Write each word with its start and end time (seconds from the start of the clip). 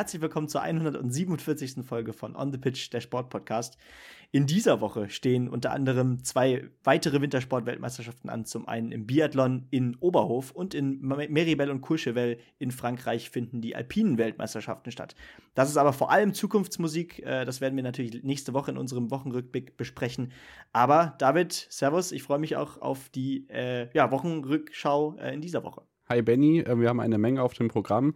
Herzlich 0.00 0.22
willkommen 0.22 0.48
zur 0.48 0.62
147. 0.62 1.84
Folge 1.84 2.14
von 2.14 2.34
On 2.34 2.50
the 2.50 2.56
Pitch, 2.56 2.90
der 2.90 3.02
Sportpodcast. 3.02 3.76
In 4.30 4.46
dieser 4.46 4.80
Woche 4.80 5.10
stehen 5.10 5.46
unter 5.46 5.72
anderem 5.72 6.24
zwei 6.24 6.70
weitere 6.82 7.20
Wintersport-Weltmeisterschaften 7.20 8.30
an. 8.30 8.46
Zum 8.46 8.66
einen 8.66 8.92
im 8.92 9.04
Biathlon 9.04 9.66
in 9.68 9.96
Oberhof 9.96 10.52
und 10.52 10.72
in 10.72 11.02
Meribel 11.02 11.70
und 11.70 11.82
Courchevel 11.82 12.38
in 12.58 12.70
Frankreich 12.70 13.28
finden 13.28 13.60
die 13.60 13.76
alpinen 13.76 14.16
Weltmeisterschaften 14.16 14.90
statt. 14.90 15.14
Das 15.54 15.68
ist 15.68 15.76
aber 15.76 15.92
vor 15.92 16.10
allem 16.10 16.32
Zukunftsmusik. 16.32 17.18
Äh, 17.18 17.44
das 17.44 17.60
werden 17.60 17.76
wir 17.76 17.82
natürlich 17.82 18.22
nächste 18.22 18.54
Woche 18.54 18.70
in 18.70 18.78
unserem 18.78 19.10
Wochenrückblick 19.10 19.76
besprechen. 19.76 20.32
Aber 20.72 21.14
David, 21.18 21.66
Servus, 21.68 22.10
ich 22.10 22.22
freue 22.22 22.38
mich 22.38 22.56
auch 22.56 22.80
auf 22.80 23.10
die 23.10 23.46
äh, 23.50 23.90
ja, 23.92 24.10
Wochenrückschau 24.10 25.16
äh, 25.18 25.34
in 25.34 25.42
dieser 25.42 25.62
Woche. 25.62 25.82
Hi 26.08 26.22
Benny, 26.22 26.64
wir 26.66 26.88
haben 26.88 26.98
eine 26.98 27.18
Menge 27.18 27.40
auf 27.40 27.54
dem 27.54 27.68
Programm 27.68 28.14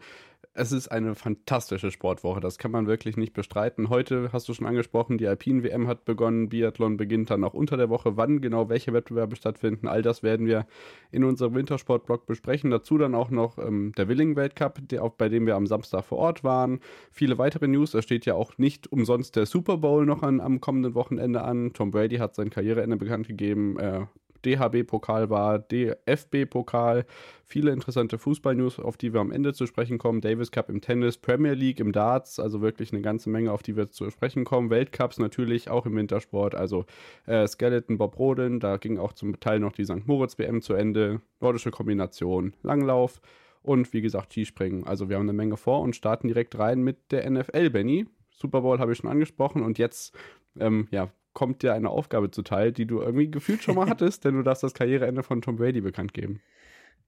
es 0.54 0.70
ist 0.70 0.88
eine 0.88 1.16
fantastische 1.16 1.90
Sportwoche, 1.90 2.38
das 2.38 2.58
kann 2.58 2.70
man 2.70 2.86
wirklich 2.86 3.16
nicht 3.16 3.32
bestreiten. 3.32 3.88
Heute 3.88 4.30
hast 4.32 4.48
du 4.48 4.54
schon 4.54 4.66
angesprochen, 4.66 5.18
die 5.18 5.26
Alpin-WM 5.26 5.88
hat 5.88 6.04
begonnen, 6.04 6.48
Biathlon 6.48 6.96
beginnt 6.96 7.30
dann 7.30 7.42
auch 7.42 7.54
unter 7.54 7.76
der 7.76 7.90
Woche. 7.90 8.16
Wann 8.16 8.40
genau 8.40 8.68
welche 8.68 8.92
Wettbewerbe 8.92 9.34
stattfinden, 9.34 9.88
all 9.88 10.02
das 10.02 10.22
werden 10.22 10.46
wir 10.46 10.66
in 11.10 11.24
unserem 11.24 11.54
Wintersportblog 11.54 12.26
besprechen. 12.26 12.70
Dazu 12.70 12.98
dann 12.98 13.16
auch 13.16 13.30
noch 13.30 13.58
ähm, 13.58 13.92
der 13.96 14.06
Willing-Weltcup, 14.08 14.80
bei 15.18 15.28
dem 15.28 15.46
wir 15.46 15.56
am 15.56 15.66
Samstag 15.66 16.04
vor 16.04 16.18
Ort 16.18 16.44
waren. 16.44 16.78
Viele 17.10 17.36
weitere 17.36 17.66
News, 17.66 17.94
es 17.94 18.04
steht 18.04 18.24
ja 18.24 18.34
auch 18.34 18.56
nicht 18.56 18.90
umsonst 18.92 19.34
der 19.34 19.46
Super 19.46 19.78
Bowl 19.78 20.06
noch 20.06 20.22
an, 20.22 20.40
am 20.40 20.60
kommenden 20.60 20.94
Wochenende 20.94 21.42
an. 21.42 21.72
Tom 21.72 21.90
Brady 21.90 22.16
hat 22.18 22.36
sein 22.36 22.50
Karriereende 22.50 22.96
bekannt 22.96 23.26
gegeben. 23.26 23.76
Äh, 23.80 24.06
DHB-Pokal 24.44 25.30
war, 25.30 25.58
DFB-Pokal, 25.58 27.06
viele 27.44 27.72
interessante 27.72 28.18
Fußball-News, 28.18 28.78
auf 28.78 28.96
die 28.96 29.12
wir 29.12 29.20
am 29.20 29.32
Ende 29.32 29.52
zu 29.52 29.66
sprechen 29.66 29.98
kommen. 29.98 30.20
Davis 30.20 30.50
Cup 30.50 30.68
im 30.70 30.80
Tennis, 30.80 31.18
Premier 31.18 31.54
League 31.54 31.80
im 31.80 31.92
Darts, 31.92 32.38
also 32.38 32.60
wirklich 32.60 32.92
eine 32.92 33.02
ganze 33.02 33.30
Menge, 33.30 33.52
auf 33.52 33.62
die 33.62 33.76
wir 33.76 33.90
zu 33.90 34.10
sprechen 34.10 34.44
kommen. 34.44 34.70
Weltcups 34.70 35.18
natürlich 35.18 35.70
auch 35.70 35.86
im 35.86 35.96
Wintersport, 35.96 36.54
also 36.54 36.84
äh, 37.26 37.46
Skeleton 37.46 37.98
Bob 37.98 38.18
Rodeln, 38.18 38.60
da 38.60 38.76
ging 38.76 38.98
auch 38.98 39.12
zum 39.12 39.38
Teil 39.40 39.60
noch 39.60 39.72
die 39.72 39.84
St. 39.84 40.06
Moritz 40.06 40.38
WM 40.38 40.62
zu 40.62 40.74
Ende, 40.74 41.20
nordische 41.40 41.70
Kombination, 41.70 42.54
Langlauf 42.62 43.20
und 43.62 43.92
wie 43.92 44.02
gesagt 44.02 44.32
Skispringen. 44.32 44.86
Also 44.86 45.08
wir 45.08 45.16
haben 45.16 45.22
eine 45.22 45.32
Menge 45.32 45.56
vor 45.56 45.80
und 45.80 45.96
starten 45.96 46.28
direkt 46.28 46.58
rein 46.58 46.82
mit 46.82 47.10
der 47.10 47.28
NFL, 47.28 47.70
Benny. 47.70 48.06
Super 48.30 48.60
Bowl 48.60 48.78
habe 48.78 48.92
ich 48.92 48.98
schon 48.98 49.10
angesprochen 49.10 49.62
und 49.62 49.78
jetzt 49.78 50.14
ähm, 50.58 50.88
ja, 50.90 51.10
kommt 51.34 51.62
dir 51.62 51.74
eine 51.74 51.90
Aufgabe 51.90 52.30
zuteil, 52.30 52.72
die 52.72 52.86
du 52.86 53.00
irgendwie 53.00 53.30
gefühlt 53.30 53.62
schon 53.62 53.74
mal 53.74 53.88
hattest, 53.90 54.24
denn 54.24 54.34
du 54.34 54.42
darfst 54.42 54.62
das 54.62 54.74
Karriereende 54.74 55.22
von 55.22 55.42
Tom 55.42 55.56
Brady 55.56 55.80
bekannt 55.80 56.14
geben. 56.14 56.40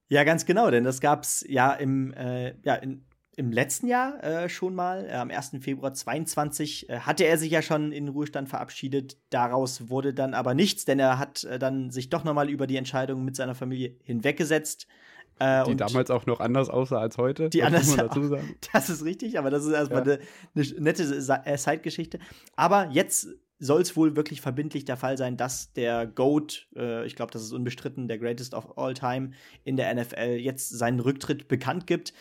Ja, 0.09 0.25
ganz 0.25 0.47
genau, 0.47 0.71
denn 0.71 0.85
das 0.85 1.01
gab 1.01 1.23
es 1.23 1.45
ja 1.49 1.73
im, 1.73 2.13
äh, 2.13 2.55
ja, 2.63 2.75
in, 2.75 3.05
im 3.37 3.53
letzten 3.53 3.87
Jahr 3.87 4.23
äh, 4.23 4.49
schon 4.49 4.75
mal. 4.75 5.07
Äh, 5.07 5.15
am 5.15 5.31
1. 5.31 5.57
Februar 5.61 5.93
22 5.93 6.89
äh, 6.89 7.01
hatte 7.01 7.25
er 7.25 7.39
sich 7.39 7.51
ja 7.51 7.63
schon 7.63 7.93
in 7.93 8.07
den 8.07 8.15
Ruhestand 8.15 8.49
verabschiedet. 8.49 9.19
Daraus 9.31 9.89
wurde 9.89 10.15
dann 10.15 10.35
aber 10.35 10.55
nichts, 10.55 10.85
denn 10.85 10.99
er 10.99 11.19
hat 11.19 11.45
äh, 11.45 11.59
dann 11.59 11.91
sich 11.91 12.09
doch 12.09 12.25
noch 12.25 12.35
mal 12.35 12.49
über 12.49 12.67
die 12.67 12.77
Entscheidung 12.77 13.25
mit 13.25 13.37
seiner 13.37 13.55
Familie 13.55 13.97
hinweggesetzt. 14.03 14.87
Äh, 15.39 15.65
die 15.65 15.77
damals 15.77 16.11
auch 16.11 16.25
noch 16.25 16.41
anders 16.41 16.71
aussah 16.71 16.99
als 16.99 17.19
heute. 17.19 17.51
Die 17.51 17.63
anders, 17.63 17.89
muss 17.89 17.97
man 17.97 18.07
dazu 18.09 18.23
sagen. 18.29 18.57
Das 18.73 18.89
ist 18.89 19.05
richtig, 19.05 19.39
aber 19.39 19.51
das 19.51 19.67
ist 19.67 19.73
erstmal 19.73 20.07
ja. 20.07 20.15
eine, 20.15 20.21
eine 20.55 20.81
nette 20.81 21.21
Zeitgeschichte. 21.59 22.19
Aber 22.55 22.89
jetzt 22.91 23.29
soll 23.59 23.81
es 23.81 23.97
wohl 23.97 24.17
wirklich 24.17 24.41
verbindlich 24.41 24.85
der 24.85 24.97
Fall 24.97 25.17
sein, 25.17 25.37
dass 25.37 25.73
der 25.73 26.07
GOAT, 26.07 26.69
äh, 26.77 27.07
ich 27.07 27.17
glaube, 27.17 27.33
das 27.33 27.43
ist 27.43 27.53
unbestritten, 27.53 28.09
der 28.09 28.19
Greatest 28.19 28.55
of 28.55 28.77
All 28.77 28.93
Time 28.95 29.31
in 29.65 29.77
der 29.77 29.95
NFL, 29.95 30.37
jetzt 30.39 30.69
seinen 30.69 31.01
Rücktritt 31.01 31.49
bekannt 31.49 31.87
gibt. 31.87 32.13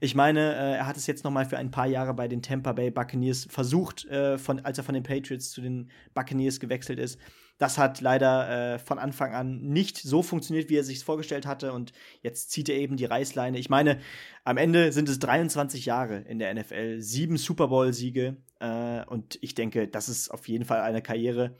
Ich 0.00 0.14
meine, 0.14 0.54
äh, 0.54 0.76
er 0.76 0.86
hat 0.86 0.96
es 0.96 1.06
jetzt 1.06 1.24
noch 1.24 1.30
mal 1.30 1.46
für 1.46 1.56
ein 1.56 1.70
paar 1.70 1.86
Jahre 1.86 2.12
bei 2.14 2.28
den 2.28 2.42
Tampa 2.42 2.72
Bay 2.72 2.90
Buccaneers 2.90 3.46
versucht, 3.48 4.04
äh, 4.06 4.36
von, 4.36 4.60
als 4.60 4.78
er 4.78 4.84
von 4.84 4.94
den 4.94 5.02
Patriots 5.02 5.50
zu 5.50 5.62
den 5.62 5.90
Buccaneers 6.14 6.60
gewechselt 6.60 6.98
ist. 6.98 7.18
Das 7.62 7.78
hat 7.78 8.00
leider 8.00 8.74
äh, 8.74 8.78
von 8.80 8.98
Anfang 8.98 9.34
an 9.34 9.60
nicht 9.60 9.96
so 9.96 10.24
funktioniert, 10.24 10.68
wie 10.68 10.78
er 10.78 10.82
sich 10.82 11.04
vorgestellt 11.04 11.46
hatte. 11.46 11.72
Und 11.72 11.92
jetzt 12.20 12.50
zieht 12.50 12.68
er 12.68 12.74
eben 12.74 12.96
die 12.96 13.04
Reißleine. 13.04 13.56
Ich 13.56 13.70
meine, 13.70 14.00
am 14.42 14.56
Ende 14.56 14.90
sind 14.90 15.08
es 15.08 15.20
23 15.20 15.86
Jahre 15.86 16.16
in 16.22 16.40
der 16.40 16.52
NFL, 16.52 17.00
sieben 17.00 17.36
Super 17.36 17.68
Bowl-Siege. 17.68 18.36
Äh, 18.58 19.04
und 19.06 19.38
ich 19.42 19.54
denke, 19.54 19.86
das 19.86 20.08
ist 20.08 20.30
auf 20.30 20.48
jeden 20.48 20.64
Fall 20.64 20.80
eine 20.80 21.02
Karriere, 21.02 21.54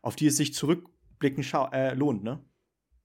auf 0.00 0.16
die 0.16 0.28
es 0.28 0.38
sich 0.38 0.54
zurückblicken 0.54 1.44
äh, 1.70 1.92
lohnt, 1.92 2.24
ne? 2.24 2.40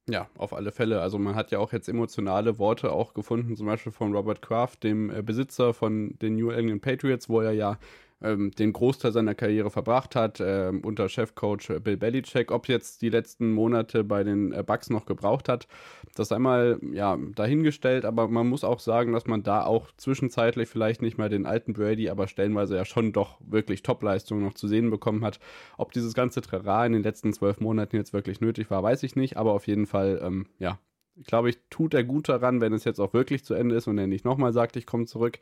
Ja, 0.09 0.29
auf 0.37 0.53
alle 0.53 0.71
Fälle. 0.71 1.01
Also 1.01 1.19
man 1.19 1.35
hat 1.35 1.51
ja 1.51 1.59
auch 1.59 1.73
jetzt 1.73 1.89
emotionale 1.89 2.59
Worte 2.59 2.93
auch 2.93 3.13
gefunden, 3.13 3.57
zum 3.57 3.65
Beispiel 3.65 3.91
von 3.91 4.15
Robert 4.15 4.41
Kraft, 4.41 4.85
dem 4.85 5.09
äh, 5.09 5.21
Besitzer 5.21 5.73
von 5.73 6.17
den 6.21 6.37
New 6.37 6.49
England 6.49 6.81
Patriots, 6.81 7.27
wo 7.27 7.41
er 7.41 7.51
ja 7.51 7.77
ähm, 8.21 8.51
den 8.51 8.73
Großteil 8.73 9.11
seiner 9.11 9.35
Karriere 9.35 9.69
verbracht 9.69 10.15
hat, 10.15 10.39
äh, 10.39 10.71
unter 10.83 11.09
Chefcoach 11.09 11.81
Bill 11.83 11.97
Belichick. 11.97 12.51
Ob 12.51 12.67
jetzt 12.67 13.01
die 13.01 13.09
letzten 13.09 13.51
Monate 13.51 14.03
bei 14.03 14.23
den 14.23 14.51
äh, 14.51 14.63
Bucks 14.63 14.89
noch 14.89 15.05
gebraucht 15.05 15.49
hat, 15.49 15.67
das 16.15 16.31
einmal 16.31 16.79
ja, 16.93 17.17
dahingestellt, 17.35 18.05
aber 18.05 18.27
man 18.27 18.47
muss 18.47 18.63
auch 18.63 18.79
sagen, 18.79 19.13
dass 19.13 19.27
man 19.27 19.43
da 19.43 19.65
auch 19.65 19.91
zwischenzeitlich 19.97 20.67
vielleicht 20.67 21.01
nicht 21.01 21.17
mehr 21.17 21.29
den 21.29 21.45
alten 21.45 21.73
Brady, 21.73 22.09
aber 22.09 22.27
stellenweise 22.27 22.75
ja 22.75 22.85
schon 22.85 23.13
doch 23.13 23.39
wirklich 23.39 23.83
Topleistungen 23.83 24.43
noch 24.43 24.53
zu 24.53 24.67
sehen 24.67 24.89
bekommen 24.89 25.23
hat. 25.23 25.39
Ob 25.77 25.91
dieses 25.91 26.13
ganze 26.13 26.41
Trara 26.41 26.85
in 26.85 26.93
den 26.93 27.03
letzten 27.03 27.33
zwölf 27.33 27.59
Monaten 27.59 27.95
jetzt 27.95 28.13
wirklich 28.13 28.41
nötig 28.41 28.69
war, 28.71 28.81
weiß 28.83 29.03
ich 29.03 29.15
nicht, 29.15 29.37
aber 29.37 29.53
auf 29.53 29.67
jeden 29.67 29.85
Fall, 29.85 30.19
ähm, 30.23 30.47
ja, 30.59 30.79
ich 31.19 31.25
glaube, 31.25 31.49
ich 31.49 31.57
tut 31.69 31.93
er 31.93 32.03
gut 32.03 32.29
daran, 32.29 32.61
wenn 32.61 32.73
es 32.73 32.83
jetzt 32.83 32.99
auch 32.99 33.13
wirklich 33.13 33.43
zu 33.43 33.53
Ende 33.53 33.75
ist 33.75 33.87
und 33.87 33.97
er 33.97 34.07
nicht 34.07 34.25
nochmal 34.25 34.53
sagt, 34.53 34.75
ich 34.75 34.85
komme 34.85 35.05
zurück. 35.05 35.39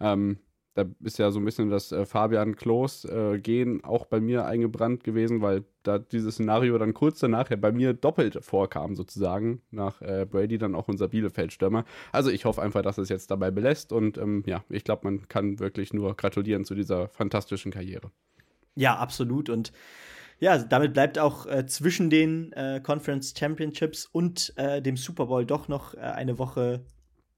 Ähm, 0.00 0.38
da 0.74 0.84
ist 1.02 1.18
ja 1.18 1.30
so 1.30 1.40
ein 1.40 1.44
bisschen 1.44 1.70
das 1.70 1.92
äh, 1.92 2.06
Fabian 2.06 2.54
Klos-Gehen 2.56 3.80
äh, 3.80 3.84
auch 3.84 4.06
bei 4.06 4.20
mir 4.20 4.46
eingebrannt 4.46 5.02
gewesen, 5.02 5.42
weil 5.42 5.64
da 5.82 5.98
dieses 5.98 6.34
Szenario 6.34 6.78
dann 6.78 6.94
kurz 6.94 7.18
danach 7.18 7.50
ja 7.50 7.56
bei 7.56 7.72
mir 7.72 7.94
doppelt 7.94 8.38
vorkam, 8.42 8.94
sozusagen, 8.94 9.62
nach 9.70 10.00
äh, 10.02 10.26
Brady 10.28 10.58
dann 10.58 10.74
auch 10.74 10.88
unser 10.88 11.08
Bielefeld-Stürmer. 11.08 11.84
Also 12.12 12.30
ich 12.30 12.44
hoffe 12.44 12.62
einfach, 12.62 12.82
dass 12.82 12.98
es 12.98 13.08
jetzt 13.08 13.30
dabei 13.30 13.50
belässt 13.50 13.92
und 13.92 14.18
ähm, 14.18 14.44
ja, 14.46 14.64
ich 14.68 14.84
glaube, 14.84 15.02
man 15.04 15.26
kann 15.28 15.58
wirklich 15.58 15.92
nur 15.92 16.14
gratulieren 16.16 16.64
zu 16.64 16.74
dieser 16.74 17.08
fantastischen 17.08 17.72
Karriere. 17.72 18.10
Ja, 18.76 18.96
absolut 18.96 19.50
und 19.50 19.72
ja, 20.40 20.58
damit 20.58 20.92
bleibt 20.92 21.18
auch 21.18 21.46
äh, 21.46 21.66
zwischen 21.66 22.10
den 22.10 22.52
äh, 22.52 22.80
Conference 22.80 23.34
Championships 23.36 24.06
und 24.06 24.52
äh, 24.56 24.80
dem 24.80 24.96
Super 24.96 25.26
Bowl 25.26 25.44
doch 25.44 25.66
noch 25.66 25.94
äh, 25.94 25.98
eine 25.98 26.38
Woche 26.38 26.84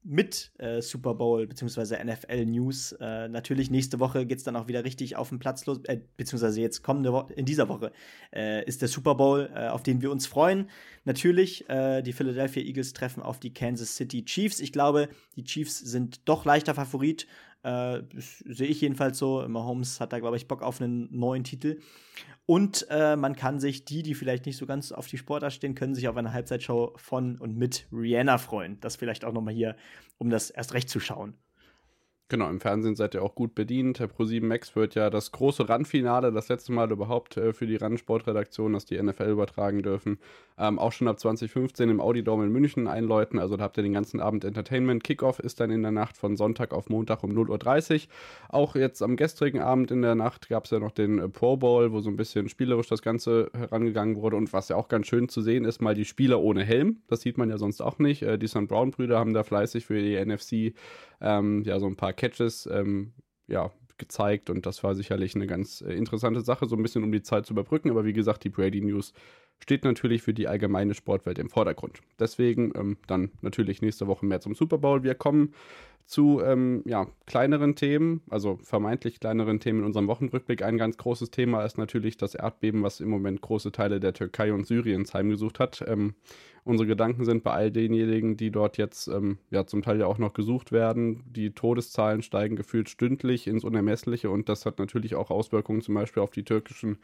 mit 0.03 0.53
äh, 0.59 0.81
Super 0.81 1.15
Bowl 1.15 1.47
bzw. 1.47 2.03
NFL 2.03 2.47
News. 2.47 2.93
Äh, 2.93 3.29
natürlich 3.29 3.71
nächste 3.71 4.01
Woche 4.01 4.25
geht 4.25 4.39
es 4.39 4.45
dann 4.45 4.57
auch 4.57 4.67
wieder 4.67 4.85
richtig 4.85 5.17
auf 5.17 5.29
den 5.29 5.39
Platz 5.39 5.67
los, 5.67 5.81
äh, 5.85 6.01
beziehungsweise 6.17 6.61
jetzt 6.61 6.83
kommende 6.83 7.13
Woche, 7.13 7.33
in 7.35 7.45
dieser 7.45 7.69
Woche 7.69 7.93
äh, 8.33 8.65
ist 8.65 8.81
der 8.81 8.89
Super 8.89 9.15
Bowl, 9.15 9.51
äh, 9.55 9.69
auf 9.69 9.83
den 9.83 10.01
wir 10.01 10.11
uns 10.11 10.27
freuen. 10.27 10.71
Natürlich, 11.05 11.69
äh, 11.69 12.03
die 12.03 12.13
Philadelphia 12.13 12.63
Eagles 12.63 12.95
treffen 12.95 13.23
auf 13.23 13.41
die 13.41 13.53
Kansas 13.53 13.97
City 13.97 14.25
Chiefs. 14.25 14.61
Ich 14.61 14.73
glaube, 14.73 15.09
die 15.37 15.45
Chiefs 15.45 15.79
sind 15.79 16.29
doch 16.29 16.45
leichter 16.45 16.75
Favorit. 16.75 17.27
Sehe 17.63 18.69
ich 18.69 18.81
jedenfalls 18.81 19.19
so. 19.19 19.47
Mahomes 19.47 20.01
hat 20.01 20.13
da, 20.13 20.19
glaube 20.19 20.37
ich, 20.37 20.49
Bock 20.49 20.63
auf 20.63 20.81
einen 20.81 21.09
neuen 21.11 21.45
Titel. 21.45 21.81
Und 22.47 22.87
äh, 22.91 23.17
man 23.17 23.37
kann 23.37 23.61
sich, 23.61 23.85
die, 23.85 24.03
die 24.03 24.15
vielleicht 24.15 24.47
nicht 24.47 24.57
so 24.57 24.67
ganz 24.67 24.93
auf 24.93 25.07
die 25.07 25.19
Sportart 25.19 25.53
stehen, 25.53 25.75
können 25.75 25.95
sich 25.95 26.09
auf 26.09 26.17
eine 26.17 26.33
Halbzeitshow 26.33 26.95
von 26.97 27.39
und 27.39 27.57
mit 27.57 27.87
Rihanna 27.93 28.39
freuen. 28.39 28.81
Das 28.81 28.97
vielleicht 28.97 29.25
auch 29.25 29.33
nochmal 29.33 29.55
hier, 29.55 29.77
um 30.19 30.31
das 30.31 30.51
erst 30.51 30.75
recht 30.75 30.89
zu 30.89 30.99
schauen. 31.01 31.35
Genau, 32.31 32.49
im 32.49 32.61
Fernsehen 32.61 32.95
seid 32.95 33.15
ihr 33.15 33.25
auch 33.25 33.35
gut 33.35 33.57
bedient. 33.57 33.99
Der 33.99 34.09
Pro7 34.09 34.45
Max 34.45 34.77
wird 34.77 34.95
ja 34.95 35.11
das 35.11 35.33
große 35.33 35.69
Randfinale, 35.69 36.31
das 36.31 36.49
letzte 36.49 36.71
Mal 36.71 36.93
überhaupt 36.93 37.37
äh, 37.37 37.53
für 37.53 37.67
die 37.67 37.75
Randsportredaktion, 37.75 38.73
dass 38.73 38.85
die 38.85 39.03
NFL 39.03 39.31
übertragen 39.31 39.83
dürfen, 39.83 40.21
ähm, 40.57 40.79
auch 40.79 40.93
schon 40.93 41.09
ab 41.09 41.19
2015 41.19 41.91
im 41.91 42.01
Audidome 42.01 42.45
in 42.45 42.53
München 42.53 42.87
einläuten. 42.87 43.41
Also 43.41 43.57
da 43.57 43.65
habt 43.65 43.79
ihr 43.79 43.83
den 43.83 43.95
ganzen 43.95 44.21
Abend 44.21 44.45
Entertainment. 44.45 45.03
Kickoff 45.03 45.41
ist 45.41 45.59
dann 45.59 45.73
in 45.73 45.83
der 45.83 45.91
Nacht 45.91 46.17
von 46.17 46.37
Sonntag 46.37 46.73
auf 46.73 46.89
Montag 46.89 47.25
um 47.25 47.33
0.30 47.33 47.95
Uhr. 47.95 48.09
Auch 48.49 48.77
jetzt 48.77 49.03
am 49.03 49.17
gestrigen 49.17 49.59
Abend 49.59 49.91
in 49.91 50.01
der 50.01 50.15
Nacht 50.15 50.49
gab 50.49 50.67
es 50.67 50.71
ja 50.71 50.79
noch 50.79 50.93
den 50.93 51.19
äh, 51.19 51.29
Pro 51.29 51.57
Bowl, 51.57 51.91
wo 51.91 51.99
so 51.99 52.11
ein 52.11 52.17
bisschen 52.17 52.49
spielerisch 52.49 52.87
das 52.87 53.03
Ganze 53.03 53.51
herangegangen 53.55 54.15
wurde. 54.15 54.37
Und 54.37 54.53
was 54.53 54.69
ja 54.69 54.77
auch 54.77 54.87
ganz 54.87 55.09
schön 55.09 55.29
zu 55.29 55.43
sehen 55.43 55.65
ist, 55.65 55.83
mal 55.83 55.97
die 55.97 56.05
Spieler 56.05 56.41
ohne 56.41 56.63
Helm. 56.63 57.03
Das 57.09 57.23
sieht 57.23 57.39
man 57.39 57.51
ja 57.51 57.59
sonst 57.59 57.81
auch 57.81 57.99
nicht. 57.99 58.23
Äh, 58.23 58.39
die 58.39 58.47
St. 58.47 58.69
Brown-Brüder 58.69 59.19
haben 59.19 59.35
da 59.35 59.43
fleißig 59.43 59.87
für 59.87 60.01
die 60.01 60.25
NFC 60.25 60.77
ähm, 61.21 61.63
ja 61.65 61.79
so 61.79 61.87
ein 61.87 61.97
paar 61.97 62.13
Catches 62.13 62.67
ähm, 62.67 63.13
ja, 63.47 63.71
gezeigt 63.99 64.51
und 64.51 64.67
das 64.67 64.83
war 64.83 64.95
sicherlich 64.95 65.35
eine 65.35 65.47
ganz 65.47 65.83
äh, 65.83 65.93
interessante 65.93 66.41
Sache, 66.41 66.67
so 66.67 66.77
ein 66.77 66.83
bisschen 66.83 67.05
um 67.05 67.13
die 67.13 67.23
Zeit 67.23 67.47
zu 67.47 67.53
überbrücken. 67.53 67.91
Aber 67.91 68.05
wie 68.05 68.13
gesagt, 68.13 68.45
die 68.45 68.49
Brady 68.49 68.81
News 68.81 69.13
steht 69.61 69.85
natürlich 69.85 70.23
für 70.23 70.35
die 70.35 70.49
allgemeine 70.49 70.95
Sportwelt 70.95 71.39
im 71.39 71.51
Vordergrund. 71.51 72.01
Deswegen 72.19 72.73
ähm, 72.75 72.97
dann 73.07 73.31
natürlich 73.43 73.83
nächste 73.83 74.07
Woche 74.07 74.27
mehr 74.27 74.41
zum 74.41 74.55
Super 74.55 74.79
Bowl. 74.79 75.03
Wir 75.03 75.15
kommen 75.15 75.55
zu 76.11 76.43
ähm, 76.45 76.83
ja, 76.87 77.07
kleineren 77.27 77.77
Themen, 77.77 78.21
also 78.29 78.59
vermeintlich 78.65 79.21
kleineren 79.21 79.61
Themen 79.61 79.81
in 79.81 79.85
unserem 79.85 80.09
Wochenrückblick. 80.09 80.61
Ein 80.61 80.77
ganz 80.77 80.97
großes 80.97 81.31
Thema 81.31 81.65
ist 81.65 81.79
natürlich 81.79 82.17
das 82.17 82.35
Erdbeben, 82.35 82.83
was 82.83 82.99
im 82.99 83.09
Moment 83.09 83.41
große 83.43 83.71
Teile 83.71 84.01
der 84.01 84.13
Türkei 84.13 84.53
und 84.53 84.67
Syriens 84.67 85.15
heimgesucht 85.15 85.61
hat. 85.61 85.85
Ähm, 85.87 86.15
unsere 86.65 86.89
Gedanken 86.89 87.25
sind 87.25 87.45
bei 87.45 87.53
all 87.53 87.71
denjenigen, 87.71 88.37
die 88.37 88.51
dort 88.51 88.77
jetzt 88.77 89.07
ähm, 89.07 89.39
ja 89.53 89.67
zum 89.67 89.83
Teil 89.83 90.01
ja 90.01 90.07
auch 90.07 90.19
noch 90.19 90.33
gesucht 90.33 90.73
werden. 90.73 91.23
Die 91.27 91.53
Todeszahlen 91.53 92.23
steigen 92.23 92.57
gefühlt 92.57 92.89
stündlich 92.89 93.47
ins 93.47 93.63
Unermessliche 93.63 94.31
und 94.31 94.49
das 94.49 94.67
hat 94.67 94.81
natürlich 94.81 95.15
auch 95.15 95.31
Auswirkungen 95.31 95.81
zum 95.81 95.95
Beispiel 95.95 96.25
auf 96.25 96.33
die 96.33 96.45
türkischen 96.45 96.99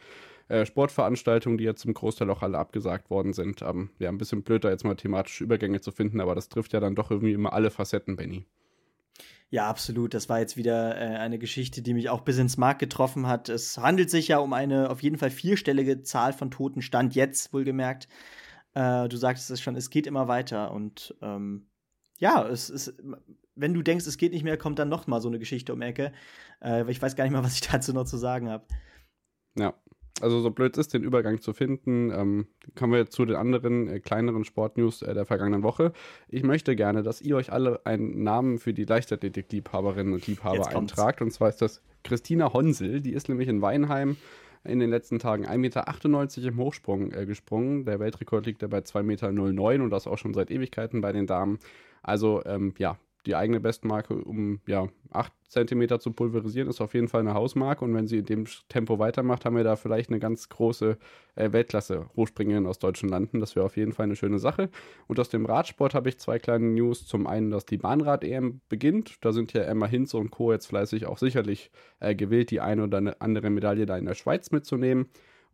äh, 0.48 0.64
Sportveranstaltungen, 0.64 1.58
die 1.58 1.64
jetzt 1.64 1.82
zum 1.82 1.94
Großteil 1.94 2.30
auch 2.30 2.42
alle 2.42 2.58
abgesagt 2.58 3.10
worden 3.10 3.32
sind. 3.32 3.62
Ähm, 3.62 3.90
ja, 3.98 4.08
ein 4.08 4.18
bisschen 4.18 4.42
blöd, 4.42 4.64
da 4.64 4.70
jetzt 4.70 4.84
mal 4.84 4.94
thematische 4.94 5.44
Übergänge 5.44 5.80
zu 5.80 5.90
finden, 5.92 6.20
aber 6.20 6.34
das 6.34 6.48
trifft 6.48 6.72
ja 6.72 6.80
dann 6.80 6.94
doch 6.94 7.10
irgendwie 7.10 7.32
immer 7.32 7.52
alle 7.52 7.70
Facetten, 7.70 8.16
Benny. 8.16 8.46
Ja, 9.48 9.68
absolut. 9.68 10.12
Das 10.12 10.28
war 10.28 10.40
jetzt 10.40 10.56
wieder 10.56 10.96
äh, 10.96 11.16
eine 11.16 11.38
Geschichte, 11.38 11.80
die 11.80 11.94
mich 11.94 12.10
auch 12.10 12.22
bis 12.22 12.38
ins 12.38 12.56
Mark 12.56 12.78
getroffen 12.78 13.26
hat. 13.26 13.48
Es 13.48 13.78
handelt 13.78 14.10
sich 14.10 14.28
ja 14.28 14.38
um 14.38 14.52
eine 14.52 14.90
auf 14.90 15.02
jeden 15.02 15.18
Fall 15.18 15.30
vierstellige 15.30 16.02
Zahl 16.02 16.32
von 16.32 16.50
Toten, 16.50 16.82
Stand 16.82 17.14
jetzt 17.14 17.52
wohlgemerkt. 17.52 18.08
Äh, 18.74 19.08
du 19.08 19.16
sagtest 19.16 19.50
es 19.50 19.60
schon, 19.60 19.76
es 19.76 19.90
geht 19.90 20.06
immer 20.06 20.26
weiter. 20.26 20.72
Und 20.72 21.14
ähm, 21.22 21.68
ja, 22.18 22.46
es 22.46 22.70
ist, 22.70 22.94
wenn 23.54 23.72
du 23.72 23.82
denkst, 23.82 24.06
es 24.06 24.18
geht 24.18 24.32
nicht 24.32 24.42
mehr, 24.42 24.58
kommt 24.58 24.78
dann 24.80 24.88
noch 24.88 25.06
mal 25.06 25.20
so 25.20 25.28
eine 25.28 25.38
Geschichte 25.38 25.72
um 25.72 25.80
Ecke. 25.80 26.12
Äh, 26.60 26.90
ich 26.90 27.00
weiß 27.00 27.14
gar 27.14 27.24
nicht 27.24 27.32
mal, 27.32 27.44
was 27.44 27.54
ich 27.54 27.60
dazu 27.70 27.92
noch 27.92 28.04
zu 28.04 28.16
sagen 28.16 28.50
habe. 28.50 28.66
Ja, 29.56 29.74
also 30.20 30.40
so 30.40 30.50
blöd 30.50 30.76
ist, 30.78 30.94
den 30.94 31.02
Übergang 31.02 31.40
zu 31.40 31.52
finden, 31.52 32.10
ähm, 32.10 32.46
kommen 32.74 32.92
wir 32.92 33.10
zu 33.10 33.24
den 33.24 33.36
anderen 33.36 33.88
äh, 33.88 34.00
kleineren 34.00 34.44
Sportnews 34.44 35.02
äh, 35.02 35.14
der 35.14 35.26
vergangenen 35.26 35.62
Woche. 35.62 35.92
Ich 36.28 36.42
möchte 36.42 36.74
gerne, 36.76 37.02
dass 37.02 37.20
ihr 37.20 37.36
euch 37.36 37.52
alle 37.52 37.84
einen 37.84 38.22
Namen 38.22 38.58
für 38.58 38.72
die 38.72 38.84
Leichtathletik-Liebhaberinnen 38.84 40.14
und 40.14 40.26
Liebhaber 40.26 40.68
eintragt. 40.68 41.20
Und 41.20 41.32
zwar 41.32 41.48
ist 41.48 41.60
das 41.60 41.82
Christina 42.02 42.52
Honsel. 42.52 43.00
Die 43.00 43.12
ist 43.12 43.28
nämlich 43.28 43.48
in 43.48 43.60
Weinheim 43.60 44.16
in 44.64 44.80
den 44.80 44.90
letzten 44.90 45.18
Tagen 45.18 45.46
1,98 45.46 45.56
Meter 45.58 46.48
im 46.48 46.58
Hochsprung 46.58 47.12
äh, 47.12 47.26
gesprungen. 47.26 47.84
Der 47.84 48.00
Weltrekord 48.00 48.46
liegt 48.46 48.62
ja 48.62 48.68
bei 48.68 48.78
2,09 48.78 49.02
Meter 49.02 49.84
und 49.84 49.90
das 49.90 50.06
auch 50.06 50.18
schon 50.18 50.34
seit 50.34 50.50
Ewigkeiten 50.50 51.00
bei 51.00 51.12
den 51.12 51.26
Damen. 51.26 51.58
Also 52.02 52.42
ähm, 52.44 52.74
ja, 52.78 52.98
die 53.26 53.34
eigene 53.34 53.60
Bestmarke 53.60 54.14
um 54.14 54.60
ja, 54.66 54.88
8 55.10 55.32
cm 55.48 56.00
zu 56.00 56.12
pulverisieren, 56.12 56.68
ist 56.68 56.80
auf 56.80 56.94
jeden 56.94 57.08
Fall 57.08 57.20
eine 57.20 57.34
Hausmarke. 57.34 57.84
Und 57.84 57.94
wenn 57.94 58.06
sie 58.06 58.18
in 58.18 58.24
dem 58.24 58.44
Tempo 58.68 58.98
weitermacht, 58.98 59.44
haben 59.44 59.56
wir 59.56 59.64
da 59.64 59.76
vielleicht 59.76 60.10
eine 60.10 60.18
ganz 60.18 60.48
große 60.48 60.96
äh, 61.34 61.52
Weltklasse-Hochspringerin 61.52 62.66
aus 62.66 62.78
deutschen 62.78 63.08
Landen. 63.08 63.40
Das 63.40 63.56
wäre 63.56 63.66
auf 63.66 63.76
jeden 63.76 63.92
Fall 63.92 64.04
eine 64.04 64.16
schöne 64.16 64.38
Sache. 64.38 64.70
Und 65.08 65.18
aus 65.18 65.28
dem 65.28 65.44
Radsport 65.44 65.94
habe 65.94 66.08
ich 66.08 66.18
zwei 66.18 66.38
kleine 66.38 66.66
News. 66.66 67.06
Zum 67.06 67.26
einen, 67.26 67.50
dass 67.50 67.66
die 67.66 67.78
Bahnrad-EM 67.78 68.60
beginnt. 68.68 69.24
Da 69.24 69.32
sind 69.32 69.52
ja 69.52 69.62
Emma 69.62 69.86
Hinze 69.86 70.16
und 70.16 70.30
Co. 70.30 70.52
jetzt 70.52 70.66
fleißig 70.66 71.06
auch 71.06 71.18
sicherlich 71.18 71.70
äh, 72.00 72.14
gewillt, 72.14 72.50
die 72.50 72.60
eine 72.60 72.84
oder 72.84 73.16
andere 73.18 73.50
Medaille 73.50 73.86
da 73.86 73.98
in 73.98 74.06
der 74.06 74.14
Schweiz 74.14 74.50
mitzunehmen. 74.50 75.06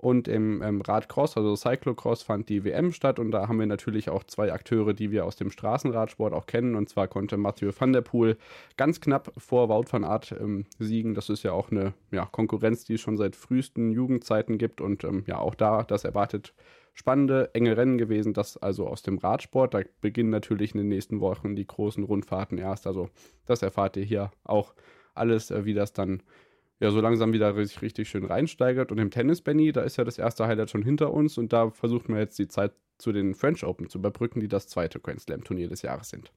Und 0.03 0.27
im 0.27 0.63
ähm, 0.63 0.81
Radcross, 0.81 1.37
also 1.37 1.55
Cyclocross, 1.55 2.25
fand 2.25 2.49
die 2.49 2.65
WM 2.65 2.91
statt. 2.93 3.21
Und 3.21 3.31
da 3.31 3.47
haben 3.47 3.61
wir 3.61 3.67
natürlich 3.67 4.11
auch 4.11 4.25
zwei 4.25 4.53
Akteure, 4.53 4.95
die 4.95 5.13
wir 5.13 5.25
aus 5.25 5.37
dem 5.37 5.53
Straßenradsport 5.53 6.35
auch 6.35 6.47
kennen. 6.47 6.75
Und 6.75 6.89
zwar 6.89 7.07
konnte 7.07 7.37
Mathieu 7.37 7.71
van 7.79 7.93
der 7.93 8.01
Poel 8.01 8.37
ganz 8.77 9.01
knapp 9.01 9.33
vor 9.39 9.69
Wout 9.69 9.85
van 9.93 10.03
Aert 10.03 10.33
ähm, 10.33 10.67
siegen. 10.81 11.15
Das 11.15 11.29
ist 11.29 11.45
ja 11.45 11.53
auch 11.53 11.71
eine 11.71 11.95
ja, 12.11 12.25
Konkurrenz, 12.25 12.85
die 12.85 12.95
es 12.95 13.01
schon 13.01 13.17
seit 13.17 13.37
frühesten 13.37 13.93
Jugendzeiten 13.93 14.59
gibt. 14.59 14.81
Und 14.81 15.05
ähm, 15.05 15.23
ja, 15.29 15.39
auch 15.39 15.55
da, 15.55 15.85
das 15.85 16.03
erwartet 16.03 16.53
spannende, 16.95 17.51
enge 17.55 17.77
Rennen 17.77 17.97
gewesen. 17.97 18.35
Das 18.35 18.57
also 18.57 18.89
aus 18.89 19.03
dem 19.03 19.19
Radsport. 19.19 19.73
Da 19.73 19.83
beginnen 20.01 20.31
natürlich 20.31 20.75
in 20.75 20.79
den 20.79 20.89
nächsten 20.89 21.21
Wochen 21.21 21.55
die 21.55 21.67
großen 21.69 22.03
Rundfahrten 22.03 22.59
erst. 22.59 22.89
Also 22.89 23.09
das 23.47 23.63
erfahrt 23.63 23.97
ihr 23.97 24.05
hier 24.05 24.33
auch 24.43 24.75
alles, 25.15 25.53
äh, 25.53 25.65
wie 25.65 25.75
das 25.75 25.93
dann 25.93 26.25
ja 26.82 26.90
so 26.90 27.00
langsam 27.00 27.32
wieder 27.32 27.56
richtig, 27.56 27.81
richtig 27.81 28.08
schön 28.08 28.25
reinsteigert. 28.25 28.90
Und 28.90 28.99
im 28.99 29.11
Tennis, 29.11 29.40
Benny, 29.40 29.73
da 29.73 29.82
ist 29.82 29.96
ja 29.96 30.05
das 30.05 30.19
erste 30.19 30.46
Highlight 30.46 30.70
schon 30.70 30.82
hinter 30.82 31.12
uns 31.12 31.38
und 31.38 31.52
da 31.52 31.70
versucht 31.70 32.08
man 32.08 32.19
jetzt 32.19 32.38
die 32.38 32.49
Zeit 32.49 32.73
zu 32.99 33.12
den 33.12 33.34
French 33.34 33.64
Open 33.64 33.88
zu 33.88 33.99
überbrücken, 33.99 34.40
die 34.40 34.49
das 34.49 34.67
zweite 34.67 35.00
Grand 35.00 35.20
Slam 35.20 35.44
Turnier 35.44 35.69
des 35.69 35.82
Jahres 35.82 36.11
sind. 36.11 36.32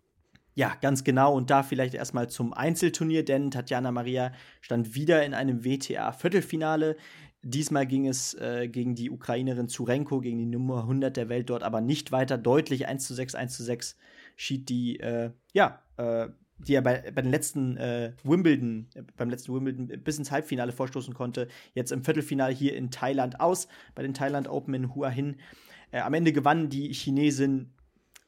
Ja, 0.53 0.74
ganz 0.81 1.03
genau. 1.03 1.36
Und 1.36 1.50
da 1.50 1.63
vielleicht 1.63 1.95
erstmal 1.95 2.30
zum 2.30 2.53
Einzelturnier, 2.53 3.25
denn 3.25 3.51
Tatjana 3.51 3.92
Maria 3.92 4.31
stand 4.62 4.95
wieder 4.95 5.25
in 5.25 5.33
einem 5.33 5.65
WTA-Viertelfinale. 5.65 6.95
Diesmal 7.42 7.86
ging 7.86 8.07
es 8.07 8.36
äh, 8.36 8.68
gegen 8.69 8.95
die 8.95 9.12
Ukrainerin 9.12 9.68
Zurenko, 9.68 10.21
gegen 10.21 10.38
die 10.38 10.45
Nummer 10.45 10.81
100 10.81 11.18
der 11.18 11.27
Welt 11.27 11.50
dort, 11.50 11.63
aber 11.63 11.81
nicht 11.81 12.12
weiter 12.12 12.38
deutlich. 12.38 12.88
1 12.88 13.06
zu 13.06 13.13
6, 13.13 13.36
1 13.36 13.57
zu 13.57 13.63
6 13.63 13.97
schied 14.36 14.69
die, 14.69 15.00
äh, 15.00 15.31
ja, 15.53 15.81
äh, 15.97 16.30
die 16.57 16.74
er 16.74 16.81
bei, 16.81 17.12
bei 17.13 17.22
den 17.22 17.31
letzten 17.31 17.78
äh, 17.78 18.13
Wimbledon, 18.24 18.88
beim 19.18 19.30
letzten 19.30 19.54
Wimbledon 19.54 19.88
bis 20.04 20.18
ins 20.18 20.31
Halbfinale 20.31 20.72
vorstoßen 20.72 21.13
konnte, 21.13 21.48
jetzt 21.74 21.92
im 21.92 22.04
Viertelfinale 22.04 22.54
hier 22.54 22.75
in 22.75 22.92
Thailand 22.92 23.40
aus, 23.40 23.68
bei 23.94 24.04
den 24.04 24.13
Thailand 24.13 24.48
Open 24.48 24.74
in 24.74 24.96
Hua 24.96 25.10
Hin. 25.10 25.38
Äh, 25.92 26.00
am 26.00 26.13
Ende 26.13 26.34
gewann 26.34 26.69
die 26.69 26.94
Chinesin 26.94 27.74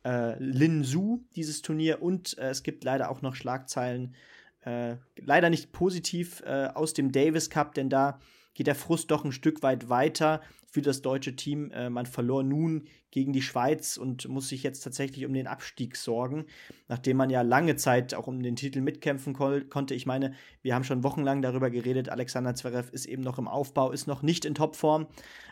äh, 0.05 0.41
Lin 0.41 0.83
Su 0.83 1.23
dieses 1.35 1.61
Turnier 1.61 2.01
und 2.01 2.37
äh, 2.37 2.49
es 2.49 2.63
gibt 2.63 2.83
leider 2.83 3.09
auch 3.09 3.21
noch 3.21 3.35
Schlagzeilen, 3.35 4.15
äh, 4.61 4.97
leider 5.17 5.49
nicht 5.49 5.71
positiv 5.71 6.41
äh, 6.45 6.67
aus 6.73 6.93
dem 6.93 7.11
Davis 7.11 7.49
Cup, 7.49 7.73
denn 7.75 7.89
da 7.89 8.19
geht 8.57 8.65
der 8.65 8.75
Frust 8.75 9.11
doch 9.11 9.23
ein 9.23 9.31
Stück 9.31 9.61
weit 9.61 9.87
weiter 9.87 10.41
für 10.65 10.81
das 10.81 11.03
deutsche 11.03 11.35
Team. 11.35 11.69
Äh, 11.71 11.91
man 11.91 12.07
verlor 12.07 12.41
nun 12.41 12.85
gegen 13.11 13.31
die 13.31 13.43
Schweiz 13.43 13.97
und 13.97 14.27
muss 14.27 14.49
sich 14.49 14.63
jetzt 14.63 14.81
tatsächlich 14.81 15.27
um 15.27 15.33
den 15.33 15.45
Abstieg 15.45 15.95
sorgen, 15.95 16.45
nachdem 16.87 17.17
man 17.17 17.29
ja 17.29 17.43
lange 17.43 17.75
Zeit 17.75 18.15
auch 18.15 18.25
um 18.25 18.41
den 18.41 18.55
Titel 18.55 18.81
mitkämpfen 18.81 19.33
konnte. 19.33 19.93
Ich 19.93 20.07
meine, 20.07 20.33
wir 20.63 20.73
haben 20.73 20.83
schon 20.83 21.03
wochenlang 21.03 21.43
darüber 21.43 21.69
geredet. 21.69 22.09
Alexander 22.09 22.55
Zverev 22.55 22.89
ist 22.91 23.05
eben 23.05 23.21
noch 23.21 23.37
im 23.37 23.47
Aufbau, 23.47 23.91
ist 23.91 24.07
noch 24.07 24.23
nicht 24.23 24.43
in 24.43 24.55
Topform. 24.55 25.05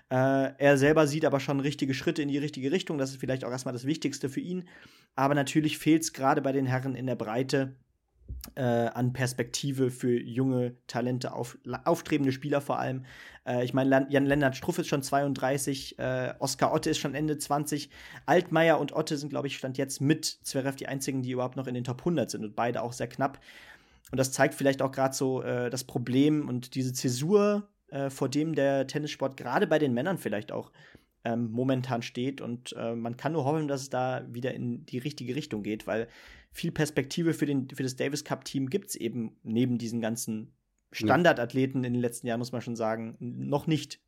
Äh, 0.10 0.54
er 0.58 0.78
selber 0.80 1.06
sieht 1.06 1.26
aber 1.26 1.40
schon 1.40 1.60
richtige 1.60 1.94
Schritte 1.94 2.24
in 2.24 2.28
die 2.28 2.40
richtige 2.40 2.72
Richtung. 2.72 2.98
Das 2.98 3.12
ist 3.12 3.20
vielleicht 3.20 3.46
auch 3.46 3.52
erstmal 3.52 3.74
das 3.74 3.86
Wichtigste 3.86 4.30
für 4.30 4.42
ihn. 4.42 4.68
Aber 5.16 5.36
natürlich 5.36 5.78
fehlt 5.78 6.02
es 6.02 6.12
gerade 6.12 6.42
bei 6.42 6.52
den 6.52 6.66
Herren 6.66 6.96
in 6.96 7.06
der 7.06 7.16
Breite 7.16 7.76
äh, 8.56 8.62
an 8.62 9.14
Perspektive 9.14 9.92
für 9.92 10.20
junge 10.20 10.76
Talente, 10.88 11.34
auf, 11.34 11.58
aufstrebende 11.84 12.32
Spieler 12.32 12.62
vor 12.62 12.80
allem. 12.80 13.06
Äh, 13.46 13.66
ich 13.66 13.74
meine, 13.74 14.08
Jan-Lennart 14.10 14.56
Struff 14.56 14.80
ist 14.80 14.88
schon 14.88 15.04
32, 15.04 16.00
äh, 16.00 16.34
Oskar 16.40 16.74
Otte 16.74 16.90
ist 16.90 17.00
schon 17.00 17.16
Ende 17.16 17.38
20, 17.38 17.90
Altmaier 18.26 18.80
und 18.80 18.94
Otte 18.94 19.18
sind, 19.18 19.30
glaube 19.30 19.48
ich, 19.48 19.58
stand 19.58 19.78
jetzt 19.78 20.00
mit 20.00 20.26
Zverev 20.26 20.76
die 20.76 20.88
einzigen, 20.88 21.22
die 21.22 21.32
überhaupt 21.32 21.56
noch 21.56 21.68
in 21.68 21.74
den 21.74 21.84
Top 21.84 22.00
100 22.00 22.30
sind 22.30 22.44
und 22.44 22.56
beide 22.56 22.82
auch 22.82 22.94
sehr 22.94 23.08
knapp. 23.08 23.40
Und 24.12 24.20
das 24.20 24.32
zeigt 24.32 24.54
vielleicht 24.54 24.82
auch 24.82 24.92
gerade 24.92 25.16
so 25.16 25.42
äh, 25.42 25.70
das 25.70 25.84
Problem 25.84 26.48
und 26.48 26.76
diese 26.76 26.94
Zäsur, 26.94 27.68
äh, 27.90 28.10
vor 28.10 28.30
dem 28.30 28.56
der 28.56 28.88
Tennissport 28.88 29.38
gerade 29.38 29.68
bei 29.68 29.80
den 29.80 29.94
Männern 29.94 30.18
vielleicht 30.18 30.52
auch 30.52 30.72
ähm, 31.24 31.52
momentan 31.52 32.02
steht. 32.02 32.40
Und 32.40 32.74
äh, 32.78 32.96
man 32.96 33.18
kann 33.18 33.34
nur 33.34 33.46
hoffen, 33.46 33.68
dass 33.68 33.82
es 33.82 33.90
da 33.90 34.24
wieder 34.30 34.54
in 34.54 34.86
die 34.86 35.00
richtige 35.00 35.36
Richtung 35.36 35.64
geht, 35.64 35.88
weil 35.88 36.08
viel 36.56 36.72
Perspektive 36.72 37.34
für, 37.34 37.46
den, 37.46 37.70
für 37.70 37.84
das 37.84 37.98
Davis 37.98 38.24
Cup-Team 38.24 38.70
gibt 38.70 38.90
es 38.90 38.96
eben 38.96 39.38
neben 39.44 39.78
diesen 39.78 40.00
ganzen 40.00 40.56
Standardathleten 40.94 41.84
in 41.84 41.92
den 41.92 42.02
letzten 42.02 42.28
Jahren, 42.28 42.40
muss 42.40 42.54
man 42.54 42.62
schon 42.62 42.78
sagen, 42.78 43.18
noch 43.20 43.68
nicht. 43.68 44.02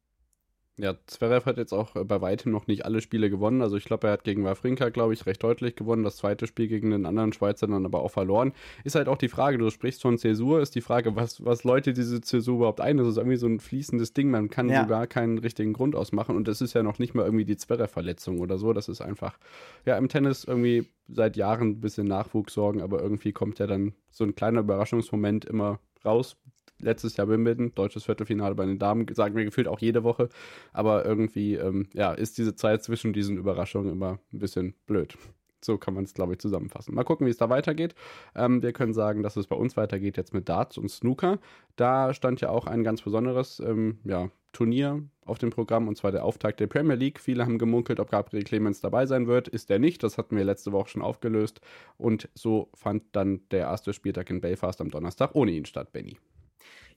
Ja, 0.79 0.93
Zverev 1.07 1.47
hat 1.47 1.57
jetzt 1.57 1.73
auch 1.73 1.95
äh, 1.95 2.03
bei 2.03 2.21
weitem 2.21 2.51
noch 2.51 2.67
nicht 2.67 2.85
alle 2.85 3.01
Spiele 3.01 3.31
gewonnen. 3.31 3.63
Also 3.63 3.77
ich 3.77 3.85
glaube, 3.85 4.07
er 4.07 4.13
hat 4.13 4.23
gegen 4.23 4.43
Wawrinka, 4.43 4.89
glaube 4.89 5.13
ich, 5.13 5.25
recht 5.25 5.41
deutlich 5.41 5.75
gewonnen. 5.75 6.03
Das 6.03 6.17
zweite 6.17 6.45
Spiel 6.45 6.67
gegen 6.67 6.91
den 6.91 7.07
anderen 7.07 7.33
Schweizer 7.33 7.65
dann 7.65 7.83
aber 7.83 8.01
auch 8.01 8.11
verloren. 8.11 8.53
Ist 8.83 8.93
halt 8.93 9.07
auch 9.07 9.17
die 9.17 9.27
Frage, 9.27 9.57
du 9.57 9.71
sprichst 9.71 10.03
von 10.03 10.19
Zäsur, 10.19 10.61
ist 10.61 10.75
die 10.75 10.81
Frage, 10.81 11.15
was, 11.15 11.43
was 11.43 11.63
läutet 11.63 11.97
diese 11.97 12.21
Zäsur 12.21 12.57
überhaupt 12.57 12.79
ein? 12.79 12.97
Das 12.97 13.07
ist 13.07 13.17
irgendwie 13.17 13.37
so 13.37 13.47
ein 13.47 13.59
fließendes 13.59 14.13
Ding, 14.13 14.29
man 14.29 14.49
kann 14.49 14.69
ja. 14.69 14.83
sogar 14.83 15.07
keinen 15.07 15.39
richtigen 15.39 15.73
Grund 15.73 15.95
ausmachen. 15.95 16.35
Und 16.35 16.47
das 16.47 16.61
ist 16.61 16.75
ja 16.75 16.83
noch 16.83 16.99
nicht 16.99 17.15
mal 17.15 17.25
irgendwie 17.25 17.45
die 17.45 17.57
Zverev-Verletzung 17.57 18.39
oder 18.39 18.59
so. 18.59 18.71
Das 18.71 18.87
ist 18.87 19.01
einfach, 19.01 19.39
ja, 19.85 19.97
im 19.97 20.09
Tennis 20.09 20.43
irgendwie 20.43 20.87
seit 21.07 21.37
Jahren 21.37 21.69
ein 21.69 21.81
bisschen 21.81 22.05
Nachwuchs 22.05 22.53
sorgen, 22.53 22.81
aber 22.81 23.01
irgendwie 23.01 23.31
kommt 23.31 23.57
ja 23.57 23.65
dann 23.65 23.93
so 24.11 24.23
ein 24.25 24.35
kleiner 24.35 24.59
Überraschungsmoment 24.59 25.45
immer 25.45 25.79
raus, 26.05 26.37
letztes 26.79 27.17
Jahr 27.17 27.27
Wimbledon, 27.27 27.73
deutsches 27.75 28.05
Viertelfinale 28.05 28.55
bei 28.55 28.65
den 28.65 28.79
Damen, 28.79 29.05
sagen 29.13 29.35
wir 29.35 29.45
gefühlt 29.45 29.67
auch 29.67 29.79
jede 29.79 30.03
Woche. 30.03 30.29
Aber 30.73 31.05
irgendwie, 31.05 31.55
ähm, 31.55 31.87
ja, 31.93 32.13
ist 32.13 32.37
diese 32.37 32.55
Zeit 32.55 32.83
zwischen 32.83 33.13
diesen 33.13 33.37
Überraschungen 33.37 33.91
immer 33.91 34.19
ein 34.33 34.39
bisschen 34.39 34.73
blöd. 34.85 35.17
So 35.63 35.77
kann 35.77 35.93
man 35.93 36.03
es, 36.03 36.13
glaube 36.13 36.33
ich, 36.33 36.39
zusammenfassen. 36.39 36.93
Mal 36.93 37.03
gucken, 37.03 37.25
wie 37.25 37.31
es 37.31 37.37
da 37.37 37.49
weitergeht. 37.49 37.95
Ähm, 38.35 38.61
wir 38.61 38.73
können 38.73 38.93
sagen, 38.93 39.23
dass 39.23 39.37
es 39.37 39.47
bei 39.47 39.55
uns 39.55 39.75
weitergeht 39.75 40.17
jetzt 40.17 40.33
mit 40.33 40.47
Darts 40.49 40.77
und 40.77 40.89
Snooker. 40.89 41.39
Da 41.75 42.13
stand 42.13 42.41
ja 42.41 42.49
auch 42.49 42.67
ein 42.67 42.83
ganz 42.83 43.01
besonderes 43.01 43.59
ähm, 43.59 43.97
ja, 44.03 44.29
Turnier 44.53 45.03
auf 45.25 45.39
dem 45.39 45.49
Programm, 45.49 45.87
und 45.87 45.97
zwar 45.97 46.11
der 46.11 46.23
Auftakt 46.23 46.59
der 46.59 46.67
Premier 46.67 46.95
League. 46.95 47.19
Viele 47.19 47.43
haben 47.43 47.57
gemunkelt, 47.57 47.99
ob 47.99 48.11
Gabriel 48.11 48.43
Clemens 48.43 48.81
dabei 48.81 49.05
sein 49.07 49.27
wird. 49.27 49.47
Ist 49.47 49.69
er 49.71 49.79
nicht. 49.79 50.03
Das 50.03 50.17
hatten 50.17 50.37
wir 50.37 50.43
letzte 50.43 50.71
Woche 50.71 50.89
schon 50.89 51.01
aufgelöst. 51.01 51.59
Und 51.97 52.29
so 52.33 52.69
fand 52.73 53.03
dann 53.11 53.41
der 53.51 53.61
erste 53.61 53.93
Spieltag 53.93 54.29
in 54.29 54.41
Belfast 54.41 54.79
am 54.79 54.89
Donnerstag 54.89 55.31
ohne 55.33 55.51
ihn 55.51 55.65
statt, 55.65 55.91
Benny. 55.91 56.17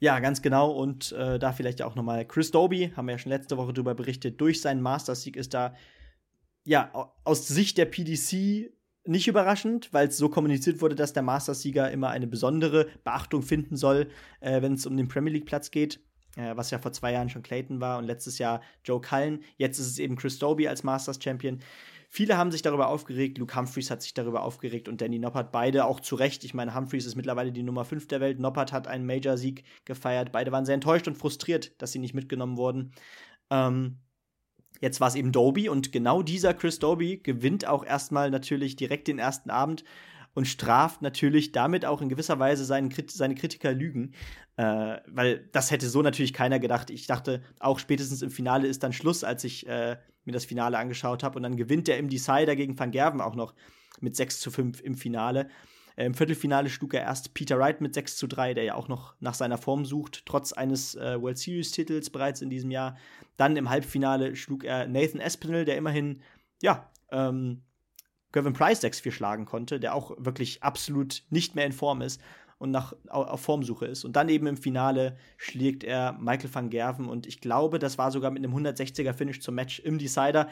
Ja, 0.00 0.18
ganz 0.18 0.42
genau. 0.42 0.70
Und 0.72 1.12
äh, 1.12 1.38
da 1.38 1.52
vielleicht 1.52 1.82
auch 1.82 1.94
nochmal 1.94 2.26
Chris 2.26 2.50
Doby, 2.50 2.92
haben 2.96 3.06
wir 3.06 3.12
ja 3.12 3.18
schon 3.18 3.30
letzte 3.30 3.56
Woche 3.56 3.72
darüber 3.72 3.94
berichtet, 3.94 4.40
durch 4.40 4.60
seinen 4.60 4.80
Masters-Sieg 4.80 5.36
ist 5.36 5.54
da, 5.54 5.74
ja, 6.64 6.90
aus 7.24 7.46
Sicht 7.46 7.78
der 7.78 7.84
PDC 7.84 8.72
nicht 9.04 9.28
überraschend, 9.28 9.92
weil 9.92 10.08
es 10.08 10.16
so 10.16 10.28
kommuniziert 10.28 10.80
wurde, 10.80 10.94
dass 10.94 11.12
der 11.12 11.22
Masters-Sieger 11.22 11.90
immer 11.90 12.08
eine 12.08 12.26
besondere 12.26 12.88
Beachtung 13.04 13.42
finden 13.42 13.76
soll, 13.76 14.08
äh, 14.40 14.62
wenn 14.62 14.74
es 14.74 14.86
um 14.86 14.96
den 14.96 15.08
Premier 15.08 15.34
League-Platz 15.34 15.70
geht. 15.70 16.00
Äh, 16.36 16.56
was 16.56 16.70
ja 16.70 16.78
vor 16.78 16.92
zwei 16.92 17.12
Jahren 17.12 17.28
schon 17.28 17.42
Clayton 17.42 17.80
war 17.80 17.98
und 17.98 18.04
letztes 18.04 18.38
Jahr 18.38 18.62
Joe 18.84 19.00
Cullen. 19.00 19.42
Jetzt 19.56 19.78
ist 19.78 19.86
es 19.86 19.98
eben 19.98 20.16
Chris 20.16 20.38
Doby 20.38 20.68
als 20.68 20.82
Masters-Champion. 20.82 21.60
Viele 22.12 22.36
haben 22.36 22.50
sich 22.50 22.62
darüber 22.62 22.88
aufgeregt, 22.88 23.38
Luke 23.38 23.54
Humphreys 23.54 23.88
hat 23.88 24.02
sich 24.02 24.14
darüber 24.14 24.42
aufgeregt 24.42 24.88
und 24.88 25.00
Danny 25.00 25.20
Noppert 25.20 25.52
beide 25.52 25.84
auch 25.84 26.00
zu 26.00 26.16
Recht. 26.16 26.42
Ich 26.42 26.54
meine, 26.54 26.74
Humphreys 26.74 27.06
ist 27.06 27.14
mittlerweile 27.14 27.52
die 27.52 27.62
Nummer 27.62 27.84
5 27.84 28.08
der 28.08 28.20
Welt, 28.20 28.40
Noppert 28.40 28.72
hat 28.72 28.88
einen 28.88 29.06
Major-Sieg 29.06 29.62
gefeiert. 29.84 30.32
Beide 30.32 30.50
waren 30.50 30.66
sehr 30.66 30.74
enttäuscht 30.74 31.06
und 31.06 31.16
frustriert, 31.16 31.80
dass 31.80 31.92
sie 31.92 32.00
nicht 32.00 32.14
mitgenommen 32.14 32.56
wurden. 32.56 32.90
Ähm, 33.48 33.98
jetzt 34.80 35.00
war 35.00 35.06
es 35.06 35.14
eben 35.14 35.30
Doby 35.30 35.68
und 35.68 35.92
genau 35.92 36.22
dieser 36.22 36.52
Chris 36.52 36.80
Doby 36.80 37.18
gewinnt 37.18 37.64
auch 37.64 37.86
erstmal 37.86 38.32
natürlich 38.32 38.74
direkt 38.74 39.06
den 39.06 39.20
ersten 39.20 39.50
Abend 39.50 39.84
und 40.34 40.48
straft 40.48 41.02
natürlich 41.02 41.52
damit 41.52 41.84
auch 41.84 42.02
in 42.02 42.08
gewisser 42.08 42.40
Weise 42.40 42.64
seinen, 42.64 42.92
seine 43.08 43.36
Kritiker 43.36 43.72
Lügen. 43.72 44.14
Äh, 44.56 44.96
weil 45.06 45.48
das 45.52 45.70
hätte 45.70 45.88
so 45.88 46.02
natürlich 46.02 46.32
keiner 46.32 46.58
gedacht. 46.58 46.90
Ich 46.90 47.06
dachte, 47.06 47.40
auch 47.60 47.78
spätestens 47.78 48.20
im 48.22 48.30
Finale 48.30 48.66
ist 48.66 48.82
dann 48.82 48.92
Schluss, 48.92 49.22
als 49.22 49.44
ich 49.44 49.68
äh, 49.68 49.96
mir 50.24 50.32
das 50.32 50.44
Finale 50.44 50.78
angeschaut 50.78 51.22
habe. 51.22 51.36
Und 51.36 51.42
dann 51.42 51.56
gewinnt 51.56 51.88
der 51.88 51.98
im 51.98 52.08
Decider 52.08 52.56
gegen 52.56 52.78
Van 52.78 52.90
Gerven 52.90 53.20
auch 53.20 53.34
noch 53.34 53.54
mit 54.00 54.16
6 54.16 54.40
zu 54.40 54.50
5 54.50 54.80
im 54.80 54.94
Finale. 54.94 55.48
Äh, 55.96 56.06
Im 56.06 56.14
Viertelfinale 56.14 56.70
schlug 56.70 56.94
er 56.94 57.02
erst 57.02 57.34
Peter 57.34 57.58
Wright 57.58 57.80
mit 57.80 57.94
6 57.94 58.16
zu 58.16 58.26
3, 58.26 58.54
der 58.54 58.64
ja 58.64 58.74
auch 58.74 58.88
noch 58.88 59.14
nach 59.20 59.34
seiner 59.34 59.58
Form 59.58 59.84
sucht, 59.84 60.24
trotz 60.26 60.52
eines 60.52 60.94
äh, 60.94 61.20
World 61.20 61.38
Series-Titels 61.38 62.10
bereits 62.10 62.42
in 62.42 62.50
diesem 62.50 62.70
Jahr. 62.70 62.96
Dann 63.36 63.56
im 63.56 63.68
Halbfinale 63.68 64.36
schlug 64.36 64.64
er 64.64 64.86
Nathan 64.86 65.20
Espinel, 65.20 65.64
der 65.64 65.76
immerhin, 65.76 66.22
ja, 66.62 66.90
ähm, 67.10 67.62
Gavin 68.32 68.52
Price 68.52 68.82
6-4 68.82 69.10
schlagen 69.10 69.44
konnte, 69.44 69.80
der 69.80 69.94
auch 69.94 70.12
wirklich 70.16 70.62
absolut 70.62 71.24
nicht 71.30 71.56
mehr 71.56 71.66
in 71.66 71.72
Form 71.72 72.00
ist 72.00 72.20
und 72.60 72.70
nach, 72.70 72.94
auf 73.08 73.40
Formsuche 73.40 73.86
ist. 73.86 74.04
Und 74.04 74.16
dann 74.16 74.28
eben 74.28 74.46
im 74.46 74.58
Finale 74.58 75.16
schlägt 75.38 75.82
er 75.82 76.12
Michael 76.20 76.54
van 76.54 76.68
Gerven 76.68 77.08
und 77.08 77.26
ich 77.26 77.40
glaube, 77.40 77.78
das 77.78 77.96
war 77.96 78.10
sogar 78.12 78.30
mit 78.30 78.44
einem 78.44 78.54
160er 78.54 79.14
Finish 79.14 79.40
zum 79.40 79.54
Match 79.54 79.80
im 79.80 79.98
Decider. 79.98 80.46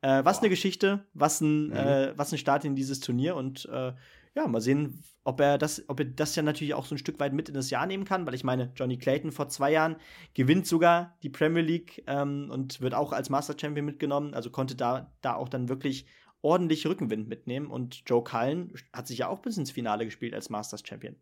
Äh, 0.00 0.24
was 0.24 0.36
Boah. 0.36 0.42
eine 0.42 0.50
Geschichte, 0.50 1.04
was 1.14 1.40
ein, 1.40 1.66
mhm. 1.66 1.72
äh, 1.72 2.16
was 2.16 2.30
ein 2.30 2.38
Start 2.38 2.64
in 2.64 2.76
dieses 2.76 3.00
Turnier 3.00 3.34
und 3.34 3.68
äh, 3.72 3.92
ja, 4.36 4.46
mal 4.46 4.60
sehen, 4.60 5.02
ob 5.24 5.40
er 5.40 5.58
das, 5.58 5.82
ob 5.88 5.98
er 5.98 6.06
das 6.06 6.36
ja 6.36 6.44
natürlich 6.44 6.74
auch 6.74 6.86
so 6.86 6.94
ein 6.94 6.98
Stück 6.98 7.18
weit 7.18 7.32
mit 7.32 7.48
in 7.48 7.56
das 7.56 7.70
Jahr 7.70 7.86
nehmen 7.86 8.04
kann, 8.04 8.24
weil 8.24 8.34
ich 8.34 8.44
meine, 8.44 8.70
Johnny 8.76 8.96
Clayton 8.96 9.32
vor 9.32 9.48
zwei 9.48 9.72
Jahren 9.72 9.96
gewinnt 10.34 10.68
sogar 10.68 11.16
die 11.24 11.28
Premier 11.28 11.62
League 11.62 12.04
ähm, 12.06 12.50
und 12.52 12.80
wird 12.80 12.94
auch 12.94 13.12
als 13.12 13.30
Master 13.30 13.56
Champion 13.60 13.84
mitgenommen, 13.84 14.32
also 14.32 14.50
konnte 14.50 14.76
da, 14.76 15.10
da 15.22 15.34
auch 15.34 15.48
dann 15.48 15.68
wirklich 15.68 16.06
ordentlich 16.40 16.86
Rückenwind 16.86 17.28
mitnehmen 17.28 17.66
und 17.66 18.04
Joe 18.06 18.22
Cullen 18.22 18.72
hat 18.92 19.08
sich 19.08 19.18
ja 19.18 19.28
auch 19.28 19.40
bis 19.40 19.58
ins 19.58 19.72
Finale 19.72 20.04
gespielt 20.04 20.34
als 20.34 20.50
Masters 20.50 20.86
Champion. 20.86 21.16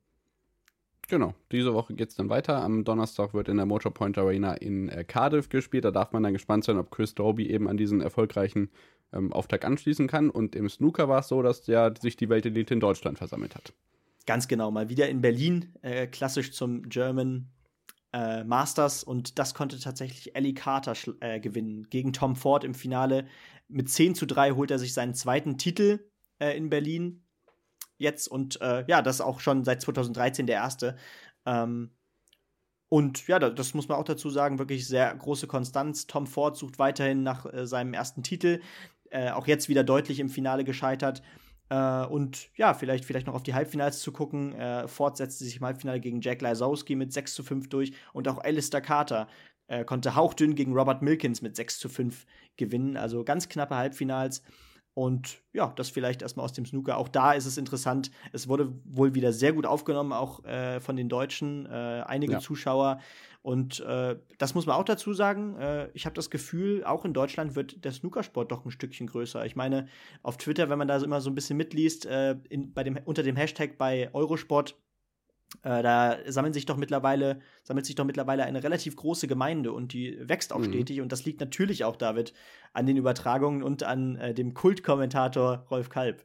Genau, 1.09 1.35
diese 1.53 1.73
Woche 1.73 1.95
geht 1.95 2.09
es 2.09 2.17
dann 2.17 2.29
weiter. 2.29 2.63
Am 2.63 2.83
Donnerstag 2.83 3.33
wird 3.33 3.49
in 3.49 3.59
der 3.59 3.67
Motorpoint 3.67 4.19
Arena 4.19 4.55
in 4.55 4.89
äh, 4.89 5.05
Cardiff 5.05 5.49
gespielt. 5.49 5.85
Da 5.85 5.93
darf 5.93 6.13
man 6.13 6.23
dann 6.25 6.33
gespannt 6.33 6.65
sein, 6.65 6.79
ob 6.79 6.91
Chris 6.91 7.15
Doby 7.15 7.49
eben 7.49 7.69
an 7.69 7.77
diesen 7.77 8.01
erfolgreichen 8.01 8.71
ähm, 9.13 9.33
Auftakt 9.33 9.65
anschließen 9.65 10.09
kann. 10.09 10.31
Und 10.31 10.57
im 10.57 10.69
Snooker 10.69 11.09
war 11.09 11.21
es 11.21 11.29
so, 11.29 11.43
dass 11.43 11.67
ja 11.69 11.95
sich 11.95 12.17
die 12.17 12.29
Weltelite 12.29 12.75
in 12.75 12.81
Deutschland 12.81 13.19
versammelt 13.19 13.55
hat. 13.55 13.73
Ganz 14.27 14.49
genau, 14.49 14.73
mal 14.73 14.89
wieder 14.89 15.09
in 15.09 15.21
Berlin, 15.21 15.73
äh, 15.83 16.09
klassisch 16.09 16.51
zum 16.51 16.89
German 16.89 17.53
äh, 18.13 18.43
Masters. 18.43 19.05
Und 19.05 19.39
das 19.39 19.55
konnte 19.55 19.79
tatsächlich 19.79 20.35
Ellie 20.35 20.55
Carter 20.55 20.95
äh, 21.21 21.39
gewinnen 21.39 21.87
gegen 21.89 22.13
Tom 22.13 22.35
Ford 22.35 22.65
im 22.65 22.75
Finale. 22.75 23.27
Mit 23.69 23.89
10 23.89 24.17
zu 24.17 24.27
3 24.27 24.53
holt 24.53 24.73
er 24.73 24.81
sich 24.81 24.93
seinen 24.93 25.15
zweiten 25.15 25.57
Titel 25.57 26.01
äh, 26.41 26.57
in 26.57 26.69
Berlin 26.69 27.25
jetzt 27.99 28.29
und 28.29 28.61
äh, 28.61 28.85
ja, 28.87 29.03
das 29.03 29.17
ist 29.17 29.21
auch 29.23 29.41
schon 29.41 29.65
seit 29.65 29.83
2013 29.83 30.47
der 30.47 30.57
erste. 30.57 30.97
Ähm, 31.45 31.91
und 32.88 33.26
ja, 33.26 33.38
das 33.38 33.75
muss 33.75 33.88
man 33.88 33.99
auch 33.99 34.05
dazu 34.05 34.31
sagen, 34.31 34.59
wirklich 34.59 34.87
sehr 34.87 35.15
große 35.15 35.47
Konstanz. 35.47 36.07
Tom 36.07 36.26
Ford 36.26 36.57
sucht 36.57 36.79
weiterhin 36.79 37.23
nach 37.23 37.47
äh, 37.53 37.67
seinem 37.67 37.95
ersten 37.95 38.23
Titel, 38.23 38.61
äh, 39.11 39.31
auch 39.31 39.47
jetzt 39.47 39.69
wieder 39.69 39.83
deutlich 39.83 40.21
im 40.21 40.29
Finale 40.29 40.65
gescheitert. 40.65 41.23
Äh, 41.69 42.07
und 42.07 42.49
ja, 42.57 42.75
vielleicht, 42.75 43.05
vielleicht 43.05 43.26
noch 43.26 43.35
auf 43.35 43.43
die 43.43 43.55
Halbfinals 43.55 44.00
zu 44.00 44.12
gucken. 44.12 44.55
Äh, 44.55 44.87
Ford 44.87 45.17
setzte 45.17 45.45
sich 45.45 45.57
im 45.57 45.65
Halbfinale 45.65 46.00
gegen 46.00 46.21
Jack 46.21 46.43
Lysowski 46.43 46.95
mit 46.95 47.12
6 47.12 47.35
zu 47.35 47.43
5 47.43 47.69
durch 47.69 47.93
und 48.12 48.29
auch 48.29 48.38
Alistair 48.38 48.81
Carter 48.81 49.29
äh, 49.69 49.85
konnte 49.85 50.15
hauchdünn 50.15 50.55
gegen 50.55 50.73
Robert 50.73 51.03
Milkins 51.03 51.43
mit 51.43 51.57
6 51.57 51.81
zu 51.81 51.88
5 51.88 52.25
gewinnen. 52.57 52.97
Also 52.97 53.25
ganz 53.25 53.49
knappe 53.49 53.75
Halbfinals. 53.75 54.43
Und 54.97 55.43
ja, 55.53 55.75
das 55.76 55.91
vielleicht 55.91 56.23
erstmal 56.23 56.45
aus 56.47 56.55
dem 56.55 56.65
Snooker. 56.65 56.97
Auch 56.97 57.09
da 57.09 57.35
ist 57.35 57.45
es 57.45 57.59
interessant. 57.59 58.11
Es 58.33 58.49
wurde 58.49 58.73
wohl 58.87 59.15
wieder 59.15 59.31
sehr 59.35 59.53
gut 59.53 59.67
aufgenommen, 59.67 60.15
auch 60.15 60.43
äh, 60.47 60.81
von 60.81 60.97
den 60.97 61.11
Deutschen, 61.11 61.67
äh, 61.67 62.03
einige 62.07 62.33
ja. 62.33 62.41
Zuschauer. 62.41 63.00
Und 63.43 63.81
äh, 63.81 64.17
das 64.38 64.55
muss 64.55 64.65
man 64.65 64.75
auch 64.75 64.85
dazu 64.85 65.12
sagen. 65.12 65.55
Äh, 65.57 65.91
ich 65.93 66.07
habe 66.07 66.15
das 66.15 66.31
Gefühl, 66.31 66.83
auch 66.83 67.05
in 67.05 67.12
Deutschland 67.12 67.57
wird 67.57 67.85
der 67.85 67.93
Snookersport 67.93 68.50
doch 68.50 68.65
ein 68.65 68.71
Stückchen 68.71 69.07
größer. 69.07 69.45
Ich 69.45 69.55
meine, 69.55 69.87
auf 70.23 70.38
Twitter, 70.38 70.71
wenn 70.71 70.79
man 70.79 70.88
da 70.88 70.97
immer 70.97 71.21
so 71.21 71.29
ein 71.29 71.35
bisschen 71.35 71.59
mitliest, 71.59 72.07
äh, 72.07 72.37
in, 72.49 72.73
bei 72.73 72.83
dem, 72.83 72.99
unter 73.05 73.23
dem 73.23 73.37
Hashtag 73.37 73.76
bei 73.76 74.09
Eurosport, 74.15 74.76
äh, 75.62 75.83
da 75.83 76.19
sammeln 76.26 76.53
sich 76.53 76.67
doch 76.67 76.76
mittlerweile, 76.76 77.41
sammelt 77.62 77.87
sich 77.87 77.95
doch 77.95 78.05
mittlerweile 78.05 78.45
eine 78.45 78.62
relativ 78.62 78.97
große 78.97 79.26
Gemeinde 79.29 79.73
und 79.73 79.93
die 79.93 80.19
wächst 80.21 80.53
auch 80.53 80.59
mhm. 80.59 80.73
stetig. 80.73 81.00
Und 81.00 81.12
das 81.12 81.25
liegt 81.25 81.41
natürlich 81.41 81.85
auch, 81.85 81.97
David, 81.97 82.33
an 82.73 82.87
den 82.87 82.97
Übertragungen 82.97 83.62
und 83.62 83.83
an 83.83 84.17
äh, 84.17 84.35
dem 84.35 84.55
Kultkommentator 84.55 85.67
Rolf 85.71 85.88
Kalb. 85.88 86.25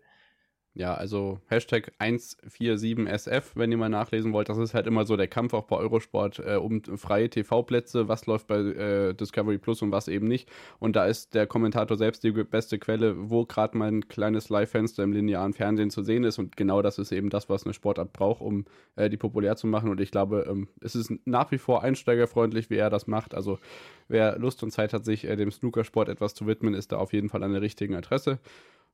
Ja, 0.74 0.94
also 0.94 1.42
Hashtag 1.48 1.92
147SF, 2.00 3.56
wenn 3.56 3.74
ihr 3.74 3.78
mal 3.78 3.90
nachlesen 3.90 4.32
wollt. 4.32 4.48
Das 4.48 4.58
ist 4.58 4.74
halt 4.74 4.88
immer 4.88 5.04
so 5.04 5.18
der 5.18 5.28
Kampf 5.28 5.54
auch 5.54 5.66
bei 5.66 5.76
Eurosport 5.76 6.40
äh, 6.40 6.56
um 6.56 6.82
freie 6.82 7.30
TV-Plätze, 7.30 8.08
was 8.08 8.26
läuft 8.26 8.48
bei 8.48 8.60
äh, 8.60 9.14
Discovery 9.14 9.58
Plus 9.58 9.82
und 9.82 9.92
was 9.92 10.08
eben 10.08 10.30
nicht. 10.30 10.50
Und 10.80 10.96
da 10.96 11.08
ist 11.08 11.34
der 11.34 11.46
Kommentator 11.46 11.98
selbst 11.98 12.24
die 12.24 12.32
beste 12.32 12.80
Quelle, 12.80 13.30
wo 13.30 13.46
gerade 13.46 13.78
mal 13.78 13.92
ein 13.92 14.08
kleines 14.08 14.48
Live-Fenster 14.48 15.04
im 15.04 15.12
linearen 15.12 15.52
Fernsehen 15.52 15.90
zu 15.90 16.04
sehen 16.04 16.24
ist. 16.24 16.40
Und 16.40 16.56
genau 16.56 16.82
das 16.82 17.00
ist 17.00 17.12
eben 17.12 17.30
das, 17.30 17.50
was 17.50 17.66
eine 17.66 17.74
Sportart 17.74 18.14
braucht, 18.14 18.40
um 18.40 18.64
äh, 18.96 19.10
die 19.10 19.18
populär 19.18 19.58
zu 19.58 19.68
machen. 19.68 19.90
Und 19.90 20.00
ich 20.00 20.12
glaube, 20.12 20.48
ähm, 20.50 20.70
es 20.80 20.96
ist 20.96 21.12
nach 21.26 21.52
wie 21.52 21.58
vor 21.58 21.84
einsteigerfreundlich, 21.84 22.70
wie 22.70 22.78
er 22.78 22.90
das 22.90 23.08
macht. 23.08 23.34
Also 23.36 23.60
wer 24.08 24.40
Lust 24.40 24.64
und 24.64 24.72
Zeit 24.72 24.94
hat, 24.94 25.04
sich 25.04 25.26
äh, 25.26 25.36
dem 25.36 25.52
Snookersport 25.52 26.08
etwas 26.08 26.34
zu 26.34 26.48
widmen, 26.48 26.76
ist 26.76 26.94
da 26.94 26.98
auf 26.98 27.12
jeden 27.12 27.28
Fall 27.28 27.44
an 27.44 27.52
der 27.52 27.62
richtigen 27.62 27.94
Adresse. 27.94 28.40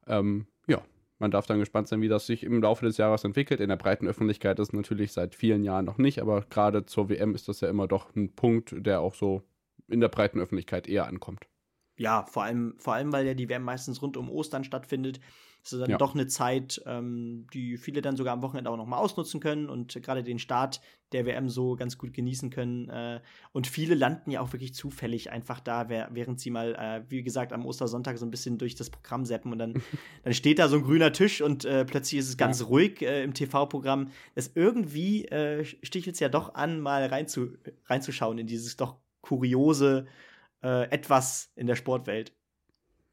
Ähm, 0.08 0.48
ja, 0.66 0.82
man 1.20 1.32
darf 1.32 1.46
dann 1.48 1.60
gespannt 1.60 1.88
sein, 1.88 2.02
wie 2.02 2.08
das 2.08 2.28
sich 2.28 2.44
im 2.44 2.62
Laufe 2.62 2.86
des 2.86 2.98
Jahres 2.98 3.24
entwickelt. 3.24 3.60
In 3.60 3.70
der 3.70 3.76
breiten 3.76 4.08
Öffentlichkeit 4.08 4.60
ist 4.60 4.74
natürlich 4.74 5.12
seit 5.12 5.36
vielen 5.36 5.64
Jahren 5.64 5.86
noch 5.86 5.98
nicht, 5.98 6.22
aber 6.22 6.42
gerade 6.42 6.86
zur 6.86 7.10
WM 7.10 7.34
ist 7.34 7.48
das 7.48 7.62
ja 7.62 7.70
immer 7.70 7.88
doch 7.88 8.16
ein 8.16 8.36
Punkt, 8.36 8.76
der 8.78 9.02
auch 9.02 9.16
so 9.16 9.42
in 9.88 10.00
der 10.00 10.10
breiten 10.10 10.40
Öffentlichkeit 10.40 10.88
eher 10.88 11.08
ankommt. 11.08 11.48
Ja, 11.98 12.26
vor 12.26 12.44
allem, 12.44 12.76
vor 12.78 12.94
allem, 12.94 13.12
weil 13.12 13.26
ja 13.26 13.34
die 13.34 13.50
WM 13.50 13.64
meistens 13.64 14.02
rund 14.02 14.18
um 14.18 14.30
Ostern 14.30 14.64
stattfindet. 14.64 15.20
Ist 15.64 15.82
dann 15.82 15.90
ja. 15.90 15.98
doch 15.98 16.14
eine 16.14 16.28
Zeit, 16.28 16.82
ähm, 16.86 17.48
die 17.54 17.78
viele 17.78 18.02
dann 18.02 18.16
sogar 18.16 18.34
am 18.34 18.42
Wochenende 18.42 18.70
auch 18.70 18.78
nochmal 18.78 19.00
ausnutzen 19.00 19.42
können 19.42 19.68
und 19.70 20.02
gerade 20.02 20.24
den 20.24 20.40
Start 20.40 20.80
der 21.12 21.26
WM 21.26 21.50
so 21.50 21.76
ganz 21.76 21.98
gut 21.98 22.14
genießen 22.14 22.50
können. 22.50 22.90
Äh, 22.90 23.22
und 23.52 23.68
viele 23.68 23.96
landen 23.96 24.32
ja 24.32 24.42
auch 24.42 24.54
wirklich 24.54 24.74
zufällig 24.74 25.32
einfach 25.32 25.60
da, 25.60 25.90
während 25.90 26.40
sie 26.40 26.52
mal, 26.52 26.76
äh, 26.76 27.04
wie 27.10 27.24
gesagt, 27.24 27.52
am 27.52 27.66
Ostersonntag 27.66 28.18
so 28.18 28.26
ein 28.26 28.32
bisschen 28.32 28.58
durch 28.58 28.76
das 28.76 28.90
Programm 28.90 29.26
seppen 29.26 29.52
und 29.52 29.60
dann, 29.60 29.74
dann 30.24 30.34
steht 30.34 30.60
da 30.60 30.70
so 30.70 30.78
ein 30.78 30.84
grüner 30.84 31.12
Tisch 31.12 31.42
und 31.42 31.66
äh, 31.66 31.84
plötzlich 31.84 32.20
ist 32.20 32.30
es 32.30 32.38
ganz 32.38 32.60
ja. 32.62 32.68
ruhig 32.68 33.02
äh, 33.02 33.24
im 33.24 33.34
TV-Programm. 33.34 34.12
Das 34.36 34.52
irgendwie 34.56 35.26
äh, 35.26 35.66
stichelt 35.66 36.16
es 36.16 36.20
ja 36.20 36.30
doch 36.30 36.56
an, 36.56 36.80
mal 36.80 37.06
reinzu 37.08 37.50
reinzuschauen 37.88 38.38
in 38.38 38.48
dieses 38.48 38.78
doch 38.78 38.96
kuriose 39.22 40.08
äh, 40.64 40.90
Etwas 40.90 41.52
in 41.56 41.68
der 41.68 41.76
Sportwelt. 41.76 42.34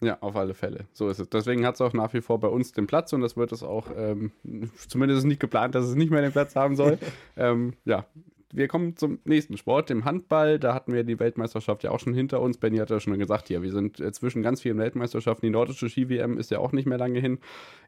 Ja, 0.01 0.19
auf 0.21 0.37
alle 0.37 0.55
Fälle. 0.55 0.87
So 0.93 1.09
ist 1.09 1.19
es. 1.19 1.31
Deswegen 1.31 1.65
hat 1.65 1.77
es 1.77 1.81
auch 1.81 1.93
nach 1.93 2.13
wie 2.13 2.21
vor 2.21 2.39
bei 2.39 2.49
uns 2.49 2.73
den 2.73 2.87
Platz 2.87 3.13
und 3.13 3.23
das 3.23 3.37
wird 3.37 3.53
es 3.53 3.63
auch, 3.63 3.89
ähm, 3.97 4.33
zumindest 4.89 5.21
ist 5.21 5.25
nicht 5.25 5.41
geplant, 5.41 5.75
dass 5.75 5.87
es 5.87 5.95
nicht 5.95 6.11
mehr 6.11 6.21
den 6.21 6.33
Platz 6.33 6.57
haben 6.57 6.77
soll. 6.77 6.99
ähm, 7.37 7.75
ja, 7.85 8.07
wir 8.55 8.69
kommen 8.69 8.97
zum 8.97 9.19
nächsten 9.25 9.57
Sport, 9.57 9.91
dem 9.91 10.05
Handball. 10.05 10.61
Da 10.61 10.75
hatten 10.75 10.93
wir 10.93 11.03
die 11.03 11.19
Weltmeisterschaft 11.19 11.83
ja 11.83 11.91
auch 11.91 11.99
schon 11.99 12.15
hinter 12.15 12.41
uns. 12.41 12.59
Benny 12.59 12.79
hat 12.79 12.91
ja 12.91 13.01
schon 13.01 13.19
gesagt, 13.19 13.51
ja, 13.51 13.63
wir 13.63 13.73
sind 13.73 13.99
äh, 13.99 14.13
zwischen 14.13 14.43
ganz 14.43 14.61
vielen 14.61 14.79
Weltmeisterschaften. 14.79 15.47
Die 15.47 15.51
nordische 15.51 15.89
Ski-WM 15.89 16.39
ist 16.39 16.53
ja 16.53 16.61
auch 16.61 16.71
nicht 16.71 16.87
mehr 16.87 16.99
lange 16.99 17.19
hin. 17.19 17.39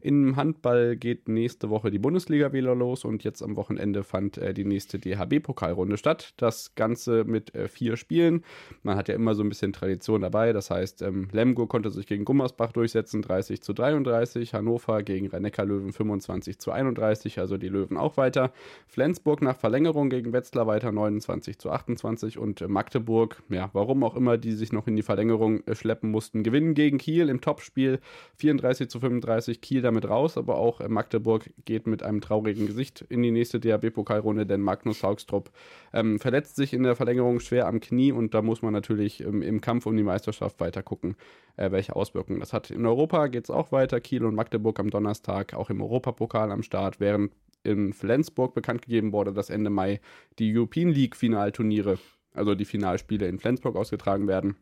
Im 0.00 0.34
Handball 0.36 0.96
geht 0.96 1.28
nächste 1.28 1.70
Woche 1.70 1.90
die 1.90 2.00
Bundesliga 2.00 2.52
wieder 2.52 2.74
los 2.74 3.04
und 3.04 3.22
jetzt 3.22 3.42
am 3.42 3.56
Wochenende 3.56 4.02
fand 4.02 4.38
äh, 4.38 4.54
die 4.54 4.64
nächste 4.64 4.98
DHB-Pokalrunde 4.98 5.96
statt. 5.96 6.34
Das 6.36 6.74
Ganze 6.74 7.24
mit 7.24 7.54
äh, 7.54 7.68
vier 7.68 7.96
Spielen. 7.96 8.42
Man 8.82 8.96
hat 8.96 9.08
ja 9.08 9.14
immer 9.14 9.36
so 9.36 9.44
ein 9.44 9.48
bisschen 9.48 9.72
Tradition 9.72 10.20
dabei. 10.20 10.52
Das 10.52 10.70
heißt, 10.70 11.02
ähm, 11.02 11.28
Lemgo 11.30 11.66
konnte 11.68 11.90
sich 11.90 12.06
gegen 12.06 12.24
Gummersbach 12.24 12.72
durchsetzen, 12.72 13.22
30 13.22 13.62
zu 13.62 13.72
33. 13.72 14.52
Hannover 14.52 15.04
gegen 15.04 15.28
rhein 15.28 15.44
löwen 15.44 15.92
25 15.92 16.58
zu 16.58 16.72
31. 16.72 17.38
Also 17.38 17.56
die 17.56 17.68
Löwen 17.68 17.96
auch 17.96 18.16
weiter. 18.16 18.52
Flensburg 18.88 19.42
nach 19.42 19.56
Verlängerung 19.56 20.10
gegen 20.10 20.32
Wetzlar 20.32 20.55
Goslar 20.56 20.66
weiter 20.66 20.90
29 20.90 21.58
zu 21.58 21.70
28 21.70 22.38
und 22.38 22.66
Magdeburg, 22.66 23.42
ja, 23.50 23.68
warum 23.74 24.02
auch 24.02 24.16
immer, 24.16 24.38
die 24.38 24.52
sich 24.52 24.72
noch 24.72 24.86
in 24.86 24.96
die 24.96 25.02
Verlängerung 25.02 25.62
äh, 25.66 25.74
schleppen 25.74 26.10
mussten, 26.10 26.42
gewinnen 26.42 26.72
gegen 26.72 26.96
Kiel 26.96 27.28
im 27.28 27.42
Topspiel 27.42 28.00
34 28.36 28.88
zu 28.88 28.98
35, 28.98 29.60
Kiel 29.60 29.82
damit 29.82 30.08
raus, 30.08 30.38
aber 30.38 30.56
auch 30.56 30.80
äh, 30.80 30.88
Magdeburg 30.88 31.50
geht 31.66 31.86
mit 31.86 32.02
einem 32.02 32.22
traurigen 32.22 32.66
Gesicht 32.66 33.04
in 33.10 33.22
die 33.22 33.32
nächste 33.32 33.60
DHB-Pokalrunde, 33.60 34.46
denn 34.46 34.62
Magnus 34.62 35.02
Haugstrup 35.02 35.50
ähm, 35.92 36.18
verletzt 36.18 36.56
sich 36.56 36.72
in 36.72 36.84
der 36.84 36.96
Verlängerung 36.96 37.40
schwer 37.40 37.66
am 37.66 37.80
Knie. 37.80 38.12
Und 38.12 38.32
da 38.32 38.40
muss 38.40 38.62
man 38.62 38.72
natürlich 38.72 39.22
ähm, 39.22 39.42
im 39.42 39.60
Kampf 39.60 39.84
um 39.84 39.94
die 39.94 40.04
Meisterschaft 40.04 40.58
weiter 40.58 40.82
gucken, 40.82 41.16
äh, 41.58 41.70
welche 41.70 41.94
Auswirkungen 41.94 42.40
das 42.40 42.54
hat. 42.54 42.70
In 42.70 42.86
Europa 42.86 43.26
geht 43.26 43.44
es 43.44 43.50
auch 43.50 43.72
weiter, 43.72 44.00
Kiel 44.00 44.24
und 44.24 44.34
Magdeburg 44.34 44.80
am 44.80 44.88
Donnerstag, 44.88 45.52
auch 45.52 45.68
im 45.68 45.82
Europapokal 45.82 46.50
am 46.50 46.62
Start, 46.62 46.98
während 46.98 47.30
in 47.66 47.92
Flensburg 47.92 48.54
bekannt 48.54 48.82
gegeben 48.82 49.12
wurde, 49.12 49.32
dass 49.32 49.50
Ende 49.50 49.70
Mai 49.70 50.00
die 50.38 50.56
European 50.56 50.88
League 50.88 51.16
Finalturniere, 51.16 51.98
also 52.32 52.54
die 52.54 52.64
Finalspiele 52.64 53.26
in 53.26 53.38
Flensburg 53.38 53.76
ausgetragen 53.76 54.26
werden. 54.28 54.56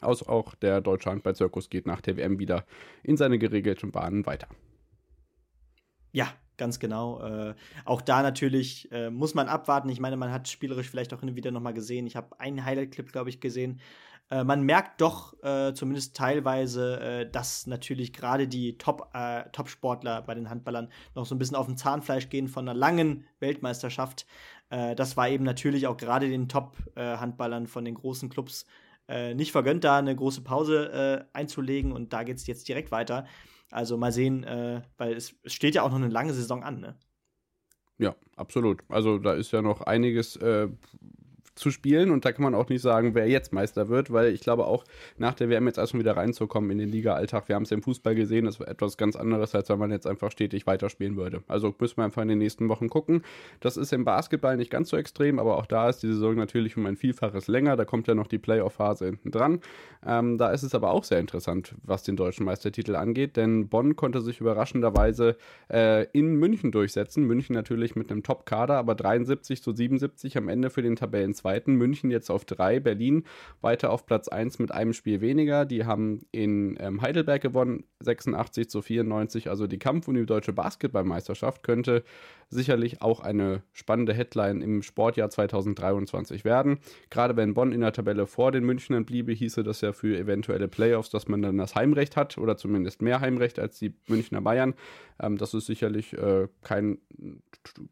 Aus 0.00 0.22
auch 0.22 0.54
der 0.54 0.80
Deutsche 0.80 1.10
Handball-Zirkus 1.10 1.70
geht 1.70 1.86
nach 1.86 2.00
der 2.00 2.16
WM 2.16 2.38
wieder 2.38 2.66
in 3.02 3.16
seine 3.16 3.38
geregelten 3.38 3.92
Bahnen 3.92 4.26
weiter. 4.26 4.48
Ja, 6.12 6.34
ganz 6.56 6.78
genau. 6.78 7.22
Äh, 7.22 7.54
auch 7.84 8.00
da 8.00 8.22
natürlich 8.22 8.90
äh, 8.92 9.10
muss 9.10 9.34
man 9.34 9.48
abwarten. 9.48 9.88
Ich 9.88 10.00
meine, 10.00 10.16
man 10.16 10.32
hat 10.32 10.48
spielerisch 10.48 10.88
vielleicht 10.88 11.12
auch 11.14 11.20
hin 11.20 11.30
und 11.30 11.36
wieder 11.36 11.50
nochmal 11.50 11.74
gesehen. 11.74 12.06
Ich 12.06 12.16
habe 12.16 12.40
einen 12.40 12.64
Highlight-Clip, 12.64 13.10
glaube 13.10 13.30
ich, 13.30 13.40
gesehen, 13.40 13.80
äh, 14.30 14.44
man 14.44 14.62
merkt 14.62 15.00
doch 15.00 15.40
äh, 15.42 15.72
zumindest 15.74 16.16
teilweise, 16.16 17.00
äh, 17.00 17.30
dass 17.30 17.66
natürlich 17.66 18.12
gerade 18.12 18.48
die 18.48 18.76
Top, 18.76 19.10
äh, 19.14 19.44
Top-Sportler 19.52 20.22
bei 20.22 20.34
den 20.34 20.50
Handballern 20.50 20.88
noch 21.14 21.26
so 21.26 21.34
ein 21.34 21.38
bisschen 21.38 21.56
auf 21.56 21.66
dem 21.66 21.76
Zahnfleisch 21.76 22.28
gehen 22.28 22.48
von 22.48 22.68
einer 22.68 22.78
langen 22.78 23.24
Weltmeisterschaft. 23.40 24.26
Das 24.68 25.16
war 25.16 25.28
eben 25.28 25.44
natürlich 25.44 25.86
auch 25.86 25.96
gerade 25.96 26.28
den 26.28 26.48
Top-Handballern 26.48 27.68
von 27.68 27.84
den 27.84 27.94
großen 27.94 28.28
Clubs 28.28 28.66
nicht 29.36 29.52
vergönnt, 29.52 29.84
da 29.84 29.98
eine 29.98 30.16
große 30.16 30.40
Pause 30.40 31.28
einzulegen 31.32 31.92
und 31.92 32.12
da 32.12 32.24
geht 32.24 32.38
es 32.38 32.48
jetzt 32.48 32.66
direkt 32.68 32.90
weiter. 32.90 33.26
Also 33.70 33.96
mal 33.96 34.12
sehen, 34.12 34.44
weil 34.96 35.14
es, 35.14 35.34
es, 35.42 35.52
steht 35.52 35.74
ja 35.74 35.82
auch 35.82 35.90
noch 35.90 35.96
eine 35.96 36.08
lange 36.08 36.32
Saison 36.32 36.62
an, 36.62 36.80
ne? 36.80 36.96
Ja, 37.98 38.14
absolut. 38.36 38.82
Also 38.88 39.18
da 39.18 39.32
ist 39.32 39.52
ja 39.52 39.62
noch 39.62 39.80
einiges 39.80 40.38
zu 41.56 41.70
spielen 41.70 42.10
und 42.10 42.24
da 42.24 42.32
kann 42.32 42.42
man 42.42 42.54
auch 42.54 42.68
nicht 42.68 42.82
sagen, 42.82 43.14
wer 43.14 43.28
jetzt 43.28 43.52
Meister 43.52 43.88
wird, 43.88 44.12
weil 44.12 44.32
ich 44.32 44.40
glaube 44.40 44.66
auch 44.66 44.84
nach 45.18 45.34
der 45.34 45.48
WM 45.48 45.66
jetzt 45.66 45.78
erstmal 45.78 46.00
wieder 46.00 46.16
reinzukommen 46.16 46.70
in 46.70 46.78
den 46.78 46.90
Liga-Alltag. 46.90 47.48
Wir 47.48 47.56
haben 47.56 47.64
es 47.64 47.72
im 47.72 47.82
Fußball 47.82 48.14
gesehen, 48.14 48.44
das 48.44 48.60
war 48.60 48.68
etwas 48.68 48.96
ganz 48.96 49.16
anderes, 49.16 49.54
als 49.54 49.68
wenn 49.68 49.78
man 49.78 49.90
jetzt 49.90 50.06
einfach 50.06 50.30
stetig 50.30 50.66
weiterspielen 50.66 51.16
würde. 51.16 51.42
Also 51.48 51.74
müssen 51.78 51.96
wir 51.96 52.04
einfach 52.04 52.22
in 52.22 52.28
den 52.28 52.38
nächsten 52.38 52.68
Wochen 52.68 52.88
gucken. 52.88 53.22
Das 53.60 53.76
ist 53.76 53.92
im 53.92 54.04
Basketball 54.04 54.56
nicht 54.56 54.70
ganz 54.70 54.90
so 54.90 54.96
extrem, 54.96 55.38
aber 55.38 55.56
auch 55.56 55.66
da 55.66 55.88
ist 55.88 56.02
die 56.02 56.08
Saison 56.08 56.36
natürlich 56.36 56.76
um 56.76 56.86
ein 56.86 56.96
Vielfaches 56.96 57.48
länger. 57.48 57.76
Da 57.76 57.84
kommt 57.84 58.06
ja 58.06 58.14
noch 58.14 58.26
die 58.26 58.38
Playoff-Phase 58.38 59.06
hinten 59.06 59.30
dran. 59.30 59.60
Ähm, 60.06 60.38
da 60.38 60.50
ist 60.50 60.62
es 60.62 60.74
aber 60.74 60.90
auch 60.90 61.04
sehr 61.04 61.18
interessant, 61.18 61.74
was 61.82 62.02
den 62.02 62.16
deutschen 62.16 62.44
Meistertitel 62.44 62.96
angeht, 62.96 63.36
denn 63.36 63.68
Bonn 63.68 63.96
konnte 63.96 64.20
sich 64.20 64.40
überraschenderweise 64.40 65.36
äh, 65.72 66.06
in 66.12 66.34
München 66.34 66.70
durchsetzen. 66.70 67.24
München 67.24 67.54
natürlich 67.54 67.96
mit 67.96 68.10
einem 68.10 68.22
Top-Kader, 68.22 68.76
aber 68.76 68.94
73 68.94 69.62
zu 69.62 69.72
77 69.72 70.36
am 70.36 70.48
Ende 70.48 70.70
für 70.70 70.82
den 70.82 70.96
Tabellen 70.96 71.34
zweiten. 71.46 71.76
München 71.76 72.10
jetzt 72.10 72.28
auf 72.28 72.44
drei, 72.44 72.80
Berlin 72.80 73.22
weiter 73.60 73.92
auf 73.92 74.04
Platz 74.04 74.26
1 74.26 74.58
mit 74.58 74.72
einem 74.72 74.92
Spiel 74.92 75.20
weniger. 75.20 75.64
Die 75.64 75.84
haben 75.84 76.26
in 76.32 76.76
ähm, 76.80 77.00
Heidelberg 77.02 77.40
gewonnen, 77.40 77.84
86 78.00 78.68
zu 78.68 78.82
94. 78.82 79.48
Also 79.48 79.68
die 79.68 79.78
Kampf 79.78 80.08
um 80.08 80.14
die 80.14 80.26
deutsche 80.26 80.52
Basketballmeisterschaft 80.52 81.62
könnte 81.62 82.02
sicherlich 82.48 83.02
auch 83.02 83.20
eine 83.20 83.62
spannende 83.72 84.14
Headline 84.14 84.60
im 84.60 84.82
Sportjahr 84.82 85.30
2023 85.30 86.44
werden. 86.44 86.78
Gerade 87.10 87.36
wenn 87.36 87.54
Bonn 87.54 87.72
in 87.72 87.80
der 87.80 87.92
Tabelle 87.92 88.26
vor 88.26 88.52
den 88.52 88.64
Münchnern 88.64 89.04
bliebe, 89.04 89.32
hieße 89.32 89.62
das 89.62 89.80
ja 89.80 89.92
für 89.92 90.16
eventuelle 90.16 90.68
Playoffs, 90.68 91.10
dass 91.10 91.28
man 91.28 91.42
dann 91.42 91.58
das 91.58 91.74
Heimrecht 91.74 92.16
hat 92.16 92.38
oder 92.38 92.56
zumindest 92.56 93.02
mehr 93.02 93.20
Heimrecht 93.20 93.58
als 93.58 93.78
die 93.78 93.94
Münchner 94.08 94.40
Bayern. 94.40 94.74
Ähm, 95.20 95.38
das 95.38 95.54
ist 95.54 95.66
sicherlich 95.66 96.12
äh, 96.12 96.48
kein 96.62 96.98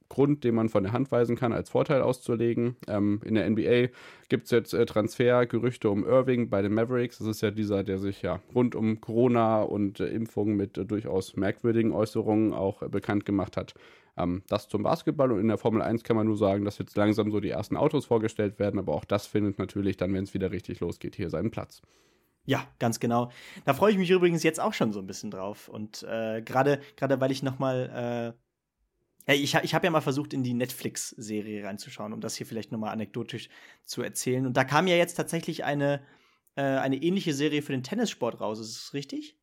Grund, 0.09 0.45
den 0.45 0.55
man 0.55 0.69
von 0.69 0.85
der 0.85 0.93
Hand 0.93 1.11
weisen 1.11 1.37
kann, 1.37 1.53
als 1.53 1.71
Vorteil 1.71 2.03
auszulegen. 2.03 2.77
Ähm, 2.87 3.21
in 3.25 3.35
der 3.35 3.44
NBA 3.49 3.89
gibt 4.29 4.45
es 4.45 4.51
jetzt 4.51 4.75
äh, 4.75 4.87
Transfergerüchte 4.87 5.91
um 5.91 6.05
Irving 6.05 6.51
bei 6.51 6.63
den 6.63 6.75
Mavericks. 6.75 7.19
Das 7.19 7.27
ist 7.27 7.43
ja 7.43 7.51
dieser, 7.51 7.85
der 7.85 7.99
sich 7.99 8.23
ja 8.23 8.41
rund 8.55 8.75
um 8.75 9.01
Corona 9.01 9.63
und 9.63 10.01
äh, 10.01 10.07
Impfungen 10.07 10.57
mit 10.57 10.79
äh, 10.79 10.85
durchaus 10.85 11.37
merkwürdigen 11.37 11.93
Äußerungen 11.93 12.53
auch 12.53 12.83
äh, 12.83 12.89
bekannt 12.89 13.25
gemacht 13.25 13.57
hat. 13.57 13.75
Ähm, 14.17 14.43
das 14.49 14.69
zum 14.69 14.83
Basketball 14.83 15.33
und 15.33 15.41
in 15.41 15.49
der 15.49 15.59
Formel 15.59 15.83
1 15.83 16.05
kann 16.05 16.17
man 16.17 16.27
nur 16.27 16.37
sagen, 16.37 16.65
dass 16.65 16.79
jetzt 16.79 16.97
langsam 16.97 17.31
so 17.31 17.41
die 17.41 17.51
ersten 17.51 17.77
Autos 17.77 18.07
vorgestellt 18.07 18.59
werden, 18.59 18.79
aber 18.79 18.95
auch 18.95 19.05
das 19.05 19.27
findet 19.27 19.59
natürlich 19.59 19.97
dann, 19.97 20.13
wenn 20.15 20.25
es 20.25 20.35
wieder 20.35 20.51
richtig 20.51 20.81
losgeht, 20.81 21.17
hier 21.17 21.31
seinen 21.31 21.51
Platz. 21.51 21.83
Ja, 22.47 22.67
ganz 22.79 23.01
genau. 23.01 23.31
Da 23.65 23.73
freue 23.73 23.93
ich 23.93 23.99
mich 23.99 24.11
übrigens 24.11 24.43
jetzt 24.43 24.61
auch 24.61 24.75
schon 24.75 24.93
so 24.93 25.01
ein 25.01 25.07
bisschen 25.07 25.31
drauf. 25.31 25.69
Und 25.69 26.03
äh, 26.03 26.43
gerade, 26.43 26.81
weil 26.99 27.31
ich 27.31 27.43
noch 27.43 27.59
mal 27.59 28.35
äh, 28.37 28.44
ich, 29.33 29.55
ich 29.55 29.75
habe 29.75 29.87
ja 29.87 29.91
mal 29.91 30.01
versucht, 30.01 30.35
in 30.35 30.43
die 30.43 30.55
Netflix-Serie 30.55 31.65
reinzuschauen, 31.65 32.13
um 32.13 32.21
das 32.21 32.37
hier 32.37 32.47
vielleicht 32.47 32.73
noch 32.73 32.79
mal 32.79 32.91
anekdotisch 32.91 33.49
zu 33.85 34.03
erzählen. 34.03 34.47
Und 34.47 34.57
da 34.57 34.65
kam 34.65 34.87
ja 34.87 34.97
jetzt 34.97 35.15
tatsächlich 35.15 35.65
eine, 35.65 36.03
äh, 36.57 36.63
eine 36.63 36.97
ähnliche 36.97 37.33
Serie 37.33 37.63
für 37.63 37.73
den 37.73 37.83
Tennissport 37.83 38.41
raus. 38.41 38.61
Ist 38.61 38.77
es 38.77 38.95
richtig? 38.95 39.39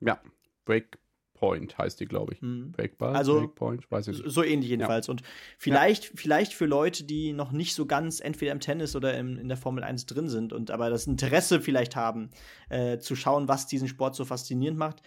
Ja, 0.00 0.22
Break 0.64 0.98
Point 1.38 1.78
heißt 1.78 2.00
die, 2.00 2.06
glaube 2.06 2.34
ich. 2.34 2.42
Mhm. 2.42 2.72
Breakball, 2.72 3.14
also, 3.14 3.38
Breakpoint, 3.38 3.90
weiß 3.90 4.08
ich 4.08 4.22
nicht. 4.22 4.30
So 4.30 4.42
ähnlich 4.42 4.70
jedenfalls. 4.70 5.06
Ja. 5.06 5.12
Und 5.12 5.22
vielleicht, 5.56 6.04
ja. 6.04 6.10
vielleicht 6.16 6.52
für 6.52 6.66
Leute, 6.66 7.04
die 7.04 7.32
noch 7.32 7.52
nicht 7.52 7.74
so 7.74 7.86
ganz 7.86 8.20
entweder 8.20 8.52
im 8.52 8.60
Tennis 8.60 8.96
oder 8.96 9.16
im, 9.16 9.38
in 9.38 9.48
der 9.48 9.56
Formel 9.56 9.84
1 9.84 10.06
drin 10.06 10.28
sind 10.28 10.52
und 10.52 10.70
aber 10.70 10.90
das 10.90 11.06
Interesse 11.06 11.60
vielleicht 11.60 11.94
haben, 11.94 12.30
äh, 12.70 12.98
zu 12.98 13.14
schauen, 13.14 13.46
was 13.46 13.66
diesen 13.66 13.88
Sport 13.88 14.16
so 14.16 14.24
faszinierend 14.24 14.78
macht. 14.78 15.02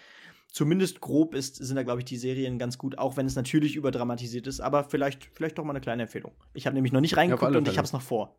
Zumindest 0.51 0.99
grob 0.99 1.33
ist, 1.33 1.55
sind 1.55 1.77
da, 1.77 1.83
glaube 1.83 2.01
ich, 2.01 2.05
die 2.05 2.17
Serien 2.17 2.59
ganz 2.59 2.77
gut, 2.77 2.97
auch 2.97 3.15
wenn 3.15 3.25
es 3.25 3.35
natürlich 3.35 3.77
überdramatisiert 3.77 4.47
ist, 4.47 4.59
aber 4.59 4.83
vielleicht, 4.83 5.29
vielleicht 5.33 5.57
doch 5.57 5.63
mal 5.63 5.71
eine 5.71 5.79
kleine 5.79 6.03
Empfehlung. 6.03 6.33
Ich 6.53 6.65
habe 6.65 6.75
nämlich 6.75 6.91
noch 6.91 6.99
nicht 6.99 7.15
reingeguckt 7.15 7.53
ja, 7.53 7.57
und 7.57 7.67
ich 7.69 7.77
habe 7.77 7.85
es 7.85 7.93
noch 7.93 8.01
vor. 8.01 8.35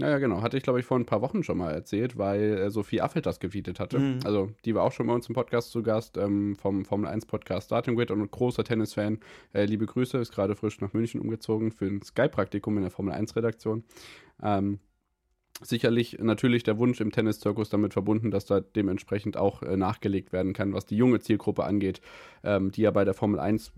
Ja, 0.00 0.10
ja, 0.10 0.18
genau. 0.18 0.42
Hatte 0.42 0.56
ich, 0.56 0.62
glaube 0.62 0.78
ich, 0.78 0.86
vor 0.86 0.96
ein 0.96 1.06
paar 1.06 1.22
Wochen 1.22 1.42
schon 1.42 1.58
mal 1.58 1.72
erzählt, 1.72 2.16
weil 2.16 2.58
äh, 2.58 2.70
Sophie 2.70 3.00
Affelt 3.00 3.26
das 3.26 3.40
gefeatet 3.40 3.80
hatte. 3.80 3.98
Mhm. 3.98 4.20
Also, 4.24 4.52
die 4.64 4.76
war 4.76 4.84
auch 4.84 4.92
schon 4.92 5.08
bei 5.08 5.12
uns 5.12 5.28
im 5.28 5.34
Podcast 5.34 5.72
zu 5.72 5.82
Gast, 5.82 6.16
ähm, 6.16 6.54
vom 6.54 6.84
Formel 6.84 7.08
1 7.08 7.26
Podcast 7.26 7.66
Starting 7.66 7.96
Grid 7.96 8.12
und 8.12 8.20
ein 8.20 8.30
großer 8.30 8.62
Tennisfan. 8.62 9.18
Äh, 9.52 9.64
liebe 9.64 9.86
Grüße, 9.86 10.18
ist 10.18 10.32
gerade 10.32 10.54
frisch 10.54 10.80
nach 10.80 10.92
München 10.92 11.20
umgezogen 11.20 11.72
für 11.72 11.86
ein 11.86 12.00
Sky-Praktikum 12.00 12.76
in 12.76 12.82
der 12.82 12.92
Formel 12.92 13.12
1 13.12 13.34
Redaktion. 13.34 13.82
Ähm, 14.40 14.78
sicherlich 15.62 16.18
natürlich 16.20 16.62
der 16.62 16.78
Wunsch 16.78 17.00
im 17.00 17.12
Tenniszirkus 17.12 17.68
damit 17.68 17.92
verbunden, 17.92 18.30
dass 18.30 18.46
da 18.46 18.60
dementsprechend 18.60 19.36
auch 19.36 19.62
äh, 19.62 19.76
nachgelegt 19.76 20.32
werden 20.32 20.52
kann, 20.52 20.72
was 20.72 20.86
die 20.86 20.96
junge 20.96 21.20
Zielgruppe 21.20 21.64
angeht, 21.64 22.00
ähm, 22.44 22.70
die 22.70 22.82
ja 22.82 22.90
bei 22.90 23.04
der 23.04 23.14
Formel 23.14 23.40
1 23.40 23.72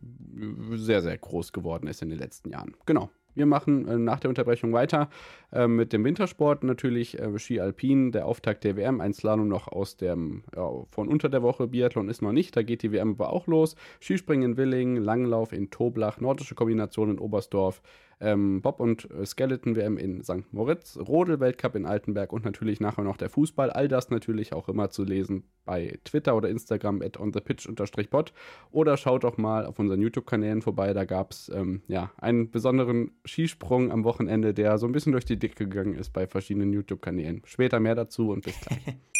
sehr, 0.73 1.03
sehr 1.03 1.17
groß 1.19 1.53
geworden 1.53 1.87
ist 1.87 2.03
in 2.03 2.11
den 2.11 2.19
letzten 2.19 2.51
Jahren. 2.51 2.75
Genau. 2.87 3.11
Wir 3.35 3.47
machen 3.47 3.87
äh, 3.87 3.99
nach 3.99 4.21
der 4.21 4.29
Unterbrechung 4.29 4.73
weiter 4.73 5.09
äh, 5.53 5.67
mit 5.67 5.93
dem 5.93 6.05
Wintersport. 6.05 6.65
Natürlich 6.65 7.19
äh, 7.19 7.39
Ski 7.39 7.61
Alpin, 7.61 8.13
der 8.13 8.27
Auftakt 8.27 8.65
der 8.65 8.77
WM. 8.77 9.01
Ein 9.01 9.13
Slalom 9.13 9.49
noch 9.49 9.69
aus 9.69 9.97
dem, 9.97 10.43
von 10.53 11.09
unter 11.09 11.29
der 11.29 11.43
Woche. 11.43 11.69
Biathlon 11.69 12.09
ist 12.09 12.23
noch 12.23 12.33
nicht, 12.33 12.57
da 12.57 12.63
geht 12.63 12.83
die 12.83 12.93
WM 12.93 13.13
aber 13.13 13.33
auch 13.33 13.47
los. 13.47 13.77
Skispringen 14.01 14.53
in 14.53 14.57
Willingen, 14.57 14.97
Langlauf 15.03 15.53
in 15.53 15.71
Toblach, 15.71 16.21
nordische 16.21 16.55
Kombination 16.55 17.11
in 17.11 17.19
Oberstdorf 17.19 17.83
ähm, 18.21 18.61
Bob 18.63 18.81
und 18.81 19.11
äh, 19.11 19.25
Skeleton 19.25 19.77
WM 19.77 19.97
in 19.97 20.23
St. 20.23 20.53
Moritz, 20.53 20.99
Rodel-Weltcup 20.99 21.75
in 21.75 21.87
Altenberg 21.87 22.33
und 22.33 22.45
natürlich 22.45 22.81
nachher 22.81 23.05
noch 23.05 23.17
der 23.17 23.31
Fußball. 23.31 23.71
All 23.71 23.89
das 23.89 24.11
natürlich 24.11 24.53
auch 24.53 24.69
immer 24.69 24.91
zu 24.91 25.05
lesen 25.05 25.45
bei 25.65 25.99
Twitter 26.05 26.37
oder 26.37 26.49
Instagram 26.49 27.03
at 27.03 27.19
onthepitch-bot 27.19 28.33
oder 28.71 28.97
schaut 28.97 29.25
doch 29.25 29.39
mal 29.39 29.67
auf 29.67 29.79
unseren 29.79 30.01
YouTube-Kanälen 30.03 30.63
vorbei. 30.63 30.93
Da 30.93 31.05
gab 31.05 31.33
es 31.33 31.51
ähm, 31.55 31.83
ja, 31.89 32.13
einen 32.19 32.51
besonderen 32.51 33.13
Skisprung 33.25 33.91
am 33.91 34.05
Wochenende, 34.05 34.55
der 34.55 34.79
so 34.79 34.87
ein 34.87 34.93
bisschen 34.93 35.13
durch 35.13 35.25
die 35.25 35.39
Dicke 35.39 35.67
gegangen 35.67 35.95
ist 35.95 36.13
bei 36.13 36.27
verschiedenen 36.27 36.73
YouTube-Kanälen. 36.73 37.43
Später 37.45 37.81
mehr 37.81 37.95
dazu 37.95 38.31
und 38.31 38.45
bis 38.45 38.61
gleich. 38.61 38.97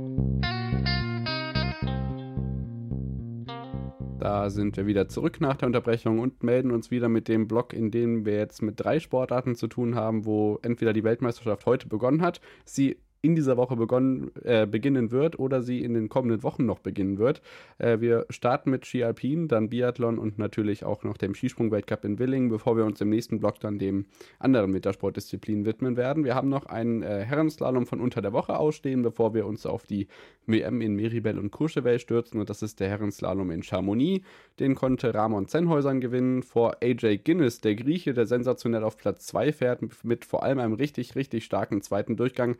Da 4.21 4.51
sind 4.51 4.77
wir 4.77 4.85
wieder 4.85 5.07
zurück 5.07 5.41
nach 5.41 5.55
der 5.55 5.65
Unterbrechung 5.65 6.19
und 6.19 6.43
melden 6.43 6.69
uns 6.69 6.91
wieder 6.91 7.09
mit 7.09 7.27
dem 7.27 7.47
Block, 7.47 7.73
in 7.73 7.89
dem 7.89 8.23
wir 8.23 8.35
jetzt 8.35 8.61
mit 8.61 8.79
drei 8.79 8.99
Sportarten 8.99 9.55
zu 9.55 9.65
tun 9.65 9.95
haben, 9.95 10.25
wo 10.27 10.59
entweder 10.61 10.93
die 10.93 11.03
Weltmeisterschaft 11.03 11.65
heute 11.65 11.87
begonnen 11.87 12.21
hat, 12.21 12.39
sie 12.63 12.97
in 13.21 13.35
dieser 13.35 13.55
Woche 13.55 13.75
begonnen, 13.75 14.31
äh, 14.43 14.65
beginnen 14.65 15.11
wird 15.11 15.37
oder 15.37 15.61
sie 15.61 15.83
in 15.83 15.93
den 15.93 16.09
kommenden 16.09 16.41
Wochen 16.41 16.65
noch 16.65 16.79
beginnen 16.79 17.19
wird. 17.19 17.41
Äh, 17.77 17.99
wir 17.99 18.25
starten 18.29 18.71
mit 18.71 18.85
Ski 18.85 19.03
Alpin, 19.03 19.47
dann 19.47 19.69
Biathlon 19.69 20.17
und 20.17 20.39
natürlich 20.39 20.83
auch 20.83 21.03
noch 21.03 21.17
dem 21.17 21.35
Skisprung-Weltcup 21.35 22.03
in 22.03 22.17
Willingen, 22.17 22.49
bevor 22.49 22.77
wir 22.77 22.85
uns 22.85 22.99
im 22.99 23.09
nächsten 23.09 23.39
Block 23.39 23.59
dann 23.59 23.77
dem 23.77 24.05
anderen 24.39 24.73
Wintersportdisziplinen 24.73 25.65
widmen 25.65 25.97
werden. 25.97 26.23
Wir 26.23 26.33
haben 26.33 26.49
noch 26.49 26.65
einen 26.65 27.03
äh, 27.03 27.23
Herrenslalom 27.23 27.85
von 27.85 28.01
unter 28.01 28.21
der 28.21 28.33
Woche 28.33 28.57
ausstehen, 28.57 29.03
bevor 29.03 29.35
wir 29.35 29.45
uns 29.45 29.67
auf 29.67 29.85
die 29.85 30.07
WM 30.47 30.81
in 30.81 30.95
Meribel 30.95 31.37
und 31.37 31.51
Courchevel 31.51 31.99
stürzen 31.99 32.39
und 32.39 32.49
das 32.49 32.63
ist 32.63 32.79
der 32.79 32.89
Herrenslalom 32.89 33.51
in 33.51 33.61
Chamonix. 33.61 34.25
Den 34.59 34.73
konnte 34.73 35.13
Ramon 35.13 35.47
Zenhäusern 35.47 36.01
gewinnen 36.01 36.41
vor 36.41 36.77
AJ 36.81 37.19
Guinness, 37.19 37.61
der 37.61 37.75
Grieche, 37.75 38.13
der 38.13 38.25
sensationell 38.25 38.83
auf 38.83 38.97
Platz 38.97 39.27
2 39.27 39.53
fährt, 39.53 40.03
mit 40.03 40.25
vor 40.25 40.43
allem 40.43 40.59
einem 40.59 40.73
richtig, 40.73 41.15
richtig 41.15 41.45
starken 41.45 41.81
zweiten 41.81 42.15
Durchgang. 42.15 42.57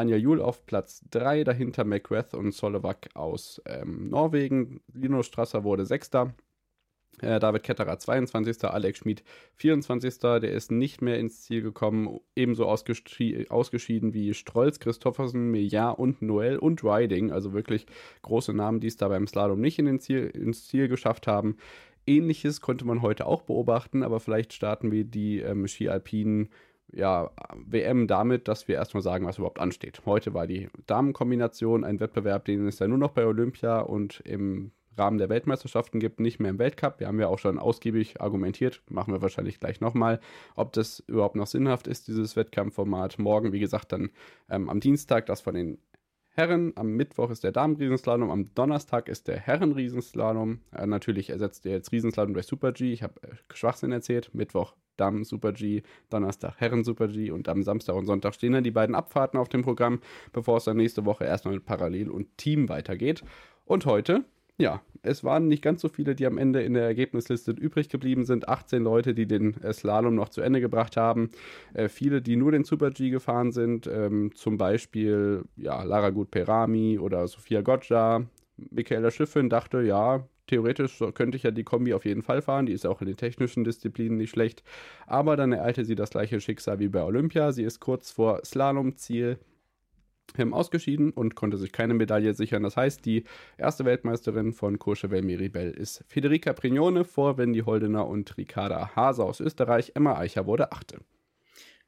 Daniel 0.00 0.18
Juhl 0.18 0.40
auf 0.40 0.64
Platz 0.64 1.04
3, 1.10 1.44
dahinter 1.44 1.84
McGrath 1.84 2.32
und 2.32 2.54
Solowak 2.54 3.10
aus 3.12 3.60
ähm, 3.66 4.08
Norwegen. 4.08 4.80
Lino 4.94 5.22
Strasser 5.22 5.62
wurde 5.62 5.84
Sechster. 5.84 6.32
Äh, 7.20 7.38
David 7.38 7.64
Ketterer 7.64 7.98
22. 7.98 8.64
Alex 8.64 9.00
Schmid 9.00 9.22
24. 9.56 10.18
Der 10.18 10.52
ist 10.52 10.72
nicht 10.72 11.02
mehr 11.02 11.18
ins 11.18 11.42
Ziel 11.42 11.60
gekommen. 11.60 12.18
Ebenso 12.34 12.64
ausgeschi 12.64 13.46
ausgeschieden 13.50 14.14
wie 14.14 14.32
Strolz, 14.32 14.80
Christoffersen, 14.80 15.50
Meillard 15.50 15.98
und 15.98 16.22
Noel 16.22 16.56
und 16.56 16.82
Riding. 16.82 17.30
Also 17.30 17.52
wirklich 17.52 17.84
große 18.22 18.54
Namen, 18.54 18.80
die 18.80 18.86
es 18.86 18.96
da 18.96 19.08
beim 19.08 19.26
Slalom 19.26 19.60
nicht 19.60 19.78
in 19.78 20.00
Ziel, 20.00 20.28
ins 20.28 20.66
Ziel 20.66 20.88
geschafft 20.88 21.26
haben. 21.26 21.58
Ähnliches 22.06 22.62
konnte 22.62 22.86
man 22.86 23.02
heute 23.02 23.26
auch 23.26 23.42
beobachten, 23.42 24.02
aber 24.02 24.18
vielleicht 24.18 24.54
starten 24.54 24.90
wir 24.90 25.04
die 25.04 25.40
ähm, 25.40 25.68
Ski 25.68 25.90
Alpinen 25.90 26.48
ja, 26.92 27.30
WM 27.54 28.06
damit, 28.06 28.48
dass 28.48 28.68
wir 28.68 28.76
erstmal 28.76 29.02
sagen, 29.02 29.26
was 29.26 29.38
überhaupt 29.38 29.60
ansteht. 29.60 30.02
Heute 30.06 30.34
war 30.34 30.46
die 30.46 30.68
Damenkombination 30.86 31.84
ein 31.84 32.00
Wettbewerb, 32.00 32.44
den 32.44 32.66
es 32.66 32.78
ja 32.78 32.88
nur 32.88 32.98
noch 32.98 33.12
bei 33.12 33.26
Olympia 33.26 33.80
und 33.80 34.20
im 34.20 34.72
Rahmen 34.98 35.18
der 35.18 35.28
Weltmeisterschaften 35.28 36.00
gibt, 36.00 36.20
nicht 36.20 36.40
mehr 36.40 36.50
im 36.50 36.58
Weltcup. 36.58 37.00
Wir 37.00 37.06
haben 37.06 37.20
ja 37.20 37.28
auch 37.28 37.38
schon 37.38 37.58
ausgiebig 37.58 38.20
argumentiert, 38.20 38.82
machen 38.88 39.14
wir 39.14 39.22
wahrscheinlich 39.22 39.58
gleich 39.58 39.80
nochmal, 39.80 40.20
ob 40.56 40.72
das 40.72 41.00
überhaupt 41.06 41.36
noch 41.36 41.46
sinnhaft 41.46 41.86
ist, 41.86 42.08
dieses 42.08 42.36
Wettkampfformat. 42.36 43.18
Morgen, 43.18 43.52
wie 43.52 43.60
gesagt, 43.60 43.92
dann 43.92 44.10
ähm, 44.48 44.68
am 44.68 44.80
Dienstag 44.80 45.26
das 45.26 45.40
von 45.40 45.54
den 45.54 45.78
Herren, 46.32 46.72
am 46.76 46.92
Mittwoch 46.92 47.30
ist 47.30 47.42
der 47.42 47.52
Damen-Riesenslalom, 47.52 48.30
am 48.30 48.54
Donnerstag 48.54 49.08
ist 49.08 49.26
der 49.26 49.38
Herren-Riesenslalom. 49.38 50.60
Äh, 50.72 50.86
natürlich 50.86 51.30
ersetzt 51.30 51.64
ihr 51.66 51.72
jetzt 51.72 51.90
Riesenslalom 51.90 52.34
durch 52.34 52.46
Super 52.46 52.72
G. 52.72 52.92
Ich 52.92 53.02
habe 53.02 53.20
äh, 53.22 53.34
Schwachsinn 53.52 53.90
erzählt. 53.90 54.30
Mittwoch 54.32 54.74
Damen 54.96 55.24
Super 55.24 55.52
G, 55.52 55.82
Donnerstag 56.08 56.54
Herren 56.58 56.84
Super 56.84 57.08
G 57.08 57.30
und 57.30 57.48
am 57.48 57.62
Samstag 57.62 57.96
und 57.96 58.06
Sonntag 58.06 58.34
stehen 58.34 58.52
dann 58.52 58.64
die 58.64 58.70
beiden 58.70 58.94
Abfahrten 58.94 59.40
auf 59.40 59.48
dem 59.48 59.62
Programm, 59.62 60.00
bevor 60.32 60.58
es 60.58 60.64
dann 60.64 60.76
nächste 60.76 61.04
Woche 61.04 61.24
erstmal 61.24 61.54
mit 61.54 61.64
Parallel 61.64 62.10
und 62.10 62.36
Team 62.36 62.68
weitergeht. 62.68 63.24
Und 63.64 63.86
heute, 63.86 64.24
ja, 64.60 64.82
es 65.02 65.24
waren 65.24 65.48
nicht 65.48 65.62
ganz 65.62 65.80
so 65.80 65.88
viele, 65.88 66.14
die 66.14 66.26
am 66.26 66.38
Ende 66.38 66.62
in 66.62 66.74
der 66.74 66.84
Ergebnisliste 66.84 67.52
übrig 67.52 67.88
geblieben 67.88 68.24
sind. 68.24 68.48
18 68.48 68.82
Leute, 68.82 69.14
die 69.14 69.26
den 69.26 69.60
äh, 69.62 69.72
Slalom 69.72 70.14
noch 70.14 70.28
zu 70.28 70.42
Ende 70.42 70.60
gebracht 70.60 70.96
haben. 70.96 71.30
Äh, 71.74 71.88
viele, 71.88 72.20
die 72.22 72.36
nur 72.36 72.52
den 72.52 72.64
Super 72.64 72.90
G 72.90 73.10
gefahren 73.10 73.52
sind. 73.52 73.86
Ähm, 73.86 74.32
zum 74.34 74.58
Beispiel 74.58 75.44
ja, 75.56 75.82
Lara 75.82 76.10
Gut-Perami 76.10 76.98
oder 76.98 77.26
Sophia 77.28 77.62
Goggia. 77.62 78.26
Michaela 78.56 79.10
Schiffin 79.10 79.48
dachte, 79.48 79.80
ja, 79.80 80.28
theoretisch 80.46 81.02
könnte 81.14 81.36
ich 81.36 81.44
ja 81.44 81.50
die 81.50 81.64
Kombi 81.64 81.94
auf 81.94 82.04
jeden 82.04 82.22
Fall 82.22 82.42
fahren. 82.42 82.66
Die 82.66 82.72
ist 82.72 82.86
auch 82.86 83.00
in 83.00 83.06
den 83.06 83.16
technischen 83.16 83.64
Disziplinen 83.64 84.18
nicht 84.18 84.30
schlecht. 84.30 84.62
Aber 85.06 85.36
dann 85.36 85.52
ereilte 85.52 85.84
sie 85.84 85.94
das 85.94 86.10
gleiche 86.10 86.40
Schicksal 86.40 86.78
wie 86.78 86.88
bei 86.88 87.02
Olympia. 87.02 87.52
Sie 87.52 87.62
ist 87.62 87.80
kurz 87.80 88.10
vor 88.10 88.40
Slalomziel 88.44 89.38
ausgeschieden 90.52 91.10
und 91.10 91.34
konnte 91.34 91.58
sich 91.58 91.72
keine 91.72 91.94
Medaille 91.94 92.34
sichern. 92.34 92.62
Das 92.62 92.76
heißt, 92.76 93.04
die 93.04 93.24
erste 93.58 93.84
Weltmeisterin 93.84 94.52
von 94.52 94.78
Courchevel 94.78 95.22
Meribel 95.22 95.70
ist 95.70 96.04
Federica 96.08 96.52
Prignone 96.52 97.04
vor 97.04 97.38
Wendy 97.38 97.60
Holdener 97.60 98.06
und 98.06 98.36
Ricarda 98.36 98.94
Hase 98.96 99.24
aus 99.24 99.40
Österreich. 99.40 99.92
Emma 99.94 100.16
Eicher 100.16 100.46
wurde 100.46 100.72
Achte. 100.72 100.98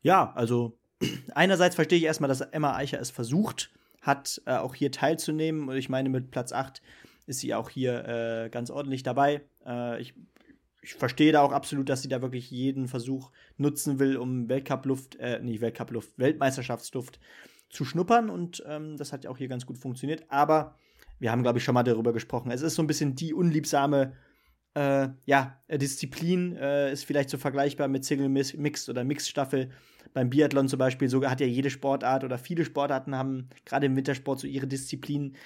Ja, 0.02 0.32
also 0.34 0.76
einerseits 1.34 1.74
verstehe 1.74 1.98
ich 1.98 2.04
erstmal, 2.04 2.28
dass 2.28 2.40
Emma 2.40 2.74
Eicher 2.76 3.00
es 3.00 3.10
versucht 3.10 3.70
hat, 4.00 4.42
äh, 4.46 4.56
auch 4.56 4.74
hier 4.74 4.90
teilzunehmen. 4.90 5.68
Und 5.68 5.76
ich 5.76 5.88
meine, 5.88 6.08
mit 6.08 6.30
Platz 6.30 6.52
8 6.52 6.82
ist 7.26 7.40
sie 7.40 7.54
auch 7.54 7.70
hier 7.70 8.04
äh, 8.06 8.50
ganz 8.50 8.70
ordentlich 8.70 9.02
dabei. 9.02 9.42
Äh, 9.64 10.00
ich, 10.00 10.14
ich 10.82 10.94
verstehe 10.94 11.32
da 11.32 11.40
auch 11.42 11.52
absolut, 11.52 11.88
dass 11.88 12.02
sie 12.02 12.08
da 12.08 12.20
wirklich 12.20 12.50
jeden 12.50 12.88
Versuch 12.88 13.30
nutzen 13.56 13.98
will, 13.98 14.16
um 14.16 14.48
Weltcup-Luft, 14.48 15.16
äh, 15.16 15.40
nicht 15.40 15.60
Weltcup-Luft, 15.60 16.18
Weltmeisterschaftsluft 16.18 17.20
zu 17.72 17.84
schnuppern. 17.84 18.30
Und 18.30 18.62
ähm, 18.68 18.96
das 18.96 19.12
hat 19.12 19.24
ja 19.24 19.30
auch 19.30 19.38
hier 19.38 19.48
ganz 19.48 19.66
gut 19.66 19.78
funktioniert. 19.78 20.24
Aber 20.28 20.76
wir 21.18 21.32
haben, 21.32 21.42
glaube 21.42 21.58
ich, 21.58 21.64
schon 21.64 21.74
mal 21.74 21.82
darüber 21.82 22.12
gesprochen. 22.12 22.52
Es 22.52 22.62
ist 22.62 22.76
so 22.76 22.82
ein 22.82 22.86
bisschen 22.86 23.16
die 23.16 23.34
unliebsame 23.34 24.12
äh, 24.74 25.08
ja, 25.26 25.60
Disziplin, 25.68 26.56
äh, 26.56 26.92
ist 26.92 27.04
vielleicht 27.04 27.30
so 27.30 27.38
vergleichbar 27.38 27.88
mit 27.88 28.04
Single 28.04 28.28
Mixed 28.28 28.88
oder 28.88 29.04
Mixed 29.04 29.28
Staffel 29.28 29.70
beim 30.14 30.30
Biathlon 30.30 30.68
zum 30.68 30.78
Beispiel, 30.78 31.08
sogar 31.08 31.30
hat 31.30 31.40
ja 31.40 31.46
jede 31.46 31.70
Sportart 31.70 32.24
oder 32.24 32.38
viele 32.38 32.64
Sportarten 32.64 33.16
haben 33.16 33.48
gerade 33.64 33.86
im 33.86 33.96
Wintersport 33.96 34.40
so 34.40 34.46
ihre 34.46 34.66
Disziplin, 34.66 35.36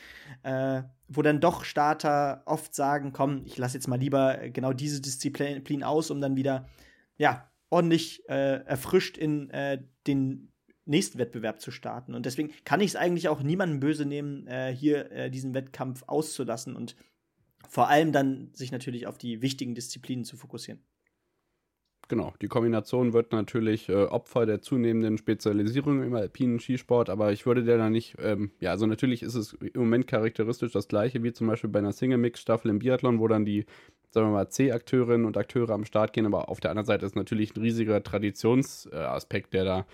äh, 0.42 0.82
wo 1.08 1.22
dann 1.22 1.40
doch 1.40 1.64
Starter 1.64 2.42
oft 2.46 2.74
sagen, 2.74 3.12
komm, 3.12 3.42
ich 3.46 3.58
lasse 3.58 3.76
jetzt 3.76 3.86
mal 3.86 3.98
lieber 3.98 4.36
genau 4.48 4.72
diese 4.72 5.00
Disziplin 5.00 5.82
aus, 5.82 6.10
um 6.10 6.20
dann 6.20 6.36
wieder, 6.36 6.68
ja, 7.16 7.50
ordentlich 7.70 8.28
äh, 8.28 8.64
erfrischt 8.64 9.18
in 9.18 9.50
äh, 9.50 9.82
den 10.06 10.52
nächsten 10.86 11.18
Wettbewerb 11.18 11.60
zu 11.60 11.70
starten. 11.70 12.14
Und 12.14 12.26
deswegen 12.26 12.50
kann 12.64 12.80
ich 12.80 12.88
es 12.88 12.96
eigentlich 12.96 13.28
auch 13.28 13.42
niemandem 13.42 13.80
böse 13.80 14.06
nehmen, 14.06 14.46
äh, 14.46 14.74
hier 14.74 15.10
äh, 15.12 15.30
diesen 15.30 15.54
Wettkampf 15.54 16.04
auszulassen 16.06 16.76
und 16.76 16.96
vor 17.68 17.88
allem 17.88 18.12
dann 18.12 18.50
sich 18.54 18.72
natürlich 18.72 19.06
auf 19.06 19.18
die 19.18 19.42
wichtigen 19.42 19.74
Disziplinen 19.74 20.24
zu 20.24 20.36
fokussieren. 20.36 20.80
Genau, 22.08 22.32
die 22.40 22.46
Kombination 22.46 23.12
wird 23.12 23.32
natürlich 23.32 23.88
äh, 23.88 24.04
Opfer 24.04 24.46
der 24.46 24.60
zunehmenden 24.60 25.18
Spezialisierung 25.18 26.04
im 26.04 26.14
alpinen 26.14 26.60
Skisport, 26.60 27.10
aber 27.10 27.32
ich 27.32 27.46
würde 27.46 27.64
der 27.64 27.78
da 27.78 27.90
nicht, 27.90 28.14
ähm, 28.20 28.52
ja, 28.60 28.70
also 28.70 28.86
natürlich 28.86 29.24
ist 29.24 29.34
es 29.34 29.54
im 29.54 29.80
Moment 29.80 30.06
charakteristisch 30.06 30.70
das 30.70 30.86
gleiche 30.86 31.24
wie 31.24 31.32
zum 31.32 31.48
Beispiel 31.48 31.68
bei 31.68 31.80
einer 31.80 31.92
Single-Mix-Staffel 31.92 32.70
im 32.70 32.78
Biathlon, 32.78 33.18
wo 33.18 33.26
dann 33.26 33.44
die, 33.44 33.66
sagen 34.10 34.28
wir 34.28 34.34
mal, 34.34 34.48
C-Akteurinnen 34.48 35.26
und 35.26 35.36
Akteure 35.36 35.70
am 35.70 35.84
Start 35.84 36.12
gehen, 36.12 36.26
aber 36.26 36.48
auf 36.48 36.60
der 36.60 36.70
anderen 36.70 36.86
Seite 36.86 37.06
ist 37.06 37.16
natürlich 37.16 37.56
ein 37.56 37.62
riesiger 37.62 38.00
Traditionsaspekt, 38.00 39.52
der 39.52 39.64
da 39.64 39.86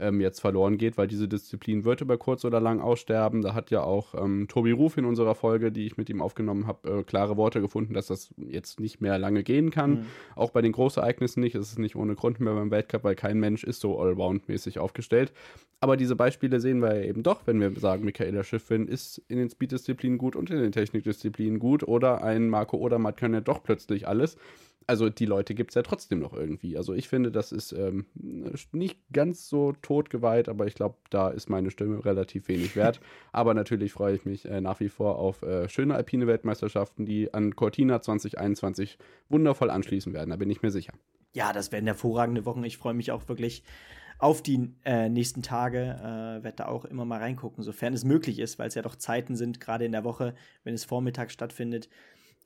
ähm, 0.00 0.20
jetzt 0.20 0.40
verloren 0.40 0.78
geht, 0.78 0.98
weil 0.98 1.06
diese 1.06 1.28
Disziplin 1.28 1.84
wird 1.84 2.00
über 2.00 2.18
kurz 2.18 2.44
oder 2.44 2.60
lang 2.60 2.80
aussterben. 2.80 3.42
Da 3.42 3.54
hat 3.54 3.70
ja 3.70 3.82
auch 3.82 4.14
ähm, 4.14 4.48
Tobi 4.48 4.72
Ruf 4.72 4.96
in 4.96 5.04
unserer 5.04 5.34
Folge, 5.34 5.70
die 5.70 5.86
ich 5.86 5.96
mit 5.96 6.08
ihm 6.10 6.22
aufgenommen 6.22 6.66
habe, 6.66 7.00
äh, 7.00 7.02
klare 7.02 7.36
Worte 7.36 7.60
gefunden, 7.60 7.94
dass 7.94 8.06
das 8.06 8.34
jetzt 8.36 8.80
nicht 8.80 9.00
mehr 9.00 9.18
lange 9.18 9.42
gehen 9.42 9.70
kann. 9.70 9.90
Mhm. 9.90 10.06
Auch 10.36 10.50
bei 10.50 10.62
den 10.62 10.72
Großereignissen 10.72 11.42
nicht. 11.42 11.54
Es 11.54 11.70
ist 11.70 11.78
nicht 11.78 11.96
ohne 11.96 12.14
Grund 12.14 12.40
mehr 12.40 12.54
beim 12.54 12.70
Weltcup, 12.70 13.04
weil 13.04 13.14
kein 13.14 13.38
Mensch 13.38 13.64
ist 13.64 13.80
so 13.80 13.98
allround-mäßig 13.98 14.78
aufgestellt. 14.78 15.32
Aber 15.80 15.96
diese 15.96 16.16
Beispiele 16.16 16.60
sehen 16.60 16.80
wir 16.80 16.94
ja 16.94 17.08
eben 17.08 17.22
doch, 17.22 17.46
wenn 17.46 17.60
wir 17.60 17.72
sagen, 17.78 18.04
Michaela 18.04 18.44
Schiffrin 18.44 18.86
ist 18.86 19.22
in 19.28 19.38
den 19.38 19.48
Speed-Disziplinen 19.48 20.18
gut 20.18 20.36
und 20.36 20.50
in 20.50 20.58
den 20.58 20.72
Technikdisziplinen 20.72 21.58
gut 21.58 21.82
oder 21.84 22.22
ein 22.22 22.48
Marco 22.48 22.76
Odermatt 22.76 23.16
kann 23.16 23.32
ja 23.32 23.40
doch 23.40 23.62
plötzlich 23.62 24.06
alles 24.06 24.36
also 24.90 25.08
die 25.08 25.24
Leute 25.24 25.54
gibt 25.54 25.70
es 25.70 25.76
ja 25.76 25.82
trotzdem 25.82 26.18
noch 26.18 26.32
irgendwie. 26.32 26.76
Also 26.76 26.94
ich 26.94 27.06
finde, 27.06 27.30
das 27.30 27.52
ist 27.52 27.70
ähm, 27.70 28.06
nicht 28.72 28.98
ganz 29.12 29.48
so 29.48 29.72
totgeweiht, 29.82 30.48
aber 30.48 30.66
ich 30.66 30.74
glaube, 30.74 30.96
da 31.10 31.28
ist 31.28 31.48
meine 31.48 31.70
Stimme 31.70 32.04
relativ 32.04 32.48
wenig 32.48 32.74
wert. 32.74 33.00
aber 33.32 33.54
natürlich 33.54 33.92
freue 33.92 34.16
ich 34.16 34.24
mich 34.24 34.46
äh, 34.46 34.60
nach 34.60 34.80
wie 34.80 34.88
vor 34.88 35.20
auf 35.20 35.42
äh, 35.42 35.68
schöne 35.68 35.94
alpine 35.94 36.26
Weltmeisterschaften, 36.26 37.06
die 37.06 37.32
an 37.32 37.54
Cortina 37.54 38.02
2021 38.02 38.98
wundervoll 39.28 39.70
anschließen 39.70 40.12
werden. 40.12 40.30
Da 40.30 40.36
bin 40.36 40.50
ich 40.50 40.60
mir 40.60 40.72
sicher. 40.72 40.92
Ja, 41.34 41.52
das 41.52 41.70
werden 41.70 41.86
hervorragende 41.86 42.44
Wochen. 42.44 42.64
Ich 42.64 42.76
freue 42.76 42.94
mich 42.94 43.12
auch 43.12 43.28
wirklich 43.28 43.62
auf 44.18 44.42
die 44.42 44.74
äh, 44.84 45.08
nächsten 45.08 45.42
Tage. 45.42 46.00
Äh, 46.00 46.42
werde 46.42 46.56
da 46.56 46.66
auch 46.66 46.84
immer 46.84 47.04
mal 47.04 47.20
reingucken, 47.20 47.62
sofern 47.62 47.94
es 47.94 48.02
möglich 48.02 48.40
ist, 48.40 48.58
weil 48.58 48.66
es 48.66 48.74
ja 48.74 48.82
doch 48.82 48.96
Zeiten 48.96 49.36
sind, 49.36 49.60
gerade 49.60 49.84
in 49.84 49.92
der 49.92 50.02
Woche, 50.02 50.34
wenn 50.64 50.74
es 50.74 50.84
vormittags 50.84 51.32
stattfindet 51.32 51.88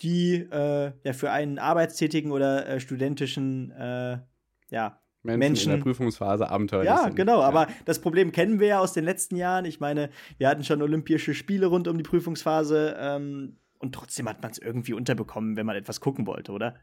die 0.02 0.34
äh, 0.50 0.92
ja 1.02 1.12
für 1.12 1.30
einen 1.30 1.58
arbeitstätigen 1.58 2.32
oder 2.32 2.66
äh, 2.66 2.80
studentischen 2.80 3.70
äh, 3.72 4.18
ja, 4.70 5.00
Menschen, 5.22 5.38
Menschen, 5.38 5.72
in 5.72 5.78
der 5.78 5.82
Prüfungsphase 5.82 6.50
abenteuerlich 6.50 6.90
Ja, 6.90 7.04
sind. 7.04 7.16
genau, 7.16 7.40
ja. 7.40 7.48
aber 7.48 7.68
das 7.86 8.00
Problem 8.00 8.30
kennen 8.32 8.60
wir 8.60 8.66
ja 8.66 8.78
aus 8.80 8.92
den 8.92 9.04
letzten 9.04 9.36
Jahren. 9.36 9.64
Ich 9.64 9.80
meine, 9.80 10.10
wir 10.36 10.48
hatten 10.48 10.64
schon 10.64 10.82
Olympische 10.82 11.32
Spiele 11.32 11.66
rund 11.66 11.88
um 11.88 11.96
die 11.96 12.02
Prüfungsphase 12.02 12.96
ähm, 12.98 13.56
und 13.78 13.94
trotzdem 13.94 14.28
hat 14.28 14.42
man 14.42 14.50
es 14.50 14.58
irgendwie 14.58 14.92
unterbekommen, 14.92 15.56
wenn 15.56 15.66
man 15.66 15.76
etwas 15.76 16.00
gucken 16.00 16.26
wollte, 16.26 16.52
oder? 16.52 16.74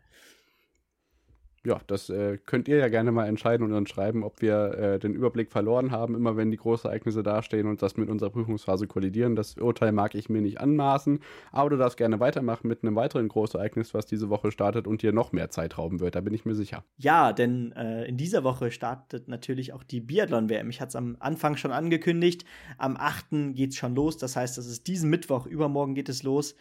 Ja, 1.63 1.79
das 1.85 2.09
äh, 2.09 2.39
könnt 2.43 2.67
ihr 2.67 2.77
ja 2.77 2.87
gerne 2.87 3.11
mal 3.11 3.27
entscheiden 3.27 3.65
und 3.65 3.73
uns 3.73 3.89
schreiben, 3.89 4.23
ob 4.23 4.41
wir 4.41 4.73
äh, 4.77 4.99
den 4.99 5.13
Überblick 5.13 5.51
verloren 5.51 5.91
haben, 5.91 6.15
immer 6.15 6.35
wenn 6.35 6.49
die 6.49 6.57
Großereignisse 6.57 7.21
dastehen 7.21 7.67
und 7.67 7.83
das 7.83 7.97
mit 7.97 8.09
unserer 8.09 8.31
Prüfungsphase 8.31 8.87
kollidieren. 8.87 9.35
Das 9.35 9.57
Urteil 9.57 9.91
mag 9.91 10.15
ich 10.15 10.27
mir 10.27 10.41
nicht 10.41 10.59
anmaßen, 10.59 11.19
aber 11.51 11.69
du 11.69 11.77
darfst 11.77 11.97
gerne 11.97 12.19
weitermachen 12.19 12.67
mit 12.67 12.83
einem 12.83 12.95
weiteren 12.95 13.27
Großereignis, 13.27 13.93
was 13.93 14.07
diese 14.07 14.29
Woche 14.29 14.51
startet 14.51 14.87
und 14.87 15.03
dir 15.03 15.11
noch 15.11 15.33
mehr 15.33 15.51
Zeit 15.51 15.77
rauben 15.77 15.99
wird, 15.99 16.15
da 16.15 16.21
bin 16.21 16.33
ich 16.33 16.45
mir 16.45 16.55
sicher. 16.55 16.83
Ja, 16.97 17.31
denn 17.31 17.73
äh, 17.73 18.05
in 18.05 18.17
dieser 18.17 18.43
Woche 18.43 18.71
startet 18.71 19.27
natürlich 19.27 19.73
auch 19.73 19.83
die 19.83 20.01
Biathlon-WM. 20.01 20.69
Ich 20.71 20.81
hatte 20.81 20.89
es 20.89 20.95
am 20.95 21.15
Anfang 21.19 21.57
schon 21.57 21.71
angekündigt. 21.71 22.43
Am 22.79 22.97
8. 22.97 23.53
geht 23.53 23.71
es 23.71 23.75
schon 23.75 23.93
los, 23.93 24.17
das 24.17 24.35
heißt, 24.35 24.57
das 24.57 24.65
ist 24.65 24.87
diesen 24.87 25.11
Mittwoch, 25.11 25.45
übermorgen 25.45 25.93
geht 25.93 26.09
es 26.09 26.23
los 26.23 26.55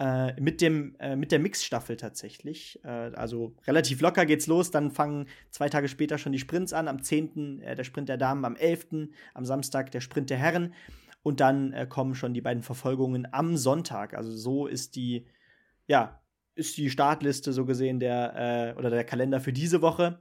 äh, 0.00 0.40
mit, 0.40 0.60
dem, 0.60 0.94
äh, 1.00 1.16
mit 1.16 1.32
der 1.32 1.40
Mixstaffel 1.40 1.96
tatsächlich. 1.96 2.78
Äh, 2.84 2.88
also 2.88 3.56
relativ 3.66 4.00
locker 4.00 4.26
geht's 4.26 4.46
los. 4.46 4.70
Dann 4.70 4.90
fangen 4.90 5.26
zwei 5.50 5.68
Tage 5.68 5.88
später 5.88 6.18
schon 6.18 6.32
die 6.32 6.38
Sprints 6.38 6.72
an. 6.72 6.86
Am 6.86 7.02
10. 7.02 7.60
Äh, 7.62 7.74
der 7.74 7.84
Sprint 7.84 8.08
der 8.08 8.16
Damen, 8.16 8.44
am 8.44 8.54
11. 8.54 9.08
am 9.34 9.44
Samstag 9.44 9.90
der 9.90 10.00
Sprint 10.00 10.30
der 10.30 10.38
Herren. 10.38 10.74
Und 11.22 11.40
dann 11.40 11.72
äh, 11.72 11.86
kommen 11.88 12.14
schon 12.14 12.32
die 12.32 12.40
beiden 12.40 12.62
Verfolgungen 12.62 13.26
am 13.32 13.56
Sonntag. 13.56 14.14
Also 14.14 14.30
so 14.30 14.66
ist 14.68 14.94
die, 14.94 15.26
ja, 15.88 16.22
ist 16.54 16.76
die 16.76 16.90
Startliste 16.90 17.52
so 17.52 17.64
gesehen 17.64 17.98
der 17.98 18.74
äh, 18.76 18.78
oder 18.78 18.90
der 18.90 19.04
Kalender 19.04 19.40
für 19.40 19.52
diese 19.52 19.82
Woche. 19.82 20.20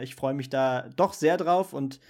ich 0.00 0.14
freue 0.14 0.32
mich 0.32 0.48
da 0.48 0.88
doch 0.96 1.12
sehr 1.12 1.36
drauf 1.36 1.74
und 1.74 2.00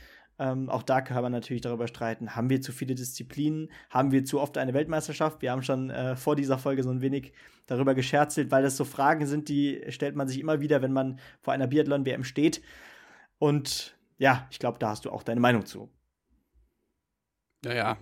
ähm, 0.41 0.71
auch 0.71 0.83
da 0.83 1.03
kann 1.03 1.23
man 1.23 1.33
natürlich 1.33 1.61
darüber 1.61 1.87
streiten, 1.87 2.35
haben 2.35 2.49
wir 2.49 2.63
zu 2.63 2.73
viele 2.73 2.95
Disziplinen, 2.95 3.71
haben 3.91 4.11
wir 4.11 4.25
zu 4.25 4.41
oft 4.41 4.57
eine 4.57 4.73
Weltmeisterschaft? 4.73 5.43
Wir 5.43 5.53
haben 5.53 5.63
schon 5.63 5.91
äh, 5.91 6.17
vor 6.17 6.35
dieser 6.35 6.57
Folge 6.57 6.83
so 6.83 6.89
ein 6.89 7.03
wenig 7.03 7.35
darüber 7.67 7.95
gescherzelt, 7.95 8.51
weil 8.51 8.63
das 8.63 8.79
so 8.79 8.87
Fragen 8.87 9.27
sind, 9.27 9.51
die 9.51 9.83
stellt 9.91 10.17
man 10.17 10.29
sich 10.29 10.41
immer 10.41 10.61
wieder, 10.61 10.81
wenn 10.81 10.95
man 10.95 11.21
vor 11.43 11.53
einer 11.53 11.67
Biathlon-WM 11.67 12.25
steht. 12.25 12.63
Und 13.39 13.99
ja, 14.17 14.49
ich 14.51 14.59
glaube, 14.59 14.79
da 14.79 14.89
hast 14.89 15.05
du 15.05 15.11
auch 15.11 15.23
deine 15.23 15.41
Meinung 15.41 15.67
zu. 15.67 15.91
Ja, 17.63 17.75
ja. 17.75 17.99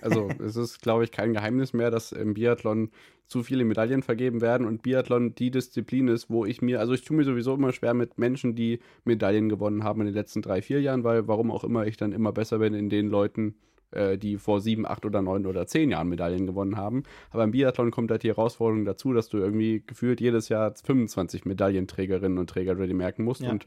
Also 0.00 0.28
es 0.44 0.56
ist, 0.56 0.82
glaube 0.82 1.04
ich, 1.04 1.12
kein 1.12 1.32
Geheimnis 1.32 1.72
mehr, 1.72 1.90
dass 1.90 2.12
im 2.12 2.34
Biathlon 2.34 2.90
zu 3.26 3.42
viele 3.42 3.64
Medaillen 3.64 4.02
vergeben 4.02 4.40
werden 4.40 4.66
und 4.66 4.82
Biathlon 4.82 5.34
die 5.34 5.50
Disziplin 5.50 6.08
ist, 6.08 6.28
wo 6.28 6.44
ich 6.44 6.60
mir, 6.60 6.80
also 6.80 6.92
ich 6.92 7.02
tue 7.02 7.16
mir 7.16 7.24
sowieso 7.24 7.54
immer 7.54 7.72
schwer 7.72 7.94
mit 7.94 8.18
Menschen, 8.18 8.54
die 8.54 8.80
Medaillen 9.04 9.48
gewonnen 9.48 9.82
haben 9.82 10.00
in 10.02 10.06
den 10.06 10.14
letzten 10.14 10.42
drei, 10.42 10.60
vier 10.60 10.80
Jahren, 10.80 11.04
weil 11.04 11.26
warum 11.26 11.50
auch 11.50 11.64
immer 11.64 11.86
ich 11.86 11.96
dann 11.96 12.12
immer 12.12 12.32
besser 12.32 12.58
bin 12.58 12.74
in 12.74 12.90
den 12.90 13.08
Leuten, 13.08 13.54
äh, 13.92 14.18
die 14.18 14.36
vor 14.36 14.60
sieben, 14.60 14.86
acht 14.86 15.06
oder 15.06 15.22
neun 15.22 15.46
oder 15.46 15.66
zehn 15.66 15.90
Jahren 15.90 16.08
Medaillen 16.08 16.46
gewonnen 16.46 16.76
haben. 16.76 17.04
Aber 17.30 17.44
im 17.44 17.52
Biathlon 17.52 17.90
kommt 17.90 18.10
halt 18.10 18.24
die 18.24 18.28
Herausforderung 18.28 18.84
dazu, 18.84 19.12
dass 19.12 19.28
du 19.28 19.38
irgendwie 19.38 19.82
gefühlt 19.86 20.20
jedes 20.20 20.48
Jahr 20.48 20.74
25 20.74 21.44
Medaillenträgerinnen 21.46 22.38
und 22.38 22.50
Träger 22.50 22.78
ready 22.78 22.94
merken 22.94 23.24
musst 23.24 23.42
ja. 23.42 23.50
und 23.50 23.66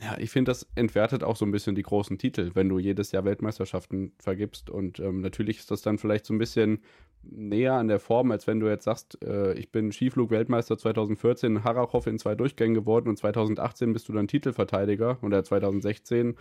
ja, 0.00 0.16
ich 0.18 0.30
finde, 0.30 0.50
das 0.50 0.66
entwertet 0.74 1.22
auch 1.22 1.36
so 1.36 1.44
ein 1.44 1.50
bisschen 1.50 1.74
die 1.74 1.82
großen 1.82 2.16
Titel, 2.16 2.52
wenn 2.54 2.68
du 2.68 2.78
jedes 2.78 3.12
Jahr 3.12 3.24
Weltmeisterschaften 3.24 4.12
vergibst. 4.18 4.70
Und 4.70 4.98
ähm, 5.00 5.20
natürlich 5.20 5.58
ist 5.58 5.70
das 5.70 5.82
dann 5.82 5.98
vielleicht 5.98 6.24
so 6.24 6.32
ein 6.32 6.38
bisschen 6.38 6.80
näher 7.22 7.74
an 7.74 7.88
der 7.88 8.00
Form, 8.00 8.30
als 8.30 8.46
wenn 8.46 8.58
du 8.58 8.68
jetzt 8.68 8.84
sagst, 8.84 9.22
äh, 9.22 9.52
ich 9.54 9.70
bin 9.70 9.92
Skiflug-Weltmeister 9.92 10.78
2014 10.78 11.56
in 11.56 11.64
Harachow 11.64 12.06
in 12.06 12.18
zwei 12.18 12.34
Durchgängen 12.34 12.74
geworden 12.74 13.08
und 13.08 13.16
2018 13.16 13.92
bist 13.92 14.08
du 14.08 14.12
dann 14.12 14.28
Titelverteidiger 14.28 15.18
oder 15.22 15.44
2016, 15.44 16.36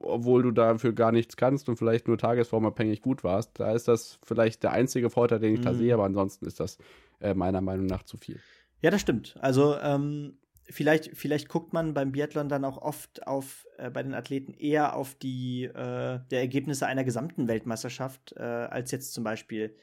obwohl 0.00 0.42
du 0.42 0.50
dafür 0.50 0.92
gar 0.92 1.12
nichts 1.12 1.36
kannst 1.36 1.68
und 1.68 1.76
vielleicht 1.76 2.08
nur 2.08 2.18
tagesformabhängig 2.18 3.00
gut 3.00 3.24
warst. 3.24 3.58
Da 3.60 3.72
ist 3.72 3.88
das 3.88 4.18
vielleicht 4.24 4.64
der 4.64 4.72
einzige 4.72 5.08
Vorteil, 5.08 5.38
den 5.38 5.54
ich 5.54 5.60
mhm. 5.60 5.64
da 5.64 5.74
sehe, 5.74 5.94
aber 5.94 6.04
ansonsten 6.04 6.46
ist 6.46 6.60
das 6.60 6.78
äh, 7.20 7.32
meiner 7.32 7.60
Meinung 7.60 7.86
nach 7.86 8.02
zu 8.02 8.16
viel. 8.16 8.40
Ja, 8.80 8.90
das 8.90 9.00
stimmt. 9.00 9.36
Also 9.40 9.76
ähm, 9.82 10.34
vielleicht, 10.70 11.16
vielleicht 11.16 11.48
guckt 11.48 11.72
man 11.72 11.94
beim 11.94 12.12
Biathlon 12.12 12.48
dann 12.48 12.64
auch 12.64 12.78
oft 12.78 13.26
auf 13.26 13.66
äh, 13.78 13.90
bei 13.90 14.02
den 14.02 14.14
Athleten 14.14 14.54
eher 14.54 14.94
auf 14.94 15.14
die 15.14 15.64
äh, 15.64 16.20
der 16.30 16.40
Ergebnisse 16.40 16.86
einer 16.86 17.04
gesamten 17.04 17.48
Weltmeisterschaft 17.48 18.34
äh, 18.36 18.42
als 18.42 18.90
jetzt 18.90 19.12
zum 19.12 19.24
Beispiel 19.24 19.74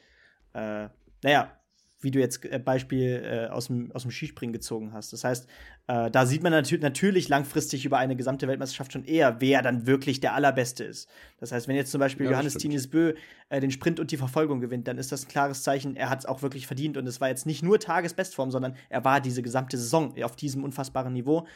äh, 0.54 0.88
naja, 1.22 1.50
wie 2.00 2.10
du 2.10 2.18
jetzt 2.18 2.44
äh, 2.44 2.58
Beispiel 2.58 3.22
äh, 3.24 3.52
aus, 3.52 3.68
dem, 3.68 3.90
aus 3.92 4.02
dem 4.02 4.10
Skispringen 4.10 4.52
gezogen 4.52 4.92
hast. 4.92 5.12
Das 5.12 5.24
heißt, 5.24 5.46
äh, 5.88 6.10
da 6.10 6.26
sieht 6.26 6.42
man 6.42 6.52
natür 6.52 6.78
natürlich 6.78 7.28
langfristig 7.28 7.84
über 7.84 7.98
eine 7.98 8.16
gesamte 8.16 8.48
Weltmeisterschaft 8.48 8.92
schon 8.92 9.04
eher, 9.04 9.40
wer 9.40 9.62
dann 9.62 9.86
wirklich 9.86 10.20
der 10.20 10.34
Allerbeste 10.34 10.84
ist. 10.84 11.08
Das 11.38 11.52
heißt, 11.52 11.68
wenn 11.68 11.76
jetzt 11.76 11.90
zum 11.90 12.00
Beispiel 12.00 12.26
ja, 12.26 12.32
Johannes 12.32 12.54
Tinius 12.54 12.88
Bö 12.88 13.14
äh, 13.48 13.60
den 13.60 13.70
Sprint 13.70 14.00
und 14.00 14.10
die 14.10 14.16
Verfolgung 14.16 14.60
gewinnt, 14.60 14.88
dann 14.88 14.98
ist 14.98 15.12
das 15.12 15.24
ein 15.24 15.28
klares 15.28 15.62
Zeichen, 15.62 15.96
er 15.96 16.10
hat 16.10 16.20
es 16.20 16.26
auch 16.26 16.42
wirklich 16.42 16.66
verdient 16.66 16.96
und 16.96 17.06
es 17.06 17.20
war 17.20 17.28
jetzt 17.28 17.46
nicht 17.46 17.62
nur 17.62 17.80
Tagesbestform, 17.80 18.50
sondern 18.50 18.76
er 18.88 19.04
war 19.04 19.20
diese 19.20 19.42
gesamte 19.42 19.78
Saison 19.78 20.14
auf 20.22 20.36
diesem 20.36 20.64
unfassbaren 20.64 21.12
Niveau. 21.12 21.46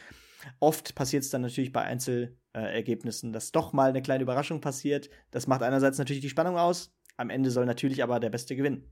Oft 0.59 0.95
passiert 0.95 1.23
es 1.23 1.29
dann 1.29 1.41
natürlich 1.41 1.71
bei 1.71 1.81
Einzelergebnissen, 1.81 3.31
dass 3.31 3.51
doch 3.51 3.73
mal 3.73 3.89
eine 3.89 4.01
kleine 4.01 4.23
Überraschung 4.23 4.59
passiert. 4.59 5.09
Das 5.29 5.45
macht 5.45 5.61
einerseits 5.61 5.99
natürlich 5.99 6.21
die 6.21 6.29
Spannung 6.29 6.57
aus, 6.57 6.91
am 7.17 7.29
Ende 7.29 7.51
soll 7.51 7.67
natürlich 7.67 8.01
aber 8.01 8.19
der 8.19 8.31
Beste 8.31 8.55
gewinnen. 8.55 8.91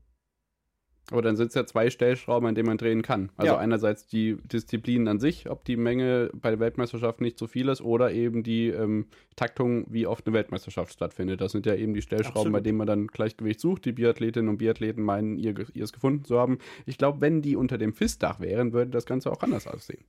Aber 1.10 1.22
dann 1.22 1.36
sind 1.36 1.48
es 1.48 1.54
ja 1.54 1.66
zwei 1.66 1.90
Stellschrauben, 1.90 2.48
an 2.48 2.54
denen 2.54 2.68
man 2.68 2.78
drehen 2.78 3.02
kann. 3.02 3.30
Also 3.36 3.54
ja. 3.54 3.58
einerseits 3.58 4.06
die 4.06 4.36
Disziplinen 4.44 5.08
an 5.08 5.18
sich, 5.18 5.50
ob 5.50 5.64
die 5.64 5.76
Menge 5.76 6.30
bei 6.34 6.50
der 6.50 6.60
Weltmeisterschaft 6.60 7.20
nicht 7.20 7.38
so 7.38 7.46
viel 7.46 7.68
ist, 7.68 7.80
oder 7.80 8.12
eben 8.12 8.42
die 8.42 8.68
ähm, 8.68 9.06
Taktung, 9.34 9.86
wie 9.88 10.06
oft 10.06 10.26
eine 10.26 10.34
Weltmeisterschaft 10.34 10.92
stattfindet. 10.92 11.40
Das 11.40 11.52
sind 11.52 11.66
ja 11.66 11.74
eben 11.74 11.94
die 11.94 12.02
Stellschrauben, 12.02 12.38
Absolut. 12.38 12.52
bei 12.52 12.60
denen 12.60 12.78
man 12.78 12.86
dann 12.86 13.06
Gleichgewicht 13.08 13.60
sucht. 13.60 13.84
Die 13.84 13.92
Biathletinnen 13.92 14.48
und 14.48 14.58
Biathleten 14.58 15.02
meinen, 15.02 15.36
ihr, 15.36 15.54
ihr 15.74 15.84
es 15.84 15.92
gefunden 15.92 16.24
zu 16.24 16.38
haben. 16.38 16.58
Ich 16.86 16.96
glaube, 16.96 17.20
wenn 17.20 17.42
die 17.42 17.56
unter 17.56 17.76
dem 17.76 17.92
FIS-Dach 17.92 18.40
wären, 18.40 18.72
würde 18.72 18.92
das 18.92 19.06
Ganze 19.06 19.32
auch 19.32 19.42
anders 19.42 19.66
aussehen. 19.66 20.04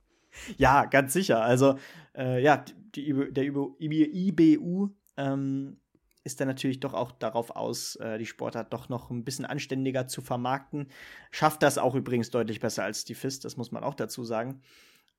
Ja, 0.56 0.84
ganz 0.86 1.12
sicher. 1.12 1.42
Also, 1.42 1.76
äh, 2.16 2.42
ja, 2.42 2.64
die, 2.94 3.12
der 3.32 3.44
IBU 3.44 4.90
ähm, 5.16 5.76
ist 6.24 6.40
er 6.40 6.46
natürlich 6.46 6.80
doch 6.80 6.94
auch 6.94 7.12
darauf 7.12 7.50
aus, 7.50 7.96
äh, 7.96 8.18
die 8.18 8.26
Sportart 8.26 8.72
doch 8.72 8.88
noch 8.88 9.10
ein 9.10 9.24
bisschen 9.24 9.44
anständiger 9.44 10.06
zu 10.06 10.22
vermarkten. 10.22 10.88
Schafft 11.30 11.62
das 11.62 11.78
auch 11.78 11.94
übrigens 11.94 12.30
deutlich 12.30 12.60
besser 12.60 12.84
als 12.84 13.04
die 13.04 13.14
FIS, 13.14 13.40
das 13.40 13.56
muss 13.56 13.72
man 13.72 13.84
auch 13.84 13.94
dazu 13.94 14.24
sagen. 14.24 14.62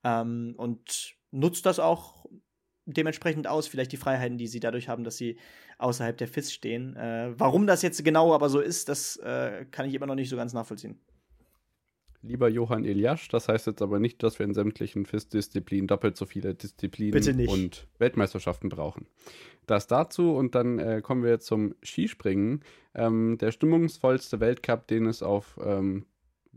Ähm, 0.03 0.55
und 0.57 1.15
nutzt 1.31 1.65
das 1.65 1.79
auch 1.79 2.25
dementsprechend 2.85 3.47
aus, 3.47 3.67
vielleicht 3.67 3.91
die 3.91 3.97
Freiheiten, 3.97 4.37
die 4.37 4.47
sie 4.47 4.59
dadurch 4.59 4.89
haben, 4.89 5.03
dass 5.03 5.17
sie 5.17 5.37
außerhalb 5.77 6.17
der 6.17 6.27
FIS 6.27 6.53
stehen. 6.53 6.95
Äh, 6.95 7.33
warum 7.37 7.67
das 7.67 7.81
jetzt 7.81 8.03
genau 8.03 8.33
aber 8.33 8.49
so 8.49 8.59
ist, 8.59 8.89
das 8.89 9.17
äh, 9.17 9.65
kann 9.71 9.87
ich 9.87 9.93
immer 9.93 10.07
noch 10.07 10.15
nicht 10.15 10.29
so 10.29 10.35
ganz 10.35 10.53
nachvollziehen 10.53 10.99
lieber 12.23 12.49
Johann 12.49 12.85
Eliasch. 12.85 13.27
Das 13.27 13.47
heißt 13.47 13.67
jetzt 13.67 13.81
aber 13.81 13.99
nicht, 13.99 14.23
dass 14.23 14.39
wir 14.39 14.45
in 14.45 14.53
sämtlichen 14.53 15.05
FIS-Disziplinen 15.05 15.87
doppelt 15.87 16.17
so 16.17 16.25
viele 16.25 16.55
Disziplinen 16.55 17.47
und 17.47 17.87
Weltmeisterschaften 17.99 18.69
brauchen. 18.69 19.05
Das 19.67 19.87
dazu 19.87 20.35
und 20.35 20.55
dann 20.55 20.79
äh, 20.79 21.01
kommen 21.01 21.23
wir 21.23 21.39
zum 21.39 21.75
Skispringen. 21.83 22.63
Ähm, 22.95 23.37
der 23.39 23.51
stimmungsvollste 23.51 24.39
Weltcup, 24.39 24.87
den 24.87 25.05
es 25.05 25.23
auf 25.23 25.59
ähm, 25.63 26.05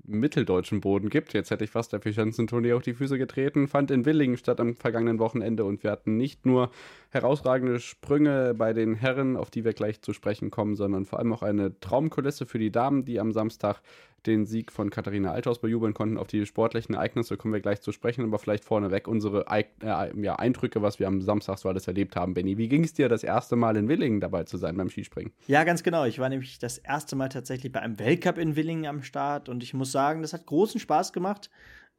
mitteldeutschen 0.05 0.81
Boden 0.81 1.09
gibt. 1.09 1.33
Jetzt 1.33 1.51
hätte 1.51 1.65
ich 1.65 1.71
fast 1.71 1.93
der 1.93 2.01
Fischanzentournee 2.01 2.73
auf 2.73 2.83
die 2.83 2.95
Füße 2.95 3.19
getreten. 3.19 3.69
Fand 3.69 3.91
in 3.91 4.05
Willingen 4.05 4.37
statt 4.37 4.61
am 4.61 4.75
vergangenen 4.75 5.19
Wochenende 5.19 5.65
und 5.65 5.83
wir 5.83 5.91
hatten 5.91 6.17
nicht 6.17 6.47
nur 6.47 6.71
herausragende 7.11 7.81
Sprünge 7.81 8.55
bei 8.55 8.73
den 8.73 8.95
Herren, 8.95 9.37
auf 9.37 9.51
die 9.51 9.65
wir 9.65 9.73
gleich 9.73 10.03
zu 10.03 10.13
sprechen 10.13 10.51
kommen, 10.51 10.77
sondern 10.77 11.05
vor 11.05 11.19
allem 11.19 11.33
auch 11.33 11.43
eine 11.43 11.79
Traumkulisse 11.81 12.47
für 12.47 12.59
die 12.59 12.71
Damen, 12.71 13.05
die 13.05 13.21
am 13.21 13.33
Samstag 13.33 13.81
den 14.27 14.47
Sieg 14.47 14.73
von 14.73 14.91
Katharina 14.91 15.33
Althaus 15.33 15.61
bejubeln 15.61 15.95
konnten. 15.95 16.19
Auf 16.19 16.27
die 16.27 16.45
sportlichen 16.47 16.95
Ereignisse 16.95 17.37
kommen 17.37 17.55
wir 17.55 17.61
gleich 17.61 17.81
zu 17.81 17.93
sprechen, 17.93 18.25
aber 18.25 18.39
vielleicht 18.39 18.65
vorneweg 18.65 19.09
unsere 19.09 19.47
äh, 19.51 19.65
ja, 19.83 20.37
Eindrücke, 20.37 20.83
was 20.83 20.99
wir 20.99 21.07
am 21.07 21.23
Samstag 21.23 21.59
so 21.59 21.69
alles 21.69 21.87
erlebt 21.87 22.17
haben. 22.17 22.35
Benny, 22.35 22.59
wie 22.59 22.69
ging 22.69 22.85
es 22.85 22.95
dir 22.95 23.09
das 23.09 23.23
erste 23.23 23.57
Mal 23.57 23.77
in 23.77 23.89
Willingen 23.89 24.21
dabei 24.21 24.45
zu 24.45 24.57
sein 24.57 24.77
beim 24.77 24.91
Skispringen? 24.91 25.33
Ja, 25.47 25.65
ganz 25.65 25.83
genau. 25.83 26.05
Ich 26.05 26.19
war 26.19 26.29
nämlich 26.29 26.59
das 26.59 26.79
erste 26.79 27.17
Mal 27.17 27.29
tatsächlich 27.29 27.73
bei 27.73 27.81
einem 27.81 27.99
Weltcup 27.99 28.39
in 28.39 28.57
Willingen 28.57 28.87
am 28.87 29.03
Start 29.03 29.49
und 29.49 29.63
ich 29.63 29.75
muss 29.75 29.93
sagen, 29.93 30.23
das 30.23 30.33
hat 30.33 30.47
großen 30.47 30.81
Spaß 30.81 31.13
gemacht. 31.13 31.51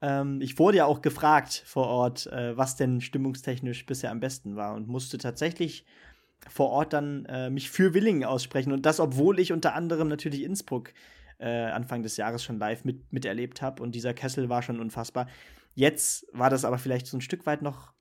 Ähm, 0.01 0.41
ich 0.41 0.59
wurde 0.59 0.77
ja 0.77 0.85
auch 0.85 1.01
gefragt 1.01 1.63
vor 1.65 1.87
Ort, 1.87 2.27
äh, 2.27 2.55
was 2.55 2.75
denn 2.75 3.01
stimmungstechnisch 3.01 3.85
bisher 3.85 4.11
am 4.11 4.19
besten 4.19 4.55
war 4.55 4.75
und 4.75 4.87
musste 4.87 5.17
tatsächlich 5.17 5.85
vor 6.47 6.69
Ort 6.69 6.93
dann 6.93 7.25
äh, 7.25 7.49
mich 7.49 7.69
für 7.69 7.93
Willingen 7.93 8.23
aussprechen 8.23 8.71
und 8.71 8.85
das, 8.85 8.99
obwohl 8.99 9.39
ich 9.39 9.51
unter 9.51 9.73
anderem 9.73 10.07
natürlich 10.07 10.43
Innsbruck 10.43 10.93
äh, 11.39 11.65
Anfang 11.65 12.03
des 12.03 12.17
Jahres 12.17 12.43
schon 12.43 12.59
live 12.59 12.83
mit, 12.83 13.11
miterlebt 13.11 13.61
habe 13.61 13.83
und 13.83 13.93
dieser 13.93 14.13
Kessel 14.13 14.49
war 14.49 14.61
schon 14.61 14.79
unfassbar. 14.79 15.27
Jetzt 15.75 16.25
war 16.33 16.49
das 16.49 16.65
aber 16.65 16.77
vielleicht 16.77 17.07
so 17.07 17.17
ein 17.17 17.21
Stück 17.21 17.45
weit 17.45 17.61
noch, 17.61 17.93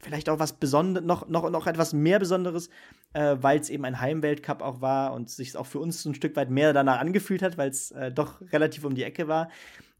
vielleicht 0.00 0.28
auch 0.28 0.38
was 0.38 0.54
Besonderes, 0.54 1.06
noch, 1.06 1.28
noch, 1.28 1.48
noch 1.50 1.66
etwas 1.66 1.92
mehr 1.92 2.18
Besonderes, 2.18 2.68
äh, 3.14 3.36
weil 3.40 3.58
es 3.58 3.70
eben 3.70 3.84
ein 3.84 4.00
Heimweltcup 4.00 4.60
auch 4.60 4.80
war 4.80 5.14
und 5.14 5.30
sich 5.30 5.56
auch 5.56 5.66
für 5.66 5.78
uns 5.78 6.02
so 6.02 6.10
ein 6.10 6.14
Stück 6.14 6.36
weit 6.36 6.50
mehr 6.50 6.72
danach 6.72 7.00
angefühlt 7.00 7.42
hat, 7.42 7.56
weil 7.56 7.70
es 7.70 7.90
äh, 7.92 8.12
doch 8.12 8.40
relativ 8.52 8.84
um 8.84 8.94
die 8.94 9.04
Ecke 9.04 9.28
war. 9.28 9.48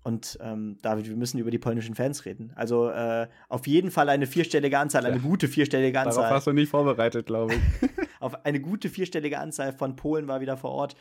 Und 0.06 0.38
ähm, 0.40 0.78
David, 0.82 1.08
wir 1.08 1.16
müssen 1.16 1.38
über 1.38 1.50
die 1.50 1.58
polnischen 1.58 1.96
Fans 1.96 2.26
reden. 2.26 2.52
Also 2.54 2.90
äh, 2.90 3.26
auf 3.48 3.66
jeden 3.66 3.90
Fall 3.90 4.08
eine 4.08 4.28
vierstellige 4.28 4.78
Anzahl, 4.78 5.04
eine 5.04 5.18
gute 5.18 5.48
vierstellige 5.48 5.98
Anzahl. 5.98 6.22
Darauf 6.22 6.36
hast 6.36 6.46
du 6.46 6.52
nicht 6.52 6.68
vorbereitet, 6.68 7.26
glaube 7.26 7.54
ich. 7.54 7.88
auf 8.20 8.44
eine 8.44 8.60
gute 8.60 8.88
vierstellige 8.88 9.40
Anzahl 9.40 9.72
von 9.72 9.96
Polen 9.96 10.28
war 10.28 10.40
wieder 10.40 10.56
vor 10.56 10.70
Ort. 10.70 10.94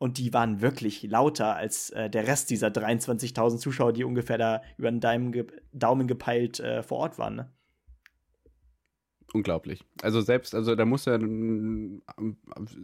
Und 0.00 0.16
die 0.16 0.32
waren 0.32 0.62
wirklich 0.62 1.02
lauter 1.02 1.56
als 1.56 1.90
äh, 1.90 2.08
der 2.08 2.26
Rest 2.26 2.48
dieser 2.48 2.68
23.000 2.68 3.58
Zuschauer, 3.58 3.92
die 3.92 4.02
ungefähr 4.02 4.38
da 4.38 4.62
über 4.78 4.90
den 4.90 5.00
Daumen, 5.00 5.30
ge 5.30 5.46
Daumen 5.72 6.08
gepeilt 6.08 6.58
äh, 6.58 6.82
vor 6.82 6.98
Ort 6.98 7.18
waren. 7.18 7.36
Ne? 7.36 7.50
unglaublich. 9.32 9.84
Also 10.02 10.20
selbst, 10.20 10.54
also 10.54 10.74
da 10.74 10.84
muss 10.84 11.04
ja 11.04 11.14
ein 11.14 12.02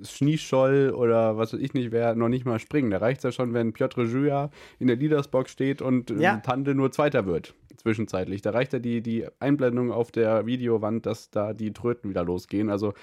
Schneescholl 0.03 0.91
oder 0.95 1.37
was 1.37 1.53
weiß 1.53 1.61
ich 1.61 1.75
nicht, 1.75 1.91
wer 1.93 2.15
noch 2.15 2.29
nicht 2.29 2.45
mal 2.45 2.59
springen. 2.59 2.91
Da 2.91 2.99
reicht 2.99 3.19
es 3.19 3.25
ja 3.25 3.33
schon, 3.33 3.55
wenn 3.55 3.73
Piotr 3.73 4.05
Juja 4.05 4.51
in 4.79 4.87
der 4.87 4.97
Leadersbox 4.97 5.51
steht 5.51 5.83
und 5.83 6.11
ja. 6.11 6.37
Tande 6.39 6.75
nur 6.75 6.93
Zweiter 6.93 7.27
wird, 7.27 7.55
zwischenzeitlich. 7.77 8.43
Da 8.43 8.51
reicht 8.51 8.73
ja 8.73 8.79
die, 8.79 9.03
die 9.03 9.27
Einblendung 9.41 9.93
auf 9.93 10.11
der 10.11 10.47
Videowand, 10.47 11.07
dass 11.07 11.31
da 11.31 11.53
die 11.53 11.73
Tröten 11.73 12.11
wieder 12.11 12.25
losgehen. 12.25 12.71
Also 12.71 12.95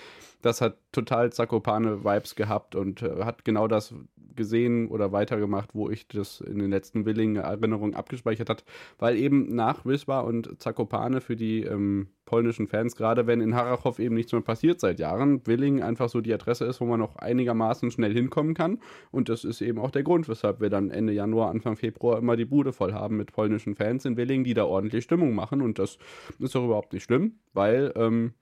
das 0.42 0.62
hat 0.62 0.78
total 0.92 1.32
Zakopane-Vibes 1.32 2.36
gehabt 2.36 2.76
und 2.76 3.02
äh, 3.02 3.24
hat 3.24 3.46
genau 3.46 3.68
das 3.68 3.94
gesehen 4.36 4.88
oder 4.88 5.12
weitergemacht, 5.12 5.70
wo 5.74 5.90
ich 5.90 6.08
das 6.08 6.42
in 6.42 6.60
den 6.60 6.70
letzten 6.70 7.06
Willingen 7.06 7.38
Erinnerungen 7.38 7.96
abgespeichert 7.96 8.50
hat, 8.50 8.64
weil 9.00 9.18
eben 9.18 9.56
nach 9.56 9.86
Wisła 9.86 10.22
und 10.22 10.62
Zakopane 10.62 11.22
für 11.22 11.36
die 11.36 11.64
ähm, 11.64 12.08
polnischen 12.26 12.68
Fans, 12.68 12.96
gerade 12.96 13.28
wenn 13.28 13.42
in 13.42 13.54
Harachow 13.54 14.00
eben 14.00 14.16
nichts 14.16 14.32
mehr 14.32 14.42
passiert 14.42 14.80
seit 14.80 15.00
Jahren, 15.00 15.46
Willingen 15.46 15.84
einfach 15.84 16.10
so 16.10 16.22
die 16.22 16.34
Adresse 16.34 16.66
ist, 16.66 16.82
wo 16.82 16.86
man 16.86 17.00
noch 17.00 17.18
einigermaßen 17.18 17.92
schnell 17.92 18.14
hinkommen 18.14 18.54
kann 18.54 18.80
und 19.12 19.30
das 19.30 19.44
ist 19.44 19.62
eben 19.62 19.80
auch 19.80 19.92
der 19.92 20.04
Grund, 20.04 20.28
weshalb 20.28 20.62
wir 20.62 20.70
dann 20.70 20.90
Ende 20.90 21.14
Januar, 21.14 21.50
Anfang 21.50 21.76
Februar 21.76 22.18
immer 22.18 22.36
die 22.36 22.46
Bude 22.46 22.74
voll 22.74 22.94
haben 22.94 23.18
mit 23.18 23.34
polnischen 23.34 23.76
Fans 23.76 24.06
in 24.06 24.18
Willingen, 24.18 24.44
die 24.44 24.54
da 24.54 24.63
ordentlich 24.68 25.04
Stimmung 25.04 25.34
machen 25.34 25.62
und 25.62 25.80
das 25.80 25.98
ist 26.40 26.56
auch 26.56 26.66
überhaupt 26.66 26.94
nicht 26.94 27.04
schlimm, 27.04 27.40
weil 27.54 27.94
ähm, 27.96 28.34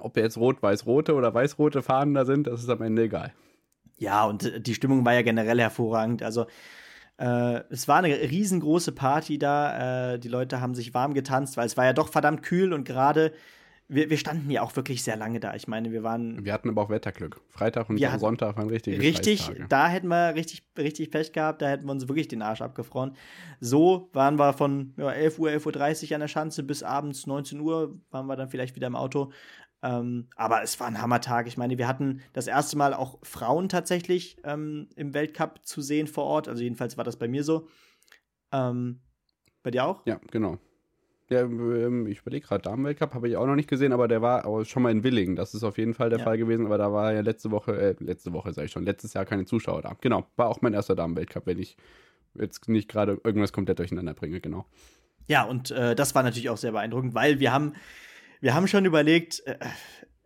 ob 0.00 0.16
jetzt 0.16 0.36
rot-weiß-rote 0.36 1.14
oder 1.14 1.34
weiß-rote 1.34 1.82
Fahnen 1.82 2.14
da 2.14 2.24
sind, 2.24 2.46
das 2.46 2.62
ist 2.62 2.68
am 2.68 2.82
Ende 2.82 3.02
egal. 3.02 3.32
Ja, 3.96 4.24
und 4.24 4.44
äh, 4.44 4.60
die 4.60 4.74
Stimmung 4.74 5.04
war 5.04 5.14
ja 5.14 5.22
generell 5.22 5.60
hervorragend. 5.60 6.22
Also 6.22 6.46
äh, 7.18 7.60
es 7.70 7.88
war 7.88 7.98
eine 7.98 8.08
riesengroße 8.08 8.92
Party 8.92 9.38
da. 9.38 10.14
Äh, 10.14 10.18
die 10.18 10.28
Leute 10.28 10.60
haben 10.60 10.74
sich 10.74 10.94
warm 10.94 11.14
getanzt, 11.14 11.56
weil 11.56 11.66
es 11.66 11.76
war 11.76 11.84
ja 11.84 11.92
doch 11.92 12.08
verdammt 12.08 12.42
kühl 12.42 12.72
und 12.72 12.84
gerade 12.84 13.32
wir, 13.88 14.10
wir, 14.10 14.18
standen 14.18 14.50
ja 14.50 14.62
auch 14.62 14.76
wirklich 14.76 15.02
sehr 15.02 15.16
lange 15.16 15.40
da. 15.40 15.54
Ich 15.54 15.66
meine, 15.66 15.90
wir 15.92 16.02
waren. 16.02 16.44
Wir 16.44 16.52
hatten 16.52 16.68
aber 16.68 16.82
auch 16.82 16.90
Wetterglück. 16.90 17.40
Freitag 17.48 17.88
und 17.88 18.00
hatten, 18.04 18.18
Sonntag 18.18 18.56
waren 18.56 18.68
richtig 18.68 19.00
Richtig, 19.00 19.50
da 19.68 19.88
hätten 19.88 20.08
wir 20.08 20.34
richtig, 20.34 20.62
richtig 20.76 21.10
Pech 21.10 21.32
gehabt, 21.32 21.62
da 21.62 21.68
hätten 21.68 21.86
wir 21.86 21.92
uns 21.92 22.06
wirklich 22.06 22.28
den 22.28 22.42
Arsch 22.42 22.60
abgefroren. 22.60 23.16
So 23.60 24.10
waren 24.12 24.38
wir 24.38 24.52
von 24.52 24.92
ja, 24.98 25.10
11 25.10 25.38
Uhr, 25.38 25.48
11.30 25.48 26.10
Uhr 26.10 26.14
an 26.16 26.20
der 26.20 26.28
Schanze 26.28 26.62
bis 26.62 26.82
abends 26.82 27.26
19 27.26 27.60
Uhr 27.60 27.98
waren 28.10 28.26
wir 28.26 28.36
dann 28.36 28.50
vielleicht 28.50 28.76
wieder 28.76 28.86
im 28.86 28.96
Auto. 28.96 29.32
Ähm, 29.82 30.28
aber 30.36 30.62
es 30.62 30.78
war 30.80 30.88
ein 30.88 31.00
Hammertag. 31.00 31.46
Ich 31.46 31.56
meine, 31.56 31.78
wir 31.78 31.88
hatten 31.88 32.20
das 32.32 32.46
erste 32.46 32.76
Mal 32.76 32.92
auch 32.92 33.18
Frauen 33.22 33.68
tatsächlich 33.68 34.36
ähm, 34.44 34.88
im 34.96 35.14
Weltcup 35.14 35.60
zu 35.64 35.80
sehen 35.80 36.08
vor 36.08 36.24
Ort. 36.24 36.48
Also 36.48 36.62
jedenfalls 36.62 36.96
war 36.96 37.04
das 37.04 37.16
bei 37.16 37.28
mir 37.28 37.44
so. 37.44 37.68
Ähm, 38.52 39.00
bei 39.62 39.70
dir 39.70 39.84
auch? 39.84 40.04
Ja, 40.06 40.20
genau. 40.30 40.58
Ja, 41.30 41.40
ähm, 41.40 42.06
ich 42.06 42.20
überlege 42.20 42.46
gerade, 42.46 42.62
Damenweltcup 42.62 43.14
habe 43.14 43.28
ich 43.28 43.36
auch 43.36 43.46
noch 43.46 43.54
nicht 43.54 43.68
gesehen, 43.68 43.92
aber 43.92 44.08
der 44.08 44.22
war 44.22 44.64
schon 44.64 44.82
mal 44.82 44.90
in 44.90 45.04
Willingen. 45.04 45.36
Das 45.36 45.54
ist 45.54 45.62
auf 45.62 45.76
jeden 45.76 45.94
Fall 45.94 46.08
der 46.08 46.20
ja. 46.20 46.24
Fall 46.24 46.38
gewesen, 46.38 46.64
aber 46.66 46.78
da 46.78 46.92
war 46.92 47.12
ja 47.12 47.20
letzte 47.20 47.50
Woche, 47.50 47.76
äh, 47.78 47.96
letzte 47.98 48.32
Woche 48.32 48.52
sage 48.52 48.66
ich 48.66 48.72
schon, 48.72 48.84
letztes 48.84 49.12
Jahr 49.14 49.26
keine 49.26 49.44
Zuschauer 49.44 49.82
da. 49.82 49.96
Genau, 50.00 50.26
war 50.36 50.48
auch 50.48 50.62
mein 50.62 50.74
erster 50.74 50.96
Damenweltcup, 50.96 51.46
wenn 51.46 51.58
ich 51.58 51.76
jetzt 52.34 52.68
nicht 52.68 52.88
gerade 52.88 53.20
irgendwas 53.24 53.52
komplett 53.52 53.78
durcheinander 53.78 54.14
bringe, 54.14 54.40
genau. 54.40 54.64
Ja, 55.26 55.44
und 55.44 55.70
äh, 55.70 55.94
das 55.94 56.14
war 56.14 56.22
natürlich 56.22 56.48
auch 56.48 56.56
sehr 56.56 56.72
beeindruckend, 56.72 57.14
weil 57.14 57.40
wir 57.40 57.52
haben 57.52 57.74
wir 58.40 58.54
haben 58.54 58.68
schon 58.68 58.84
überlegt, 58.84 59.42
äh, 59.46 59.56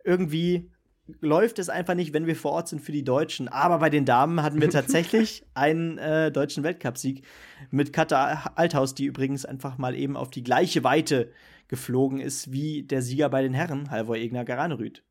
irgendwie 0.03 0.71
läuft 1.19 1.59
es 1.59 1.69
einfach 1.69 1.95
nicht, 1.95 2.13
wenn 2.13 2.27
wir 2.27 2.35
vor 2.35 2.51
Ort 2.51 2.67
sind 2.69 2.81
für 2.81 2.91
die 2.91 3.03
Deutschen. 3.03 3.47
Aber 3.47 3.79
bei 3.79 3.89
den 3.89 4.05
Damen 4.05 4.41
hatten 4.41 4.61
wir 4.61 4.69
tatsächlich 4.69 5.45
einen 5.53 5.97
äh, 5.97 6.31
deutschen 6.31 6.63
Weltcupsieg 6.63 7.23
mit 7.71 7.93
Katha 7.93 8.51
Althaus, 8.55 8.95
die 8.95 9.05
übrigens 9.05 9.45
einfach 9.45 9.77
mal 9.77 9.95
eben 9.95 10.15
auf 10.15 10.29
die 10.29 10.43
gleiche 10.43 10.83
Weite 10.83 11.31
geflogen 11.67 12.19
ist 12.19 12.51
wie 12.51 12.83
der 12.83 13.01
Sieger 13.01 13.29
bei 13.29 13.41
den 13.41 13.53
Herren, 13.53 13.89
Halvor 13.89 14.15
Egner 14.15 14.45
Garanerüth. 14.45 15.03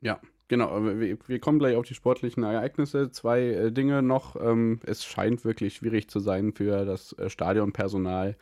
Ja, 0.00 0.20
genau. 0.48 0.82
Wir, 0.82 1.18
wir, 1.26 1.40
kommen 1.40 1.58
gleich 1.58 1.76
auf 1.76 1.86
die 1.86 1.94
sportlichen 1.94 2.42
Ereignisse. 2.42 3.10
Zwei 3.10 3.42
äh, 3.42 3.72
Dinge 3.72 4.02
noch. 4.02 4.36
Ähm, 4.36 4.80
es 4.84 5.04
scheint 5.04 5.44
wirklich 5.44 5.74
schwierig 5.74 6.08
zu 6.08 6.20
sein 6.20 6.52
für 6.52 6.84
das 6.84 7.12
äh, 7.12 7.28
Stadionpersonal. 7.28 8.36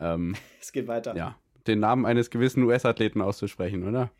Ähm, 0.00 0.34
es 0.60 0.72
geht 0.72 0.88
weiter. 0.88 1.16
Ja, 1.16 1.36
den 1.66 1.80
Namen 1.80 2.04
eines 2.04 2.30
gewissen 2.30 2.64
US-Athleten 2.64 3.22
auszusprechen, 3.22 3.86
oder? 3.88 4.10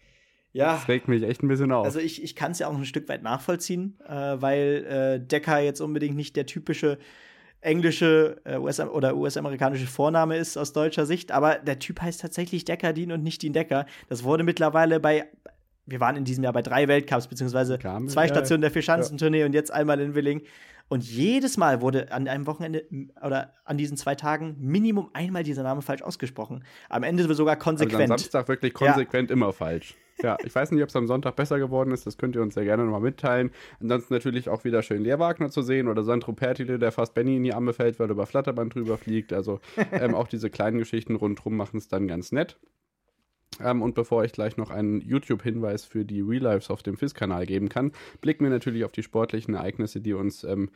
Ja. 0.54 0.74
Das 0.74 0.88
regt 0.88 1.08
mich 1.08 1.22
echt 1.24 1.42
ein 1.42 1.48
bisschen 1.48 1.72
auf. 1.72 1.84
Also 1.84 1.98
ich, 1.98 2.22
ich 2.22 2.36
kann 2.36 2.52
es 2.52 2.60
ja 2.60 2.68
auch 2.68 2.76
ein 2.76 2.84
Stück 2.84 3.08
weit 3.08 3.24
nachvollziehen, 3.24 3.98
äh, 4.08 4.12
weil 4.12 5.20
äh, 5.20 5.26
Decker 5.26 5.58
jetzt 5.58 5.80
unbedingt 5.80 6.16
nicht 6.16 6.36
der 6.36 6.46
typische 6.46 6.98
englische 7.60 8.40
äh, 8.44 8.58
US 8.58 8.78
oder 8.78 9.16
US-amerikanische 9.16 9.86
Vorname 9.86 10.36
ist 10.36 10.56
aus 10.56 10.72
deutscher 10.72 11.06
Sicht, 11.06 11.32
aber 11.32 11.56
der 11.56 11.78
Typ 11.78 12.00
heißt 12.00 12.20
tatsächlich 12.20 12.64
Deckardin 12.64 13.10
und 13.10 13.22
nicht 13.22 13.42
Dean 13.42 13.52
Decker. 13.52 13.86
Das 14.08 14.22
wurde 14.22 14.44
mittlerweile 14.44 15.00
bei 15.00 15.26
wir 15.86 16.00
waren 16.00 16.16
in 16.16 16.24
diesem 16.24 16.44
Jahr 16.44 16.52
bei 16.52 16.62
drei 16.62 16.88
Weltcups, 16.88 17.26
beziehungsweise 17.26 17.76
Kam, 17.76 18.08
zwei 18.08 18.26
Stationen 18.26 18.62
der 18.62 18.70
Vierschanzentournee 18.70 19.40
ja. 19.40 19.46
und 19.46 19.52
jetzt 19.52 19.70
einmal 19.70 20.00
in 20.00 20.14
Willing. 20.14 20.42
Und 20.88 21.04
jedes 21.04 21.56
Mal 21.56 21.80
wurde 21.80 22.12
an 22.12 22.28
einem 22.28 22.46
Wochenende 22.46 22.84
oder 23.22 23.54
an 23.64 23.76
diesen 23.76 23.96
zwei 23.96 24.14
Tagen 24.14 24.56
Minimum 24.60 25.10
einmal 25.12 25.42
dieser 25.42 25.62
Name 25.62 25.82
falsch 25.82 26.02
ausgesprochen. 26.02 26.64
Am 26.88 27.02
Ende 27.02 27.32
sogar 27.34 27.56
konsequent. 27.56 28.02
Also 28.02 28.12
am 28.14 28.18
Samstag 28.18 28.48
wirklich 28.48 28.72
konsequent 28.74 29.30
ja. 29.30 29.34
immer 29.34 29.52
falsch. 29.52 29.94
Ja, 30.22 30.36
ich 30.44 30.54
weiß 30.54 30.70
nicht, 30.70 30.82
ob 30.82 30.88
es 30.88 30.96
am 30.96 31.06
Sonntag 31.06 31.36
besser 31.36 31.58
geworden 31.58 31.90
ist, 31.90 32.06
das 32.06 32.18
könnt 32.18 32.36
ihr 32.36 32.42
uns 32.42 32.54
sehr 32.54 32.64
gerne 32.64 32.84
nochmal 32.84 33.00
mitteilen. 33.00 33.50
Ansonsten 33.80 34.14
natürlich 34.14 34.48
auch 34.48 34.64
wieder 34.64 34.82
schön 34.82 35.02
Lehrwagner 35.02 35.50
zu 35.50 35.62
sehen 35.62 35.88
oder 35.88 36.04
Sandro 36.04 36.32
Pertile, 36.32 36.78
der 36.78 36.92
fast 36.92 37.14
Benny 37.14 37.36
in 37.36 37.42
die 37.42 37.52
Arme 37.52 37.72
fällt, 37.72 37.98
weil 37.98 38.08
er 38.08 38.12
über 38.12 38.26
Flatterband 38.26 38.74
drüber 38.74 38.96
fliegt. 38.96 39.32
Also 39.32 39.60
ähm, 39.92 40.14
auch 40.14 40.28
diese 40.28 40.50
kleinen 40.50 40.78
Geschichten 40.78 41.16
rundherum 41.16 41.56
machen 41.56 41.78
es 41.78 41.88
dann 41.88 42.06
ganz 42.06 42.30
nett. 42.30 42.56
Ähm, 43.60 43.82
und 43.82 43.94
bevor 43.94 44.24
ich 44.24 44.32
gleich 44.32 44.56
noch 44.56 44.70
einen 44.70 45.00
YouTube-Hinweis 45.00 45.84
für 45.84 46.04
die 46.04 46.20
Real 46.20 46.42
Lives 46.42 46.70
auf 46.70 46.82
dem 46.82 46.96
FIS-Kanal 46.96 47.46
geben 47.46 47.68
kann, 47.68 47.92
blicken 48.20 48.44
wir 48.44 48.50
natürlich 48.50 48.84
auf 48.84 48.92
die 48.92 49.02
sportlichen 49.02 49.54
Ereignisse, 49.54 50.00
die 50.00 50.12
uns 50.12 50.44
ähm, 50.44 50.70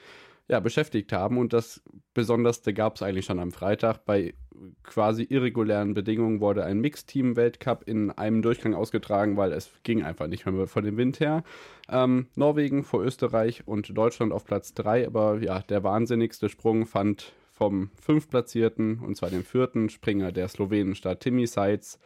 ja, 0.48 0.58
beschäftigt 0.60 1.12
haben. 1.12 1.38
Und 1.38 1.52
das 1.52 1.82
Besonderste 2.14 2.72
gab 2.72 2.96
es 2.96 3.02
eigentlich 3.02 3.26
schon 3.26 3.38
am 3.38 3.52
Freitag. 3.52 4.04
Bei 4.04 4.34
quasi 4.82 5.22
irregulären 5.22 5.94
Bedingungen 5.94 6.40
wurde 6.40 6.64
ein 6.64 6.80
Mixteam-Weltcup 6.80 7.84
in 7.86 8.10
einem 8.10 8.42
Durchgang 8.42 8.74
ausgetragen, 8.74 9.36
weil 9.36 9.52
es 9.52 9.70
ging 9.82 10.02
einfach 10.02 10.26
nicht 10.26 10.46
mehr 10.46 10.66
von 10.66 10.84
dem 10.84 10.96
Wind 10.96 11.20
her. 11.20 11.44
Ähm, 11.88 12.26
Norwegen 12.34 12.82
vor 12.82 13.02
Österreich 13.02 13.68
und 13.68 13.96
Deutschland 13.96 14.32
auf 14.32 14.44
Platz 14.44 14.74
3. 14.74 15.06
Aber 15.06 15.40
ja, 15.40 15.60
der 15.60 15.84
wahnsinnigste 15.84 16.48
Sprung 16.48 16.86
fand 16.86 17.32
vom 17.52 17.90
fünftplatzierten, 18.00 18.98
und 19.00 19.16
zwar 19.16 19.30
dem 19.30 19.44
vierten 19.44 19.90
Springer 19.90 20.32
der 20.32 20.48
Slowenenstadt 20.48 21.20
Timmy 21.20 21.46
Seitz 21.46 22.00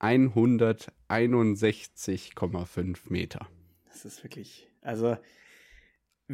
161,5 0.00 2.98
Meter. 3.08 3.48
Das 3.86 4.04
ist 4.04 4.22
wirklich, 4.24 4.68
also 4.82 5.16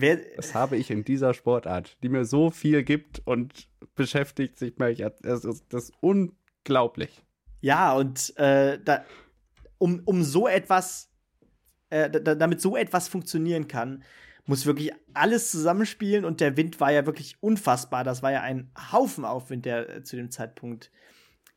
wer. 0.00 0.18
Das 0.36 0.54
habe 0.54 0.76
ich 0.76 0.90
in 0.90 1.04
dieser 1.04 1.34
Sportart, 1.34 1.96
die 2.02 2.08
mir 2.08 2.24
so 2.24 2.50
viel 2.50 2.82
gibt 2.82 3.20
und 3.26 3.68
beschäftigt 3.94 4.58
sich 4.58 4.78
mal. 4.78 4.94
Das 4.94 5.44
ist, 5.44 5.64
das 5.68 5.84
ist 5.84 5.92
unglaublich. 6.00 7.24
Ja, 7.60 7.94
und 7.94 8.36
äh, 8.38 8.78
da, 8.82 9.04
um, 9.78 10.02
um 10.04 10.22
so 10.22 10.46
etwas, 10.48 11.10
äh, 11.90 12.10
da, 12.10 12.34
damit 12.34 12.60
so 12.60 12.76
etwas 12.76 13.08
funktionieren 13.08 13.68
kann, 13.68 14.04
muss 14.46 14.64
wirklich 14.64 14.92
alles 15.12 15.50
zusammenspielen 15.50 16.24
und 16.24 16.40
der 16.40 16.56
Wind 16.56 16.80
war 16.80 16.90
ja 16.90 17.04
wirklich 17.04 17.36
unfassbar. 17.42 18.02
Das 18.02 18.22
war 18.22 18.32
ja 18.32 18.40
ein 18.40 18.70
Haufen 18.92 19.24
Aufwind, 19.24 19.66
der 19.66 19.96
äh, 19.96 20.02
zu 20.04 20.16
dem 20.16 20.30
Zeitpunkt 20.30 20.90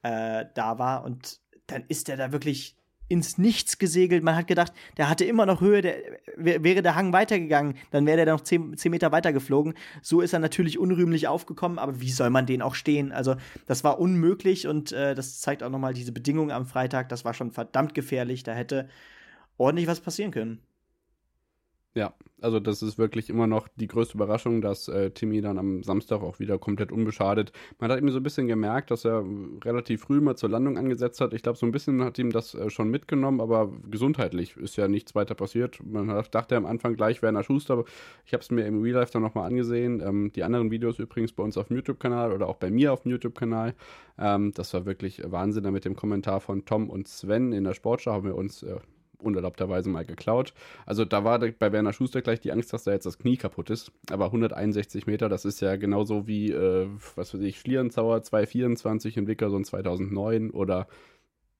äh, 0.01 0.45
da 0.53 0.77
war 0.77 1.03
und 1.05 1.39
dann 1.67 1.85
ist 1.87 2.09
er 2.09 2.17
da 2.17 2.31
wirklich 2.31 2.75
ins 3.11 3.37
Nichts 3.37 3.77
gesegelt. 3.77 4.23
Man 4.23 4.35
hat 4.35 4.47
gedacht, 4.47 4.73
der 4.97 5.09
hatte 5.09 5.25
immer 5.25 5.45
noch 5.45 5.61
Höhe, 5.61 5.81
der, 5.81 5.97
wäre 6.37 6.81
der 6.81 6.95
Hang 6.95 7.13
weitergegangen, 7.13 7.75
dann 7.91 8.05
wäre 8.05 8.23
der 8.25 8.33
noch 8.33 8.41
zehn, 8.41 8.75
zehn 8.77 8.91
Meter 8.91 9.11
weiter 9.11 9.33
geflogen. 9.33 9.73
So 10.01 10.21
ist 10.21 10.33
er 10.33 10.39
natürlich 10.39 10.79
unrühmlich 10.79 11.27
aufgekommen, 11.27 11.77
aber 11.77 11.99
wie 11.99 12.09
soll 12.09 12.29
man 12.29 12.45
den 12.45 12.61
auch 12.61 12.73
stehen? 12.75 13.11
Also, 13.11 13.35
das 13.67 13.83
war 13.83 13.99
unmöglich 13.99 14.67
und 14.67 14.91
äh, 14.93 15.13
das 15.13 15.41
zeigt 15.41 15.61
auch 15.61 15.69
nochmal 15.69 15.93
diese 15.93 16.11
Bedingungen 16.11 16.51
am 16.51 16.65
Freitag. 16.65 17.09
Das 17.09 17.25
war 17.25 17.33
schon 17.33 17.51
verdammt 17.51 17.93
gefährlich. 17.93 18.43
Da 18.43 18.53
hätte 18.53 18.87
ordentlich 19.57 19.87
was 19.87 19.99
passieren 19.99 20.31
können. 20.31 20.59
Ja, 21.93 22.13
also 22.39 22.61
das 22.61 22.81
ist 22.81 22.97
wirklich 22.97 23.29
immer 23.29 23.47
noch 23.47 23.67
die 23.75 23.87
größte 23.87 24.13
Überraschung, 24.13 24.61
dass 24.61 24.87
äh, 24.87 25.11
Timmy 25.11 25.41
dann 25.41 25.57
am 25.57 25.83
Samstag 25.83 26.21
auch 26.21 26.39
wieder 26.39 26.57
komplett 26.57 26.89
unbeschadet. 26.89 27.51
Man 27.79 27.91
hat 27.91 27.99
ihm 27.99 28.09
so 28.09 28.17
ein 28.17 28.23
bisschen 28.23 28.47
gemerkt, 28.47 28.91
dass 28.91 29.03
er 29.03 29.25
relativ 29.65 30.03
früh 30.03 30.21
mal 30.21 30.37
zur 30.37 30.49
Landung 30.49 30.77
angesetzt 30.77 31.19
hat. 31.19 31.33
Ich 31.33 31.43
glaube, 31.43 31.57
so 31.57 31.65
ein 31.65 31.73
bisschen 31.73 32.01
hat 32.01 32.17
ihm 32.17 32.31
das 32.31 32.55
äh, 32.55 32.69
schon 32.69 32.89
mitgenommen, 32.89 33.41
aber 33.41 33.69
gesundheitlich 33.89 34.55
ist 34.55 34.77
ja 34.77 34.87
nichts 34.87 35.15
weiter 35.15 35.35
passiert. 35.35 35.79
Man 35.83 36.07
dachte 36.31 36.55
am 36.55 36.65
Anfang 36.65 36.95
gleich 36.95 37.21
Werner 37.21 37.43
Schuster. 37.43 37.83
Ich 38.25 38.31
habe 38.31 38.41
es 38.41 38.51
mir 38.51 38.65
im 38.65 38.81
Real 38.81 38.95
Life 38.95 39.11
dann 39.11 39.21
nochmal 39.21 39.47
angesehen. 39.47 40.01
Ähm, 40.01 40.31
die 40.33 40.43
anderen 40.43 40.71
Videos 40.71 40.97
übrigens 40.97 41.33
bei 41.33 41.43
uns 41.43 41.57
auf 41.57 41.67
dem 41.67 41.75
YouTube-Kanal 41.75 42.31
oder 42.31 42.47
auch 42.47 42.55
bei 42.55 42.71
mir 42.71 42.93
auf 42.93 43.01
dem 43.01 43.11
YouTube-Kanal. 43.11 43.75
Ähm, 44.17 44.53
das 44.53 44.73
war 44.73 44.85
wirklich 44.85 45.21
Wahnsinn. 45.25 45.63
Da 45.63 45.71
mit 45.71 45.83
dem 45.83 45.97
Kommentar 45.97 46.39
von 46.39 46.63
Tom 46.63 46.89
und 46.89 47.09
Sven 47.09 47.51
in 47.51 47.65
der 47.65 47.73
Sportschau 47.73 48.13
haben 48.13 48.25
wir 48.25 48.35
uns 48.35 48.63
äh, 48.63 48.77
unerlaubterweise 49.21 49.89
mal 49.89 50.05
geklaut. 50.05 50.53
Also 50.85 51.05
da 51.05 51.23
war 51.23 51.39
bei 51.39 51.71
Werner 51.71 51.93
Schuster 51.93 52.21
gleich 52.21 52.39
die 52.39 52.51
Angst, 52.51 52.73
dass 52.73 52.83
da 52.83 52.91
jetzt 52.91 53.05
das 53.05 53.17
Knie 53.17 53.37
kaputt 53.37 53.69
ist. 53.69 53.91
Aber 54.09 54.25
161 54.25 55.07
Meter, 55.07 55.29
das 55.29 55.45
ist 55.45 55.61
ja 55.61 55.75
genauso 55.75 56.27
wie, 56.27 56.51
äh, 56.51 56.87
was 57.15 57.33
weiß 57.33 57.41
ich, 57.41 57.59
Schlierenzauer 57.59 58.23
224 58.23 59.17
in 59.17 59.27
Wickerson 59.27 59.63
2009 59.63 60.51
oder 60.51 60.87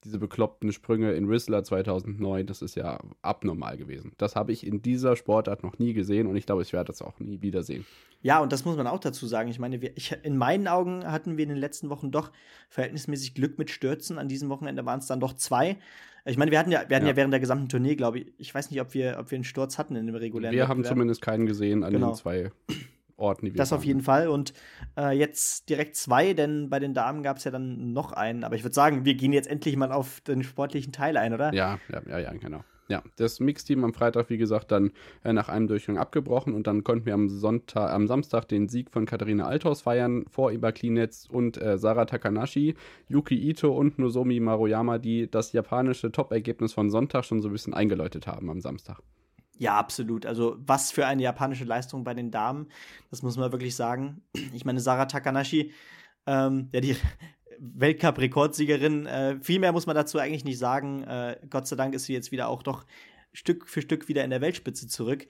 diese 0.03 0.17
bekloppten 0.17 0.71
Sprünge 0.71 1.13
in 1.13 1.29
Whistler 1.29 1.63
2009, 1.63 2.45
das 2.47 2.61
ist 2.61 2.75
ja 2.75 2.99
abnormal 3.21 3.77
gewesen. 3.77 4.13
Das 4.17 4.35
habe 4.35 4.51
ich 4.51 4.65
in 4.65 4.81
dieser 4.81 5.15
Sportart 5.15 5.63
noch 5.63 5.77
nie 5.77 5.93
gesehen 5.93 6.27
und 6.27 6.35
ich 6.35 6.45
glaube, 6.45 6.63
ich 6.63 6.73
werde 6.73 6.87
das 6.87 7.01
auch 7.01 7.19
nie 7.19 7.41
wiedersehen. 7.41 7.85
Ja, 8.21 8.39
und 8.39 8.51
das 8.51 8.65
muss 8.65 8.77
man 8.77 8.87
auch 8.87 8.99
dazu 8.99 9.27
sagen. 9.27 9.49
Ich 9.49 9.59
meine, 9.59 9.81
wir, 9.81 9.95
ich, 9.95 10.15
in 10.23 10.37
meinen 10.37 10.67
Augen 10.67 11.05
hatten 11.05 11.37
wir 11.37 11.43
in 11.43 11.49
den 11.49 11.57
letzten 11.57 11.89
Wochen 11.89 12.11
doch 12.11 12.31
verhältnismäßig 12.69 13.35
Glück 13.35 13.57
mit 13.57 13.69
Stürzen. 13.69 14.17
An 14.17 14.27
diesem 14.27 14.49
Wochenende 14.49 14.85
waren 14.85 14.99
es 14.99 15.07
dann 15.07 15.19
doch 15.19 15.33
zwei. 15.33 15.77
Ich 16.25 16.37
meine, 16.37 16.51
wir 16.51 16.59
hatten 16.59 16.71
ja, 16.71 16.83
wir 16.87 16.95
hatten 16.95 17.05
ja. 17.05 17.13
ja 17.13 17.17
während 17.17 17.33
der 17.33 17.39
gesamten 17.39 17.69
Tournee, 17.69 17.95
glaube 17.95 18.19
ich, 18.19 18.33
ich 18.37 18.53
weiß 18.53 18.69
nicht, 18.69 18.79
ob 18.79 18.93
wir, 18.93 19.17
ob 19.19 19.31
wir 19.31 19.35
einen 19.35 19.43
Sturz 19.43 19.77
hatten 19.77 19.95
in 19.95 20.05
dem 20.05 20.15
regulären 20.15 20.55
Wir 20.55 20.67
haben 20.67 20.83
zumindest 20.83 21.21
keinen 21.21 21.45
gesehen 21.47 21.83
an 21.83 21.93
genau. 21.93 22.11
den 22.11 22.15
zwei 22.15 22.51
Orten, 23.21 23.45
die 23.45 23.53
wir 23.53 23.57
Das 23.57 23.71
haben. 23.71 23.77
auf 23.79 23.85
jeden 23.85 24.01
Fall. 24.01 24.27
Und 24.27 24.53
äh, 24.97 25.17
jetzt 25.17 25.69
direkt 25.69 25.95
zwei, 25.95 26.33
denn 26.33 26.69
bei 26.69 26.79
den 26.79 26.93
Damen 26.93 27.23
gab 27.23 27.37
es 27.37 27.43
ja 27.43 27.51
dann 27.51 27.93
noch 27.93 28.11
einen. 28.11 28.43
Aber 28.43 28.55
ich 28.55 28.63
würde 28.63 28.73
sagen, 28.73 29.05
wir 29.05 29.13
gehen 29.15 29.31
jetzt 29.33 29.47
endlich 29.47 29.77
mal 29.77 29.91
auf 29.91 30.21
den 30.21 30.43
sportlichen 30.43 30.91
Teil 30.91 31.15
ein, 31.17 31.33
oder? 31.33 31.53
Ja, 31.53 31.79
ja, 31.91 32.01
ja, 32.09 32.19
ja 32.19 32.33
genau. 32.33 32.63
Ja, 32.87 33.01
das 33.15 33.39
Mixteam 33.39 33.85
am 33.85 33.93
Freitag, 33.93 34.29
wie 34.29 34.37
gesagt, 34.37 34.69
dann 34.73 34.91
äh, 35.23 35.31
nach 35.31 35.47
einem 35.47 35.67
Durchgang 35.67 35.97
abgebrochen 35.97 36.53
und 36.53 36.67
dann 36.67 36.83
konnten 36.83 37.05
wir 37.05 37.13
am 37.13 37.29
Sonntag, 37.29 37.89
am 37.89 38.05
Samstag 38.05 38.49
den 38.49 38.67
Sieg 38.67 38.91
von 38.91 39.05
Katharina 39.05 39.45
Althaus 39.45 39.81
feiern 39.81 40.25
vor 40.29 40.51
Iba 40.51 40.73
Klinetz 40.73 41.25
und 41.31 41.61
äh, 41.61 41.77
Sarah 41.77 42.03
Takanashi, 42.03 42.75
Yuki 43.07 43.35
Ito 43.49 43.71
und 43.71 43.97
Nozomi 43.97 44.41
Maruyama, 44.41 44.97
die 44.97 45.31
das 45.31 45.53
japanische 45.53 46.11
Top-Ergebnis 46.11 46.73
von 46.73 46.89
Sonntag 46.89 47.23
schon 47.23 47.41
so 47.41 47.47
ein 47.47 47.53
bisschen 47.53 47.73
eingeläutet 47.73 48.27
haben 48.27 48.49
am 48.49 48.59
Samstag. 48.59 48.99
Ja, 49.61 49.77
absolut. 49.77 50.25
Also, 50.25 50.55
was 50.57 50.91
für 50.91 51.05
eine 51.05 51.21
japanische 51.21 51.65
Leistung 51.65 52.03
bei 52.03 52.15
den 52.15 52.31
Damen, 52.31 52.67
das 53.11 53.21
muss 53.21 53.37
man 53.37 53.51
wirklich 53.51 53.75
sagen. 53.75 54.23
Ich 54.55 54.65
meine, 54.65 54.79
Sarah 54.79 55.05
Takanashi, 55.05 55.71
ähm, 56.25 56.69
ja, 56.73 56.81
die 56.81 56.95
Weltcup-Rekordsiegerin. 57.59 59.05
Äh, 59.05 59.39
viel 59.39 59.59
mehr 59.59 59.71
muss 59.71 59.85
man 59.85 59.95
dazu 59.95 60.17
eigentlich 60.17 60.45
nicht 60.45 60.57
sagen. 60.57 61.03
Äh, 61.03 61.37
Gott 61.47 61.67
sei 61.67 61.75
Dank 61.75 61.93
ist 61.93 62.05
sie 62.05 62.13
jetzt 62.13 62.31
wieder 62.31 62.47
auch 62.47 62.63
doch 62.63 62.87
Stück 63.33 63.69
für 63.69 63.83
Stück 63.83 64.07
wieder 64.07 64.23
in 64.23 64.31
der 64.31 64.41
Weltspitze 64.41 64.87
zurück. 64.87 65.27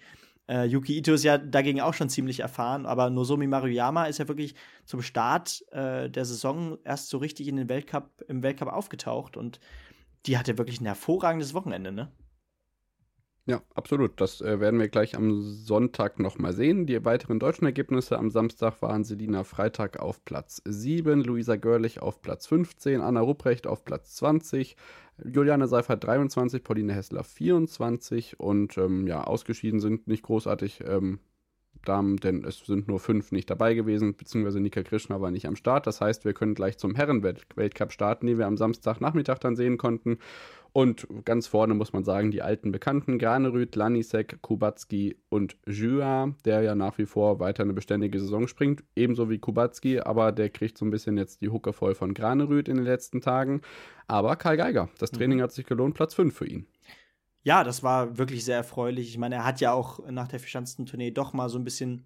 Äh, 0.47 0.63
Yuki 0.63 0.97
Ito 0.97 1.13
ist 1.13 1.25
ja 1.25 1.37
dagegen 1.37 1.81
auch 1.81 1.93
schon 1.93 2.07
ziemlich 2.07 2.39
erfahren, 2.39 2.85
aber 2.85 3.09
Nozomi 3.09 3.47
Maruyama 3.47 4.05
ist 4.05 4.19
ja 4.19 4.29
wirklich 4.29 4.55
zum 4.85 5.01
Start 5.01 5.61
äh, 5.71 6.09
der 6.09 6.23
Saison 6.23 6.77
erst 6.85 7.09
so 7.09 7.17
richtig 7.17 7.49
in 7.49 7.57
den 7.57 7.67
Weltcup, 7.67 8.23
im 8.29 8.43
Weltcup 8.43 8.69
aufgetaucht 8.69 9.35
und 9.35 9.59
die 10.25 10.37
hatte 10.37 10.57
wirklich 10.57 10.79
ein 10.79 10.85
hervorragendes 10.85 11.53
Wochenende, 11.53 11.91
ne? 11.91 12.13
Ja, 13.47 13.61
absolut. 13.73 14.21
Das 14.21 14.39
äh, 14.41 14.59
werden 14.59 14.79
wir 14.79 14.87
gleich 14.87 15.15
am 15.15 15.41
Sonntag 15.41 16.19
nochmal 16.19 16.53
sehen. 16.53 16.85
Die 16.85 17.03
weiteren 17.03 17.39
deutschen 17.39 17.65
Ergebnisse 17.65 18.17
am 18.19 18.29
Samstag 18.29 18.81
waren 18.83 19.03
Selina 19.03 19.43
Freitag 19.43 19.99
auf 19.99 20.23
Platz 20.23 20.61
7, 20.65 21.23
Luisa 21.23 21.55
Görlich 21.55 22.01
auf 22.01 22.21
Platz 22.21 22.45
15, 22.45 23.01
Anna 23.01 23.19
Rupprecht 23.19 23.65
auf 23.65 23.83
Platz 23.83 24.15
20, 24.17 24.75
Juliane 25.25 25.67
Seifert 25.67 26.03
23, 26.03 26.63
Pauline 26.63 26.93
Hessler 26.93 27.23
24 27.23 28.39
und 28.39 28.77
ähm, 28.77 29.07
ja, 29.07 29.23
ausgeschieden 29.23 29.79
sind 29.79 30.07
nicht 30.07 30.21
großartig 30.21 30.81
ähm, 30.85 31.19
Damen, 31.85 32.17
denn 32.17 32.43
es 32.43 32.59
sind 32.59 32.87
nur 32.87 32.99
fünf 32.99 33.31
nicht 33.31 33.49
dabei 33.49 33.73
gewesen, 33.73 34.15
beziehungsweise 34.15 34.59
Nika 34.59 34.83
Krishna 34.83 35.19
war 35.19 35.31
nicht 35.31 35.47
am 35.47 35.55
Start. 35.55 35.87
Das 35.87 35.99
heißt, 35.99 36.25
wir 36.25 36.33
können 36.33 36.53
gleich 36.53 36.77
zum 36.77 36.95
Herrenweltcup 36.95 37.91
starten, 37.91 38.27
den 38.27 38.37
wir 38.37 38.45
am 38.45 38.57
Samstagnachmittag 38.57 39.39
dann 39.39 39.55
sehen 39.55 39.77
konnten. 39.77 40.19
Und 40.73 41.07
ganz 41.25 41.47
vorne 41.47 41.73
muss 41.73 41.91
man 41.91 42.03
sagen, 42.03 42.31
die 42.31 42.41
alten 42.41 42.71
Bekannten 42.71 43.19
Granerüth, 43.19 43.75
Lanisek, 43.75 44.41
Kubacki 44.41 45.17
und 45.29 45.57
Jua, 45.67 46.33
der 46.45 46.61
ja 46.61 46.75
nach 46.75 46.97
wie 46.97 47.05
vor 47.05 47.39
weiter 47.39 47.63
eine 47.63 47.73
beständige 47.73 48.19
Saison 48.19 48.47
springt, 48.47 48.83
ebenso 48.95 49.29
wie 49.29 49.39
Kubacki, 49.39 49.99
aber 49.99 50.31
der 50.31 50.49
kriegt 50.49 50.77
so 50.77 50.85
ein 50.85 50.91
bisschen 50.91 51.17
jetzt 51.17 51.41
die 51.41 51.49
Hucke 51.49 51.73
voll 51.73 51.93
von 51.93 52.13
Granerüth 52.13 52.69
in 52.69 52.77
den 52.77 52.85
letzten 52.85 53.19
Tagen. 53.19 53.61
Aber 54.07 54.37
Karl 54.37 54.55
Geiger, 54.55 54.89
das 54.97 55.11
Training 55.11 55.39
mhm. 55.39 55.43
hat 55.43 55.51
sich 55.51 55.65
gelohnt, 55.65 55.95
Platz 55.95 56.13
5 56.13 56.33
für 56.33 56.47
ihn. 56.47 56.67
Ja, 57.43 57.63
das 57.63 57.81
war 57.81 58.17
wirklich 58.17 58.45
sehr 58.45 58.57
erfreulich. 58.57 59.09
Ich 59.09 59.17
meine, 59.17 59.35
er 59.35 59.45
hat 59.45 59.61
ja 59.61 59.73
auch 59.73 59.99
nach 60.09 60.27
der 60.27 60.39
Verschanzentournee 60.39 61.11
doch 61.11 61.33
mal 61.33 61.49
so 61.49 61.57
ein 61.57 61.63
bisschen 61.63 62.05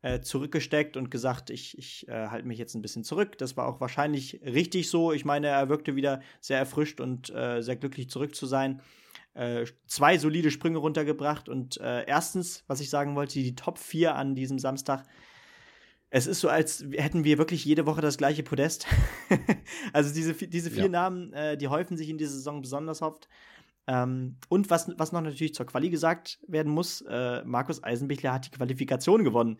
äh, 0.00 0.20
zurückgesteckt 0.20 0.96
und 0.96 1.10
gesagt, 1.10 1.50
ich, 1.50 1.78
ich 1.78 2.08
äh, 2.08 2.28
halte 2.28 2.46
mich 2.46 2.58
jetzt 2.58 2.74
ein 2.74 2.82
bisschen 2.82 3.04
zurück. 3.04 3.38
Das 3.38 3.56
war 3.56 3.66
auch 3.66 3.80
wahrscheinlich 3.80 4.40
richtig 4.44 4.90
so. 4.90 5.12
Ich 5.12 5.24
meine, 5.24 5.48
er 5.48 5.68
wirkte 5.68 5.94
wieder 5.94 6.20
sehr 6.40 6.58
erfrischt 6.58 7.00
und 7.00 7.30
äh, 7.30 7.62
sehr 7.62 7.76
glücklich 7.76 8.10
zurück 8.10 8.34
zu 8.34 8.46
sein. 8.46 8.80
Äh, 9.34 9.66
zwei 9.86 10.18
solide 10.18 10.50
Sprünge 10.50 10.78
runtergebracht 10.78 11.48
und 11.48 11.78
äh, 11.80 12.04
erstens, 12.06 12.64
was 12.66 12.80
ich 12.80 12.90
sagen 12.90 13.14
wollte, 13.14 13.34
die 13.34 13.54
Top 13.54 13.78
4 13.78 14.14
an 14.14 14.34
diesem 14.34 14.58
Samstag. 14.58 15.04
Es 16.10 16.26
ist 16.26 16.40
so, 16.40 16.50
als 16.50 16.84
hätten 16.92 17.24
wir 17.24 17.38
wirklich 17.38 17.64
jede 17.64 17.86
Woche 17.86 18.02
das 18.02 18.18
gleiche 18.18 18.42
Podest. 18.42 18.86
also 19.94 20.12
diese, 20.12 20.34
diese 20.34 20.70
vier 20.70 20.82
ja. 20.82 20.88
Namen, 20.88 21.32
äh, 21.32 21.56
die 21.56 21.68
häufen 21.68 21.96
sich 21.96 22.10
in 22.10 22.18
dieser 22.18 22.32
Saison 22.32 22.60
besonders 22.60 23.00
oft. 23.00 23.28
Ähm, 23.86 24.36
und 24.48 24.70
was, 24.70 24.90
was 24.96 25.12
noch 25.12 25.20
natürlich 25.20 25.54
zur 25.54 25.66
Quali 25.66 25.90
gesagt 25.90 26.38
werden 26.46 26.72
muss, 26.72 27.02
äh, 27.02 27.42
Markus 27.44 27.82
Eisenbichler 27.82 28.32
hat 28.32 28.46
die 28.46 28.50
Qualifikation 28.50 29.24
gewonnen. 29.24 29.58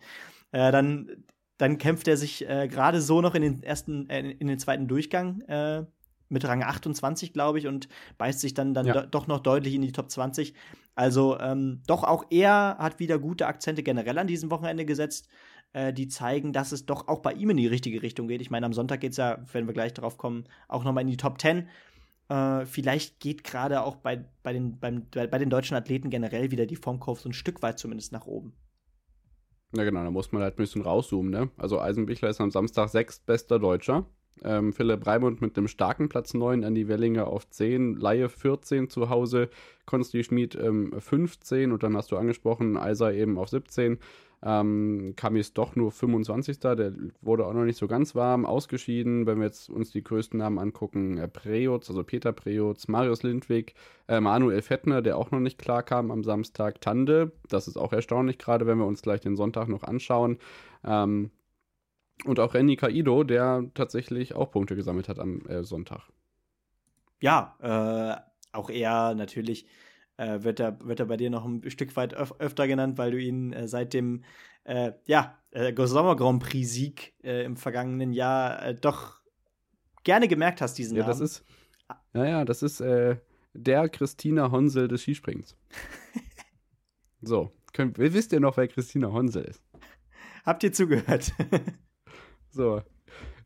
Äh, 0.51 0.71
dann, 0.71 1.25
dann 1.57 1.77
kämpft 1.77 2.07
er 2.07 2.17
sich 2.17 2.47
äh, 2.47 2.67
gerade 2.67 3.01
so 3.01 3.21
noch 3.21 3.35
in 3.35 3.41
den 3.41 3.63
ersten, 3.63 4.09
äh, 4.09 4.31
in 4.31 4.47
den 4.47 4.59
zweiten 4.59 4.87
Durchgang 4.87 5.41
äh, 5.41 5.85
mit 6.29 6.45
Rang 6.45 6.63
28, 6.63 7.33
glaube 7.33 7.59
ich, 7.59 7.67
und 7.67 7.87
beißt 8.17 8.39
sich 8.39 8.53
dann, 8.53 8.73
dann 8.73 8.85
ja. 8.85 9.01
do, 9.01 9.07
doch 9.07 9.27
noch 9.27 9.39
deutlich 9.39 9.73
in 9.73 9.81
die 9.81 9.91
Top 9.91 10.09
20. 10.09 10.53
Also 10.95 11.39
ähm, 11.39 11.81
doch 11.87 12.03
auch 12.03 12.25
er 12.29 12.77
hat 12.79 12.99
wieder 12.99 13.19
gute 13.19 13.47
Akzente 13.47 13.83
generell 13.83 14.17
an 14.17 14.27
diesem 14.27 14.51
Wochenende 14.51 14.85
gesetzt, 14.85 15.27
äh, 15.73 15.91
die 15.91 16.07
zeigen, 16.07 16.53
dass 16.53 16.71
es 16.71 16.85
doch 16.85 17.07
auch 17.07 17.19
bei 17.19 17.33
ihm 17.33 17.49
in 17.49 17.57
die 17.57 17.67
richtige 17.67 18.01
Richtung 18.01 18.27
geht. 18.27 18.41
Ich 18.41 18.51
meine, 18.51 18.65
am 18.65 18.73
Sonntag 18.73 19.01
geht 19.01 19.11
es 19.11 19.17
ja, 19.17 19.39
wenn 19.51 19.67
wir 19.67 19.73
gleich 19.73 19.93
darauf 19.93 20.17
kommen, 20.17 20.45
auch 20.67 20.83
noch 20.83 20.93
mal 20.93 21.01
in 21.01 21.07
die 21.07 21.17
Top 21.17 21.41
10. 21.41 21.67
Äh, 22.33 22.65
vielleicht 22.65 23.19
geht 23.19 23.43
gerade 23.43 23.83
auch 23.83 23.97
bei, 23.97 24.25
bei, 24.41 24.53
den, 24.53 24.79
beim, 24.79 25.05
bei 25.11 25.37
den 25.37 25.51
deutschen 25.51 25.77
Athleten 25.77 26.09
generell 26.09 26.49
wieder 26.49 26.65
die 26.65 26.75
Formkurve 26.75 27.21
so 27.21 27.29
ein 27.29 27.33
Stück 27.33 27.61
weit 27.61 27.77
zumindest 27.77 28.11
nach 28.11 28.25
oben. 28.25 28.53
Ja, 29.75 29.83
genau, 29.83 30.03
da 30.03 30.09
muss 30.09 30.31
man 30.31 30.41
halt 30.41 30.55
ein 30.55 30.57
bisschen 30.57 30.81
rauszoomen, 30.81 31.31
ne? 31.31 31.49
Also 31.57 31.79
Eisenbichler 31.79 32.29
ist 32.29 32.41
am 32.41 32.49
Samstag 32.49 32.89
sechstbester 32.89 33.59
Deutscher. 33.59 34.07
Ähm, 34.43 34.73
Philipp 34.73 35.05
Raimund 35.05 35.41
mit 35.41 35.57
dem 35.57 35.67
starken 35.67 36.09
Platz 36.09 36.33
9, 36.33 36.63
Andy 36.63 36.87
Wellinger 36.87 37.27
auf 37.27 37.47
10, 37.47 37.97
Laie 37.97 38.29
14 38.29 38.89
zu 38.89 39.09
Hause, 39.09 39.49
Konsti 39.85 40.23
Schmid 40.23 40.55
ähm, 40.55 40.91
15 40.99 41.71
und 41.71 41.83
dann 41.83 41.95
hast 41.95 42.11
du 42.11 42.17
angesprochen, 42.17 42.77
Eiser 42.77 43.13
eben 43.13 43.37
auf 43.37 43.49
17. 43.49 43.99
Ähm, 44.45 45.13
Kami 45.15 45.39
ist 45.39 45.57
doch 45.57 45.75
nur 45.75 45.91
25. 45.91 46.59
Der 46.59 46.93
wurde 47.21 47.45
auch 47.45 47.53
noch 47.53 47.63
nicht 47.63 47.77
so 47.77 47.87
ganz 47.87 48.13
warm, 48.13 48.45
ausgeschieden. 48.45 49.25
Wenn 49.25 49.37
wir 49.37 49.45
jetzt 49.45 49.69
uns 49.69 49.91
die 49.91 50.03
größten 50.03 50.37
Namen 50.37 50.59
angucken, 50.59 51.17
äh, 51.17 51.29
Preutz, 51.29 51.89
also 51.89 52.03
Peter 52.03 52.33
Preutz, 52.33 52.89
Marius 52.89 53.23
Lindwig, 53.23 53.73
äh, 54.07 54.19
Manuel 54.19 54.61
Fettner, 54.61 55.01
der 55.01 55.17
auch 55.17 55.31
noch 55.31 55.39
nicht 55.39 55.57
klar 55.57 55.81
kam 55.81 56.11
am 56.11 56.23
Samstag, 56.23 56.81
Tande, 56.81 57.31
das 57.47 57.67
ist 57.69 57.77
auch 57.77 57.93
erstaunlich, 57.93 58.37
gerade 58.37 58.67
wenn 58.67 58.77
wir 58.77 58.85
uns 58.85 59.01
gleich 59.01 59.21
den 59.21 59.37
Sonntag 59.37 59.69
noch 59.69 59.83
anschauen. 59.83 60.39
Ähm, 60.83 61.31
und 62.25 62.39
auch 62.39 62.53
Renny 62.53 62.75
Kaido, 62.75 63.23
der 63.23 63.65
tatsächlich 63.73 64.35
auch 64.35 64.51
Punkte 64.51 64.75
gesammelt 64.75 65.07
hat 65.07 65.19
am 65.19 65.45
äh, 65.47 65.63
Sonntag. 65.63 66.09
Ja, 67.21 67.55
äh, 67.61 68.21
auch 68.51 68.69
er 68.69 69.15
natürlich 69.15 69.65
äh, 70.17 70.43
wird, 70.43 70.59
er, 70.59 70.79
wird 70.85 70.99
er 70.99 71.05
bei 71.05 71.17
dir 71.17 71.29
noch 71.29 71.45
ein 71.45 71.69
Stück 71.69 71.95
weit 71.95 72.13
öf 72.13 72.33
öfter 72.39 72.67
genannt, 72.67 72.97
weil 72.97 73.11
du 73.11 73.19
ihn 73.19 73.53
äh, 73.53 73.67
seit 73.67 73.93
dem 73.93 74.23
äh, 74.63 74.93
ja, 75.05 75.37
äh, 75.51 75.73
Sommer 75.85 76.15
Grand 76.15 76.41
Prix-Sieg 76.41 77.13
äh, 77.23 77.43
im 77.43 77.57
vergangenen 77.57 78.13
Jahr 78.13 78.63
äh, 78.63 78.75
doch 78.75 79.21
gerne 80.03 80.27
gemerkt 80.27 80.61
hast, 80.61 80.77
diesen 80.77 80.95
ja, 80.95 81.03
Namen. 81.03 81.19
Das 81.19 81.19
ist, 81.19 81.45
ja, 82.13 82.25
ja, 82.25 82.45
das 82.45 82.63
ist 82.63 82.83
der 83.53 83.89
Christina 83.89 84.51
Honsel 84.51 84.87
des 84.87 85.01
Skisprings. 85.01 85.55
so, 87.21 87.51
könnt, 87.71 87.97
wisst 87.97 88.33
ihr 88.33 88.39
noch, 88.39 88.57
wer 88.57 88.67
Christina 88.67 89.11
Honsel 89.11 89.45
ist? 89.45 89.63
Habt 90.45 90.63
ihr 90.63 90.73
zugehört? 90.73 91.31
so, 92.49 92.81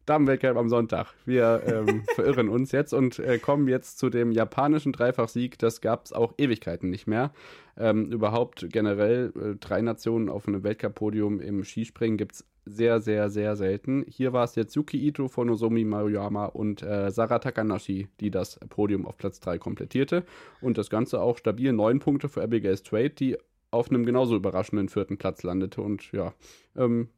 Damenweltcup 0.07 0.55
am 0.55 0.69
Sonntag. 0.69 1.13
Wir 1.25 1.61
ähm, 1.65 2.03
verirren 2.15 2.49
uns 2.49 2.71
jetzt 2.71 2.93
und 2.93 3.19
äh, 3.19 3.37
kommen 3.37 3.67
jetzt 3.67 3.99
zu 3.99 4.09
dem 4.09 4.31
japanischen 4.31 4.93
Dreifachsieg. 4.93 5.59
Das 5.59 5.81
gab 5.81 6.05
es 6.05 6.13
auch 6.13 6.33
Ewigkeiten 6.37 6.89
nicht 6.89 7.07
mehr. 7.07 7.31
Ähm, 7.77 8.11
überhaupt 8.11 8.67
generell 8.71 9.33
äh, 9.35 9.55
drei 9.59 9.81
Nationen 9.81 10.29
auf 10.29 10.47
einem 10.47 10.63
Weltcup-Podium 10.63 11.41
im 11.41 11.63
Skispringen 11.63 12.17
gibt 12.17 12.35
es 12.35 12.45
sehr, 12.65 13.01
sehr, 13.01 13.29
sehr 13.29 13.55
selten. 13.55 14.05
Hier 14.07 14.33
war 14.33 14.43
es 14.43 14.55
jetzt 14.55 14.75
Yuki 14.75 14.97
Ito 14.97 15.27
von 15.27 15.47
Nozomi 15.47 15.83
Maruyama 15.83 16.45
und 16.45 16.83
äh, 16.83 17.11
Sarah 17.11 17.39
Takanashi, 17.39 18.07
die 18.19 18.31
das 18.31 18.59
Podium 18.69 19.05
auf 19.05 19.17
Platz 19.17 19.39
3 19.39 19.57
komplettierte. 19.57 20.23
Und 20.61 20.77
das 20.77 20.89
Ganze 20.89 21.21
auch 21.21 21.37
stabil 21.37 21.73
neun 21.73 21.99
Punkte 21.99 22.29
für 22.29 22.41
Abigail 22.41 22.77
Strait, 22.77 23.19
die 23.19 23.37
auf 23.71 23.89
einem 23.89 24.05
genauso 24.05 24.35
überraschenden 24.35 24.89
vierten 24.89 25.17
Platz 25.17 25.43
landete. 25.43 25.81
Und 25.81 26.11
ja, 26.11 26.33
ähm, 26.75 27.09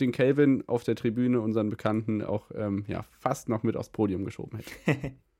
den 0.00 0.12
Kelvin 0.12 0.64
auf 0.66 0.84
der 0.84 0.94
Tribüne, 0.94 1.40
unseren 1.40 1.68
Bekannten, 1.68 2.22
auch 2.22 2.50
ähm, 2.54 2.84
ja, 2.88 3.04
fast 3.18 3.48
noch 3.48 3.62
mit 3.62 3.76
aufs 3.76 3.90
Podium 3.90 4.24
geschoben 4.24 4.58
hätte. 4.58 5.12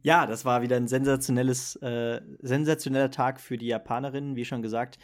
Ja, 0.00 0.26
das 0.26 0.44
war 0.44 0.62
wieder 0.62 0.76
ein 0.76 0.88
sensationelles, 0.88 1.76
äh, 1.76 2.20
sensationeller 2.40 3.10
Tag 3.10 3.40
für 3.40 3.58
die 3.58 3.66
Japanerinnen, 3.66 4.36
wie 4.36 4.44
schon 4.44 4.62
gesagt. 4.62 4.98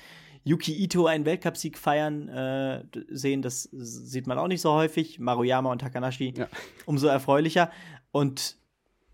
Yuki 0.45 0.72
Ito 0.82 1.07
einen 1.07 1.26
Weltcupsieg 1.26 1.76
feiern 1.76 2.28
äh, 2.28 2.84
sehen, 3.09 3.43
das 3.43 3.64
sieht 3.72 4.26
man 4.26 4.39
auch 4.39 4.49
nicht 4.49 4.62
so 4.62 4.72
häufig. 4.72 5.18
Maruyama 5.18 5.70
und 5.70 5.80
Takanashi 5.80 6.32
ja. 6.36 6.49
umso 6.86 7.07
erfreulicher. 7.09 7.70
Und 8.12 8.57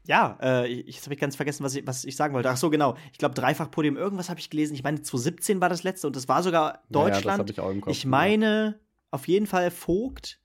ja, 0.06 0.38
äh, 0.42 0.82
jetzt 0.82 1.04
habe 1.06 1.14
ich 1.14 1.20
ganz 1.20 1.34
vergessen, 1.34 1.64
was 1.64 1.74
ich, 1.74 1.86
was 1.86 2.04
ich 2.04 2.14
sagen 2.14 2.34
wollte. 2.34 2.50
Ach 2.50 2.56
so, 2.56 2.70
genau. 2.70 2.94
Ich 3.12 3.18
glaube, 3.18 3.34
Dreifach-Podium, 3.34 3.96
irgendwas 3.96 4.28
habe 4.28 4.38
ich 4.38 4.50
gelesen. 4.50 4.74
Ich 4.74 4.84
meine, 4.84 5.00
2017 5.00 5.60
war 5.60 5.70
das 5.70 5.82
letzte 5.82 6.06
und 6.06 6.14
das 6.14 6.28
war 6.28 6.42
sogar 6.42 6.82
Deutschland. 6.90 7.38
Ja, 7.38 7.44
das 7.44 7.50
ich 7.50 7.60
auch 7.60 7.70
im 7.70 7.80
Kopf. 7.80 7.90
Ich 7.90 8.04
meine, 8.04 8.78
auf 9.14 9.28
jeden 9.28 9.46
Fall 9.46 9.70
Vogt. 9.70 10.40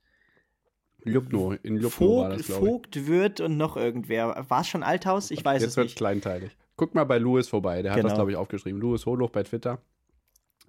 Ljubno, 1.04 1.54
in 1.62 1.76
Ljubno 1.76 1.90
Vogt, 1.90 2.30
war 2.30 2.36
das, 2.36 2.46
Vogt 2.46 3.06
wird 3.06 3.40
und 3.40 3.56
noch 3.56 3.76
irgendwer. 3.76 4.44
War 4.48 4.60
es 4.60 4.68
schon 4.68 4.82
Althaus? 4.82 5.30
Ich 5.30 5.44
weiß 5.44 5.62
Jetzt 5.62 5.72
es 5.72 5.76
nicht. 5.76 5.84
Jetzt 5.84 5.90
wird 5.92 5.98
kleinteilig. 5.98 6.56
Guck 6.76 6.94
mal 6.94 7.04
bei 7.04 7.18
Louis 7.18 7.48
vorbei, 7.48 7.82
der 7.82 7.92
hat 7.92 7.98
genau. 7.98 8.08
das, 8.08 8.16
glaube 8.16 8.30
ich, 8.30 8.36
aufgeschrieben. 8.36 8.80
Louis 8.80 9.04
Holoch 9.06 9.30
bei 9.30 9.42
Twitter. 9.42 9.80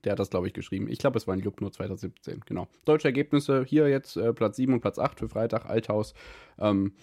Der 0.03 0.13
hat 0.13 0.19
das, 0.19 0.29
glaube 0.29 0.47
ich, 0.47 0.53
geschrieben. 0.53 0.87
Ich 0.89 0.97
glaube, 0.97 1.17
es 1.17 1.27
war 1.27 1.35
in 1.35 1.41
Ljubno 1.41 1.69
2017, 1.69 2.41
genau. 2.45 2.67
Deutsche 2.85 3.07
Ergebnisse 3.07 3.63
hier 3.65 3.87
jetzt 3.87 4.17
äh, 4.17 4.33
Platz 4.33 4.57
7 4.57 4.73
und 4.73 4.81
Platz 4.81 4.97
8 4.97 5.19
für 5.19 5.29
Freitag, 5.29 5.65
Althaus. 5.67 6.13
Ähm, 6.57 6.93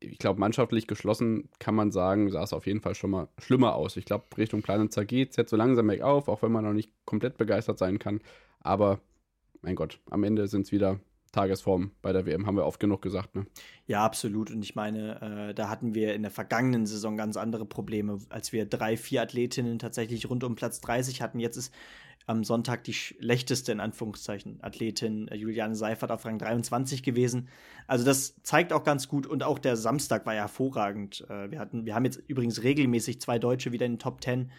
ich 0.00 0.18
glaube, 0.18 0.40
mannschaftlich 0.40 0.86
geschlossen 0.86 1.48
kann 1.58 1.74
man 1.74 1.90
sagen, 1.90 2.30
sah 2.30 2.42
es 2.42 2.52
auf 2.52 2.66
jeden 2.66 2.80
Fall 2.80 2.94
schon 2.94 3.10
mal 3.10 3.28
schlimmer 3.38 3.74
aus. 3.74 3.96
Ich 3.96 4.04
glaube, 4.04 4.24
Richtung 4.36 4.62
Planitzer 4.62 5.04
geht 5.04 5.30
es 5.30 5.36
jetzt 5.36 5.50
so 5.50 5.56
langsam 5.56 5.86
bergauf, 5.86 6.28
auch 6.28 6.42
wenn 6.42 6.52
man 6.52 6.64
noch 6.64 6.72
nicht 6.72 6.90
komplett 7.04 7.36
begeistert 7.36 7.78
sein 7.78 7.98
kann. 7.98 8.20
Aber, 8.60 9.00
mein 9.62 9.74
Gott, 9.74 10.00
am 10.10 10.24
Ende 10.24 10.48
sind 10.48 10.62
es 10.62 10.72
wieder 10.72 11.00
Tagesform 11.32 11.90
bei 12.00 12.12
der 12.12 12.26
WM, 12.26 12.46
haben 12.46 12.56
wir 12.56 12.64
oft 12.64 12.80
genug 12.80 13.02
gesagt. 13.02 13.34
Ne? 13.34 13.46
Ja, 13.86 14.04
absolut. 14.04 14.50
Und 14.50 14.62
ich 14.62 14.74
meine, 14.74 15.50
äh, 15.50 15.54
da 15.54 15.68
hatten 15.68 15.94
wir 15.94 16.14
in 16.14 16.22
der 16.22 16.30
vergangenen 16.30 16.86
Saison 16.86 17.16
ganz 17.16 17.36
andere 17.36 17.66
Probleme, 17.66 18.18
als 18.30 18.52
wir 18.52 18.64
drei, 18.64 18.96
vier 18.96 19.22
Athletinnen 19.22 19.78
tatsächlich 19.78 20.28
rund 20.30 20.42
um 20.44 20.54
Platz 20.54 20.80
30 20.80 21.20
hatten. 21.20 21.38
Jetzt 21.38 21.56
ist 21.56 21.72
am 22.28 22.44
Sonntag 22.44 22.84
die 22.84 22.92
schlechteste, 22.92 23.72
in 23.72 23.80
Anführungszeichen, 23.80 24.58
Athletin 24.62 25.28
äh, 25.28 25.34
Juliane 25.34 25.74
Seifert 25.74 26.10
auf 26.10 26.24
Rang 26.24 26.38
23 26.38 27.02
gewesen. 27.02 27.48
Also 27.86 28.04
das 28.04 28.36
zeigt 28.42 28.72
auch 28.72 28.84
ganz 28.84 29.08
gut 29.08 29.26
und 29.26 29.42
auch 29.42 29.58
der 29.58 29.76
Samstag 29.76 30.26
war 30.26 30.34
ja 30.34 30.42
hervorragend. 30.42 31.26
Äh, 31.28 31.50
wir, 31.50 31.58
hatten, 31.58 31.86
wir 31.86 31.94
haben 31.94 32.04
jetzt 32.04 32.22
übrigens 32.26 32.62
regelmäßig 32.62 33.20
zwei 33.20 33.38
Deutsche 33.38 33.72
wieder 33.72 33.86
in 33.86 33.92
den 33.92 33.98
Top 33.98 34.22
10. 34.22 34.50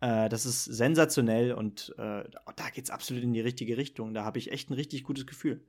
Äh, 0.00 0.28
das 0.28 0.46
ist 0.46 0.64
sensationell 0.64 1.52
und 1.52 1.94
äh, 1.98 2.24
da 2.56 2.70
es 2.76 2.90
absolut 2.90 3.22
in 3.22 3.32
die 3.32 3.40
richtige 3.40 3.76
Richtung. 3.76 4.14
Da 4.14 4.24
habe 4.24 4.38
ich 4.38 4.52
echt 4.52 4.70
ein 4.70 4.74
richtig 4.74 5.04
gutes 5.04 5.26
Gefühl. 5.26 5.64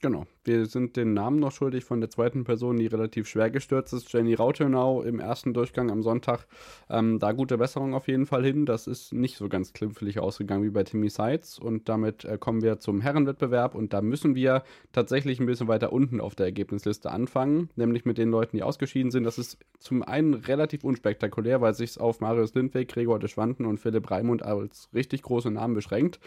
Genau. 0.00 0.26
Wir 0.46 0.66
sind 0.66 0.96
den 0.96 1.12
Namen 1.12 1.40
noch 1.40 1.50
schuldig 1.50 1.84
von 1.84 2.00
der 2.00 2.08
zweiten 2.08 2.44
Person, 2.44 2.76
die 2.76 2.86
relativ 2.86 3.26
schwer 3.26 3.50
gestürzt 3.50 3.92
ist. 3.92 4.12
Jenny 4.12 4.34
Rautenau 4.34 5.02
im 5.02 5.18
ersten 5.18 5.52
Durchgang 5.52 5.90
am 5.90 6.04
Sonntag. 6.04 6.46
Ähm, 6.88 7.18
da 7.18 7.32
gute 7.32 7.58
Besserung 7.58 7.94
auf 7.94 8.06
jeden 8.06 8.26
Fall 8.26 8.44
hin. 8.44 8.64
Das 8.64 8.86
ist 8.86 9.12
nicht 9.12 9.38
so 9.38 9.48
ganz 9.48 9.72
klimpflich 9.72 10.20
ausgegangen 10.20 10.62
wie 10.62 10.70
bei 10.70 10.84
Timmy 10.84 11.08
Seitz. 11.08 11.58
Und 11.58 11.88
damit 11.88 12.24
äh, 12.24 12.38
kommen 12.38 12.62
wir 12.62 12.78
zum 12.78 13.00
Herrenwettbewerb. 13.00 13.74
Und 13.74 13.92
da 13.92 14.00
müssen 14.00 14.36
wir 14.36 14.62
tatsächlich 14.92 15.40
ein 15.40 15.46
bisschen 15.46 15.66
weiter 15.66 15.92
unten 15.92 16.20
auf 16.20 16.36
der 16.36 16.46
Ergebnisliste 16.46 17.10
anfangen. 17.10 17.70
Nämlich 17.74 18.04
mit 18.04 18.16
den 18.16 18.30
Leuten, 18.30 18.56
die 18.56 18.62
ausgeschieden 18.62 19.10
sind. 19.10 19.24
Das 19.24 19.38
ist 19.38 19.58
zum 19.80 20.04
einen 20.04 20.34
relativ 20.34 20.84
unspektakulär, 20.84 21.60
weil 21.60 21.74
sich 21.74 21.90
es 21.90 21.98
auf 21.98 22.20
Marius 22.20 22.54
Lindweg, 22.54 22.86
Gregor 22.86 23.18
de 23.18 23.28
Schwanden 23.28 23.66
und 23.66 23.80
Philipp 23.80 24.08
Raimund 24.12 24.44
als 24.44 24.90
richtig 24.94 25.22
große 25.22 25.50
Namen 25.50 25.74
beschränkt. 25.74 26.20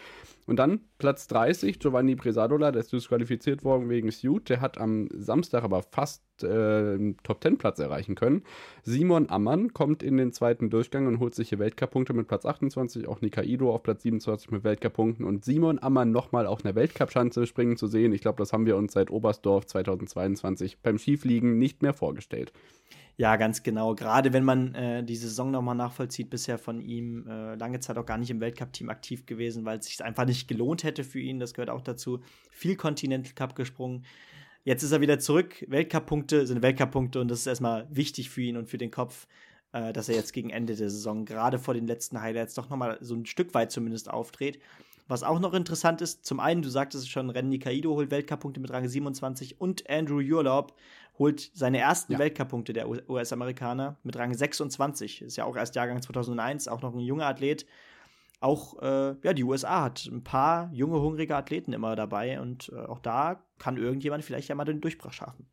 Und 0.46 0.56
dann 0.56 0.80
Platz 0.98 1.26
30, 1.28 1.78
Giovanni 1.78 2.16
Presadola, 2.16 2.70
der 2.70 2.80
ist 2.80 2.92
disqualifiziert 2.92 3.64
worden 3.64 3.88
wegen 3.88 4.09
Suit. 4.10 4.48
Der 4.48 4.60
hat 4.60 4.78
am 4.78 5.08
Samstag 5.12 5.64
aber 5.64 5.82
fast 5.82 6.22
äh, 6.42 7.14
Top-10-Platz 7.22 7.78
erreichen 7.78 8.14
können. 8.14 8.42
Simon 8.82 9.28
Ammann 9.28 9.72
kommt 9.72 10.02
in 10.02 10.16
den 10.16 10.32
zweiten 10.32 10.70
Durchgang 10.70 11.06
und 11.06 11.18
holt 11.18 11.34
sich 11.34 11.50
hier 11.50 11.58
Weltcup-Punkte 11.58 12.12
mit 12.12 12.28
Platz 12.28 12.46
28. 12.46 13.06
Auch 13.08 13.20
Nikaido 13.20 13.74
auf 13.74 13.82
Platz 13.82 14.02
27 14.02 14.50
mit 14.50 14.64
Weltcup-Punkten. 14.64 15.24
Und 15.24 15.44
Simon 15.44 15.82
Ammann 15.82 16.10
nochmal 16.10 16.46
auf 16.46 16.64
einer 16.64 16.74
Weltcup-Schanze 16.74 17.46
springen 17.46 17.76
zu 17.76 17.86
sehen. 17.86 18.12
Ich 18.12 18.20
glaube, 18.20 18.38
das 18.38 18.52
haben 18.52 18.66
wir 18.66 18.76
uns 18.76 18.92
seit 18.92 19.10
Oberstdorf 19.10 19.66
2022 19.66 20.80
beim 20.80 20.98
Skifliegen 20.98 21.58
nicht 21.58 21.82
mehr 21.82 21.94
vorgestellt. 21.94 22.52
Ja, 23.16 23.36
ganz 23.36 23.62
genau. 23.62 23.94
Gerade 23.94 24.32
wenn 24.32 24.44
man 24.44 24.74
äh, 24.74 25.04
die 25.04 25.16
Saison 25.16 25.50
nochmal 25.50 25.74
nachvollzieht, 25.74 26.30
bisher 26.30 26.58
von 26.58 26.80
ihm 26.80 27.26
äh, 27.26 27.54
lange 27.54 27.80
Zeit 27.80 27.98
auch 27.98 28.06
gar 28.06 28.18
nicht 28.18 28.30
im 28.30 28.40
Weltcup-Team 28.40 28.88
aktiv 28.88 29.26
gewesen, 29.26 29.64
weil 29.64 29.78
es 29.78 29.86
sich 29.86 30.02
einfach 30.02 30.24
nicht 30.24 30.48
gelohnt 30.48 30.84
hätte 30.84 31.04
für 31.04 31.20
ihn. 31.20 31.38
Das 31.38 31.54
gehört 31.54 31.70
auch 31.70 31.82
dazu. 31.82 32.20
Viel 32.50 32.76
Continental 32.76 33.34
Cup 33.34 33.54
gesprungen. 33.54 34.04
Jetzt 34.64 34.82
ist 34.82 34.92
er 34.92 35.00
wieder 35.00 35.18
zurück. 35.18 35.64
Weltcup-Punkte 35.68 36.46
sind 36.46 36.62
Weltcup-Punkte 36.62 37.20
und 37.20 37.28
das 37.30 37.40
ist 37.40 37.46
erstmal 37.46 37.86
wichtig 37.90 38.30
für 38.30 38.42
ihn 38.42 38.56
und 38.56 38.68
für 38.68 38.78
den 38.78 38.90
Kopf, 38.90 39.26
äh, 39.72 39.92
dass 39.92 40.08
er 40.08 40.16
jetzt 40.16 40.32
gegen 40.32 40.50
Ende 40.50 40.76
der 40.76 40.90
Saison, 40.90 41.24
gerade 41.24 41.58
vor 41.58 41.74
den 41.74 41.86
letzten 41.86 42.20
Highlights, 42.20 42.54
doch 42.54 42.68
nochmal 42.68 42.98
so 43.00 43.14
ein 43.14 43.26
Stück 43.26 43.54
weit 43.54 43.72
zumindest 43.72 44.10
aufdreht. 44.10 44.60
Was 45.08 45.24
auch 45.24 45.40
noch 45.40 45.54
interessant 45.54 46.02
ist, 46.02 46.24
zum 46.24 46.38
einen, 46.38 46.62
du 46.62 46.68
sagtest 46.68 47.04
es 47.04 47.10
schon, 47.10 47.30
Renny 47.30 47.58
Kaido 47.58 47.94
holt 47.94 48.12
Weltcup-Punkte 48.12 48.60
mit 48.60 48.70
Rang 48.70 48.86
27 48.86 49.60
und 49.60 49.90
Andrew 49.90 50.20
Jurlaub 50.20 50.76
holt 51.18 51.50
seine 51.54 51.78
ersten 51.78 52.12
ja. 52.12 52.18
Weltcup-Punkte 52.18 52.72
der 52.72 52.88
US-Amerikaner 52.88 53.98
mit 54.02 54.16
Rang 54.16 54.32
26. 54.32 55.22
Ist 55.22 55.36
ja 55.36 55.44
auch 55.44 55.56
erst 55.56 55.74
Jahrgang 55.74 56.00
2001, 56.00 56.68
auch 56.68 56.82
noch 56.82 56.94
ein 56.94 57.00
junger 57.00 57.26
Athlet. 57.26 57.66
Auch 58.40 58.80
äh, 58.80 59.16
ja, 59.22 59.34
die 59.34 59.44
USA 59.44 59.82
hat 59.82 60.06
ein 60.06 60.24
paar 60.24 60.70
junge, 60.72 61.00
hungrige 61.00 61.36
Athleten 61.36 61.74
immer 61.74 61.94
dabei 61.94 62.40
und 62.40 62.70
äh, 62.74 62.78
auch 62.78 62.98
da 62.98 63.44
kann 63.58 63.76
irgendjemand 63.76 64.24
vielleicht 64.24 64.48
ja 64.48 64.54
mal 64.54 64.64
den 64.64 64.80
Durchbruch 64.80 65.12
schaffen. 65.12 65.46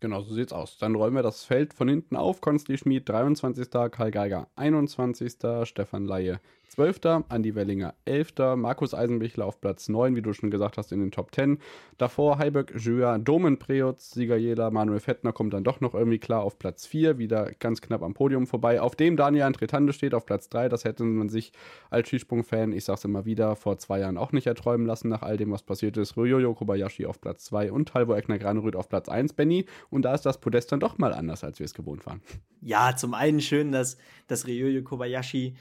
Genau, 0.00 0.20
so 0.20 0.34
sieht's 0.34 0.52
aus. 0.52 0.78
Dann 0.78 0.96
räumen 0.96 1.14
wir 1.14 1.22
das 1.22 1.44
Feld 1.44 1.72
von 1.72 1.88
hinten 1.88 2.16
auf. 2.16 2.40
Konsti 2.40 2.76
Schmid 2.76 3.08
23. 3.08 3.70
Karl 3.70 4.10
Geiger 4.10 4.48
21. 4.56 5.34
Stefan 5.62 6.06
Laie 6.06 6.40
12. 6.72 7.24
Andi 7.28 7.54
Wellinger 7.54 7.92
11. 8.06 8.56
Markus 8.56 8.94
Eisenbichler 8.94 9.44
auf 9.44 9.60
Platz 9.60 9.90
9, 9.90 10.16
wie 10.16 10.22
du 10.22 10.32
schon 10.32 10.50
gesagt 10.50 10.78
hast, 10.78 10.90
in 10.90 11.00
den 11.00 11.10
Top 11.10 11.34
10. 11.34 11.58
Davor 11.98 12.38
Heiberg, 12.38 12.72
Jua, 12.78 13.18
Domen 13.18 13.58
Preutz, 13.58 14.12
Sieger 14.12 14.36
Jela, 14.36 14.70
Manuel 14.70 15.00
Fettner 15.00 15.34
kommt 15.34 15.52
dann 15.52 15.64
doch 15.64 15.82
noch 15.82 15.92
irgendwie 15.92 16.18
klar 16.18 16.42
auf 16.42 16.58
Platz 16.58 16.86
4, 16.86 17.18
wieder 17.18 17.52
ganz 17.58 17.82
knapp 17.82 18.02
am 18.02 18.14
Podium 18.14 18.46
vorbei. 18.46 18.80
Auf 18.80 18.96
dem 18.96 19.18
Daniel 19.18 19.42
Antretande 19.42 19.92
steht 19.92 20.14
auf 20.14 20.24
Platz 20.24 20.48
3. 20.48 20.70
Das 20.70 20.86
hätte 20.86 21.04
man 21.04 21.28
sich 21.28 21.52
als 21.90 22.08
Skisprung-Fan, 22.08 22.72
ich 22.72 22.86
sag's 22.86 23.04
immer 23.04 23.26
wieder, 23.26 23.54
vor 23.54 23.76
zwei 23.76 24.00
Jahren 24.00 24.16
auch 24.16 24.32
nicht 24.32 24.46
erträumen 24.46 24.86
lassen, 24.86 25.10
nach 25.10 25.20
all 25.20 25.36
dem, 25.36 25.50
was 25.50 25.64
passiert 25.64 25.98
ist. 25.98 26.16
Ryoyo 26.16 26.54
Kobayashi 26.54 27.04
auf 27.04 27.20
Platz 27.20 27.44
2 27.44 27.70
und 27.70 27.92
Halvo 27.92 28.14
Eckner 28.14 28.38
Granerüth 28.38 28.76
auf 28.76 28.88
Platz 28.88 29.10
1, 29.10 29.34
Benny. 29.34 29.66
Und 29.90 30.06
da 30.06 30.14
ist 30.14 30.24
das 30.24 30.40
Podest 30.40 30.72
dann 30.72 30.80
doch 30.80 30.96
mal 30.96 31.12
anders, 31.12 31.44
als 31.44 31.58
wir 31.58 31.66
es 31.66 31.74
gewohnt 31.74 32.06
waren. 32.06 32.22
Ja, 32.62 32.96
zum 32.96 33.12
einen 33.12 33.42
schön, 33.42 33.72
dass, 33.72 33.98
dass 34.26 34.46
Ryoyo 34.46 34.82
Kobayashi 34.82 35.54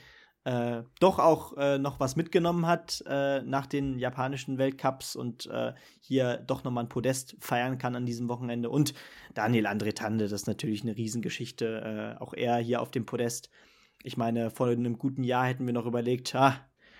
äh, 0.43 0.81
doch 0.99 1.19
auch 1.19 1.55
äh, 1.57 1.77
noch 1.77 1.99
was 1.99 2.15
mitgenommen 2.15 2.65
hat 2.65 3.03
äh, 3.07 3.41
nach 3.43 3.67
den 3.67 3.99
japanischen 3.99 4.57
Weltcups 4.57 5.15
und 5.15 5.45
äh, 5.45 5.73
hier 5.99 6.37
doch 6.37 6.63
nochmal 6.63 6.85
ein 6.85 6.89
Podest 6.89 7.35
feiern 7.39 7.77
kann 7.77 7.95
an 7.95 8.07
diesem 8.07 8.27
Wochenende. 8.27 8.71
Und 8.71 8.95
Daniel 9.35 9.67
Andretande, 9.67 10.25
das 10.25 10.41
ist 10.41 10.47
natürlich 10.47 10.81
eine 10.81 10.97
Riesengeschichte. 10.97 12.15
Äh, 12.17 12.21
auch 12.21 12.33
er 12.33 12.57
hier 12.57 12.81
auf 12.81 12.89
dem 12.89 13.05
Podest. 13.05 13.51
Ich 14.01 14.17
meine, 14.17 14.49
vor 14.49 14.67
einem 14.67 14.97
guten 14.97 15.23
Jahr 15.23 15.45
hätten 15.45 15.67
wir 15.67 15.73
noch 15.73 15.85
überlegt, 15.85 16.33
ah, 16.33 16.55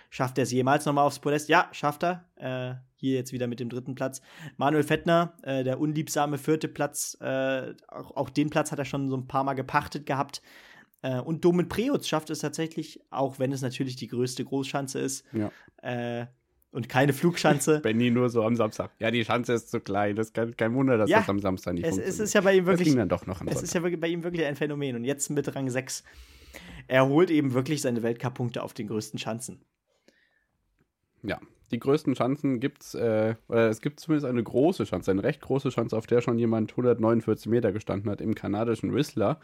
schafft 0.08 0.38
er 0.38 0.44
es 0.44 0.52
jemals 0.52 0.86
nochmal 0.86 1.04
aufs 1.04 1.18
Podest? 1.18 1.48
Ja, 1.48 1.68
schafft 1.72 2.04
er. 2.04 2.28
Äh, 2.36 2.74
hier 2.94 3.16
jetzt 3.16 3.32
wieder 3.32 3.48
mit 3.48 3.58
dem 3.58 3.68
dritten 3.68 3.96
Platz. 3.96 4.22
Manuel 4.56 4.84
Fettner, 4.84 5.34
der 5.44 5.80
unliebsame 5.80 6.38
vierte 6.38 6.68
Platz, 6.68 7.18
auch, 7.20 8.14
auch 8.14 8.30
den 8.30 8.48
Platz 8.48 8.70
hat 8.70 8.78
er 8.78 8.84
schon 8.84 9.10
so 9.10 9.16
ein 9.16 9.26
paar 9.26 9.42
Mal 9.42 9.54
gepachtet 9.54 10.06
gehabt. 10.06 10.40
Äh, 11.02 11.18
und 11.20 11.44
Domen 11.44 11.68
Preutz 11.68 12.08
schafft 12.08 12.30
es 12.30 12.38
tatsächlich, 12.38 13.00
auch 13.10 13.38
wenn 13.38 13.52
es 13.52 13.60
natürlich 13.60 13.96
die 13.96 14.08
größte 14.08 14.44
Großschanze 14.44 15.00
ist. 15.00 15.24
Ja. 15.32 15.50
Äh, 15.82 16.26
und 16.70 16.88
keine 16.88 17.12
Flugschanze. 17.12 17.80
Benny 17.82 18.10
nur 18.10 18.30
so 18.30 18.42
am 18.44 18.56
Samstag. 18.56 18.92
Ja, 18.98 19.10
die 19.10 19.24
Schanze 19.24 19.52
ist 19.52 19.70
zu 19.70 19.80
klein. 19.80 20.16
Das 20.16 20.28
ist 20.28 20.34
kein, 20.34 20.56
kein 20.56 20.74
Wunder, 20.74 20.96
dass 20.96 21.10
ja, 21.10 21.18
das 21.18 21.28
am 21.28 21.38
Samstag 21.38 21.74
nicht 21.74 21.84
es, 21.84 21.90
funktioniert. 21.90 22.14
Es 22.14 22.20
ist 22.20 22.32
ja 22.32 22.40
bei 22.40 22.54
ihm 22.54 22.64
wirklich. 22.64 22.88
Das 22.88 22.94
ging 22.94 22.98
dann 22.98 23.08
doch 23.10 23.26
noch 23.26 23.40
am 23.40 23.48
es 23.48 23.54
Sonntag. 23.54 23.64
ist 23.64 23.74
ja 23.74 23.98
bei 23.98 24.08
ihm 24.08 24.22
wirklich 24.22 24.46
ein 24.46 24.56
Phänomen. 24.56 24.96
Und 24.96 25.04
jetzt 25.04 25.28
mit 25.28 25.54
Rang 25.54 25.68
6. 25.68 26.02
Er 26.88 27.06
holt 27.08 27.30
eben 27.30 27.52
wirklich 27.52 27.82
seine 27.82 28.02
Weltcup-Punkte 28.02 28.62
auf 28.62 28.72
den 28.72 28.86
größten 28.88 29.18
Schanzen. 29.18 29.64
Ja, 31.22 31.40
die 31.72 31.78
größten 31.78 32.14
Schanzen 32.14 32.60
gibt's, 32.60 32.94
äh, 32.94 33.34
oder 33.48 33.68
es 33.68 33.80
gibt 33.80 33.98
zumindest 33.98 34.26
eine 34.26 34.42
große 34.42 34.84
Schanze, 34.84 35.10
eine 35.10 35.22
recht 35.22 35.40
große 35.40 35.70
Schanze, 35.70 35.96
auf 35.96 36.06
der 36.06 36.20
schon 36.20 36.38
jemand 36.38 36.70
149 36.70 37.46
Meter 37.46 37.72
gestanden 37.72 38.10
hat 38.10 38.20
im 38.20 38.34
kanadischen 38.34 38.94
Whistler. 38.94 39.40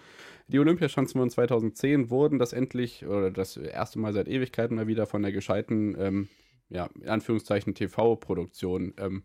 Die 0.47 0.59
Olympiaschanzen 0.59 1.19
von 1.19 1.31
2010 1.31 2.11
wurden 2.11 2.39
das 2.39 2.53
endlich, 2.53 3.07
oder 3.07 3.31
das 3.31 3.57
erste 3.57 3.99
Mal 3.99 4.13
seit 4.13 4.29
Ewigkeiten 4.29 4.77
mal 4.77 4.87
wieder 4.87 5.07
von 5.07 5.23
der 5.23 5.33
gescheiten, 5.33 5.97
ähm, 5.99 6.29
ja, 6.69 6.91
in 7.01 7.09
Anführungszeichen 7.09 7.75
TV-Produktion 7.75 8.93
ähm, 8.99 9.23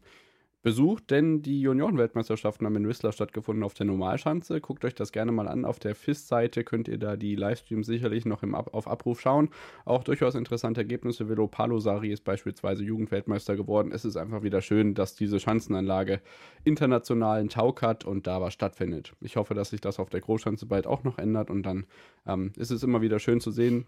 besucht, 0.63 1.11
denn 1.11 1.41
die 1.41 1.61
Junioren-Weltmeisterschaften 1.61 2.65
haben 2.65 2.77
in 2.77 2.87
Whistler 2.87 3.11
stattgefunden 3.11 3.63
auf 3.63 3.73
der 3.73 3.85
Normalschanze. 3.85 4.61
Guckt 4.61 4.85
euch 4.85 4.95
das 4.95 5.11
gerne 5.11 5.33
mal 5.33 5.47
an. 5.47 5.65
Auf 5.65 5.77
der 5.77 5.93
FIS-Seite 5.93 6.63
könnt 6.63 6.87
ihr 6.87 6.97
da 6.97 7.17
die 7.17 7.35
Livestreams 7.35 7.85
sicherlich 7.85 8.25
noch 8.25 8.43
im 8.43 8.55
Ab 8.55 8.73
auf 8.73 8.87
Abruf 8.87 9.19
schauen. 9.19 9.49
Auch 9.83 10.05
durchaus 10.05 10.35
interessante 10.35 10.81
Ergebnisse. 10.81 11.27
Velo 11.27 11.47
Palosari 11.47 12.11
ist 12.11 12.23
beispielsweise 12.23 12.83
Jugendweltmeister 12.83 13.57
geworden. 13.57 13.91
Es 13.93 14.05
ist 14.05 14.15
einfach 14.15 14.41
wieder 14.41 14.61
schön, 14.61 14.95
dass 14.95 15.15
diese 15.15 15.39
Schanzenanlage 15.39 16.21
internationalen 16.63 17.49
Tauk 17.49 17.81
hat 17.81 18.05
und 18.05 18.25
da 18.25 18.39
was 18.39 18.53
stattfindet. 18.53 19.13
Ich 19.19 19.35
hoffe, 19.35 19.53
dass 19.53 19.71
sich 19.71 19.81
das 19.81 19.99
auf 19.99 20.09
der 20.09 20.21
Großschanze 20.21 20.65
bald 20.65 20.87
auch 20.87 21.03
noch 21.03 21.17
ändert 21.17 21.49
und 21.49 21.63
dann 21.63 21.85
ähm, 22.25 22.53
ist 22.55 22.71
es 22.71 22.83
immer 22.83 23.01
wieder 23.01 23.19
schön 23.19 23.41
zu 23.41 23.51
sehen, 23.51 23.85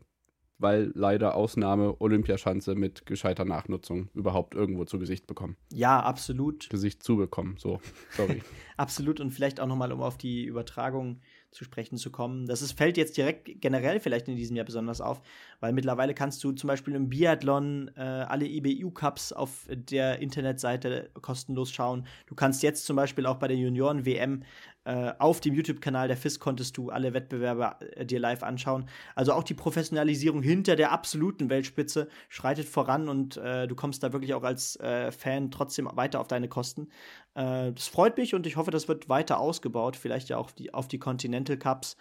weil 0.57 0.91
leider 0.95 1.35
Ausnahme 1.35 1.99
Olympiaschanze 1.99 2.75
mit 2.75 3.05
gescheiter 3.05 3.45
Nachnutzung 3.45 4.09
überhaupt 4.13 4.55
irgendwo 4.55 4.85
zu 4.85 4.99
Gesicht 4.99 5.27
bekommen. 5.27 5.57
Ja, 5.71 5.99
absolut. 5.99 6.69
Gesicht 6.69 7.03
zubekommen, 7.03 7.55
so, 7.57 7.79
sorry. 8.11 8.41
absolut 8.77 9.19
und 9.19 9.31
vielleicht 9.31 9.59
auch 9.59 9.67
nochmal, 9.67 9.91
um 9.91 10.01
auf 10.01 10.17
die 10.17 10.45
Übertragung 10.45 11.21
zu 11.51 11.63
sprechen 11.63 11.97
zu 11.97 12.11
kommen. 12.11 12.45
Das 12.45 12.61
ist, 12.61 12.73
fällt 12.73 12.97
jetzt 12.97 13.15
direkt 13.17 13.61
generell 13.61 13.99
vielleicht 13.99 14.27
in 14.27 14.35
diesem 14.35 14.55
Jahr 14.55 14.65
besonders 14.65 15.01
auf, 15.01 15.21
weil 15.61 15.73
mittlerweile 15.73 16.13
kannst 16.13 16.43
du 16.43 16.51
zum 16.51 16.67
Beispiel 16.67 16.93
im 16.95 17.09
Biathlon 17.09 17.89
äh, 17.95 18.01
alle 18.01 18.45
IBU-Cups 18.45 19.31
auf 19.31 19.65
der 19.69 20.19
Internetseite 20.19 21.09
kostenlos 21.21 21.71
schauen. 21.71 22.05
Du 22.27 22.35
kannst 22.35 22.61
jetzt 22.61 22.85
zum 22.85 22.97
Beispiel 22.97 23.25
auch 23.25 23.37
bei 23.37 23.47
der 23.47 23.57
Junioren-WM 23.57 24.43
äh, 24.85 25.13
auf 25.17 25.41
dem 25.41 25.55
YouTube-Kanal 25.55 26.07
der 26.07 26.15
FIS 26.15 26.39
konntest 26.39 26.77
du 26.77 26.91
alle 26.91 27.13
Wettbewerbe 27.13 27.75
äh, 27.95 28.05
dir 28.05 28.19
live 28.19 28.43
anschauen. 28.43 28.87
Also 29.15 29.33
auch 29.33 29.43
die 29.43 29.55
Professionalisierung 29.55 30.43
hinter 30.43 30.75
der 30.75 30.91
absoluten 30.91 31.49
Weltspitze 31.49 32.07
schreitet 32.29 32.67
voran 32.67 33.09
und 33.09 33.37
äh, 33.37 33.67
du 33.67 33.75
kommst 33.75 34.03
da 34.03 34.13
wirklich 34.13 34.35
auch 34.35 34.43
als 34.43 34.79
äh, 34.79 35.11
Fan 35.11 35.49
trotzdem 35.49 35.89
weiter 35.93 36.19
auf 36.19 36.27
deine 36.27 36.47
Kosten. 36.47 36.89
Äh, 37.33 37.73
das 37.73 37.87
freut 37.87 38.15
mich 38.17 38.35
und 38.35 38.45
ich 38.45 38.57
hoffe, 38.57 38.69
das 38.69 38.87
wird 38.87 39.09
weiter 39.09 39.39
ausgebaut, 39.39 39.95
vielleicht 39.95 40.29
ja 40.29 40.37
auch 40.37 40.51
die, 40.51 40.71
auf 40.73 40.87
die 40.87 40.99
Continental 40.99 41.57
Cups. 41.57 41.97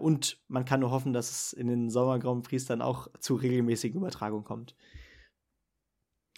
Und 0.00 0.40
man 0.48 0.64
kann 0.64 0.80
nur 0.80 0.90
hoffen, 0.90 1.12
dass 1.12 1.30
es 1.30 1.52
in 1.52 1.68
den 1.68 1.90
Sommer 1.90 2.18
Grand 2.18 2.42
Prix 2.42 2.68
auch 2.72 3.06
zu 3.20 3.36
regelmäßigen 3.36 4.00
Übertragungen 4.00 4.42
kommt. 4.42 4.74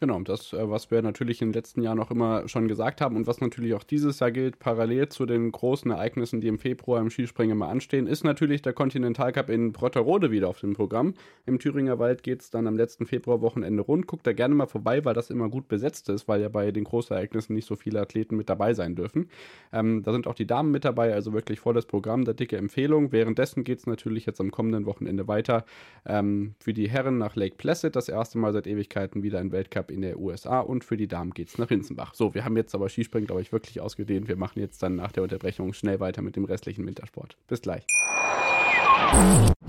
Genau, 0.02 0.18
das, 0.18 0.52
äh, 0.52 0.68
was 0.68 0.90
wir 0.90 1.00
natürlich 1.00 1.40
in 1.42 1.50
den 1.50 1.54
letzten 1.54 1.80
Jahren 1.80 2.00
auch 2.00 2.10
immer 2.10 2.48
schon 2.48 2.66
gesagt 2.66 3.00
haben 3.00 3.14
und 3.14 3.28
was 3.28 3.40
natürlich 3.40 3.72
auch 3.74 3.84
dieses 3.84 4.18
Jahr 4.18 4.32
gilt, 4.32 4.58
parallel 4.58 5.08
zu 5.10 5.26
den 5.26 5.52
großen 5.52 5.92
Ereignissen, 5.92 6.40
die 6.40 6.48
im 6.48 6.58
Februar 6.58 7.00
im 7.00 7.08
Skispringen 7.08 7.56
immer 7.56 7.68
anstehen, 7.68 8.08
ist 8.08 8.24
natürlich 8.24 8.62
der 8.62 8.72
Kontinentalcup 8.72 9.48
in 9.48 9.70
Brotterode 9.70 10.32
wieder 10.32 10.48
auf 10.48 10.58
dem 10.58 10.72
Programm. 10.72 11.14
Im 11.46 11.60
Thüringer 11.60 12.00
Wald 12.00 12.24
geht 12.24 12.42
es 12.42 12.50
dann 12.50 12.66
am 12.66 12.76
letzten 12.76 13.06
Februarwochenende 13.06 13.80
rund. 13.80 14.08
Guckt 14.08 14.26
da 14.26 14.32
gerne 14.32 14.56
mal 14.56 14.66
vorbei, 14.66 15.04
weil 15.04 15.14
das 15.14 15.30
immer 15.30 15.48
gut 15.48 15.68
besetzt 15.68 16.08
ist, 16.08 16.26
weil 16.26 16.40
ja 16.40 16.48
bei 16.48 16.72
den 16.72 16.82
Großereignissen 16.82 17.54
nicht 17.54 17.68
so 17.68 17.76
viele 17.76 18.00
Athleten 18.00 18.34
mit 18.34 18.50
dabei 18.50 18.74
sein 18.74 18.96
dürfen. 18.96 19.28
Ähm, 19.72 20.02
da 20.02 20.10
sind 20.10 20.26
auch 20.26 20.34
die 20.34 20.48
Damen 20.48 20.72
mit 20.72 20.84
dabei, 20.84 21.14
also 21.14 21.32
wirklich 21.32 21.60
volles 21.60 21.86
Programm, 21.86 22.24
der 22.24 22.34
dicke 22.34 22.56
Empfehlung. 22.56 23.12
Währenddessen 23.12 23.62
geht 23.62 23.78
es 23.78 23.86
natürlich 23.86 24.26
jetzt 24.26 24.40
am 24.40 24.50
kommenden 24.50 24.84
Wochenende 24.84 25.28
weiter 25.28 25.64
ähm, 26.04 26.56
für 26.58 26.72
die 26.72 26.90
Herren 26.90 27.18
nach 27.18 27.36
Lake 27.36 27.54
Placid, 27.54 27.94
das 27.94 28.08
erste 28.08 28.38
Mal 28.38 28.52
seit 28.52 28.66
Ewigkeiten 28.66 29.22
wieder 29.22 29.38
ein 29.38 29.52
Weltcup 29.52 29.91
in 29.92 30.02
der 30.02 30.18
USA 30.18 30.60
und 30.60 30.84
für 30.84 30.96
die 30.96 31.08
Damen 31.08 31.32
geht 31.32 31.48
es 31.48 31.58
nach 31.58 31.68
Hinzenbach. 31.68 32.14
So, 32.14 32.34
wir 32.34 32.44
haben 32.44 32.56
jetzt 32.56 32.74
aber 32.74 32.88
Skispringen, 32.88 33.26
glaube 33.26 33.42
ich, 33.42 33.52
wirklich 33.52 33.80
ausgedehnt. 33.80 34.28
Wir 34.28 34.36
machen 34.36 34.60
jetzt 34.60 34.82
dann 34.82 34.96
nach 34.96 35.12
der 35.12 35.22
Unterbrechung 35.22 35.72
schnell 35.72 36.00
weiter 36.00 36.22
mit 36.22 36.36
dem 36.36 36.44
restlichen 36.44 36.86
Wintersport. 36.86 37.36
Bis 37.46 37.60
gleich. 37.62 37.86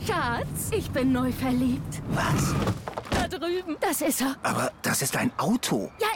Schatz, 0.05 0.71
ich 0.75 0.89
bin 0.91 1.11
neu 1.11 1.31
verliebt. 1.31 2.01
Was? 2.11 2.55
Da 3.09 3.27
drüben. 3.27 3.77
Das 3.81 4.01
ist 4.01 4.21
er. 4.21 4.35
Aber 4.43 4.71
das 4.81 5.01
ist 5.01 5.17
ein 5.17 5.31
Auto. 5.37 5.91
Ja, 5.99 6.07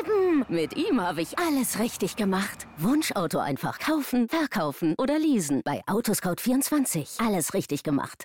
eben. 0.00 0.44
Mit 0.48 0.76
ihm 0.76 1.00
habe 1.00 1.22
ich 1.22 1.38
alles 1.38 1.78
richtig 1.78 2.16
gemacht. 2.16 2.66
Wunschauto 2.78 3.38
einfach 3.38 3.78
kaufen, 3.78 4.28
verkaufen 4.28 4.94
oder 4.98 5.18
leasen. 5.18 5.62
Bei 5.64 5.82
Autoscout24. 5.86 7.24
Alles 7.24 7.54
richtig 7.54 7.82
gemacht. 7.82 8.24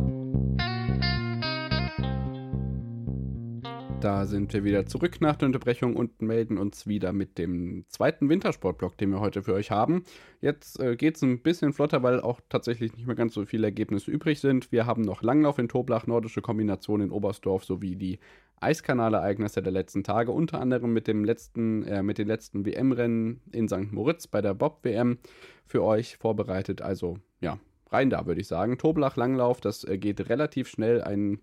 Da 4.01 4.25
sind 4.25 4.51
wir 4.51 4.63
wieder 4.63 4.87
zurück 4.87 5.21
nach 5.21 5.35
der 5.35 5.45
Unterbrechung 5.45 5.95
und 5.95 6.23
melden 6.23 6.57
uns 6.57 6.87
wieder 6.87 7.13
mit 7.13 7.37
dem 7.37 7.85
zweiten 7.87 8.29
Wintersportblock, 8.29 8.97
den 8.97 9.11
wir 9.11 9.19
heute 9.19 9.43
für 9.43 9.53
euch 9.53 9.69
haben. 9.69 10.05
Jetzt 10.39 10.79
äh, 10.79 10.95
geht 10.95 11.17
es 11.17 11.21
ein 11.21 11.43
bisschen 11.43 11.71
flotter, 11.71 12.01
weil 12.01 12.19
auch 12.19 12.41
tatsächlich 12.49 12.95
nicht 12.95 13.05
mehr 13.05 13.15
ganz 13.15 13.35
so 13.35 13.45
viele 13.45 13.67
Ergebnisse 13.67 14.09
übrig 14.09 14.39
sind. 14.39 14.71
Wir 14.71 14.87
haben 14.87 15.03
noch 15.03 15.21
Langlauf 15.21 15.59
in 15.59 15.69
Toblach, 15.69 16.07
nordische 16.07 16.41
Kombination 16.41 16.99
in 16.99 17.11
Oberstdorf 17.11 17.63
sowie 17.63 17.95
die 17.95 18.17
Eiskanalereignisse 18.59 19.61
der 19.61 19.71
letzten 19.71 20.03
Tage, 20.03 20.31
unter 20.31 20.59
anderem 20.59 20.93
mit, 20.93 21.05
dem 21.05 21.23
letzten, 21.23 21.83
äh, 21.83 22.01
mit 22.01 22.17
den 22.17 22.27
letzten 22.27 22.65
WM-Rennen 22.65 23.41
in 23.51 23.67
St. 23.67 23.91
Moritz 23.91 24.25
bei 24.25 24.41
der 24.41 24.55
Bob-WM 24.55 25.19
für 25.67 25.83
euch 25.83 26.17
vorbereitet. 26.17 26.81
Also 26.81 27.19
ja, 27.39 27.59
rein 27.91 28.09
da 28.09 28.25
würde 28.25 28.41
ich 28.41 28.47
sagen. 28.47 28.79
Toblach 28.79 29.15
Langlauf, 29.15 29.61
das 29.61 29.83
äh, 29.83 29.99
geht 29.99 30.27
relativ 30.27 30.69
schnell. 30.69 31.03
Ein 31.03 31.39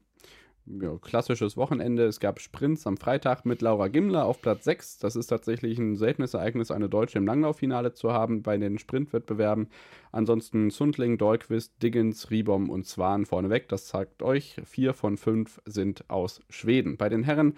ja, 0.80 0.98
klassisches 0.98 1.56
Wochenende. 1.56 2.04
Es 2.04 2.20
gab 2.20 2.40
Sprints 2.40 2.86
am 2.86 2.96
Freitag 2.96 3.46
mit 3.46 3.62
Laura 3.62 3.88
Gimler 3.88 4.26
auf 4.26 4.40
Platz 4.40 4.64
6. 4.64 4.98
Das 4.98 5.16
ist 5.16 5.28
tatsächlich 5.28 5.78
ein 5.78 5.96
seltenes 5.96 6.34
Ereignis, 6.34 6.70
eine 6.70 6.88
Deutsche 6.88 7.18
im 7.18 7.26
Langlauffinale 7.26 7.94
zu 7.94 8.12
haben 8.12 8.42
bei 8.42 8.56
den 8.58 8.78
Sprintwettbewerben. 8.78 9.68
Ansonsten 10.12 10.70
Sundling, 10.70 11.18
Dolquist, 11.18 11.82
Diggins, 11.82 12.30
Ribom 12.30 12.70
und 12.70 12.86
Swan 12.86 13.24
vorneweg. 13.24 13.68
Das 13.68 13.86
zeigt 13.86 14.22
euch, 14.22 14.56
vier 14.64 14.94
von 14.94 15.16
fünf 15.16 15.60
sind 15.64 16.08
aus 16.08 16.40
Schweden. 16.50 16.96
Bei 16.96 17.08
den 17.08 17.22
Herren 17.22 17.54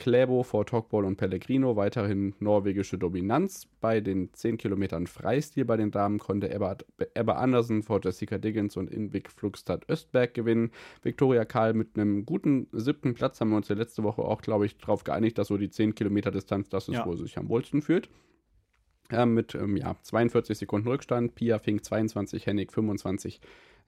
Kläbo 0.00 0.42
vor 0.42 0.64
Togball 0.64 1.04
und 1.04 1.16
Pellegrino 1.16 1.76
weiterhin 1.76 2.34
norwegische 2.40 2.96
Dominanz. 2.96 3.68
Bei 3.82 4.00
den 4.00 4.32
10 4.32 4.56
Kilometern 4.56 5.06
Freistil 5.06 5.66
bei 5.66 5.76
den 5.76 5.90
Damen 5.90 6.18
konnte 6.18 6.50
Ebba, 6.50 7.32
Andersen 7.34 7.82
vor 7.82 8.00
Jessica 8.02 8.38
Diggins 8.38 8.78
und 8.78 8.90
Invik 8.90 9.30
Flugstad 9.30 9.88
Östberg 9.90 10.32
gewinnen. 10.32 10.70
Viktoria 11.02 11.44
Karl 11.44 11.74
mit 11.74 11.98
einem 11.98 12.24
guten 12.24 12.66
siebten 12.72 13.12
Platz 13.12 13.40
haben 13.40 13.50
wir 13.50 13.58
uns 13.58 13.68
ja 13.68 13.76
letzte 13.76 14.02
Woche 14.02 14.22
auch, 14.22 14.40
glaube 14.40 14.64
ich, 14.64 14.78
darauf 14.78 15.04
geeinigt, 15.04 15.36
dass 15.36 15.48
so 15.48 15.58
die 15.58 15.68
10 15.68 15.94
Kilometer 15.94 16.30
Distanz 16.30 16.70
das 16.70 16.88
ist, 16.88 16.94
ja. 16.94 17.04
wo 17.04 17.14
sie 17.14 17.24
sich 17.24 17.36
am 17.36 17.50
wohlsten 17.50 17.82
fühlt. 17.82 18.08
Ja, 19.12 19.26
mit 19.26 19.54
ähm, 19.54 19.76
ja, 19.76 19.96
42 20.00 20.56
Sekunden 20.56 20.88
Rückstand. 20.88 21.34
Pia 21.34 21.58
Fink 21.58 21.84
22, 21.84 22.46
Hennig 22.46 22.72
25. 22.72 23.40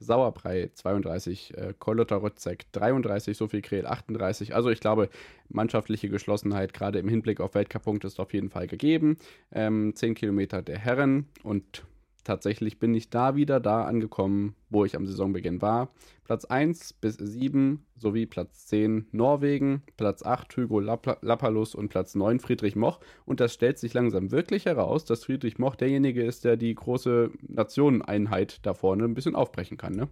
Sauerbrei 0.03 0.71
32, 0.75 1.57
äh, 1.57 1.75
Kolotta 1.79 2.17
Rötzek 2.17 2.71
33, 2.73 3.37
Sophie 3.37 3.63
Krehl 3.63 3.87
38. 3.87 4.55
Also 4.55 4.71
ich 4.71 4.81
glaube, 4.81 5.09
mannschaftliche 5.49 6.09
Geschlossenheit 6.09 6.75
gerade 6.75 6.99
im 6.99 7.09
Hinblick 7.09 7.41
auf 7.41 7.55
Weltcup-Punkte 7.55 8.07
ist 8.07 8.21
auf 8.21 8.33
jeden 8.33 8.51
Fall 8.51 8.67
gegeben. 8.67 9.17
Ähm, 9.53 9.93
10 9.95 10.15
Kilometer 10.15 10.63
der 10.63 10.79
Herren 10.79 11.27
und 11.43 11.85
tatsächlich 12.25 12.79
bin 12.79 12.95
ich 12.95 13.11
da 13.11 13.37
wieder 13.37 13.61
da 13.61 13.85
angekommen, 13.85 14.55
wo 14.71 14.85
ich 14.85 14.97
am 14.97 15.07
Saisonbeginn 15.07 15.63
war. 15.63 15.91
Platz 16.25 16.45
1 16.45 16.95
bis 16.95 17.17
7 17.17 17.85
sowie 17.97 18.27
Platz 18.27 18.67
10 18.67 19.09
Norwegen, 19.13 19.83
Platz 19.97 20.23
8 20.23 20.57
Hugo 20.57 20.81
Lappalus 20.81 21.75
und 21.75 21.89
Platz 21.89 22.15
9 22.15 22.41
Friedrich 22.41 22.77
Moch. 22.77 23.01
Und 23.25 23.41
das 23.41 23.53
stellt 23.53 23.79
sich 23.79 23.93
langsam 23.93 24.31
wirklich 24.31 24.67
heraus, 24.67 25.05
dass 25.05 25.25
Friedrich 25.25 25.59
Moch 25.59 25.77
derjenige 25.77 26.23
ist, 26.23 26.45
der 26.45 26.57
die 26.57 26.75
große 26.75 27.31
Nationeneinheit 27.47 28.61
da 28.65 28.75
vorne 28.75 29.05
ein 29.05 29.15
bisschen 29.15 29.35
aufbrechen 29.35 29.77
kann. 29.77 29.95
Ne? 29.95 30.09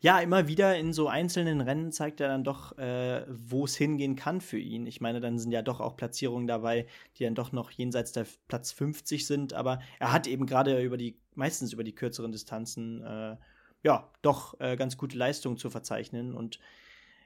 Ja, 0.00 0.20
immer 0.20 0.48
wieder 0.48 0.76
in 0.76 0.92
so 0.92 1.08
einzelnen 1.08 1.60
Rennen 1.60 1.92
zeigt 1.92 2.20
er 2.20 2.28
dann 2.28 2.44
doch, 2.44 2.76
äh, 2.78 3.24
wo 3.28 3.64
es 3.64 3.76
hingehen 3.76 4.16
kann 4.16 4.40
für 4.40 4.58
ihn. 4.58 4.86
Ich 4.86 5.00
meine, 5.00 5.20
dann 5.20 5.38
sind 5.38 5.52
ja 5.52 5.62
doch 5.62 5.80
auch 5.80 5.96
Platzierungen 5.96 6.46
dabei, 6.46 6.86
die 7.16 7.24
dann 7.24 7.34
doch 7.34 7.52
noch 7.52 7.70
jenseits 7.70 8.12
der 8.12 8.26
Platz 8.48 8.72
50 8.72 9.26
sind, 9.26 9.52
aber 9.52 9.80
er 9.98 10.12
hat 10.12 10.26
eben 10.26 10.46
gerade 10.46 10.80
über 10.82 10.96
die, 10.96 11.18
meistens 11.34 11.72
über 11.72 11.84
die 11.84 11.94
kürzeren 11.94 12.32
Distanzen, 12.32 13.02
äh, 13.02 13.36
ja, 13.82 14.10
doch 14.22 14.58
äh, 14.60 14.76
ganz 14.76 14.96
gute 14.96 15.16
Leistungen 15.16 15.56
zu 15.56 15.70
verzeichnen 15.70 16.34
und 16.34 16.58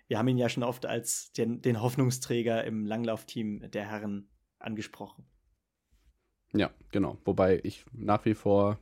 wir 0.09 0.19
haben 0.19 0.29
ihn 0.29 0.39
ja 0.39 0.49
schon 0.49 0.65
oft 0.65 0.87
als 0.87 1.33
den, 1.33 1.63
den 1.63 1.81
Hoffnungsträger 1.81 2.65
im 2.65 2.85
Langlaufteam 2.85 3.71
der 3.71 3.89
Herren 3.89 4.29
angesprochen. 4.59 5.25
Ja, 6.53 6.71
genau. 6.91 7.17
Wobei 7.25 7.61
ich 7.63 7.85
nach 7.93 8.25
wie 8.25 8.35
vor 8.35 8.79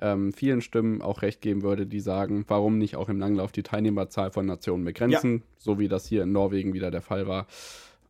ähm, 0.00 0.32
vielen 0.32 0.60
Stimmen 0.60 1.02
auch 1.02 1.22
recht 1.22 1.40
geben 1.40 1.62
würde, 1.62 1.86
die 1.86 2.00
sagen, 2.00 2.44
warum 2.48 2.78
nicht 2.78 2.96
auch 2.96 3.08
im 3.08 3.18
Langlauf 3.18 3.52
die 3.52 3.62
Teilnehmerzahl 3.62 4.30
von 4.30 4.46
Nationen 4.46 4.84
begrenzen, 4.84 5.36
ja. 5.36 5.42
so 5.58 5.78
wie 5.78 5.88
das 5.88 6.06
hier 6.06 6.24
in 6.24 6.32
Norwegen 6.32 6.72
wieder 6.74 6.90
der 6.90 7.02
Fall 7.02 7.26
war. 7.26 7.46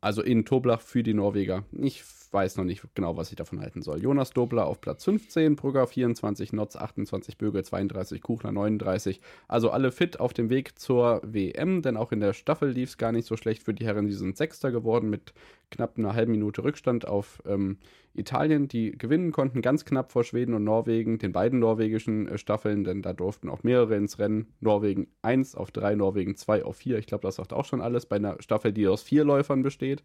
Also 0.01 0.23
in 0.23 0.45
Toblach 0.45 0.81
für 0.81 1.03
die 1.03 1.15
Norweger. 1.15 1.65
Ich 1.73 2.05
weiß 2.33 2.57
noch 2.57 2.65
nicht 2.65 2.83
genau, 2.95 3.17
was 3.17 3.31
ich 3.31 3.37
davon 3.37 3.61
halten 3.61 3.83
soll. 3.83 4.03
Jonas 4.03 4.31
Dobler 4.31 4.67
auf 4.67 4.81
Platz 4.81 5.05
15, 5.05 5.57
Brugger 5.57 5.87
24, 5.87 6.53
Notz 6.53 6.77
28, 6.77 7.39
Böge 7.39 7.63
32, 7.63 8.21
Kuchler 8.21 8.53
39. 8.53 9.21
Also 9.49 9.71
alle 9.71 9.91
fit 9.91 10.21
auf 10.21 10.33
dem 10.35 10.51
Weg 10.51 10.79
zur 10.79 11.23
WM, 11.25 11.83
denn 11.83 11.97
auch 11.97 12.13
in 12.13 12.21
der 12.21 12.35
Staffel 12.35 12.71
lief 12.71 12.91
es 12.91 12.99
gar 12.99 13.13
nicht 13.13 13.27
so 13.27 13.37
schlecht 13.37 13.63
für 13.63 13.75
die 13.75 13.87
Herren. 13.87 14.07
Die 14.07 14.13
sind 14.13 14.37
Sechster 14.37 14.71
geworden 14.71 15.09
mit 15.09 15.33
knapp 15.71 15.99
einer 15.99 16.15
halben 16.15 16.33
Minute 16.33 16.63
Rückstand 16.65 17.07
auf 17.07 17.43
ähm, 17.47 17.79
Italien, 18.19 18.67
die 18.69 18.93
gewinnen 18.93 19.31
konnten, 19.31 19.61
ganz 19.61 19.85
knapp 19.85 20.11
vor 20.11 20.25
Schweden 20.25 20.55
und 20.55 20.65
Norwegen, 20.65 21.19
den 21.19 21.33
beiden 21.33 21.59
norwegischen 21.59 22.29
äh, 22.29 22.39
Staffeln, 22.39 22.85
denn 22.85 23.03
da 23.03 23.13
durften 23.13 23.49
auch 23.49 23.63
mehrere 23.63 23.97
ins 23.97 24.19
Rennen. 24.19 24.47
Norwegen 24.61 25.09
1 25.23 25.55
auf 25.55 25.71
3, 25.71 25.97
Norwegen 25.97 26.37
2 26.37 26.65
auf 26.65 26.77
4. 26.77 26.99
Ich 26.99 27.07
glaube, 27.07 27.23
das 27.23 27.37
sagt 27.37 27.53
auch 27.53 27.65
schon 27.65 27.81
alles 27.81 28.07
bei 28.07 28.17
einer 28.17 28.41
Staffel, 28.41 28.73
die 28.73 28.89
aus 28.89 29.03
vier 29.03 29.25
Läufern 29.25 29.63
besteht. 29.63 30.03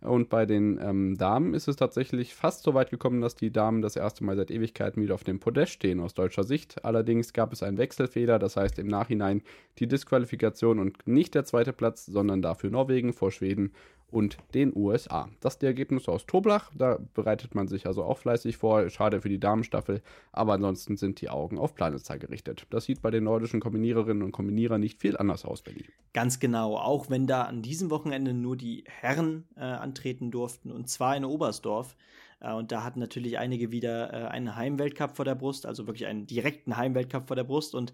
Und 0.00 0.28
bei 0.28 0.46
den 0.46 0.80
ähm, 0.82 1.16
Damen 1.16 1.54
ist 1.54 1.68
es 1.68 1.76
tatsächlich 1.76 2.34
fast 2.34 2.64
so 2.64 2.74
weit 2.74 2.90
gekommen, 2.90 3.20
dass 3.20 3.36
die 3.36 3.52
Damen 3.52 3.82
das 3.82 3.96
erste 3.96 4.24
Mal 4.24 4.36
seit 4.36 4.50
Ewigkeiten 4.50 5.02
wieder 5.02 5.14
auf 5.14 5.24
dem 5.24 5.38
Podest 5.38 5.72
stehen 5.72 6.00
aus 6.00 6.14
deutscher 6.14 6.44
Sicht. 6.44 6.84
Allerdings 6.84 7.32
gab 7.32 7.52
es 7.52 7.62
einen 7.62 7.78
Wechselfehler, 7.78 8.38
das 8.38 8.56
heißt 8.56 8.78
im 8.78 8.88
Nachhinein 8.88 9.42
die 9.78 9.86
Disqualifikation 9.86 10.80
und 10.80 11.06
nicht 11.06 11.34
der 11.34 11.44
zweite 11.44 11.72
Platz, 11.72 12.06
sondern 12.06 12.42
dafür 12.42 12.70
Norwegen 12.70 13.12
vor 13.12 13.30
Schweden 13.30 13.72
und 14.12 14.36
den 14.54 14.72
USA. 14.76 15.28
Das 15.40 15.54
sind 15.54 15.62
die 15.62 15.66
Ergebnisse 15.66 16.12
aus 16.12 16.26
Toblach. 16.26 16.70
Da 16.76 16.98
bereitet 17.14 17.54
man 17.54 17.66
sich 17.66 17.86
also 17.86 18.04
auch 18.04 18.18
fleißig 18.18 18.56
vor. 18.56 18.88
Schade 18.90 19.20
für 19.20 19.28
die 19.28 19.40
Damenstaffel, 19.40 20.02
aber 20.32 20.52
ansonsten 20.54 20.96
sind 20.96 21.20
die 21.20 21.30
Augen 21.30 21.58
auf 21.58 21.74
Planitzer 21.74 22.18
gerichtet. 22.18 22.66
Das 22.70 22.84
sieht 22.84 23.02
bei 23.02 23.10
den 23.10 23.24
nordischen 23.24 23.60
Kombiniererinnen 23.60 24.22
und 24.22 24.32
Kombinierern 24.32 24.80
nicht 24.80 25.00
viel 25.00 25.16
anders 25.16 25.44
aus, 25.44 25.62
Benny. 25.62 25.84
Ganz 26.12 26.40
genau, 26.40 26.76
auch 26.76 27.10
wenn 27.10 27.26
da 27.26 27.42
an 27.42 27.62
diesem 27.62 27.90
Wochenende 27.90 28.34
nur 28.34 28.56
die 28.56 28.84
Herren 28.86 29.44
äh, 29.56 29.60
antreten 29.60 30.30
durften 30.30 30.70
und 30.70 30.88
zwar 30.88 31.16
in 31.16 31.24
Oberstdorf. 31.24 31.96
Äh, 32.40 32.52
und 32.52 32.72
da 32.72 32.84
hatten 32.84 33.00
natürlich 33.00 33.38
einige 33.38 33.72
wieder 33.72 34.12
äh, 34.12 34.28
einen 34.28 34.56
Heimweltcup 34.56 35.16
vor 35.16 35.24
der 35.24 35.34
Brust, 35.34 35.66
also 35.66 35.86
wirklich 35.86 36.06
einen 36.06 36.26
direkten 36.26 36.76
Heimweltcup 36.76 37.28
vor 37.28 37.36
der 37.36 37.44
Brust 37.44 37.74
und 37.74 37.92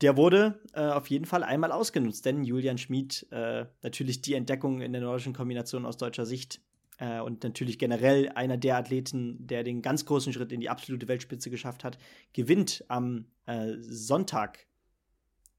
der 0.00 0.16
wurde 0.16 0.60
äh, 0.72 0.80
auf 0.80 1.08
jeden 1.08 1.24
Fall 1.24 1.42
einmal 1.42 1.72
ausgenutzt, 1.72 2.24
denn 2.26 2.44
Julian 2.44 2.78
Schmid, 2.78 3.26
äh, 3.30 3.66
natürlich 3.82 4.22
die 4.22 4.34
Entdeckung 4.34 4.80
in 4.80 4.92
der 4.92 5.02
nordischen 5.02 5.32
Kombination 5.32 5.86
aus 5.86 5.96
deutscher 5.96 6.26
Sicht 6.26 6.60
äh, 6.98 7.20
und 7.20 7.42
natürlich 7.42 7.78
generell 7.78 8.28
einer 8.30 8.56
der 8.56 8.76
Athleten, 8.76 9.46
der 9.46 9.62
den 9.62 9.82
ganz 9.82 10.04
großen 10.04 10.32
Schritt 10.32 10.52
in 10.52 10.60
die 10.60 10.70
absolute 10.70 11.08
Weltspitze 11.08 11.50
geschafft 11.50 11.84
hat, 11.84 11.98
gewinnt 12.32 12.84
am 12.88 13.26
äh, 13.46 13.74
Sonntag 13.78 14.66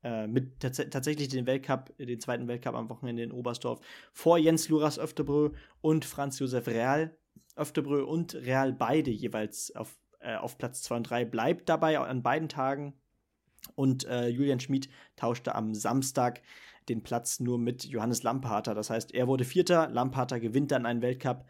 äh, 0.04 0.28
mit 0.28 0.60
tats 0.60 0.78
tatsächlich 0.78 1.30
den 1.30 1.46
Weltcup, 1.46 1.94
den 1.98 2.20
zweiten 2.20 2.48
Weltcup 2.48 2.76
am 2.76 2.90
Wochenende 2.90 3.24
in 3.24 3.32
Oberstdorf 3.32 3.80
vor 4.14 4.38
Jens 4.38 4.70
Luras 4.70 5.00
Öftebrö 5.00 5.52
und 5.82 6.06
Franz 6.06 6.40
Josef 6.40 6.68
Real 6.68 7.18
Öftebrö 7.56 8.04
und 8.04 8.36
Real 8.36 8.74
beide 8.74 9.12
jeweils 9.12 9.76
auf, 9.76 9.98
äh, 10.20 10.36
auf 10.36 10.58
Platz 10.58 10.84
2 10.84 10.96
und 10.98 11.04
3 11.10 11.26
bleibt 11.26 11.70
dabei 11.70 11.98
an 12.00 12.22
beiden 12.22 12.50
Tagen 12.50 12.94
und 13.76 14.06
äh, 14.06 14.28
Julian 14.28 14.60
Schmid 14.60 14.90
tauschte 15.16 15.56
am 15.56 15.74
Samstag 15.74 16.42
den 16.90 17.02
Platz 17.02 17.40
nur 17.40 17.58
mit 17.58 17.86
Johannes 17.86 18.24
Lamparter. 18.24 18.76
Das 18.76 18.90
heißt, 18.90 19.14
er 19.14 19.28
wurde 19.28 19.44
Vierter, 19.44 19.90
Lamparter 19.90 20.40
gewinnt 20.40 20.72
dann 20.72 20.86
einen 20.86 21.02
Weltcup. 21.02 21.46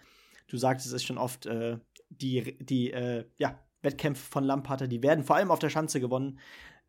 Du 0.48 0.58
sagst 0.58 0.92
es 0.92 1.04
schon 1.04 1.18
oft, 1.18 1.46
äh, 1.46 1.78
die, 2.10 2.58
die 2.60 2.92
äh, 2.92 3.26
ja, 3.38 3.60
Wettkämpfe 3.82 4.24
von 4.24 4.44
Lamparter, 4.44 4.88
die 4.88 5.04
werden 5.04 5.24
vor 5.24 5.36
allem 5.36 5.52
auf 5.52 5.60
der 5.60 5.70
Schanze 5.70 6.00
gewonnen. 6.00 6.40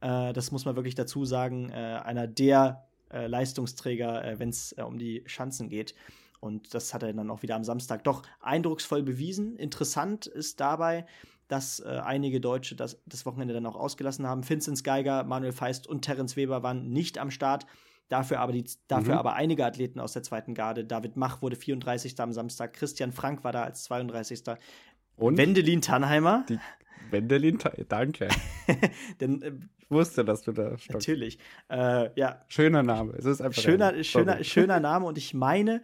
Äh, 0.00 0.32
das 0.32 0.52
muss 0.52 0.64
man 0.64 0.76
wirklich 0.76 0.94
dazu 0.94 1.24
sagen. 1.24 1.70
Äh, 1.70 2.00
einer 2.04 2.26
der 2.26 2.86
äh, 3.10 3.26
Leistungsträger, 3.26 4.34
wenn 4.38 4.50
es 4.50 4.72
um 4.72 4.98
die 4.98 5.22
Schanzen 5.26 5.68
geht. 5.68 5.94
Und 6.40 6.74
das 6.74 6.92
hat 6.92 7.02
er 7.02 7.12
dann 7.12 7.30
auch 7.30 7.42
wieder 7.42 7.56
am 7.56 7.64
Samstag 7.64 8.04
doch 8.04 8.22
eindrucksvoll 8.40 9.02
bewiesen. 9.02 9.56
Interessant 9.56 10.26
ist 10.26 10.60
dabei, 10.60 11.06
dass 11.48 11.80
äh, 11.80 12.00
einige 12.04 12.40
Deutsche 12.40 12.74
das, 12.74 13.00
das 13.06 13.26
Wochenende 13.26 13.54
dann 13.54 13.66
auch 13.66 13.76
ausgelassen 13.76 14.26
haben. 14.26 14.48
Vincent 14.48 14.82
Geiger, 14.82 15.24
Manuel 15.24 15.52
Feist 15.52 15.86
und 15.86 16.02
Terence 16.02 16.36
Weber 16.36 16.62
waren 16.62 16.90
nicht 16.90 17.18
am 17.18 17.30
Start. 17.30 17.66
Dafür 18.08 18.38
aber, 18.40 18.52
die, 18.52 18.64
dafür 18.86 19.14
mhm. 19.14 19.18
aber 19.18 19.34
einige 19.34 19.64
Athleten 19.64 19.98
aus 19.98 20.12
der 20.12 20.22
zweiten 20.22 20.54
Garde. 20.54 20.84
David 20.84 21.16
Mach 21.16 21.42
wurde 21.42 21.56
34. 21.56 22.18
am 22.20 22.32
Samstag. 22.32 22.72
Christian 22.72 23.12
Frank 23.12 23.42
war 23.42 23.52
da 23.52 23.64
als 23.64 23.84
32. 23.84 24.42
Und? 25.16 25.36
Wendelin 25.36 25.80
Tannheimer. 25.80 26.44
Die 26.48 26.58
Wendelin, 27.10 27.58
danke. 27.88 28.28
Denn, 29.20 29.42
äh, 29.42 29.52
ich 29.78 29.90
wusste, 29.90 30.24
dass 30.24 30.42
du 30.42 30.52
da 30.52 30.76
stockst. 30.78 31.08
Natürlich. 31.08 31.38
Äh, 31.70 32.10
ja. 32.18 32.44
Schöner 32.48 32.82
Name. 32.82 33.12
Es 33.12 33.24
ist 33.24 33.40
einfach 33.40 33.62
schöner, 33.62 34.02
schöner, 34.02 34.42
schöner 34.42 34.80
Name 34.80 35.06
und 35.06 35.16
ich 35.16 35.32
meine, 35.32 35.80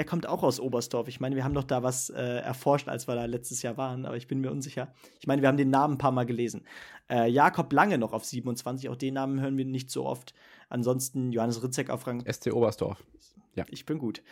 er 0.00 0.06
kommt 0.06 0.26
auch 0.26 0.42
aus 0.42 0.60
Oberstdorf. 0.60 1.08
Ich 1.08 1.20
meine, 1.20 1.36
wir 1.36 1.44
haben 1.44 1.52
doch 1.52 1.62
da 1.62 1.82
was 1.82 2.08
äh, 2.08 2.16
erforscht, 2.16 2.88
als 2.88 3.06
wir 3.06 3.16
da 3.16 3.26
letztes 3.26 3.60
Jahr 3.60 3.76
waren, 3.76 4.06
aber 4.06 4.16
ich 4.16 4.28
bin 4.28 4.40
mir 4.40 4.50
unsicher. 4.50 4.94
Ich 5.18 5.26
meine, 5.26 5.42
wir 5.42 5.48
haben 5.48 5.58
den 5.58 5.68
Namen 5.68 5.96
ein 5.96 5.98
paar 5.98 6.10
Mal 6.10 6.24
gelesen. 6.24 6.64
Äh, 7.10 7.28
Jakob 7.28 7.70
Lange 7.70 7.98
noch 7.98 8.14
auf 8.14 8.24
27, 8.24 8.88
auch 8.88 8.96
den 8.96 9.12
Namen 9.12 9.42
hören 9.42 9.58
wir 9.58 9.66
nicht 9.66 9.90
so 9.90 10.06
oft. 10.06 10.32
Ansonsten 10.70 11.32
Johannes 11.32 11.62
Ritzek 11.62 11.90
auf 11.90 12.06
Rang. 12.06 12.24
SC 12.24 12.50
Oberstdorf. 12.50 13.04
Ja. 13.54 13.66
Ich 13.68 13.84
bin 13.84 13.98
gut. 13.98 14.22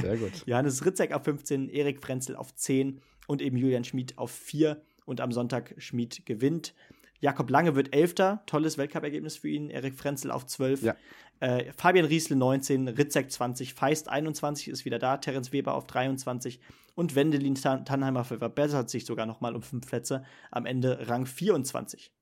Sehr 0.00 0.16
gut. 0.16 0.32
Johannes 0.46 0.82
Ritzek 0.86 1.12
auf 1.12 1.24
15, 1.24 1.68
Erik 1.68 2.00
Frenzel 2.00 2.34
auf 2.34 2.54
10 2.54 3.02
und 3.26 3.42
eben 3.42 3.58
Julian 3.58 3.84
Schmid 3.84 4.16
auf 4.16 4.30
4. 4.30 4.80
Und 5.04 5.20
am 5.20 5.30
Sonntag 5.30 5.74
Schmid 5.76 6.24
gewinnt. 6.24 6.72
Jakob 7.20 7.50
Lange 7.50 7.74
wird 7.74 7.94
Elfter, 7.94 8.42
tolles 8.46 8.78
Weltcup-Ergebnis 8.78 9.36
für 9.36 9.48
ihn. 9.48 9.70
Erik 9.70 9.94
Frenzel 9.94 10.30
auf 10.30 10.46
12. 10.46 10.82
Ja. 10.82 10.96
Äh, 11.40 11.72
Fabian 11.76 12.06
Riesle 12.06 12.36
19, 12.36 12.88
Ritzek 12.88 13.30
20, 13.30 13.74
Feist 13.74 14.08
21 14.08 14.68
ist 14.68 14.84
wieder 14.84 14.98
da, 14.98 15.16
Terence 15.18 15.52
Weber 15.52 15.74
auf 15.74 15.86
23 15.86 16.60
und 16.94 17.14
Wendelin 17.14 17.54
Tannheimer 17.54 18.24
verbessert 18.24 18.90
sich 18.90 19.06
sogar 19.06 19.26
nochmal 19.26 19.54
um 19.54 19.62
fünf 19.62 19.86
Plätze. 19.86 20.24
Am 20.50 20.66
Ende 20.66 21.08
Rang 21.08 21.26
24. 21.26 22.12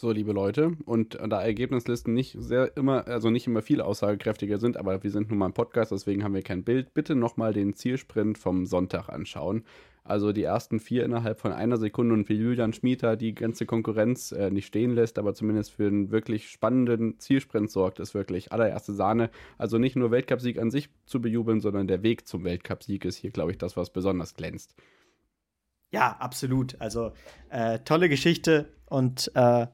So, 0.00 0.12
liebe 0.12 0.32
Leute, 0.32 0.78
und 0.86 1.18
da 1.28 1.42
Ergebnislisten 1.42 2.14
nicht 2.14 2.34
sehr 2.38 2.74
immer, 2.74 3.06
also 3.06 3.28
nicht 3.28 3.46
immer 3.46 3.60
viel 3.60 3.82
aussagekräftiger 3.82 4.58
sind, 4.58 4.78
aber 4.78 5.02
wir 5.02 5.10
sind 5.10 5.28
nun 5.28 5.36
mal 5.36 5.44
ein 5.44 5.52
Podcast, 5.52 5.92
deswegen 5.92 6.24
haben 6.24 6.32
wir 6.32 6.40
kein 6.40 6.64
Bild. 6.64 6.94
Bitte 6.94 7.14
nochmal 7.14 7.52
den 7.52 7.74
Zielsprint 7.74 8.38
vom 8.38 8.64
Sonntag 8.64 9.10
anschauen. 9.10 9.62
Also 10.02 10.32
die 10.32 10.42
ersten 10.42 10.80
vier 10.80 11.04
innerhalb 11.04 11.38
von 11.38 11.52
einer 11.52 11.76
Sekunde 11.76 12.14
und 12.14 12.30
wie 12.30 12.36
Julian 12.36 12.72
Schmieter 12.72 13.14
die 13.16 13.34
ganze 13.34 13.66
Konkurrenz 13.66 14.32
äh, 14.32 14.50
nicht 14.50 14.68
stehen 14.68 14.94
lässt, 14.94 15.18
aber 15.18 15.34
zumindest 15.34 15.72
für 15.72 15.88
einen 15.88 16.10
wirklich 16.10 16.48
spannenden 16.48 17.18
Zielsprint 17.18 17.70
sorgt, 17.70 18.00
ist 18.00 18.14
wirklich 18.14 18.52
allererste 18.52 18.94
Sahne. 18.94 19.28
Also 19.58 19.76
nicht 19.76 19.96
nur 19.96 20.10
Weltcupsieg 20.10 20.58
an 20.58 20.70
sich 20.70 20.88
zu 21.04 21.20
bejubeln, 21.20 21.60
sondern 21.60 21.88
der 21.88 22.02
Weg 22.02 22.26
zum 22.26 22.44
Weltcupsieg 22.44 23.04
ist 23.04 23.16
hier, 23.16 23.32
glaube 23.32 23.50
ich, 23.50 23.58
das, 23.58 23.76
was 23.76 23.90
besonders 23.90 24.32
glänzt. 24.32 24.74
Ja, 25.92 26.16
absolut. 26.18 26.80
Also 26.80 27.12
äh, 27.50 27.80
tolle 27.80 28.08
Geschichte 28.08 28.72
und 28.86 29.30
äh, 29.34 29.66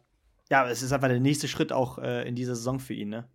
ja, 0.50 0.68
es 0.68 0.82
ist 0.82 0.92
einfach 0.92 1.08
der 1.08 1.20
nächste 1.20 1.48
Schritt 1.48 1.72
auch 1.72 1.98
äh, 1.98 2.28
in 2.28 2.34
dieser 2.34 2.54
Saison 2.54 2.80
für 2.80 2.94
ihn, 2.94 3.08
ne? 3.08 3.28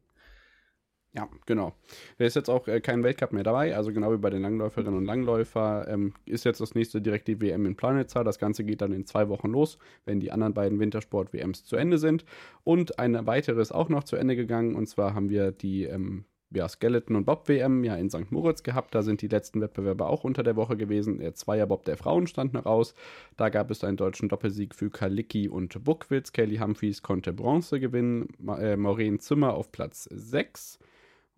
Ja, 1.14 1.28
genau. 1.46 1.74
Da 2.18 2.26
ist 2.26 2.38
jetzt 2.38 2.50
auch 2.50 2.70
äh, 2.70 2.80
kein 2.80 3.04
Weltcup 3.04 3.34
mehr 3.34 3.44
dabei, 3.44 3.76
also 3.76 3.92
genau 3.92 4.14
wie 4.14 4.18
bei 4.18 4.30
den 4.30 4.42
Langläuferinnen 4.42 4.98
und 4.98 5.04
Langläufer 5.04 5.86
ähm, 5.90 6.14
ist 6.26 6.46
jetzt 6.46 6.62
das 6.62 6.74
nächste 6.74 7.02
direkt 7.02 7.28
die 7.28 7.42
WM 7.42 7.66
in 7.66 7.76
Planitzer. 7.76 8.24
Das 8.24 8.40
Ganze 8.40 8.64
geht 8.64 8.82
dann 8.82 8.94
in 8.94 9.06
zwei 9.06 9.28
Wochen 9.28 9.50
los, 9.50 9.78
wenn 10.06 10.22
die 10.22 10.32
anderen 10.32 10.54
beiden 10.54 10.80
Wintersport-WMs 10.80 11.66
zu 11.66 11.76
Ende 11.76 11.98
sind. 11.98 12.24
Und 12.64 12.98
eine 12.98 13.28
weitere 13.28 13.62
ist 13.62 13.74
auch 13.74 13.90
noch 13.90 14.06
zu 14.06 14.16
Ende 14.16 14.38
gegangen, 14.38 14.76
und 14.76 14.88
zwar 14.88 15.14
haben 15.14 15.30
wir 15.30 15.52
die 15.52 15.84
ähm, 15.84 16.24
ja, 16.54 16.68
Skeleton- 16.68 17.16
und 17.16 17.26
Bob-WM 17.26 17.84
ja 17.84 17.96
in 17.96 18.10
St. 18.10 18.32
Moritz 18.32 18.64
gehabt. 18.64 18.94
Da 18.94 19.02
sind 19.02 19.22
die 19.22 19.28
letzten 19.28 19.62
Wettbewerbe 19.62 20.06
auch 20.06 20.24
unter 20.24 20.44
der 20.44 20.56
Woche 20.56 20.78
gewesen. 20.78 21.20
Der 21.20 21.34
Zweierbob 21.34 21.86
der 21.86 21.98
Frauen 21.98 22.28
stand 22.28 22.54
noch 22.54 22.66
aus. 22.66 22.94
Da 23.38 23.50
gab 23.50 23.72
es 23.72 23.84
einen 23.84 23.98
deutschen 23.98 24.30
Doppelsieg 24.30 24.76
für 24.76 24.90
Kalicki 24.90 25.48
und 25.48 25.84
Buckwitz. 25.84 26.34
Kelly 26.34 26.58
Humphries 26.58 27.02
konnte 27.02 27.34
Bronze 27.34 27.80
gewinnen. 27.80 28.28
Ma 28.38 28.58
äh, 28.60 28.78
Maureen 28.78 29.20
Zimmer 29.20 29.54
auf 29.54 29.72
Platz 29.72 30.10
6. 30.12 30.80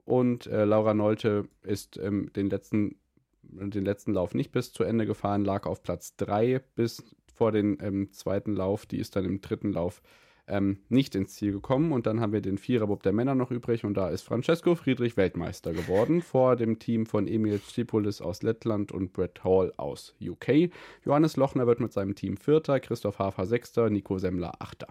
Und 0.05 0.47
äh, 0.47 0.66
Laura 0.66 0.93
Nolte 0.93 1.47
ist 1.61 1.97
ähm, 1.97 2.32
den, 2.36 2.49
letzten, 2.49 2.95
den 3.43 3.86
letzten 3.86 4.14
Lauf 4.14 4.34
nicht 4.34 4.51
bis 4.51 4.74
zu 4.74 4.84
Ende 4.84 5.05
gefahren, 5.05 5.45
lag 5.45 5.66
auf 5.66 5.84
Platz 5.84 6.16
3 6.18 6.59
bis 6.76 7.16
vor 7.34 7.51
den 7.51 7.78
ähm, 7.82 8.11
zweiten 8.11 8.53
Lauf. 8.55 8.86
Die 8.86 8.97
ist 8.97 9.16
dann 9.16 9.26
im 9.26 9.41
dritten 9.41 9.72
Lauf 9.72 10.01
ähm, 10.48 10.80
nicht 10.89 11.16
ins 11.16 11.36
Ziel 11.36 11.52
gekommen. 11.52 11.91
Und 11.91 12.06
dann 12.06 12.20
haben 12.20 12.34
wir 12.34 12.41
den 12.41 12.58
Viererbob 12.58 13.04
der 13.04 13.14
Männer 13.14 13.36
noch 13.36 13.52
übrig. 13.52 13.84
Und 13.84 13.96
da 13.96 14.10
ist 14.10 14.24
Francesco 14.24 14.76
Friedrich 14.76 15.18
Weltmeister 15.18 15.74
geworden 15.74 16.22
vor 16.22 16.56
dem 16.56 16.80
Team 16.80 17.06
von 17.06 17.28
Emil 17.28 17.60
Stipulis 17.60 18.22
aus 18.22 18.44
Lettland 18.44 18.91
und 18.91 19.14
Brett 19.14 19.44
Hall 19.44 19.74
aus 19.78 20.16
UK. 20.22 20.70
Johannes 21.06 21.38
Lochner 21.38 21.68
wird 21.68 21.80
mit 21.80 21.94
seinem 21.94 22.16
Team 22.16 22.38
Vierter, 22.38 22.80
Christoph 22.80 23.20
Hafer 23.20 23.46
Sechster, 23.46 23.89
Nico 23.89 24.18
Semmler 24.18 24.62
Achter. 24.62 24.88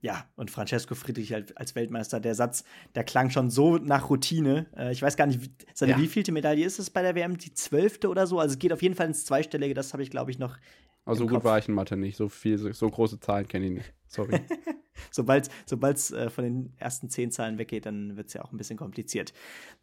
Ja, 0.00 0.26
und 0.36 0.50
Francesco 0.50 0.94
Friedrich 0.94 1.34
als 1.34 1.74
Weltmeister, 1.74 2.20
der 2.20 2.34
Satz, 2.34 2.64
der 2.94 3.02
klang 3.02 3.30
schon 3.30 3.50
so 3.50 3.78
nach 3.78 4.10
Routine. 4.10 4.66
Äh, 4.76 4.92
ich 4.92 5.02
weiß 5.02 5.16
gar 5.16 5.26
nicht, 5.26 5.50
seine 5.74 5.92
ja. 5.92 5.98
wievielte 5.98 6.32
Medaille 6.32 6.64
ist 6.64 6.78
es 6.78 6.90
bei 6.90 7.02
der 7.02 7.14
WM? 7.14 7.38
Die 7.38 7.54
zwölfte 7.54 8.08
oder 8.08 8.26
so? 8.26 8.38
Also 8.38 8.52
es 8.52 8.58
geht 8.58 8.72
auf 8.72 8.82
jeden 8.82 8.94
Fall 8.94 9.06
ins 9.06 9.24
Zweistellige, 9.24 9.74
das 9.74 9.92
habe 9.94 10.02
ich, 10.02 10.10
glaube 10.10 10.30
ich, 10.30 10.38
noch. 10.38 10.58
Also 11.06 11.24
gut 11.24 11.34
Kopf. 11.34 11.44
war 11.44 11.58
ich 11.58 11.68
in 11.68 11.74
Mathe 11.74 11.96
nicht. 11.96 12.16
So 12.16 12.28
viel, 12.28 12.58
so 12.72 12.90
große 12.90 13.20
Zahlen 13.20 13.48
kenne 13.48 13.66
ich 13.66 13.72
nicht. 13.72 13.94
Sorry. 14.08 14.40
sobald 15.10 15.50
es 15.70 16.10
äh, 16.10 16.30
von 16.30 16.44
den 16.44 16.72
ersten 16.76 17.10
zehn 17.10 17.30
Zahlen 17.30 17.58
weggeht, 17.58 17.86
dann 17.86 18.16
wird 18.16 18.28
es 18.28 18.34
ja 18.34 18.44
auch 18.44 18.52
ein 18.52 18.56
bisschen 18.56 18.78
kompliziert. 18.78 19.32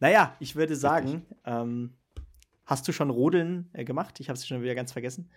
Naja, 0.00 0.36
ich 0.40 0.56
würde 0.56 0.76
sagen, 0.76 1.26
ähm, 1.44 1.94
Hast 2.66 2.88
du 2.88 2.92
schon 2.92 3.10
Rodeln 3.10 3.68
äh, 3.72 3.84
gemacht? 3.84 4.20
Ich 4.20 4.28
habe 4.28 4.38
es 4.38 4.46
schon 4.46 4.62
wieder 4.62 4.74
ganz 4.74 4.92
vergessen. 4.92 5.28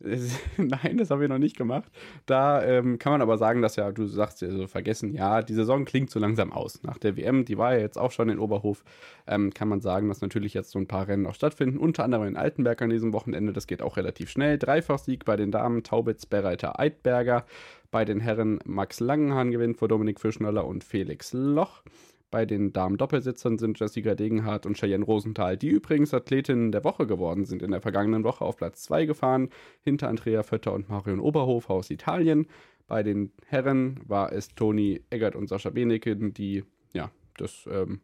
Nein, 0.56 0.96
das 0.96 1.10
habe 1.10 1.24
ich 1.24 1.28
noch 1.28 1.38
nicht 1.38 1.56
gemacht. 1.56 1.90
Da 2.26 2.62
ähm, 2.64 2.98
kann 3.00 3.12
man 3.12 3.20
aber 3.20 3.36
sagen, 3.36 3.62
dass 3.62 3.74
ja, 3.74 3.90
du 3.90 4.06
sagst 4.06 4.40
ja 4.42 4.50
so 4.50 4.68
vergessen, 4.68 5.12
ja, 5.12 5.42
die 5.42 5.54
Saison 5.54 5.84
klingt 5.84 6.10
so 6.10 6.20
langsam 6.20 6.52
aus. 6.52 6.82
Nach 6.84 6.98
der 6.98 7.16
WM, 7.16 7.44
die 7.44 7.58
war 7.58 7.74
ja 7.74 7.80
jetzt 7.80 7.98
auch 7.98 8.12
schon 8.12 8.28
in 8.28 8.38
Oberhof, 8.38 8.84
ähm, 9.26 9.52
kann 9.52 9.68
man 9.68 9.80
sagen, 9.80 10.08
dass 10.08 10.20
natürlich 10.20 10.54
jetzt 10.54 10.70
so 10.70 10.78
ein 10.78 10.86
paar 10.86 11.08
Rennen 11.08 11.26
auch 11.26 11.34
stattfinden. 11.34 11.78
Unter 11.78 12.04
anderem 12.04 12.28
in 12.28 12.36
Altenberg 12.36 12.80
an 12.80 12.90
diesem 12.90 13.12
Wochenende. 13.12 13.52
Das 13.52 13.66
geht 13.66 13.82
auch 13.82 13.96
relativ 13.96 14.30
schnell. 14.30 14.56
Dreifachsieg 14.56 15.24
bei 15.24 15.36
den 15.36 15.50
Damen 15.50 15.82
Taubitz, 15.82 16.26
Bereiter, 16.26 16.78
Eidberger. 16.78 17.44
Bei 17.90 18.04
den 18.04 18.20
Herren 18.20 18.60
Max 18.64 19.00
Langenhahn 19.00 19.50
gewinnt 19.50 19.78
vor 19.78 19.88
Dominik 19.88 20.20
Fischnöller 20.20 20.64
und 20.64 20.84
Felix 20.84 21.32
Loch. 21.32 21.82
Bei 22.30 22.44
den 22.44 22.72
Damen-Doppelsitzern 22.72 23.56
sind 23.56 23.80
Jessica 23.80 24.14
Degenhardt 24.14 24.66
und 24.66 24.76
Cheyenne 24.76 25.04
Rosenthal, 25.04 25.56
die 25.56 25.68
übrigens 25.68 26.12
Athletinnen 26.12 26.72
der 26.72 26.84
Woche 26.84 27.06
geworden 27.06 27.46
sind, 27.46 27.62
in 27.62 27.70
der 27.70 27.80
vergangenen 27.80 28.22
Woche 28.22 28.44
auf 28.44 28.56
Platz 28.56 28.82
2 28.82 29.06
gefahren, 29.06 29.48
hinter 29.82 30.08
Andrea 30.08 30.42
Vötter 30.42 30.74
und 30.74 30.90
Marion 30.90 31.20
Oberhof 31.20 31.70
aus 31.70 31.90
Italien. 31.90 32.46
Bei 32.86 33.02
den 33.02 33.32
Herren 33.46 34.00
war 34.06 34.32
es 34.32 34.54
Toni 34.54 35.02
Eggert 35.08 35.36
und 35.36 35.48
Sascha 35.48 35.70
Benecke, 35.70 36.16
die 36.16 36.64
ja 36.92 37.10
das 37.38 37.66
ähm, 37.70 38.00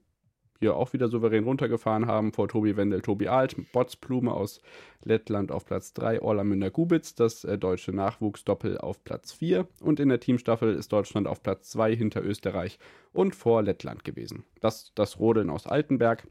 hier 0.61 0.77
auch 0.77 0.93
wieder 0.93 1.09
souverän 1.09 1.45
runtergefahren 1.45 2.07
haben 2.07 2.33
vor 2.33 2.49
Tobi 2.49 2.77
Wendel, 2.77 3.03
Tobi 3.03 3.29
Alt, 3.29 3.57
Botsplume 3.73 4.33
aus 4.33 4.61
Lettland 5.03 5.53
auf 5.53 5.67
Platz 5.67 5.93
3, 5.95 6.23
Orla 6.23 6.45
Münder-Gubitz, 6.45 7.15
das 7.15 7.45
äh, 7.45 7.59
deutsche 7.59 7.93
Nachwuchsdoppel 7.93 8.79
auf 8.79 9.05
Platz 9.05 9.33
4 9.33 9.67
und 9.81 10.01
in 10.01 10.09
der 10.09 10.21
Teamstaffel 10.21 10.75
ist 10.75 10.93
Deutschland 10.93 11.27
auf 11.27 11.43
Platz 11.43 11.71
2 11.71 11.95
hinter 11.97 12.25
Österreich 12.25 12.79
und 13.13 13.35
vor 13.35 13.63
Lettland 13.63 14.05
gewesen. 14.05 14.45
Das 14.61 14.93
das 14.95 15.19
Rodeln 15.19 15.51
aus 15.51 15.67
Altenberg 15.67 16.27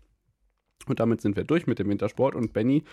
und 0.87 0.99
damit 0.99 1.21
sind 1.21 1.35
wir 1.35 1.43
durch 1.43 1.67
mit 1.67 1.79
dem 1.79 1.89
Wintersport 1.89 2.35
und 2.35 2.53
Benny, 2.53 2.83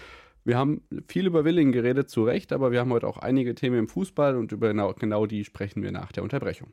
wir 0.45 0.57
haben 0.57 0.83
viel 1.07 1.27
über 1.27 1.45
Willingen 1.45 1.73
geredet, 1.73 2.09
zu 2.09 2.25
Recht, 2.25 2.53
aber 2.53 2.73
wir 2.73 2.81
haben 2.81 2.93
heute 2.93 3.07
auch 3.07 3.19
einige 3.19 3.55
Themen 3.55 3.79
im 3.79 3.89
Fußball 3.89 4.37
und 4.37 4.53
über 4.53 4.69
genau, 4.69 4.95
genau 4.95 5.27
die 5.27 5.45
sprechen 5.45 5.83
wir 5.83 5.93
nach 5.93 6.13
der 6.13 6.23
Unterbrechung. 6.23 6.73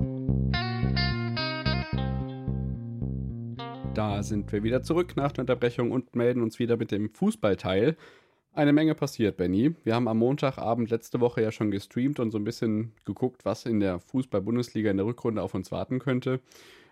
Da 3.93 4.23
sind 4.23 4.49
wir 4.53 4.63
wieder 4.63 4.83
zurück 4.83 5.17
nach 5.17 5.33
der 5.33 5.43
Unterbrechung 5.43 5.91
und 5.91 6.15
melden 6.15 6.41
uns 6.41 6.59
wieder 6.59 6.77
mit 6.77 6.91
dem 6.91 7.13
Fußballteil. 7.13 7.97
Eine 8.53 8.71
Menge 8.71 8.95
passiert, 8.95 9.35
Benny. 9.35 9.75
Wir 9.83 9.95
haben 9.95 10.07
am 10.07 10.17
Montagabend 10.17 10.89
letzte 10.89 11.19
Woche 11.19 11.41
ja 11.41 11.51
schon 11.51 11.71
gestreamt 11.71 12.19
und 12.19 12.31
so 12.31 12.37
ein 12.37 12.45
bisschen 12.45 12.93
geguckt, 13.03 13.43
was 13.43 13.65
in 13.65 13.81
der 13.81 13.99
Fußball-Bundesliga 13.99 14.91
in 14.91 14.97
der 14.97 15.05
Rückrunde 15.05 15.41
auf 15.41 15.53
uns 15.55 15.71
warten 15.73 15.99
könnte. 15.99 16.39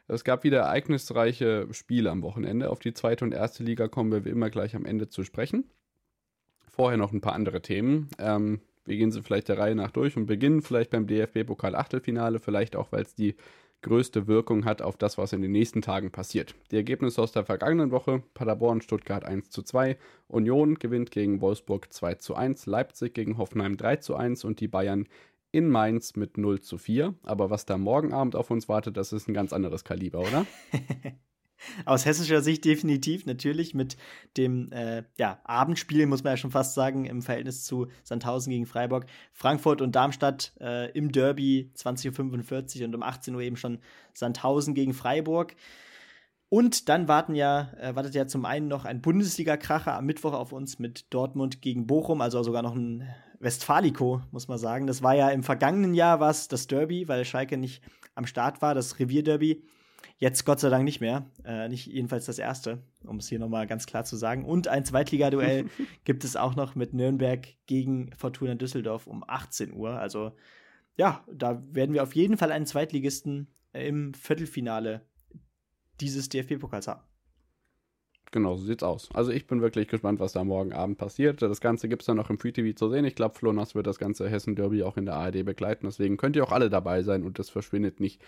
Es 0.10 0.26
gab 0.26 0.44
wieder 0.44 0.60
ereignisreiche 0.60 1.68
Spiele 1.72 2.12
am 2.12 2.22
Wochenende. 2.22 2.70
Auf 2.70 2.80
die 2.80 2.94
zweite 2.94 3.24
und 3.24 3.34
erste 3.34 3.64
Liga 3.64 3.88
kommen 3.88 4.12
wir 4.12 4.26
wie 4.26 4.30
immer 4.30 4.50
gleich 4.50 4.76
am 4.76 4.86
Ende 4.86 5.08
zu 5.08 5.24
sprechen. 5.24 5.70
Vorher 6.68 6.98
noch 6.98 7.14
ein 7.14 7.22
paar 7.22 7.34
andere 7.34 7.62
Themen. 7.62 8.10
Ähm, 8.18 8.60
wir 8.86 8.98
gehen 8.98 9.12
sie 9.12 9.22
vielleicht 9.22 9.48
der 9.48 9.58
Reihe 9.58 9.76
nach 9.76 9.92
durch 9.92 10.18
und 10.18 10.26
beginnen 10.26 10.62
vielleicht 10.62 10.90
beim 10.90 11.08
DFB-Pokal-Achtelfinale, 11.08 12.40
vielleicht 12.40 12.76
auch, 12.76 12.92
weil 12.92 13.04
es 13.04 13.16
die 13.16 13.36
größte 13.82 14.28
Wirkung 14.28 14.66
hat 14.66 14.82
auf 14.82 14.98
das, 14.98 15.18
was 15.18 15.34
in 15.34 15.42
den 15.42 15.52
nächsten 15.52 15.82
Tagen 15.82 16.12
passiert. 16.12 16.56
Die 16.72 16.76
Ergebnisse 16.76 17.22
aus 17.22 17.32
der 17.32 17.46
vergangenen 17.46 17.92
Woche: 17.92 18.24
Paderborn, 18.34 18.82
Stuttgart 18.82 19.26
1 19.26 19.50
zu 19.50 19.62
2, 19.62 19.98
Union 20.28 20.76
gewinnt 20.76 21.12
gegen 21.12 21.42
Wolfsburg 21.42 21.92
2 21.92 22.16
zu 22.16 22.36
1, 22.36 22.66
Leipzig 22.66 23.14
gegen 23.14 23.38
Hoffenheim 23.38 23.78
3 23.78 23.98
zu 23.98 24.16
1 24.16 24.44
und 24.44 24.60
die 24.60 24.68
Bayern 24.68 25.08
in 25.52 25.70
Mainz 25.70 26.16
mit 26.16 26.38
0 26.38 26.60
zu 26.62 26.78
4. 26.78 27.16
Aber 27.24 27.50
was 27.50 27.66
da 27.66 27.78
morgen 27.78 28.14
Abend 28.14 28.36
auf 28.36 28.52
uns 28.52 28.70
wartet, 28.70 28.98
das 28.98 29.14
ist 29.14 29.28
ein 29.28 29.34
ganz 29.34 29.54
anderes 29.54 29.84
Kaliber, 29.84 30.20
oder? 30.20 30.46
Aus 31.86 32.06
hessischer 32.06 32.42
Sicht 32.42 32.66
definitiv, 32.66 33.26
natürlich 33.26 33.74
mit 33.74 33.98
dem 34.38 34.72
äh, 34.72 35.04
ja, 35.18 35.40
Abendspiel, 35.44 36.06
muss 36.06 36.24
man 36.24 36.34
ja 36.34 36.38
schon 36.38 36.52
fast 36.52 36.74
sagen, 36.74 37.06
im 37.06 37.22
Verhältnis 37.22 37.64
zu 37.64 37.88
Sandhausen 38.04 38.52
gegen 38.52 38.66
Freiburg. 38.66 39.06
Frankfurt 39.34 39.82
und 39.82 39.96
Darmstadt 39.96 40.54
äh, 40.60 40.92
im 40.92 41.12
Derby 41.12 41.72
20.45 41.76 42.80
Uhr 42.80 42.86
und 42.86 42.96
um 42.96 43.04
18 43.04 43.36
Uhr 43.36 43.42
eben 43.42 43.58
schon 43.58 43.80
Sandhausen 44.14 44.74
gegen 44.74 44.94
Freiburg. 44.94 45.56
Und 46.50 46.90
dann 46.90 47.08
warten 47.08 47.36
ja, 47.36 47.72
äh, 47.80 47.96
wartet 47.96 48.16
ja 48.16 48.26
zum 48.26 48.44
einen 48.46 48.68
noch 48.68 48.86
ein 48.86 49.02
Bundesliga-Kracher 49.02 49.96
am 49.96 50.06
Mittwoch 50.06 50.34
auf 50.34 50.52
uns 50.52 50.80
mit 50.80 51.14
Dortmund 51.14 51.62
gegen 51.62 51.86
Bochum, 51.86 52.22
also 52.22 52.42
sogar 52.42 52.64
noch 52.64 52.76
ein 52.76 53.08
Westfalico, 53.40 54.22
muss 54.32 54.48
man 54.48 54.58
sagen. 54.58 54.88
Das 54.88 55.04
war 55.04 55.14
ja 55.14 55.30
im 55.30 55.44
vergangenen 55.44 55.94
Jahr 55.94 56.20
was 56.20 56.48
das 56.48 56.66
Derby, 56.66 57.08
weil 57.08 57.24
Schalke 57.24 57.58
nicht 57.58 57.84
am 58.16 58.26
Start 58.26 58.64
war, 58.64 58.74
das 58.74 59.00
Revierderby. 59.00 59.64
Jetzt 60.18 60.46
Gott 60.46 60.60
sei 60.60 60.70
Dank 60.70 60.84
nicht 60.84 61.02
mehr. 61.02 61.30
Äh, 61.46 61.70
nicht 61.70 61.88
jedenfalls 61.88 62.26
das 62.26 62.40
erste, 62.40 62.84
um 63.06 63.18
es 63.18 63.30
hier 63.30 63.40
nochmal 63.40 63.68
ganz 63.68 63.86
klar 63.86 64.04
zu 64.04 64.18
sagen. 64.18 64.46
Und 64.46 64.68
ein 64.68 64.86
Zweitligaduell 64.86 65.66
gibt 66.04 66.24
es 66.24 66.36
auch 66.36 66.56
noch 66.56 66.76
mit 66.76 66.94
Nürnberg 66.94 67.48
gegen 67.66 68.12
Fortuna 68.18 68.56
Düsseldorf 68.56 69.08
um 69.08 69.24
18 69.28 69.74
Uhr. 69.74 69.92
Also 69.92 70.34
ja, 70.98 71.24
da 71.32 71.64
werden 71.72 71.94
wir 71.94 72.04
auf 72.04 72.16
jeden 72.16 72.38
Fall 72.38 72.52
einen 72.52 72.66
Zweitligisten 72.66 73.48
im 73.72 74.14
Viertelfinale 74.14 75.06
dieses 76.02 76.30
DFB-Pokals 76.30 76.88
haben. 76.88 77.09
Genau, 78.32 78.56
so 78.58 78.66
sieht's 78.66 78.84
aus. 78.84 79.10
Also 79.14 79.32
ich 79.32 79.48
bin 79.48 79.62
wirklich 79.62 79.88
gespannt, 79.88 80.20
was 80.20 80.34
da 80.34 80.44
morgen 80.44 80.72
Abend 80.72 81.00
passiert. 81.00 81.42
Das 81.42 81.62
Ganze 81.62 81.90
gibt 81.90 82.04
es 82.04 82.06
dann 82.06 82.18
noch 82.18 82.30
im 82.30 82.38
Free 82.38 82.52
TV 82.52 82.78
zu 82.78 82.88
sehen. 82.90 83.04
Ich 83.06 83.16
glaube, 83.16 83.34
Flonas 83.34 83.74
wird 83.74 83.88
das 83.88 83.98
ganze 83.98 84.30
Hessen 84.30 84.56
Derby 84.56 84.84
auch 84.84 84.98
in 84.98 85.06
der 85.06 85.16
ARD 85.16 85.44
begleiten. 85.44 85.88
Deswegen 85.88 86.18
könnt 86.18 86.36
ihr 86.36 86.44
auch 86.44 86.52
alle 86.52 86.70
dabei 86.70 87.02
sein 87.02 87.24
und 87.24 87.40
das 87.40 87.50
verschwindet 87.50 88.00
nicht 88.00 88.22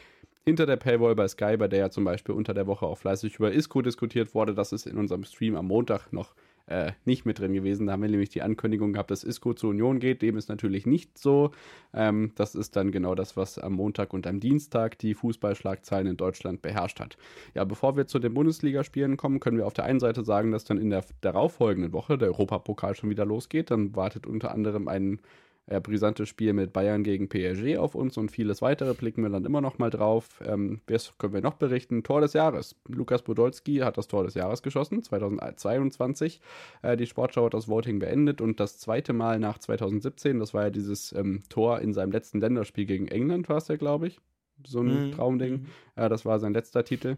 hinter 0.43 0.65
der 0.65 0.77
Paywall 0.77 1.13
bei 1.13 1.27
Sky, 1.27 1.55
bei 1.57 1.67
der 1.67 1.79
ja 1.79 1.89
zum 1.91 2.03
Beispiel 2.03 2.33
unter 2.33 2.55
der 2.55 2.65
Woche 2.65 2.87
auch 2.87 2.97
fleißig 2.97 3.35
über 3.35 3.51
Isco 3.51 3.83
diskutiert 3.83 4.33
wurde. 4.33 4.55
Das 4.55 4.71
ist 4.71 4.87
in 4.87 4.97
unserem 4.97 5.23
Stream 5.23 5.55
am 5.55 5.67
Montag 5.67 6.11
noch 6.11 6.33
äh, 6.71 6.93
nicht 7.05 7.25
mit 7.25 7.39
drin 7.39 7.53
gewesen. 7.53 7.85
Da 7.85 7.93
haben 7.93 8.01
wir 8.01 8.09
nämlich 8.09 8.29
die 8.29 8.41
Ankündigung 8.41 8.93
gehabt, 8.93 9.11
dass 9.11 9.23
Isco 9.23 9.53
zur 9.53 9.71
Union 9.71 9.99
geht. 9.99 10.21
Dem 10.21 10.37
ist 10.37 10.49
natürlich 10.49 10.85
nicht 10.85 11.17
so. 11.17 11.51
Ähm, 11.93 12.31
das 12.35 12.55
ist 12.55 12.75
dann 12.75 12.91
genau 12.91 13.13
das, 13.13 13.35
was 13.37 13.59
am 13.59 13.73
Montag 13.73 14.13
und 14.13 14.25
am 14.25 14.39
Dienstag 14.39 14.97
die 14.99 15.13
Fußballschlagzeilen 15.13 16.07
in 16.07 16.17
Deutschland 16.17 16.61
beherrscht 16.61 16.99
hat. 16.99 17.17
Ja, 17.53 17.65
bevor 17.65 17.97
wir 17.97 18.07
zu 18.07 18.19
den 18.19 18.33
Bundesligaspielen 18.33 19.17
kommen, 19.17 19.39
können 19.39 19.57
wir 19.57 19.67
auf 19.67 19.73
der 19.73 19.85
einen 19.85 19.99
Seite 19.99 20.23
sagen, 20.23 20.51
dass 20.51 20.63
dann 20.63 20.77
in 20.77 20.89
der 20.89 21.03
darauffolgenden 21.19 21.91
Woche 21.91 22.17
der 22.17 22.29
Europapokal 22.29 22.95
schon 22.95 23.09
wieder 23.09 23.25
losgeht. 23.25 23.69
Dann 23.69 23.95
wartet 23.95 24.25
unter 24.25 24.51
anderem 24.51 24.87
ein 24.87 25.19
äh, 25.67 25.79
brisantes 25.79 26.27
Spiel 26.29 26.53
mit 26.53 26.73
Bayern 26.73 27.03
gegen 27.03 27.29
PSG 27.29 27.77
auf 27.77 27.95
uns 27.95 28.17
und 28.17 28.31
vieles 28.31 28.61
weitere 28.61 28.93
blicken 28.93 29.23
wir 29.23 29.29
dann 29.29 29.45
immer 29.45 29.61
noch 29.61 29.77
mal 29.77 29.89
drauf. 29.89 30.41
Ähm, 30.45 30.81
was 30.87 31.17
können 31.17 31.33
wir 31.33 31.41
noch 31.41 31.55
berichten? 31.55 32.03
Tor 32.03 32.21
des 32.21 32.33
Jahres. 32.33 32.75
Lukas 32.87 33.21
Podolski 33.21 33.77
hat 33.77 33.97
das 33.97 34.07
Tor 34.07 34.23
des 34.23 34.33
Jahres 34.33 34.63
geschossen, 34.63 35.03
2022. 35.03 36.41
Äh, 36.81 36.97
die 36.97 37.07
Sportschau 37.07 37.45
hat 37.45 37.53
das 37.53 37.67
Voting 37.67 37.99
beendet 37.99 38.41
und 38.41 38.59
das 38.59 38.79
zweite 38.79 39.13
Mal 39.13 39.39
nach 39.39 39.59
2017, 39.59 40.39
das 40.39 40.53
war 40.53 40.63
ja 40.63 40.69
dieses 40.69 41.13
ähm, 41.13 41.43
Tor 41.49 41.79
in 41.79 41.93
seinem 41.93 42.11
letzten 42.11 42.39
Länderspiel 42.39 42.85
gegen 42.85 43.07
England, 43.07 43.49
war 43.49 43.57
es 43.57 43.67
ja, 43.67 43.75
glaube 43.75 44.07
ich. 44.07 44.19
So 44.65 44.81
ein 44.81 45.07
mhm. 45.07 45.11
Traumding. 45.13 45.67
Äh, 45.95 46.09
das 46.09 46.25
war 46.25 46.39
sein 46.39 46.53
letzter 46.53 46.83
Titel. 46.83 47.17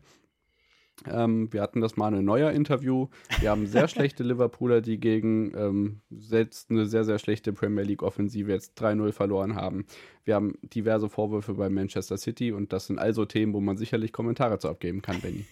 Ähm, 1.05 1.51
wir 1.51 1.61
hatten 1.61 1.81
das 1.81 1.97
mal 1.97 2.13
ein 2.13 2.23
neuer 2.23 2.51
Interview. 2.51 3.07
Wir 3.39 3.49
haben 3.49 3.67
sehr 3.67 3.87
schlechte 3.89 4.23
Liverpooler, 4.23 4.81
die 4.81 4.99
gegen 4.99 5.53
ähm, 5.55 6.01
selbst 6.09 6.69
eine 6.69 6.85
sehr, 6.85 7.03
sehr 7.03 7.19
schlechte 7.19 7.51
Premier 7.53 7.83
League-Offensive 7.83 8.51
jetzt 8.51 8.81
3-0 8.81 9.11
verloren 9.11 9.55
haben. 9.55 9.85
Wir 10.23 10.35
haben 10.35 10.57
diverse 10.61 11.09
Vorwürfe 11.09 11.55
bei 11.55 11.69
Manchester 11.69 12.17
City 12.17 12.51
und 12.51 12.73
das 12.73 12.87
sind 12.87 12.99
also 12.99 13.25
Themen, 13.25 13.53
wo 13.53 13.59
man 13.59 13.77
sicherlich 13.77 14.13
Kommentare 14.13 14.59
zu 14.59 14.69
abgeben 14.69 15.01
kann, 15.01 15.19
Benny. 15.19 15.45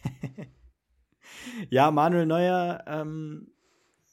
ja, 1.69 1.91
Manuel 1.91 2.25
Neuer, 2.25 2.83
ähm, 2.87 3.47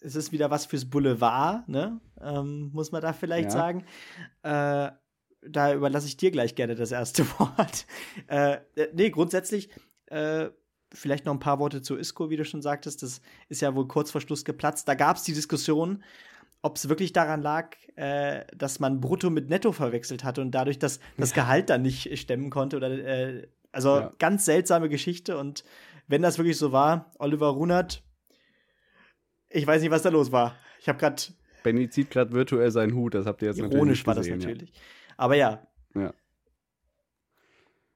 es 0.01 0.17
ist 0.17 0.33
wieder 0.33 0.51
was 0.51 0.67
fürs 0.67 0.89
Boulevard, 0.89 1.69
ne? 1.69 2.01
Ähm, 2.21 2.71
muss 2.73 2.93
man 2.93 3.03
da 3.03 3.13
vielleicht 3.13 3.47
ja. 3.47 3.51
sagen. 3.51 3.85
Äh, 4.43 4.91
da 5.43 5.75
überlasse 5.75 6.07
ich 6.07 6.17
dir 6.17 6.31
gleich 6.31 6.55
gerne 6.55 6.75
das 6.75 6.93
erste 6.93 7.25
Wort. 7.39 7.87
Äh, 8.29 8.59
äh, 8.77 8.89
nee, 8.95 9.11
grundsätzlich 9.11 9.71
äh, 10.07 10.49
vielleicht 10.93 11.27
noch 11.27 11.35
ein 11.35 11.41
paar 11.41 11.59
Worte 11.59 11.83
zu 11.83 11.97
Isco, 11.97 12.31
wie 12.31 12.37
du 12.37 12.45
schon 12.45 12.63
sagtest. 12.63 13.03
Das 13.03 13.21
ist 13.49 13.63
ja 13.63 13.75
wohl 13.75 13.89
kurz 13.89 14.11
vor 14.11 14.21
Schluss 14.21 14.45
geplatzt. 14.45 14.89
Da 14.89 14.95
gab 14.95 15.17
es 15.17 15.23
die 15.23 15.33
Diskussion, 15.35 16.03
ob 16.63 16.77
es 16.77 16.89
wirklich 16.89 17.13
daran 17.13 17.43
lag, 17.43 17.77
äh, 17.97 18.45
dass 18.57 18.81
man 18.81 19.01
Brutto 19.01 19.31
mit 19.31 19.49
Netto 19.49 19.73
verwechselt 19.73 20.25
hatte 20.25 20.41
und 20.41 20.51
dadurch 20.53 20.79
das, 20.79 21.01
das 21.17 21.33
Gehalt 21.35 21.71
dann 21.71 21.83
nicht 21.83 22.19
stemmen 22.19 22.51
konnte. 22.51 22.77
Oder, 22.77 22.91
äh, 22.91 23.49
also 23.73 24.01
ja. 24.01 24.13
ganz 24.19 24.45
seltsame 24.45 24.89
Geschichte. 24.89 25.39
Und 25.39 25.65
wenn 26.07 26.23
das 26.23 26.39
wirklich 26.39 26.57
so 26.57 26.73
war, 26.73 27.13
Oliver 27.19 27.49
Runert 27.49 28.03
Ich 29.51 29.67
weiß 29.67 29.83
nicht, 29.83 29.91
was 29.91 30.03
da 30.03 30.09
los 30.09 30.33
war. 30.33 30.57
Ich 30.81 30.89
habe 30.89 30.99
gerade. 30.99 31.23
Benny 31.63 31.91
zieht 31.91 32.11
gerade 32.11 32.33
virtuell 32.33 32.71
seinen 32.71 32.95
Hut, 32.95 33.15
das 33.15 33.27
habt 33.27 33.43
ihr 33.43 33.49
jetzt 33.49 33.59
Ironisch 33.59 34.05
natürlich 34.05 34.07
war 34.07 34.15
gesehen, 34.15 34.39
das 34.39 34.47
natürlich. 34.47 34.73
Aber 35.17 35.35
ja, 35.35 35.67
Ja. 35.95 36.15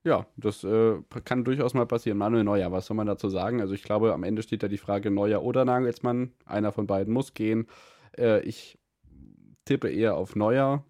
Ja, 0.05 0.26
das 0.36 0.64
äh, 0.64 1.00
kann 1.24 1.44
durchaus 1.44 1.74
mal 1.74 1.86
passieren. 1.86 2.18
Manuel 2.18 2.44
Neuer, 2.44 2.72
was 2.72 2.86
soll 2.86 2.96
man 2.96 3.07
dazu 3.07 3.28
sagen? 3.28 3.61
Also 3.61 3.74
ich 3.74 3.84
glaube, 3.84 4.12
am 4.12 4.24
Ende 4.24 4.42
steht 4.42 4.62
da 4.62 4.68
die 4.68 4.78
Frage 4.78 5.11
Neuer 5.11 5.42
oder 5.42 5.64
Nagelsmann. 5.64 6.32
Einer 6.44 6.72
von 6.72 6.86
beiden 6.86 7.14
muss 7.14 7.34
gehen. 7.34 7.68
Äh, 8.18 8.40
ich 8.42 8.78
tippe 9.64 9.90
eher 9.90 10.16
auf 10.16 10.34
Neuer, 10.34 10.84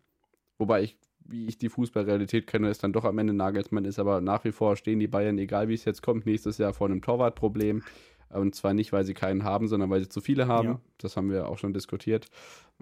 wobei 0.58 0.82
ich, 0.82 0.98
wie 1.24 1.46
ich 1.46 1.58
die 1.58 1.68
Fußballrealität 1.68 2.46
kenne, 2.46 2.70
ist 2.70 2.82
dann 2.82 2.94
doch 2.94 3.04
am 3.04 3.18
Ende 3.18 3.34
Nagelsmann 3.34 3.84
ist, 3.84 3.98
aber 3.98 4.20
nach 4.20 4.44
wie 4.44 4.52
vor 4.52 4.76
stehen 4.76 4.98
die 4.98 5.08
Bayern, 5.08 5.38
egal 5.38 5.68
wie 5.68 5.74
es 5.74 5.84
jetzt 5.84 6.02
kommt, 6.02 6.24
nächstes 6.24 6.58
Jahr 6.58 6.72
vor 6.72 6.88
einem 6.88 7.02
Torwartproblem. 7.02 7.82
Und 8.30 8.54
zwar 8.54 8.72
nicht, 8.72 8.94
weil 8.94 9.04
sie 9.04 9.12
keinen 9.12 9.44
haben, 9.44 9.68
sondern 9.68 9.90
weil 9.90 10.00
sie 10.00 10.08
zu 10.08 10.22
viele 10.22 10.48
haben. 10.48 10.68
Ja. 10.68 10.80
Das 10.96 11.18
haben 11.18 11.30
wir 11.30 11.48
auch 11.48 11.58
schon 11.58 11.74
diskutiert. 11.74 12.28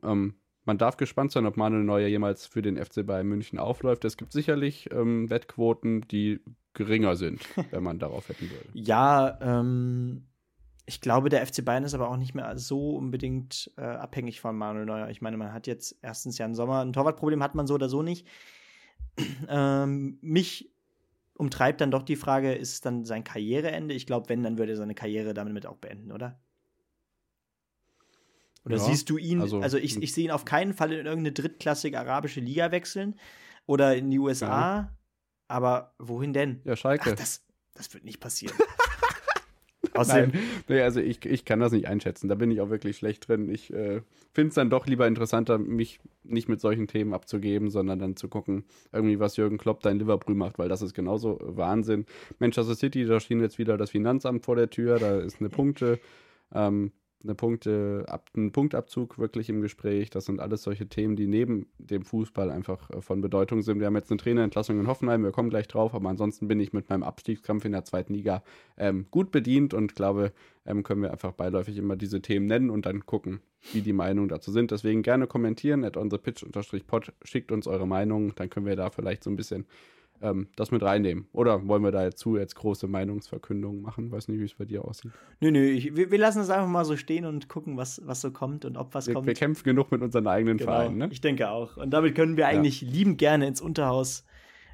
Ähm, 0.04 0.34
man 0.64 0.78
darf 0.78 0.96
gespannt 0.96 1.32
sein, 1.32 1.46
ob 1.46 1.56
Manuel 1.56 1.84
Neuer 1.84 2.08
jemals 2.08 2.46
für 2.46 2.62
den 2.62 2.76
FC 2.76 3.06
Bayern 3.06 3.26
München 3.26 3.58
aufläuft. 3.58 4.04
Es 4.04 4.16
gibt 4.16 4.32
sicherlich 4.32 4.90
ähm, 4.92 5.30
Wettquoten, 5.30 6.02
die 6.02 6.40
geringer 6.74 7.16
sind, 7.16 7.42
wenn 7.70 7.82
man 7.82 7.98
darauf 7.98 8.28
wetten 8.28 8.50
würde. 8.50 8.68
Ja, 8.74 9.38
ähm, 9.40 10.26
ich 10.86 11.00
glaube, 11.00 11.28
der 11.28 11.46
FC 11.46 11.64
Bayern 11.64 11.84
ist 11.84 11.94
aber 11.94 12.10
auch 12.10 12.16
nicht 12.16 12.34
mehr 12.34 12.58
so 12.58 12.96
unbedingt 12.96 13.70
äh, 13.76 13.82
abhängig 13.82 14.40
von 14.40 14.56
Manuel 14.56 14.86
Neuer. 14.86 15.08
Ich 15.08 15.22
meine, 15.22 15.36
man 15.36 15.52
hat 15.52 15.66
jetzt 15.66 15.96
erstens 16.02 16.36
ja 16.38 16.46
im 16.46 16.54
Sommer 16.54 16.84
ein 16.84 16.92
Torwartproblem, 16.92 17.42
hat 17.42 17.54
man 17.54 17.66
so 17.66 17.74
oder 17.74 17.88
so 17.88 18.02
nicht. 18.02 18.26
ähm, 19.48 20.18
mich 20.20 20.72
umtreibt 21.34 21.80
dann 21.80 21.90
doch 21.90 22.02
die 22.02 22.16
Frage, 22.16 22.52
ist 22.52 22.72
es 22.74 22.80
dann 22.80 23.04
sein 23.04 23.24
Karriereende? 23.24 23.94
Ich 23.94 24.06
glaube, 24.06 24.28
wenn, 24.28 24.42
dann 24.42 24.58
würde 24.58 24.72
er 24.72 24.76
seine 24.76 24.94
Karriere 24.94 25.32
damit 25.32 25.64
auch 25.64 25.78
beenden, 25.78 26.12
oder? 26.12 26.38
Oder 28.64 28.76
Ja, 28.76 28.82
siehst 28.82 29.08
du 29.10 29.16
ihn, 29.16 29.40
also, 29.40 29.60
also- 29.60 29.78
ich, 29.78 30.02
ich 30.02 30.12
sehe 30.12 30.24
ihn 30.24 30.30
auf 30.30 30.44
keinen 30.44 30.74
Fall 30.74 30.92
in 30.92 31.06
irgendeine 31.06 31.32
drittklassige 31.32 31.98
arabische 31.98 32.40
Liga 32.40 32.70
wechseln 32.70 33.18
oder 33.66 33.96
in 33.96 34.10
die 34.10 34.18
USA, 34.18 34.94
aber 35.48 35.94
wohin 35.98 36.32
denn? 36.32 36.60
Ja, 36.64 36.76
Schalke. 36.76 37.10
Ach, 37.12 37.16
das, 37.16 37.44
das 37.74 37.92
wird 37.94 38.04
nicht 38.04 38.20
passieren. 38.20 38.54
Außerdem, 39.94 40.30
Nein, 40.30 40.42
nee, 40.68 40.80
also 40.82 41.00
ich, 41.00 41.24
ich 41.24 41.44
kann 41.44 41.58
das 41.58 41.72
nicht 41.72 41.88
einschätzen. 41.88 42.28
Da 42.28 42.34
bin 42.34 42.50
ich 42.50 42.60
auch 42.60 42.70
wirklich 42.70 42.96
schlecht 42.96 43.26
drin. 43.28 43.48
Ich 43.48 43.72
äh, 43.72 44.02
finde 44.32 44.48
es 44.50 44.54
dann 44.54 44.70
doch 44.70 44.86
lieber 44.86 45.06
interessanter, 45.06 45.58
mich 45.58 46.00
nicht 46.22 46.48
mit 46.48 46.60
solchen 46.60 46.86
Themen 46.86 47.12
abzugeben, 47.12 47.70
sondern 47.70 47.98
dann 47.98 48.16
zu 48.16 48.28
gucken, 48.28 48.64
irgendwie, 48.92 49.18
was 49.18 49.36
Jürgen 49.36 49.58
Klopp 49.58 49.80
da 49.80 49.90
in 49.90 49.98
Liverpool 49.98 50.34
macht, 50.34 50.58
weil 50.58 50.68
das 50.68 50.82
ist 50.82 50.94
genauso 50.94 51.38
Wahnsinn. 51.42 52.06
Manchester 52.38 52.74
City, 52.74 53.04
da 53.04 53.18
schien 53.20 53.40
jetzt 53.40 53.58
wieder 53.58 53.76
das 53.76 53.90
Finanzamt 53.90 54.44
vor 54.44 54.54
der 54.54 54.70
Tür, 54.70 54.98
da 54.98 55.18
ist 55.18 55.40
eine 55.40 55.48
Punkte, 55.48 55.98
ähm, 56.52 56.92
eine 57.22 57.34
Punkte, 57.34 58.04
ab, 58.08 58.30
ein 58.36 58.52
Punktabzug 58.52 59.18
wirklich 59.18 59.48
im 59.48 59.60
Gespräch. 59.60 60.10
Das 60.10 60.24
sind 60.24 60.40
alles 60.40 60.62
solche 60.62 60.88
Themen, 60.88 61.16
die 61.16 61.26
neben 61.26 61.66
dem 61.78 62.04
Fußball 62.04 62.50
einfach 62.50 62.90
äh, 62.90 63.00
von 63.00 63.20
Bedeutung 63.20 63.62
sind. 63.62 63.78
Wir 63.78 63.86
haben 63.86 63.96
jetzt 63.96 64.10
eine 64.10 64.18
Trainerentlassung 64.18 64.80
in 64.80 64.86
Hoffenheim, 64.86 65.22
wir 65.22 65.32
kommen 65.32 65.50
gleich 65.50 65.68
drauf, 65.68 65.94
aber 65.94 66.08
ansonsten 66.08 66.48
bin 66.48 66.60
ich 66.60 66.72
mit 66.72 66.88
meinem 66.88 67.02
Abstiegskampf 67.02 67.64
in 67.64 67.72
der 67.72 67.84
zweiten 67.84 68.14
Liga 68.14 68.42
ähm, 68.76 69.06
gut 69.10 69.30
bedient 69.30 69.74
und 69.74 69.94
glaube, 69.94 70.32
ähm, 70.64 70.82
können 70.82 71.02
wir 71.02 71.10
einfach 71.10 71.32
beiläufig 71.32 71.76
immer 71.76 71.96
diese 71.96 72.22
Themen 72.22 72.46
nennen 72.46 72.70
und 72.70 72.86
dann 72.86 73.04
gucken, 73.04 73.40
wie 73.72 73.82
die 73.82 73.92
Meinungen 73.92 74.28
dazu 74.28 74.50
sind. 74.50 74.70
Deswegen 74.70 75.02
gerne 75.02 75.26
kommentieren, 75.26 75.84
at 75.84 75.96
onthepitch-pod, 75.96 77.12
schickt 77.22 77.52
uns 77.52 77.66
eure 77.66 77.86
Meinungen, 77.86 78.32
dann 78.36 78.48
können 78.48 78.66
wir 78.66 78.76
da 78.76 78.90
vielleicht 78.90 79.24
so 79.24 79.30
ein 79.30 79.36
bisschen 79.36 79.66
ähm, 80.22 80.48
das 80.56 80.70
mit 80.70 80.82
reinnehmen. 80.82 81.26
Oder 81.32 81.66
wollen 81.66 81.82
wir 81.82 81.90
da 81.92 82.04
jetzt 82.04 82.18
zu 82.18 82.36
jetzt 82.36 82.54
große 82.54 82.86
Meinungsverkündungen 82.86 83.80
machen? 83.80 84.10
Weiß 84.10 84.28
nicht, 84.28 84.40
wie 84.40 84.44
es 84.44 84.54
bei 84.54 84.64
dir 84.64 84.84
aussieht. 84.84 85.12
nö, 85.40 85.50
nö, 85.50 85.64
ich, 85.64 85.96
wir, 85.96 86.10
wir 86.10 86.18
lassen 86.18 86.40
es 86.40 86.50
einfach 86.50 86.68
mal 86.68 86.84
so 86.84 86.96
stehen 86.96 87.24
und 87.24 87.48
gucken, 87.48 87.76
was, 87.76 88.00
was 88.04 88.20
so 88.20 88.30
kommt 88.30 88.64
und 88.64 88.76
ob 88.76 88.94
was 88.94 89.06
Wir, 89.06 89.14
kommt. 89.14 89.26
wir 89.26 89.34
kämpfen 89.34 89.64
genug 89.64 89.90
mit 89.90 90.02
unseren 90.02 90.26
eigenen 90.26 90.58
Genau, 90.58 90.72
Vereinen, 90.72 90.98
ne? 90.98 91.08
Ich 91.10 91.20
denke 91.20 91.50
auch. 91.50 91.76
Und 91.76 91.90
damit 91.90 92.14
können 92.14 92.36
wir 92.36 92.46
eigentlich 92.46 92.80
liebend 92.82 93.18
gerne 93.18 93.46
ins 93.46 93.60
Unterhaus 93.60 94.24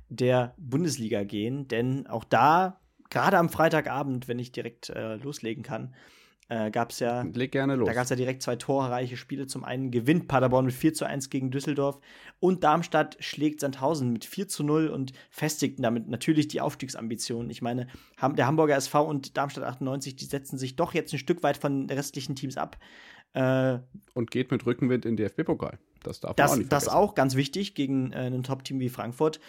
der 0.09 0.55
Bundesliga 0.57 1.25
gehen, 1.25 1.69
denn 1.69 2.07
auch 2.07 2.25
da, 2.25 2.81
gerade 3.11 3.39
am 3.39 3.49
Freitagabend, 3.49 4.29
wenn 4.29 4.39
ich 4.39 4.53
direkt 4.53 4.91
äh, 4.91 5.17
loslegen 5.17 5.63
kann, 5.63 5.95
äh, 6.49 6.71
gab 6.71 6.91
es 6.91 7.01
ja 7.01 7.23
Leg 7.23 7.51
gerne 7.51 7.75
los. 7.75 7.87
Da 7.87 7.95
gab 7.95 8.05
es 8.05 8.11
ja 8.11 8.17
direkt 8.17 8.43
zwei 8.43 8.57
torreiche 8.57 9.17
Spiele. 9.17 9.47
Zum 9.47 9.65
einen 9.65 9.91
gewinnt 9.91 10.29
Paderborn 10.29 10.67
mit 10.67 10.75
4 10.75 10.95
zu 10.95 11.05
1 11.05 11.31
gegen 11.31 11.51
Düsseldorf 11.51 11.99
und 12.39 12.63
Darmstadt 12.63 13.17
schlägt 13.21 13.61
Sandhausen 13.61 14.13
mit 14.13 14.25
4 14.25 14.47
zu 14.49 14.63
0 14.63 14.89
und 14.89 15.13
festigten 15.31 15.83
damit 15.83 16.09
natürlich 16.09 16.49
die 16.49 16.61
Aufstiegsambitionen. 16.61 17.51
Ich 17.51 17.63
meine, 17.63 17.89
der 18.21 18.47
Hamburger 18.47 18.77
SV 18.77 19.05
und 19.07 19.37
Darmstadt 19.37 19.65
98, 19.65 20.15
die 20.15 20.25
setzen 20.25 20.57
sich 20.57 20.77
doch 20.77 20.95
jetzt 20.95 21.13
ein 21.13 21.19
Stück 21.19 21.43
weit 21.43 21.57
von 21.57 21.89
den 21.89 21.97
restlichen 21.97 22.37
Teams 22.37 22.57
ab. 22.57 22.79
Äh, 23.33 23.79
und 24.15 24.31
geht 24.31 24.51
mit 24.51 24.65
Rückenwind 24.65 25.05
in 25.05 25.17
den 25.17 25.29
DFB-Pokal. 25.29 25.79
Das 26.03 26.21
darf 26.21 26.37
man 26.37 26.45
auch 26.45 26.51
das, 26.51 26.59
nicht 26.59 26.73
das 26.73 26.85
vergessen. 26.85 27.03
auch 27.03 27.15
ganz 27.15 27.35
wichtig 27.35 27.75
gegen 27.75 28.13
äh, 28.13 28.27
ein 28.27 28.45
Top-Team 28.45 28.79
wie 28.79 28.89
Frankfurt. 28.89 29.41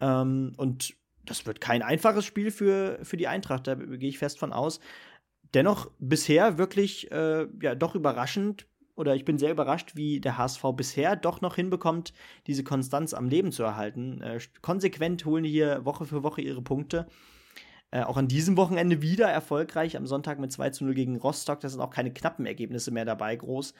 Ähm, 0.00 0.52
und 0.56 0.94
das 1.24 1.46
wird 1.46 1.60
kein 1.60 1.82
einfaches 1.82 2.24
Spiel 2.24 2.50
für, 2.50 2.98
für 3.02 3.16
die 3.16 3.28
Eintracht, 3.28 3.66
da 3.66 3.74
gehe 3.74 4.08
ich 4.08 4.18
fest 4.18 4.38
von 4.38 4.52
aus. 4.52 4.80
Dennoch 5.54 5.90
bisher 5.98 6.58
wirklich 6.58 7.10
äh, 7.10 7.46
ja 7.60 7.74
doch 7.74 7.94
überraschend 7.94 8.66
oder 8.94 9.16
ich 9.16 9.24
bin 9.24 9.38
sehr 9.38 9.50
überrascht, 9.50 9.96
wie 9.96 10.20
der 10.20 10.36
HSV 10.36 10.62
bisher 10.76 11.16
doch 11.16 11.40
noch 11.40 11.56
hinbekommt, 11.56 12.12
diese 12.46 12.64
Konstanz 12.64 13.14
am 13.14 13.28
Leben 13.28 13.50
zu 13.50 13.62
erhalten. 13.62 14.20
Äh, 14.20 14.38
konsequent 14.60 15.24
holen 15.24 15.44
die 15.44 15.50
hier 15.50 15.84
Woche 15.84 16.04
für 16.04 16.22
Woche 16.22 16.42
ihre 16.42 16.62
Punkte. 16.62 17.06
Äh, 17.90 18.02
auch 18.02 18.16
an 18.16 18.28
diesem 18.28 18.56
Wochenende 18.56 19.02
wieder 19.02 19.26
erfolgreich. 19.28 19.96
Am 19.96 20.06
Sonntag 20.06 20.38
mit 20.38 20.52
2 20.52 20.70
zu 20.70 20.84
0 20.84 20.94
gegen 20.94 21.16
Rostock. 21.16 21.60
Da 21.60 21.68
sind 21.68 21.80
auch 21.80 21.90
keine 21.90 22.12
knappen 22.12 22.46
Ergebnisse 22.46 22.90
mehr 22.90 23.04
dabei, 23.04 23.34
groß. 23.34 23.74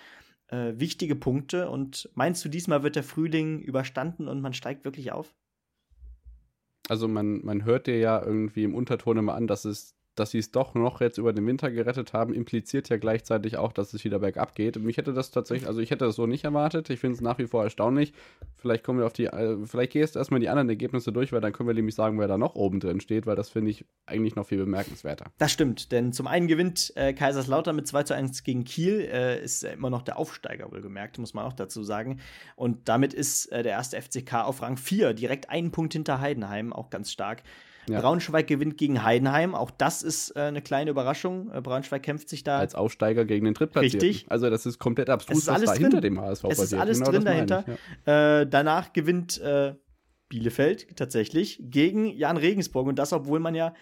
Äh, 0.48 0.72
wichtige 0.76 1.14
Punkte. 1.14 1.70
Und 1.70 2.10
meinst 2.14 2.44
du, 2.44 2.48
diesmal 2.48 2.82
wird 2.82 2.96
der 2.96 3.04
Frühling 3.04 3.60
überstanden 3.60 4.26
und 4.26 4.40
man 4.40 4.54
steigt 4.54 4.84
wirklich 4.84 5.12
auf? 5.12 5.34
Also 6.88 7.06
man, 7.06 7.44
man 7.44 7.64
hört 7.64 7.86
dir 7.86 7.98
ja 7.98 8.20
irgendwie 8.20 8.64
im 8.64 8.74
Unterton 8.74 9.18
immer 9.18 9.34
an, 9.34 9.46
dass 9.46 9.64
es 9.64 9.94
dass 10.16 10.32
sie 10.32 10.38
es 10.38 10.50
doch 10.50 10.74
noch 10.74 11.00
jetzt 11.00 11.18
über 11.18 11.32
den 11.32 11.46
Winter 11.46 11.70
gerettet 11.70 12.12
haben, 12.12 12.34
impliziert 12.34 12.88
ja 12.88 12.96
gleichzeitig 12.96 13.56
auch, 13.56 13.72
dass 13.72 13.94
es 13.94 14.04
wieder 14.04 14.18
bergab 14.18 14.54
geht. 14.54 14.76
Und 14.76 14.84
mich 14.84 14.96
hätte 14.96 15.14
das 15.14 15.30
tatsächlich, 15.30 15.68
also 15.68 15.80
ich 15.80 15.90
hätte 15.90 16.04
das 16.04 16.16
so 16.16 16.26
nicht 16.26 16.44
erwartet. 16.44 16.90
Ich 16.90 17.00
finde 17.00 17.14
es 17.14 17.20
nach 17.20 17.38
wie 17.38 17.46
vor 17.46 17.62
erstaunlich. 17.64 18.12
Vielleicht 18.56 18.84
kommen 18.84 18.98
wir 18.98 19.06
auf 19.06 19.12
die, 19.12 19.26
äh, 19.26 19.56
vielleicht 19.66 19.92
gehst 19.92 20.16
erstmal 20.16 20.40
die 20.40 20.48
anderen 20.48 20.68
Ergebnisse 20.68 21.12
durch, 21.12 21.32
weil 21.32 21.40
dann 21.40 21.52
können 21.52 21.68
wir 21.68 21.74
nämlich 21.74 21.94
sagen, 21.94 22.18
wer 22.18 22.28
da 22.28 22.38
noch 22.38 22.54
oben 22.54 22.80
drin 22.80 23.00
steht, 23.00 23.26
weil 23.26 23.36
das 23.36 23.48
finde 23.48 23.70
ich 23.70 23.84
eigentlich 24.06 24.36
noch 24.36 24.46
viel 24.46 24.58
bemerkenswerter. 24.58 25.26
Das 25.38 25.52
stimmt, 25.52 25.92
denn 25.92 26.12
zum 26.12 26.26
einen 26.26 26.48
gewinnt 26.48 26.92
äh, 26.96 27.12
Kaiserslautern 27.12 27.76
mit 27.76 27.86
2 27.86 28.02
zu 28.02 28.14
1 28.14 28.42
gegen 28.42 28.64
Kiel, 28.64 29.00
äh, 29.00 29.42
ist 29.42 29.64
immer 29.64 29.90
noch 29.90 30.02
der 30.02 30.18
Aufsteiger, 30.18 30.70
wohlgemerkt, 30.72 31.18
muss 31.18 31.34
man 31.34 31.44
auch 31.44 31.52
dazu 31.52 31.82
sagen. 31.82 32.20
Und 32.56 32.88
damit 32.88 33.14
ist 33.14 33.46
äh, 33.46 33.62
der 33.62 33.72
erste 33.72 34.00
FCK 34.00 34.44
auf 34.44 34.62
Rang 34.62 34.76
4, 34.76 35.14
direkt 35.14 35.50
einen 35.50 35.70
Punkt 35.70 35.92
hinter 35.92 36.20
Heidenheim, 36.20 36.72
auch 36.72 36.90
ganz 36.90 37.12
stark. 37.12 37.42
Ja. 37.90 38.00
Braunschweig 38.00 38.46
gewinnt 38.46 38.76
gegen 38.76 39.02
Heidenheim, 39.02 39.54
auch 39.54 39.70
das 39.70 40.02
ist 40.02 40.36
äh, 40.36 40.40
eine 40.40 40.62
kleine 40.62 40.90
Überraschung. 40.90 41.50
Äh, 41.52 41.60
Braunschweig 41.60 42.02
kämpft 42.02 42.28
sich 42.28 42.44
da. 42.44 42.58
Als 42.58 42.74
Aufsteiger 42.74 43.24
gegen 43.24 43.44
den 43.44 43.54
Drittplatzierten. 43.54 44.00
Richtig. 44.08 44.30
Also 44.30 44.50
das 44.50 44.66
ist 44.66 44.78
komplett 44.78 45.10
abstrus, 45.10 45.38
Es 45.38 45.42
ist 45.44 45.48
was 45.48 45.54
alles 45.56 45.68
da 45.70 45.74
drin. 45.74 45.82
hinter 45.84 46.00
dem 46.00 46.20
HSV 46.20 46.44
es 46.44 46.50
ist 46.52 46.58
passiert. 46.58 46.80
alles 46.80 46.98
Genau 46.98 47.10
drin 47.10 47.24
dahinter. 47.24 47.64
ich, 47.66 48.06
ja. 48.06 48.40
Äh, 48.40 48.46
danach 48.48 48.92
gewinnt 48.92 49.38
äh, 49.40 49.74
Bielefeld 50.28 50.96
tatsächlich 50.96 51.58
gegen 51.62 52.06
Jan 52.06 52.36
Regensburg 52.36 52.86
und 52.86 52.98
das, 52.98 53.12
obwohl 53.12 53.40
man 53.40 53.54
ja 53.54 53.74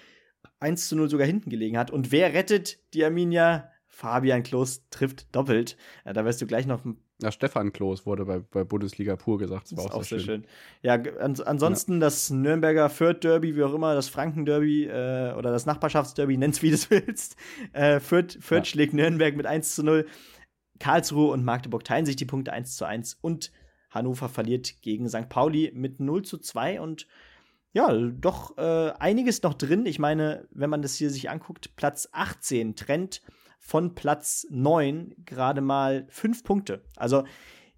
1 0.61 0.89
zu 0.89 0.97
0 0.97 1.11
sogar 1.11 1.27
hinten 1.27 1.51
gelegen 1.51 1.77
hat. 1.79 1.91
Und 1.91 2.11
wer 2.13 2.33
rettet 2.35 2.79
die 2.95 3.05
Arminia? 3.05 3.71
Fabian 3.91 4.43
Klos 4.45 4.89
trifft 4.91 5.35
doppelt. 5.35 5.77
Ja, 6.05 6.13
da 6.13 6.25
wirst 6.25 6.41
du 6.41 6.47
gleich 6.47 6.67
noch 6.67 6.85
Ja, 7.21 7.33
Stefan 7.33 7.73
Klos 7.73 8.07
wurde 8.07 8.25
bei, 8.25 8.39
bei 8.39 8.63
Bundesliga 8.63 9.17
pur 9.17 9.39
gesagt. 9.39 9.65
Das 9.65 9.71
Das 9.71 9.79
war 9.79 9.87
ist 9.87 9.93
auch, 9.97 10.05
sehr 10.05 10.21
schön. 10.21 10.47
Ja, 10.83 10.97
g- 10.99 11.11
ans 11.19 11.41
ansonsten 11.41 11.99
das 11.99 12.31
Nürnberger 12.31 12.89
Fürth-Derby, 12.91 13.57
wie 13.57 13.63
auch 13.65 13.75
immer, 13.75 13.95
das 13.95 14.09
Franken-Derby 14.09 14.85
äh, 14.87 15.35
oder 15.37 15.51
das 15.51 15.67
Nachbarschaftsderby, 15.67 16.37
nenn's 16.39 16.63
wie 16.63 16.69
du 16.69 16.75
es 16.77 16.91
willst. 16.91 17.37
Äh, 17.73 17.99
Fürth 17.99 18.39
Fürth 18.41 18.67
Ja. 18.67 18.71
schlägt 18.71 18.95
Nürnberg 18.95 19.37
mit 19.37 19.47
1 19.47 19.75
zu 19.75 19.83
0. 19.83 20.07
Karlsruhe 20.79 21.33
und 21.33 21.45
Magdeburg 21.45 21.83
teilen 21.83 22.07
sich 22.07 22.15
die 22.17 22.25
Punkte 22.25 22.53
1 22.53 22.77
zu 22.77 22.85
1 22.85 23.19
und 23.21 23.51
Hannover 23.91 24.29
verliert 24.29 24.81
gegen 24.83 25.09
St. 25.09 25.29
Pauli 25.29 25.73
mit 25.75 25.99
0 25.99 26.23
zu 26.23 26.39
2 26.39 26.81
und 26.81 27.09
ja, 27.73 27.93
doch 27.93 28.57
äh, 28.59 28.93
einiges 28.99 29.43
noch 29.43 29.55
drin. 29.55 29.87
Ich 29.87 29.99
meine, 29.99 30.47
wenn 30.53 30.71
man 30.71 30.83
das 30.83 30.95
hier 30.95 31.11
sich 31.11 31.31
anguckt, 31.31 31.75
Platz 31.75 32.09
18 32.13 32.77
trennt 32.77 33.23
von 33.69 33.95
Platz 33.95 34.47
9 34.49 35.15
gerade 35.27 35.61
mal 35.61 36.07
5 36.09 36.43
Punkte. 36.43 36.83
Also 36.97 37.25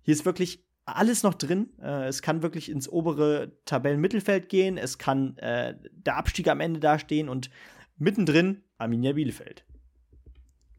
hier 0.02 0.14
ist 0.14 0.24
wirklich 0.24 0.64
alles 0.84 1.24
noch 1.24 1.34
drin. 1.34 1.70
Äh, 1.82 2.06
es 2.06 2.22
kann 2.22 2.44
wirklich 2.44 2.70
ins 2.70 2.88
obere 2.88 3.56
Tabellenmittelfeld 3.64 4.48
gehen. 4.48 4.78
Es 4.78 4.98
kann 4.98 5.36
äh, 5.38 5.74
der 5.90 6.16
Abstieg 6.16 6.46
am 6.46 6.60
Ende 6.60 6.78
dastehen 6.78 7.28
und 7.28 7.50
mittendrin 7.96 8.62
Arminia 8.78 9.14
Bielefeld. 9.14 9.64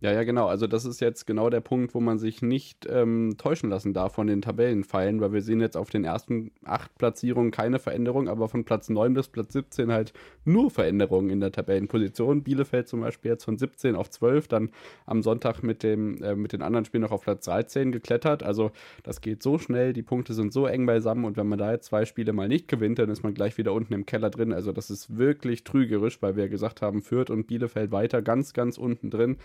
Ja, 0.01 0.11
ja, 0.11 0.23
genau. 0.23 0.47
Also 0.47 0.65
das 0.65 0.83
ist 0.83 0.99
jetzt 0.99 1.27
genau 1.27 1.51
der 1.51 1.61
Punkt, 1.61 1.93
wo 1.93 1.99
man 1.99 2.17
sich 2.17 2.41
nicht 2.41 2.87
ähm, 2.89 3.35
täuschen 3.37 3.69
lassen 3.69 3.93
darf 3.93 4.15
von 4.15 4.25
den 4.25 4.41
Tabellenpfeilen, 4.41 5.21
weil 5.21 5.31
wir 5.31 5.43
sehen 5.43 5.61
jetzt 5.61 5.77
auf 5.77 5.91
den 5.91 6.05
ersten 6.05 6.49
acht 6.65 6.97
Platzierungen 6.97 7.51
keine 7.51 7.77
Veränderung, 7.77 8.27
aber 8.27 8.49
von 8.49 8.65
Platz 8.65 8.89
9 8.89 9.13
bis 9.13 9.27
Platz 9.27 9.53
17 9.53 9.91
halt 9.91 10.11
nur 10.43 10.71
Veränderungen 10.71 11.29
in 11.29 11.39
der 11.39 11.51
Tabellenposition. 11.51 12.41
Bielefeld 12.41 12.87
zum 12.87 13.01
Beispiel 13.01 13.29
jetzt 13.29 13.43
von 13.43 13.59
17 13.59 13.95
auf 13.95 14.09
12, 14.09 14.47
dann 14.47 14.69
am 15.05 15.21
Sonntag 15.21 15.61
mit, 15.61 15.83
dem, 15.83 16.23
äh, 16.23 16.35
mit 16.35 16.53
den 16.53 16.63
anderen 16.63 16.85
Spielen 16.85 17.03
noch 17.03 17.11
auf 17.11 17.21
Platz 17.21 17.45
13 17.45 17.91
geklettert. 17.91 18.41
Also 18.41 18.71
das 19.03 19.21
geht 19.21 19.43
so 19.43 19.59
schnell, 19.59 19.93
die 19.93 20.01
Punkte 20.01 20.33
sind 20.33 20.51
so 20.51 20.65
eng 20.65 20.87
beisammen 20.87 21.25
und 21.25 21.37
wenn 21.37 21.47
man 21.47 21.59
da 21.59 21.73
jetzt 21.73 21.85
zwei 21.85 22.05
Spiele 22.05 22.33
mal 22.33 22.47
nicht 22.47 22.67
gewinnt, 22.67 22.97
dann 22.97 23.11
ist 23.11 23.21
man 23.21 23.35
gleich 23.35 23.55
wieder 23.59 23.71
unten 23.73 23.93
im 23.93 24.07
Keller 24.07 24.31
drin. 24.31 24.51
Also 24.51 24.71
das 24.71 24.89
ist 24.89 25.15
wirklich 25.19 25.63
trügerisch, 25.63 26.23
weil 26.23 26.35
wir 26.35 26.49
gesagt 26.49 26.81
haben, 26.81 27.03
Fürth 27.03 27.29
und 27.29 27.45
Bielefeld 27.45 27.91
weiter 27.91 28.23
ganz, 28.23 28.53
ganz 28.53 28.79
unten 28.79 29.11
drin 29.11 29.37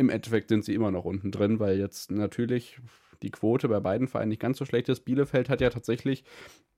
im 0.00 0.08
Endeffekt 0.08 0.48
sind 0.48 0.64
sie 0.64 0.74
immer 0.74 0.90
noch 0.90 1.04
unten 1.04 1.30
drin, 1.30 1.60
weil 1.60 1.78
jetzt 1.78 2.10
natürlich 2.10 2.80
die 3.22 3.30
Quote 3.30 3.68
bei 3.68 3.80
beiden 3.80 4.08
Vereinen 4.08 4.30
nicht 4.30 4.40
ganz 4.40 4.56
so 4.56 4.64
schlecht 4.64 4.88
ist. 4.88 5.00
Bielefeld 5.00 5.50
hat 5.50 5.60
ja 5.60 5.68
tatsächlich, 5.68 6.24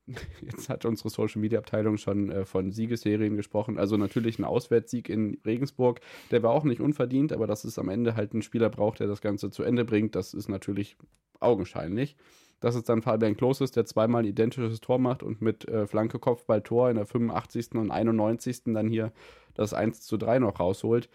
jetzt 0.43 0.69
hat 0.69 0.85
unsere 0.85 1.09
Social 1.09 1.41
Media 1.41 1.61
Abteilung 1.61 1.99
schon 1.99 2.33
äh, 2.33 2.45
von 2.45 2.73
Siegesserien 2.73 3.37
gesprochen, 3.37 3.79
also 3.79 3.97
natürlich 3.97 4.41
ein 4.41 4.45
Auswärtssieg 4.45 5.09
in 5.09 5.39
Regensburg, 5.47 6.01
der 6.33 6.43
war 6.43 6.51
auch 6.51 6.65
nicht 6.65 6.81
unverdient, 6.81 7.33
aber 7.33 7.47
dass 7.47 7.63
es 7.63 7.79
am 7.79 7.89
Ende 7.89 8.17
halt 8.17 8.33
einen 8.33 8.43
Spieler 8.43 8.69
braucht, 8.69 8.99
der 8.99 9.07
das 9.07 9.21
Ganze 9.21 9.51
zu 9.51 9.63
Ende 9.63 9.85
bringt, 9.85 10.17
das 10.17 10.35
ist 10.35 10.49
natürlich 10.49 10.97
augenscheinlich. 11.39 12.17
Dass 12.59 12.77
es 12.77 12.85
dann 12.85 13.03
Fabian 13.03 13.37
Klos 13.37 13.61
ist, 13.61 13.75
der 13.75 13.87
zweimal 13.87 14.23
ein 14.23 14.29
identisches 14.29 14.81
Tor 14.81 14.99
macht 14.99 15.25
und 15.25 15.43
mit 15.43 15.69
äh, 15.69 15.87
Flanke 15.87 16.21
Kopfball 16.21 16.63
Tor 16.63 16.91
in 16.91 16.97
der 16.97 17.07
85. 17.07 17.73
und 17.75 17.91
91. 17.91 18.63
dann 18.67 18.89
hier 18.89 19.13
das 19.55 19.75
1 19.75 20.01
zu 20.03 20.17
3 20.17 20.39
noch 20.41 20.61
rausholt 20.61 21.09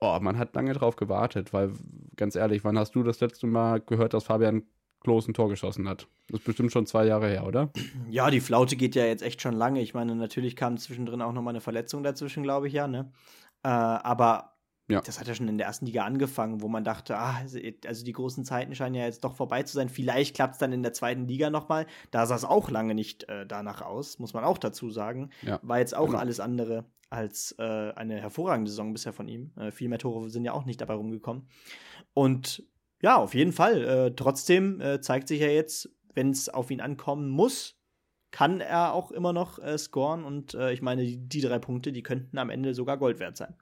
oh, 0.00 0.18
man 0.20 0.38
hat 0.38 0.54
lange 0.54 0.72
drauf 0.72 0.96
gewartet, 0.96 1.52
weil, 1.52 1.72
ganz 2.16 2.36
ehrlich, 2.36 2.64
wann 2.64 2.78
hast 2.78 2.94
du 2.94 3.02
das 3.02 3.20
letzte 3.20 3.46
Mal 3.46 3.80
gehört, 3.80 4.14
dass 4.14 4.24
Fabian 4.24 4.64
Klos 5.00 5.28
ein 5.28 5.34
Tor 5.34 5.48
geschossen 5.48 5.88
hat? 5.88 6.08
Das 6.28 6.40
ist 6.40 6.44
bestimmt 6.44 6.72
schon 6.72 6.86
zwei 6.86 7.06
Jahre 7.06 7.28
her, 7.28 7.46
oder? 7.46 7.70
Ja, 8.10 8.30
die 8.30 8.40
Flaute 8.40 8.76
geht 8.76 8.94
ja 8.94 9.04
jetzt 9.04 9.22
echt 9.22 9.40
schon 9.40 9.54
lange. 9.54 9.80
Ich 9.80 9.94
meine, 9.94 10.14
natürlich 10.14 10.56
kam 10.56 10.76
zwischendrin 10.76 11.22
auch 11.22 11.32
nochmal 11.32 11.52
eine 11.52 11.60
Verletzung 11.60 12.02
dazwischen, 12.02 12.42
glaube 12.42 12.68
ich, 12.68 12.74
ja, 12.74 12.88
ne? 12.88 13.12
Äh, 13.62 13.68
aber 13.68 14.58
ja. 14.90 15.02
Das 15.02 15.20
hat 15.20 15.28
ja 15.28 15.34
schon 15.34 15.48
in 15.48 15.58
der 15.58 15.66
ersten 15.66 15.84
Liga 15.84 16.04
angefangen, 16.04 16.62
wo 16.62 16.68
man 16.68 16.82
dachte, 16.82 17.18
ah, 17.18 17.36
also 17.86 18.04
die 18.04 18.12
großen 18.12 18.46
Zeiten 18.46 18.74
scheinen 18.74 18.94
ja 18.94 19.04
jetzt 19.04 19.22
doch 19.22 19.34
vorbei 19.34 19.62
zu 19.62 19.74
sein. 19.74 19.90
Vielleicht 19.90 20.34
klappt 20.34 20.54
es 20.54 20.58
dann 20.58 20.72
in 20.72 20.82
der 20.82 20.94
zweiten 20.94 21.28
Liga 21.28 21.50
nochmal. 21.50 21.86
Da 22.10 22.24
sah 22.24 22.36
es 22.36 22.44
auch 22.46 22.70
lange 22.70 22.94
nicht 22.94 23.28
äh, 23.28 23.44
danach 23.46 23.82
aus, 23.82 24.18
muss 24.18 24.32
man 24.32 24.44
auch 24.44 24.56
dazu 24.56 24.88
sagen. 24.88 25.28
Ja. 25.42 25.60
War 25.62 25.78
jetzt 25.78 25.94
auch 25.94 26.06
genau. 26.06 26.18
alles 26.18 26.40
andere 26.40 26.86
als 27.10 27.54
äh, 27.58 27.92
eine 27.94 28.20
hervorragende 28.20 28.70
Saison 28.70 28.92
bisher 28.92 29.12
von 29.12 29.28
ihm. 29.28 29.52
Äh, 29.56 29.70
viel 29.70 29.88
mehr 29.88 29.98
Tore 29.98 30.30
sind 30.30 30.44
ja 30.44 30.52
auch 30.52 30.64
nicht 30.64 30.80
dabei 30.80 30.94
rumgekommen. 30.94 31.48
Und 32.14 32.64
ja, 33.00 33.16
auf 33.16 33.34
jeden 33.34 33.52
Fall. 33.52 33.84
Äh, 33.84 34.14
trotzdem 34.14 34.80
äh, 34.80 35.00
zeigt 35.00 35.28
sich 35.28 35.40
ja 35.40 35.48
jetzt, 35.48 35.90
wenn 36.14 36.30
es 36.30 36.48
auf 36.48 36.70
ihn 36.70 36.80
ankommen 36.80 37.28
muss, 37.30 37.78
kann 38.30 38.60
er 38.60 38.92
auch 38.92 39.10
immer 39.10 39.32
noch 39.32 39.58
äh, 39.58 39.78
scoren. 39.78 40.24
Und 40.24 40.54
äh, 40.54 40.72
ich 40.72 40.82
meine, 40.82 41.04
die, 41.04 41.16
die 41.16 41.40
drei 41.40 41.58
Punkte, 41.58 41.92
die 41.92 42.02
könnten 42.02 42.38
am 42.38 42.50
Ende 42.50 42.74
sogar 42.74 42.98
Gold 42.98 43.20
wert 43.20 43.36
sein. 43.36 43.54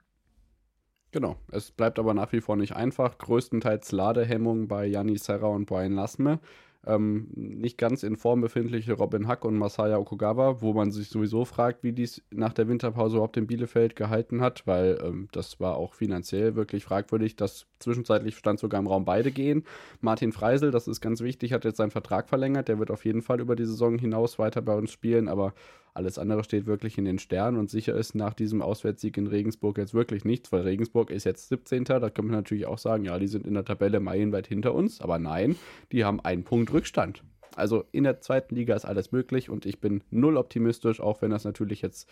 Genau, 1.11 1.37
es 1.51 1.71
bleibt 1.71 1.99
aber 1.99 2.13
nach 2.13 2.33
wie 2.33 2.41
vor 2.41 2.57
nicht 2.57 2.75
einfach. 2.75 3.17
Größtenteils 3.17 3.91
Ladehemmung 3.91 4.67
bei 4.67 4.85
Janni 4.85 5.17
Serra 5.17 5.47
und 5.47 5.65
Brian 5.65 5.93
Lasme 5.93 6.39
ähm, 6.85 7.27
nicht 7.35 7.77
ganz 7.77 8.03
in 8.03 8.15
Form 8.15 8.41
befindliche 8.41 8.93
Robin 8.93 9.27
Hack 9.27 9.45
und 9.45 9.57
Masaya 9.57 9.97
Okugawa, 9.97 10.61
wo 10.61 10.73
man 10.73 10.91
sich 10.91 11.09
sowieso 11.09 11.45
fragt, 11.45 11.83
wie 11.83 11.93
dies 11.93 12.21
nach 12.31 12.53
der 12.53 12.67
Winterpause 12.67 13.15
überhaupt 13.15 13.37
in 13.37 13.47
Bielefeld 13.47 13.95
gehalten 13.95 14.41
hat, 14.41 14.65
weil 14.65 14.99
ähm, 15.03 15.27
das 15.31 15.59
war 15.59 15.77
auch 15.77 15.93
finanziell 15.93 16.55
wirklich 16.55 16.83
fragwürdig. 16.83 17.35
Das 17.35 17.65
zwischenzeitlich 17.79 18.37
stand 18.37 18.59
sogar 18.59 18.79
im 18.79 18.87
Raum 18.87 19.05
beide 19.05 19.31
gehen. 19.31 19.63
Martin 20.01 20.31
Freisel, 20.31 20.71
das 20.71 20.87
ist 20.87 21.01
ganz 21.01 21.21
wichtig, 21.21 21.53
hat 21.53 21.65
jetzt 21.65 21.77
seinen 21.77 21.91
Vertrag 21.91 22.29
verlängert. 22.29 22.67
Der 22.67 22.79
wird 22.79 22.91
auf 22.91 23.05
jeden 23.05 23.21
Fall 23.21 23.39
über 23.39 23.55
die 23.55 23.65
Saison 23.65 23.97
hinaus 23.97 24.39
weiter 24.39 24.61
bei 24.61 24.75
uns 24.75 24.91
spielen, 24.91 25.27
aber 25.27 25.53
alles 25.97 26.19
andere 26.19 26.43
steht 26.43 26.67
wirklich 26.67 26.99
in 26.99 27.05
den 27.05 27.17
Sternen 27.17 27.57
und 27.57 27.71
sicher 27.71 27.95
ist 27.95 28.13
nach 28.13 28.35
diesem 28.35 28.61
Auswärtssieg 28.61 29.17
in 29.17 29.25
Regensburg 29.25 29.79
jetzt 29.79 29.95
wirklich 29.95 30.25
nichts, 30.25 30.51
weil 30.51 30.61
Regensburg 30.61 31.09
ist 31.09 31.23
jetzt 31.23 31.49
17. 31.49 31.85
Da 31.85 32.11
können 32.11 32.29
wir 32.29 32.35
natürlich 32.35 32.67
auch 32.67 32.77
sagen, 32.77 33.03
ja, 33.03 33.17
die 33.17 33.27
sind 33.27 33.47
in 33.47 33.55
der 33.55 33.65
Tabelle 33.65 33.99
meilenweit 33.99 34.45
hinter 34.45 34.75
uns, 34.75 35.01
aber 35.01 35.17
nein, 35.17 35.55
die 35.91 36.05
haben 36.05 36.19
einen 36.19 36.43
Punkt 36.43 36.66
Rückstand. 36.73 37.23
Also 37.55 37.85
in 37.91 38.03
der 38.03 38.21
zweiten 38.21 38.55
Liga 38.55 38.75
ist 38.75 38.85
alles 38.85 39.11
möglich 39.11 39.49
und 39.49 39.65
ich 39.65 39.79
bin 39.81 40.03
null 40.11 40.37
optimistisch, 40.37 40.99
auch 40.99 41.21
wenn 41.21 41.31
das 41.31 41.43
natürlich 41.43 41.81
jetzt 41.81 42.07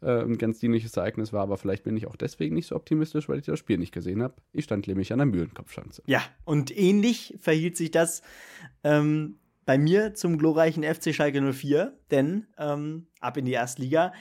äh, 0.00 0.22
ein 0.22 0.38
ganz 0.38 0.58
dienliches 0.58 0.96
Ereignis 0.96 1.32
war, 1.32 1.42
aber 1.42 1.58
vielleicht 1.58 1.84
bin 1.84 1.96
ich 1.96 2.06
auch 2.06 2.16
deswegen 2.16 2.54
nicht 2.54 2.66
so 2.66 2.76
optimistisch, 2.76 3.28
weil 3.28 3.38
ich 3.38 3.44
das 3.44 3.58
Spiel 3.58 3.76
nicht 3.76 3.92
gesehen 3.92 4.22
habe. 4.22 4.34
Ich 4.52 4.64
stand 4.64 4.86
nämlich 4.86 5.12
an 5.12 5.18
der 5.18 5.26
Mühlenkopfschanze. 5.26 6.02
Ja, 6.06 6.22
und 6.44 6.76
ähnlich 6.76 7.34
verhielt 7.38 7.76
sich 7.76 7.90
das 7.90 8.22
ähm, 8.84 9.38
bei 9.66 9.76
mir 9.76 10.14
zum 10.14 10.38
glorreichen 10.38 10.82
FC 10.82 11.14
Schalke 11.14 11.52
04, 11.52 11.92
denn 12.10 12.46
ähm, 12.56 13.08
ab 13.20 13.36
in 13.36 13.44
die 13.44 13.52
Erstliga. 13.52 14.12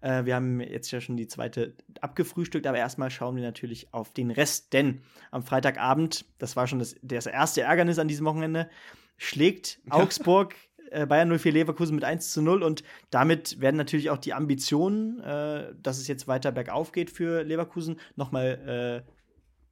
Äh, 0.00 0.24
wir 0.24 0.34
haben 0.34 0.60
jetzt 0.60 0.90
ja 0.90 1.00
schon 1.00 1.16
die 1.16 1.28
zweite 1.28 1.74
abgefrühstückt, 2.00 2.66
aber 2.66 2.78
erstmal 2.78 3.10
schauen 3.10 3.36
wir 3.36 3.42
natürlich 3.42 3.92
auf 3.92 4.12
den 4.12 4.30
Rest, 4.30 4.72
denn 4.72 5.02
am 5.30 5.44
Freitagabend, 5.44 6.24
das 6.38 6.56
war 6.56 6.66
schon 6.66 6.80
das, 6.80 6.96
das 7.02 7.26
erste 7.26 7.62
Ärgernis 7.62 7.98
an 7.98 8.08
diesem 8.08 8.26
Wochenende, 8.26 8.68
schlägt 9.16 9.80
Augsburg 9.90 10.54
äh, 10.90 11.06
Bayern 11.06 11.36
04 11.36 11.52
Leverkusen 11.52 11.94
mit 11.94 12.04
1 12.04 12.32
zu 12.32 12.40
0 12.40 12.62
und 12.62 12.84
damit 13.10 13.60
werden 13.60 13.76
natürlich 13.76 14.10
auch 14.10 14.18
die 14.18 14.32
Ambitionen, 14.32 15.20
äh, 15.20 15.74
dass 15.82 15.98
es 15.98 16.08
jetzt 16.08 16.28
weiter 16.28 16.52
bergauf 16.52 16.92
geht 16.92 17.10
für 17.10 17.42
Leverkusen, 17.42 17.98
nochmal 18.16 19.04
äh, 19.06 19.10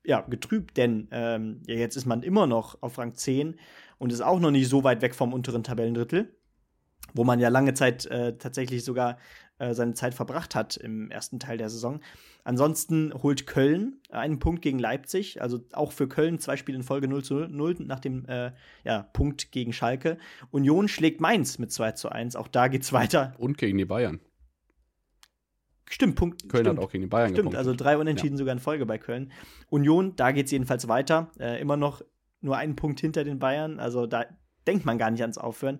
ja, 0.04 0.22
getrübt, 0.22 0.76
denn 0.76 1.08
ähm, 1.12 1.62
ja, 1.66 1.76
jetzt 1.76 1.96
ist 1.96 2.06
man 2.06 2.22
immer 2.22 2.46
noch 2.46 2.82
auf 2.82 2.98
Rang 2.98 3.14
10 3.14 3.56
und 3.98 4.12
ist 4.12 4.20
auch 4.20 4.40
noch 4.40 4.50
nicht 4.50 4.68
so 4.68 4.82
weit 4.82 5.00
weg 5.00 5.14
vom 5.14 5.32
unteren 5.32 5.62
Tabellendrittel, 5.62 6.34
wo 7.14 7.22
man 7.24 7.38
ja 7.38 7.48
lange 7.48 7.74
Zeit 7.74 8.06
äh, 8.06 8.36
tatsächlich 8.36 8.84
sogar 8.84 9.18
äh, 9.62 9.74
seine 9.74 9.94
Zeit 9.94 10.12
verbracht 10.12 10.54
hat 10.56 10.76
im 10.76 11.10
ersten 11.10 11.38
Teil 11.38 11.56
der 11.56 11.70
Saison. 11.70 12.00
Ansonsten 12.42 13.14
holt 13.14 13.46
Köln 13.46 14.00
einen 14.10 14.40
Punkt 14.40 14.60
gegen 14.60 14.80
Leipzig, 14.80 15.40
also 15.40 15.60
auch 15.72 15.92
für 15.92 16.08
Köln 16.08 16.40
zwei 16.40 16.56
Spiele 16.56 16.76
in 16.76 16.82
Folge 16.82 17.06
0 17.06 17.22
zu 17.22 17.34
0 17.46 17.76
nach 17.78 18.00
dem 18.00 18.26
äh, 18.26 18.52
ja, 18.82 19.02
Punkt 19.12 19.52
gegen 19.52 19.72
Schalke. 19.72 20.18
Union 20.50 20.88
schlägt 20.88 21.20
Mainz 21.20 21.58
mit 21.58 21.70
2 21.70 21.92
zu 21.92 22.08
1, 22.08 22.34
auch 22.34 22.48
da 22.48 22.66
geht's 22.66 22.92
weiter. 22.92 23.34
Und 23.38 23.56
gegen 23.56 23.78
die 23.78 23.84
Bayern. 23.84 24.20
Stimmt, 25.88 26.16
Punkt. 26.16 26.48
Köln 26.48 26.64
stimmt. 26.64 26.78
hat 26.78 26.84
auch 26.84 26.90
gegen 26.90 27.02
die 27.02 27.08
Bayern 27.08 27.28
Stimmt, 27.28 27.50
gepunktet. 27.50 27.58
also 27.58 27.74
drei 27.74 27.96
Unentschieden 27.98 28.34
ja. 28.34 28.38
sogar 28.38 28.54
in 28.54 28.60
Folge 28.60 28.84
bei 28.84 28.98
Köln. 28.98 29.30
Union, 29.68 30.16
da 30.16 30.32
geht 30.32 30.46
es 30.46 30.50
jedenfalls 30.50 30.88
weiter. 30.88 31.30
Äh, 31.38 31.60
immer 31.60 31.76
noch 31.76 32.02
nur 32.40 32.56
einen 32.56 32.74
Punkt 32.74 32.98
hinter 32.98 33.22
den 33.22 33.38
Bayern. 33.38 33.78
Also 33.78 34.06
da 34.06 34.24
denkt 34.66 34.84
man 34.86 34.98
gar 34.98 35.12
nicht 35.12 35.20
ans 35.20 35.38
Aufhören. 35.38 35.78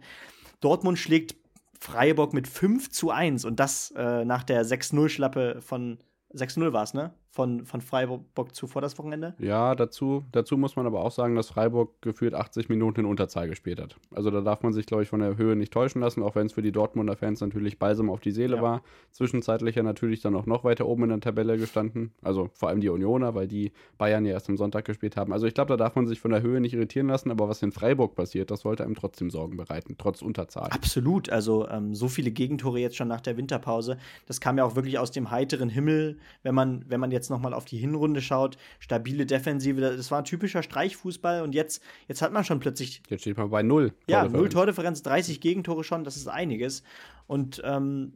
Dortmund 0.61 0.99
schlägt 1.01 1.42
Freiburg 1.83 2.33
mit 2.33 2.47
5 2.47 2.91
zu 2.91 3.11
1 3.11 3.45
und 3.45 3.59
das 3.59 3.93
äh, 3.97 4.25
nach 4.25 4.45
der 4.45 4.65
6-0-Schlappe 4.65 5.61
von 5.61 5.99
6-0 6.33 6.73
war 6.73 6.85
es, 6.85 6.95
ne? 6.95 7.13
Von, 7.35 7.65
von 7.65 7.81
Freiburg 7.81 8.55
zuvor 8.55 8.83
das 8.83 8.99
Wochenende. 8.99 9.35
Ja, 9.39 9.75
dazu, 9.75 10.23
dazu 10.33 10.59
muss 10.59 10.77
man 10.77 10.87
aber 10.87 11.03
auch 11.03 11.11
sagen, 11.11 11.35
dass 11.35 11.49
Freiburg 11.49 12.03
gefühlt 12.03 12.35
80 12.35 12.69
Minuten 12.69 13.01
in 13.01 13.07
Unterzahl 13.07 13.49
gespielt 13.49 13.81
hat. 13.81 13.97
Also 14.15 14.31
da 14.31 14.43
darf 14.43 14.63
man 14.63 14.75
sich, 14.75 14.85
glaube 14.85 15.03
ich, 15.03 15.09
von 15.09 15.21
der 15.21 15.39
Höhe 15.39 15.57
nicht 15.57 15.73
täuschen 15.73 16.03
lassen, 16.03 16.23
auch 16.23 16.35
wenn 16.35 16.47
es 16.47 16.53
für 16.53 16.61
die 16.61 16.73
Dortmunder 16.73 17.17
Fans 17.17 17.41
natürlich 17.41 17.79
balsam 17.79 18.11
auf 18.11 18.21
die 18.21 18.33
Seele 18.33 18.57
ja. 18.57 18.63
war. 18.63 18.83
Zwischenzeitlich 19.13 19.77
ja 19.77 19.83
natürlich 19.83 20.21
dann 20.21 20.37
auch 20.37 20.45
noch 20.45 20.63
weiter 20.63 20.87
oben 20.87 21.05
in 21.05 21.09
der 21.09 21.21
Tabelle 21.21 21.57
gestanden. 21.57 22.13
Also 22.21 22.51
vor 22.53 22.69
allem 22.69 22.81
die 22.83 22.91
Unioner, 22.91 23.35
weil 23.35 23.49
die 23.49 23.73
Bayern 23.97 24.27
ja 24.27 24.33
erst 24.33 24.51
am 24.51 24.59
Sonntag 24.59 24.85
gespielt 24.85 25.17
haben. 25.17 25.33
Also 25.33 25.47
ich 25.47 25.55
glaube, 25.55 25.71
da 25.71 25.79
darf 25.79 25.97
man 25.97 26.07
sich 26.07 26.21
von 26.21 26.33
der 26.33 26.43
Höhe 26.43 26.61
nicht 26.61 26.75
irritieren 26.75 27.09
lassen, 27.09 27.31
aber 27.31 27.49
was 27.49 27.63
in 27.63 27.73
Freiburg 27.73 28.15
passiert, 28.15 28.51
das 28.51 28.61
sollte 28.61 28.85
einem 28.85 28.95
trotzdem 28.95 29.31
Sorgen 29.31 29.57
bereiten, 29.57 29.97
trotz 29.97 30.21
Unterzahl. 30.21 30.69
Absolut. 30.71 31.31
Also 31.31 31.67
ähm, 31.71 31.95
so 31.95 32.09
viele 32.09 32.31
Gegentore 32.31 32.79
jetzt 32.79 32.97
schon 32.97 33.09
nach 33.09 33.23
der 33.23 33.39
Winterpause. 33.39 33.97
Das 34.27 34.39
kam 34.39 34.59
ja 34.59 34.65
auch 34.65 34.77
wirklich 34.77 34.99
aus 34.99 35.11
dem 35.11 35.31
heiteren 35.31 35.71
Himmel 35.71 36.19
wenn 36.43 36.55
man, 36.55 36.85
wenn 36.89 37.01
man 37.01 37.11
jetzt 37.11 37.22
nochmal 37.31 37.55
auf 37.55 37.65
die 37.65 37.79
Hinrunde 37.79 38.23
schaut, 38.23 38.57
stabile 38.79 39.27
Defensive, 39.27 39.81
das 39.81 40.11
war 40.11 40.19
ein 40.19 40.25
typischer 40.25 40.63
Streichfußball 40.63 41.43
und 41.43 41.55
jetzt, 41.55 41.83
jetzt 42.09 42.23
hat 42.23 42.33
man 42.33 42.45
schon 42.45 42.61
plötzlich. 42.61 43.03
Jetzt 43.09 43.23
steht 43.23 43.37
man 43.37 43.51
bei 43.51 43.63
null. 43.63 43.93
Ja, 44.07 44.29
null 44.29 44.49
Tordifferenz, 44.49 45.03
30 45.03 45.41
Gegentore 45.41 45.85
schon, 45.85 46.05
das 46.05 46.17
ist 46.17 46.29
einiges. 46.29 46.83
Und 47.27 47.63
ähm, 47.65 48.15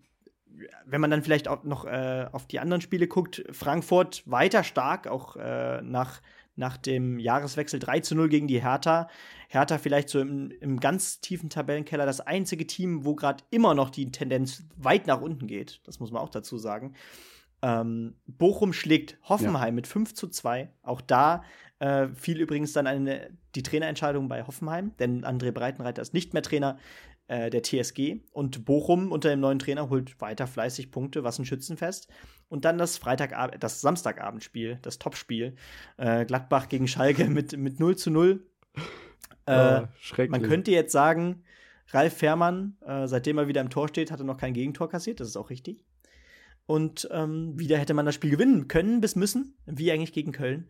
wenn 0.84 1.00
man 1.00 1.10
dann 1.10 1.22
vielleicht 1.22 1.48
auch 1.48 1.64
noch 1.64 1.84
äh, 1.84 2.26
auf 2.32 2.46
die 2.46 2.60
anderen 2.60 2.80
Spiele 2.80 3.06
guckt, 3.06 3.44
Frankfurt 3.50 4.22
weiter 4.26 4.64
stark, 4.64 5.06
auch 5.06 5.36
äh, 5.36 5.82
nach, 5.82 6.20
nach 6.54 6.76
dem 6.76 7.18
Jahreswechsel 7.18 7.78
3 7.80 8.00
zu 8.00 8.14
0 8.14 8.28
gegen 8.28 8.46
die 8.46 8.62
Hertha. 8.62 9.08
Hertha 9.48 9.78
vielleicht 9.78 10.08
so 10.08 10.20
im, 10.20 10.50
im 10.60 10.80
ganz 10.80 11.20
tiefen 11.20 11.50
Tabellenkeller 11.50 12.06
das 12.06 12.20
einzige 12.20 12.66
Team, 12.66 13.04
wo 13.04 13.14
gerade 13.14 13.44
immer 13.50 13.74
noch 13.74 13.90
die 13.90 14.10
Tendenz 14.10 14.64
weit 14.76 15.06
nach 15.06 15.20
unten 15.20 15.46
geht. 15.46 15.80
Das 15.84 16.00
muss 16.00 16.10
man 16.10 16.22
auch 16.22 16.30
dazu 16.30 16.58
sagen. 16.58 16.94
Ähm, 17.66 18.14
Bochum 18.26 18.72
schlägt 18.72 19.18
Hoffenheim 19.24 19.68
ja. 19.68 19.72
mit 19.72 19.88
5 19.88 20.14
zu 20.14 20.28
2. 20.28 20.70
Auch 20.82 21.00
da 21.00 21.42
äh, 21.80 22.06
fiel 22.14 22.40
übrigens 22.40 22.72
dann 22.72 22.86
eine, 22.86 23.30
die 23.56 23.64
Trainerentscheidung 23.64 24.28
bei 24.28 24.46
Hoffenheim, 24.46 24.92
denn 25.00 25.24
André 25.24 25.50
Breitenreiter 25.50 26.00
ist 26.00 26.14
nicht 26.14 26.32
mehr 26.32 26.42
Trainer. 26.42 26.78
äh, 27.28 27.50
der 27.50 27.64
TSG. 27.64 28.20
Und 28.30 28.64
Bochum 28.64 29.10
unter 29.10 29.30
dem 29.30 29.40
neuen 29.40 29.58
Trainer 29.58 29.90
holt 29.90 30.20
weiter 30.20 30.46
fleißig 30.46 30.92
Punkte, 30.92 31.24
was 31.24 31.40
ein 31.40 31.44
Schützenfest. 31.44 32.06
Und 32.48 32.64
dann 32.64 32.78
das 32.78 32.98
Freitagabend, 32.98 33.60
das 33.64 33.80
Samstagabendspiel, 33.80 34.78
das 34.82 35.00
Topspiel. 35.00 35.56
Äh, 35.96 36.24
Gladbach 36.24 36.68
gegen 36.68 36.86
Schalke 36.86 37.24
mit, 37.28 37.56
mit 37.56 37.80
0 37.80 37.96
zu 37.96 38.12
0. 38.12 38.46
Äh, 39.46 39.82
oh, 39.82 40.22
man 40.28 40.42
könnte 40.42 40.70
jetzt 40.70 40.92
sagen, 40.92 41.42
Ralf 41.88 42.16
Fährmann, 42.16 42.76
äh, 42.84 43.08
seitdem 43.08 43.38
er 43.38 43.48
wieder 43.48 43.60
im 43.60 43.70
Tor 43.70 43.88
steht, 43.88 44.12
hat 44.12 44.20
er 44.20 44.24
noch 44.24 44.38
kein 44.38 44.54
Gegentor 44.54 44.88
kassiert, 44.88 45.18
das 45.18 45.28
ist 45.28 45.36
auch 45.36 45.50
richtig. 45.50 45.84
Und 46.66 47.08
ähm, 47.12 47.58
wieder 47.58 47.78
hätte 47.78 47.94
man 47.94 48.06
das 48.06 48.16
Spiel 48.16 48.30
gewinnen 48.30 48.68
können 48.68 49.00
bis 49.00 49.16
müssen, 49.16 49.54
wie 49.66 49.90
eigentlich 49.92 50.12
gegen 50.12 50.32
Köln. 50.32 50.68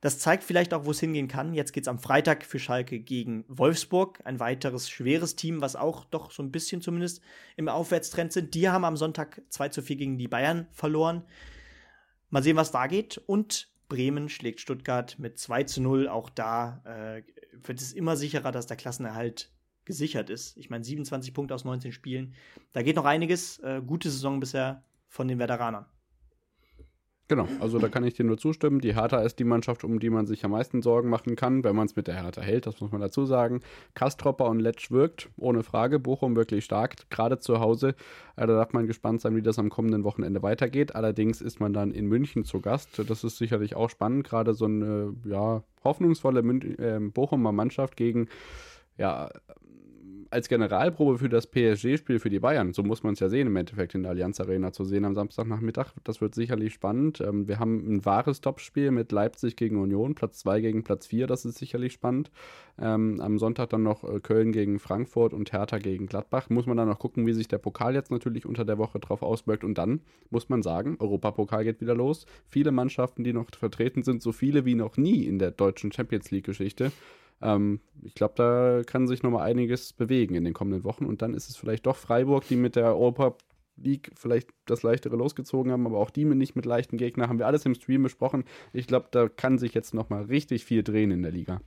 Das 0.00 0.18
zeigt 0.18 0.44
vielleicht 0.44 0.72
auch, 0.72 0.86
wo 0.86 0.92
es 0.92 1.00
hingehen 1.00 1.28
kann. 1.28 1.52
Jetzt 1.52 1.72
geht 1.72 1.84
es 1.84 1.88
am 1.88 1.98
Freitag 1.98 2.44
für 2.46 2.58
Schalke 2.58 3.00
gegen 3.00 3.44
Wolfsburg, 3.48 4.20
ein 4.24 4.40
weiteres 4.40 4.88
schweres 4.88 5.36
Team, 5.36 5.60
was 5.60 5.76
auch 5.76 6.06
doch 6.06 6.30
so 6.30 6.42
ein 6.42 6.50
bisschen 6.50 6.80
zumindest 6.80 7.20
im 7.56 7.68
Aufwärtstrend 7.68 8.32
sind. 8.32 8.54
Die 8.54 8.70
haben 8.70 8.86
am 8.86 8.96
Sonntag 8.96 9.42
2 9.50 9.68
zu 9.68 9.82
4 9.82 9.96
gegen 9.96 10.18
die 10.18 10.28
Bayern 10.28 10.68
verloren. 10.72 11.24
Mal 12.30 12.42
sehen, 12.42 12.56
was 12.56 12.70
da 12.70 12.86
geht. 12.86 13.18
Und 13.18 13.68
Bremen 13.90 14.30
schlägt 14.30 14.60
Stuttgart 14.60 15.18
mit 15.18 15.38
2 15.38 15.64
zu 15.64 15.82
0. 15.82 16.08
Auch 16.08 16.30
da 16.30 16.82
äh, 16.86 17.22
wird 17.66 17.82
es 17.82 17.92
immer 17.92 18.16
sicherer, 18.16 18.52
dass 18.52 18.66
der 18.66 18.78
Klassenerhalt 18.78 19.52
gesichert 19.84 20.30
ist. 20.30 20.56
Ich 20.56 20.70
meine, 20.70 20.84
27 20.84 21.34
Punkte 21.34 21.54
aus 21.54 21.64
19 21.64 21.92
Spielen. 21.92 22.34
Da 22.72 22.80
geht 22.82 22.96
noch 22.96 23.04
einiges. 23.04 23.58
Äh, 23.58 23.82
gute 23.84 24.08
Saison 24.08 24.40
bisher 24.40 24.82
von 25.10 25.28
den 25.28 25.38
Vetteranern. 25.38 25.86
Genau, 27.30 27.46
also 27.60 27.78
da 27.78 27.88
kann 27.88 28.02
ich 28.02 28.14
dir 28.14 28.24
nur 28.24 28.38
zustimmen. 28.38 28.80
Die 28.80 28.96
Hertha 28.96 29.20
ist 29.20 29.38
die 29.38 29.44
Mannschaft, 29.44 29.84
um 29.84 30.00
die 30.00 30.10
man 30.10 30.26
sich 30.26 30.44
am 30.44 30.50
meisten 30.50 30.82
Sorgen 30.82 31.08
machen 31.08 31.36
kann, 31.36 31.62
wenn 31.62 31.76
man 31.76 31.86
es 31.86 31.94
mit 31.94 32.08
der 32.08 32.20
Hertha 32.20 32.40
hält, 32.40 32.66
das 32.66 32.80
muss 32.80 32.90
man 32.90 33.00
dazu 33.00 33.24
sagen. 33.24 33.60
Kastropper 33.94 34.46
und 34.46 34.58
Letsch 34.58 34.90
wirkt, 34.90 35.30
ohne 35.36 35.62
Frage. 35.62 36.00
Bochum 36.00 36.34
wirklich 36.34 36.64
stark, 36.64 37.08
gerade 37.08 37.38
zu 37.38 37.60
Hause. 37.60 37.94
Äh, 38.34 38.48
da 38.48 38.54
darf 38.54 38.72
man 38.72 38.88
gespannt 38.88 39.20
sein, 39.20 39.36
wie 39.36 39.42
das 39.42 39.60
am 39.60 39.68
kommenden 39.68 40.02
Wochenende 40.02 40.42
weitergeht. 40.42 40.96
Allerdings 40.96 41.40
ist 41.40 41.60
man 41.60 41.72
dann 41.72 41.92
in 41.92 42.06
München 42.06 42.44
zu 42.44 42.60
Gast. 42.60 43.00
Das 43.08 43.22
ist 43.22 43.38
sicherlich 43.38 43.76
auch 43.76 43.90
spannend, 43.90 44.26
gerade 44.26 44.52
so 44.52 44.64
eine 44.64 45.14
ja, 45.24 45.62
hoffnungsvolle 45.84 46.42
Mün 46.42 46.78
äh, 46.80 46.98
Bochumer 47.00 47.52
Mannschaft 47.52 47.96
gegen 47.96 48.28
ja, 48.98 49.30
als 50.30 50.48
Generalprobe 50.48 51.18
für 51.18 51.28
das 51.28 51.48
PSG-Spiel 51.48 52.20
für 52.20 52.30
die 52.30 52.38
Bayern, 52.38 52.72
so 52.72 52.82
muss 52.82 53.02
man 53.02 53.14
es 53.14 53.20
ja 53.20 53.28
sehen, 53.28 53.48
im 53.48 53.56
Endeffekt 53.56 53.94
in 53.94 54.02
der 54.02 54.12
Allianz 54.12 54.40
Arena 54.40 54.72
zu 54.72 54.84
sehen 54.84 55.04
am 55.04 55.14
Samstagnachmittag. 55.14 55.92
Das 56.04 56.20
wird 56.20 56.34
sicherlich 56.34 56.72
spannend. 56.72 57.20
Ähm, 57.20 57.48
wir 57.48 57.58
haben 57.58 57.96
ein 57.96 58.04
wahres 58.04 58.40
Topspiel 58.40 58.92
mit 58.92 59.10
Leipzig 59.10 59.56
gegen 59.56 59.80
Union, 59.80 60.14
Platz 60.14 60.38
2 60.38 60.60
gegen 60.60 60.84
Platz 60.84 61.06
4, 61.06 61.26
das 61.26 61.44
ist 61.44 61.58
sicherlich 61.58 61.92
spannend. 61.92 62.30
Ähm, 62.80 63.20
am 63.20 63.38
Sonntag 63.38 63.70
dann 63.70 63.82
noch 63.82 64.04
äh, 64.04 64.20
Köln 64.20 64.52
gegen 64.52 64.78
Frankfurt 64.78 65.34
und 65.34 65.52
Hertha 65.52 65.78
gegen 65.78 66.06
Gladbach. 66.06 66.48
Muss 66.48 66.66
man 66.66 66.76
dann 66.76 66.88
noch 66.88 66.98
gucken, 66.98 67.26
wie 67.26 67.32
sich 67.32 67.48
der 67.48 67.58
Pokal 67.58 67.94
jetzt 67.94 68.10
natürlich 68.10 68.46
unter 68.46 68.64
der 68.64 68.78
Woche 68.78 69.00
drauf 69.00 69.22
auswirkt. 69.22 69.64
Und 69.64 69.76
dann 69.78 70.00
muss 70.30 70.48
man 70.48 70.62
sagen, 70.62 70.96
Europapokal 70.98 71.64
geht 71.64 71.80
wieder 71.80 71.94
los. 71.94 72.24
Viele 72.46 72.72
Mannschaften, 72.72 73.24
die 73.24 73.32
noch 73.32 73.46
vertreten 73.50 74.02
sind, 74.02 74.22
so 74.22 74.32
viele 74.32 74.64
wie 74.64 74.76
noch 74.76 74.96
nie 74.96 75.26
in 75.26 75.38
der 75.38 75.50
deutschen 75.50 75.92
Champions 75.92 76.30
League-Geschichte. 76.30 76.92
Ähm, 77.42 77.80
ich 78.02 78.14
glaube, 78.14 78.34
da 78.36 78.82
kann 78.84 79.06
sich 79.06 79.22
noch 79.22 79.30
mal 79.30 79.42
einiges 79.42 79.92
bewegen 79.92 80.34
in 80.34 80.44
den 80.44 80.54
kommenden 80.54 80.84
Wochen. 80.84 81.04
Und 81.04 81.22
dann 81.22 81.34
ist 81.34 81.48
es 81.48 81.56
vielleicht 81.56 81.86
doch 81.86 81.96
Freiburg, 81.96 82.46
die 82.48 82.56
mit 82.56 82.76
der 82.76 82.86
Europa 82.86 83.34
League 83.76 84.10
vielleicht 84.14 84.50
das 84.66 84.82
leichtere 84.82 85.16
losgezogen 85.16 85.72
haben, 85.72 85.86
aber 85.86 85.98
auch 85.98 86.10
die 86.10 86.24
mit 86.24 86.38
nicht 86.38 86.54
mit 86.54 86.66
leichten 86.66 86.98
Gegnern 86.98 87.28
haben 87.28 87.38
wir 87.38 87.46
alles 87.46 87.64
im 87.64 87.74
Stream 87.74 88.02
besprochen. 88.02 88.44
Ich 88.72 88.86
glaube, 88.86 89.08
da 89.10 89.28
kann 89.28 89.58
sich 89.58 89.74
jetzt 89.74 89.94
noch 89.94 90.10
mal 90.10 90.24
richtig 90.24 90.64
viel 90.64 90.82
drehen 90.82 91.10
in 91.10 91.22
der 91.22 91.32
Liga. 91.32 91.60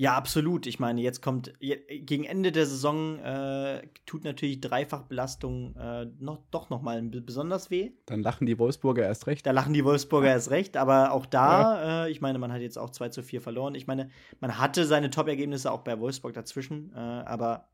Ja, 0.00 0.14
absolut. 0.16 0.68
Ich 0.68 0.78
meine, 0.78 1.00
jetzt 1.00 1.22
kommt 1.22 1.54
gegen 1.58 2.22
Ende 2.22 2.52
der 2.52 2.66
Saison 2.66 3.18
äh, 3.18 3.82
tut 4.06 4.22
natürlich 4.22 4.60
Dreifachbelastung 4.60 5.74
äh, 5.74 6.06
noch, 6.20 6.38
doch 6.52 6.70
noch 6.70 6.82
mal 6.82 7.02
besonders 7.02 7.68
weh. 7.68 7.90
Dann 8.06 8.22
lachen 8.22 8.46
die 8.46 8.60
Wolfsburger 8.60 9.02
erst 9.02 9.26
recht. 9.26 9.44
Da 9.44 9.50
lachen 9.50 9.72
die 9.72 9.84
Wolfsburger 9.84 10.28
erst 10.28 10.52
recht, 10.52 10.76
aber 10.76 11.10
auch 11.10 11.26
da, 11.26 11.60
ja. 11.60 12.04
äh, 12.04 12.10
ich 12.12 12.20
meine, 12.20 12.38
man 12.38 12.52
hat 12.52 12.60
jetzt 12.60 12.78
auch 12.78 12.90
2 12.90 13.08
zu 13.08 13.24
4 13.24 13.40
verloren. 13.40 13.74
Ich 13.74 13.88
meine, 13.88 14.08
man 14.38 14.56
hatte 14.56 14.84
seine 14.84 15.10
Top-Ergebnisse 15.10 15.72
auch 15.72 15.80
bei 15.80 15.98
Wolfsburg 15.98 16.32
dazwischen, 16.32 16.92
äh, 16.94 16.98
aber 16.98 17.66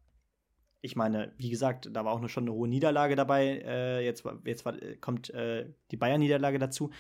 ich 0.81 0.97
meine, 0.97 1.33
wie 1.37 1.51
gesagt, 1.51 1.91
da 1.93 2.07
war 2.07 2.13
auch 2.15 2.27
schon 2.31 2.45
eine 2.45 2.55
hohe 2.55 2.69
Niederlage 2.69 3.17
dabei. 3.17 3.63
Äh, 3.67 4.03
jetzt 4.03 4.25
jetzt 4.45 4.65
war, 4.65 4.73
kommt 5.03 5.29
äh, 5.29 5.67
die 5.91 5.99
Bayern-Niederlage 5.99 6.59
dazu. 6.59 6.91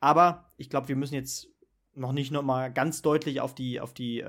Aber 0.00 0.52
ich 0.58 0.68
glaube, 0.68 0.88
wir 0.88 0.96
müssen 0.96 1.14
jetzt 1.14 1.48
noch 1.94 2.12
nicht 2.12 2.32
noch 2.32 2.42
mal 2.42 2.70
ganz 2.70 3.00
deutlich 3.00 3.40
auf 3.40 3.54
die, 3.54 3.80
auf 3.80 3.94
die 3.94 4.22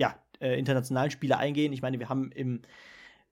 ja, 0.00 0.18
äh, 0.40 0.58
internationalen 0.58 1.10
Spiele 1.10 1.36
eingehen. 1.36 1.72
Ich 1.72 1.82
meine, 1.82 1.98
wir 1.98 2.08
haben 2.08 2.32
im 2.32 2.62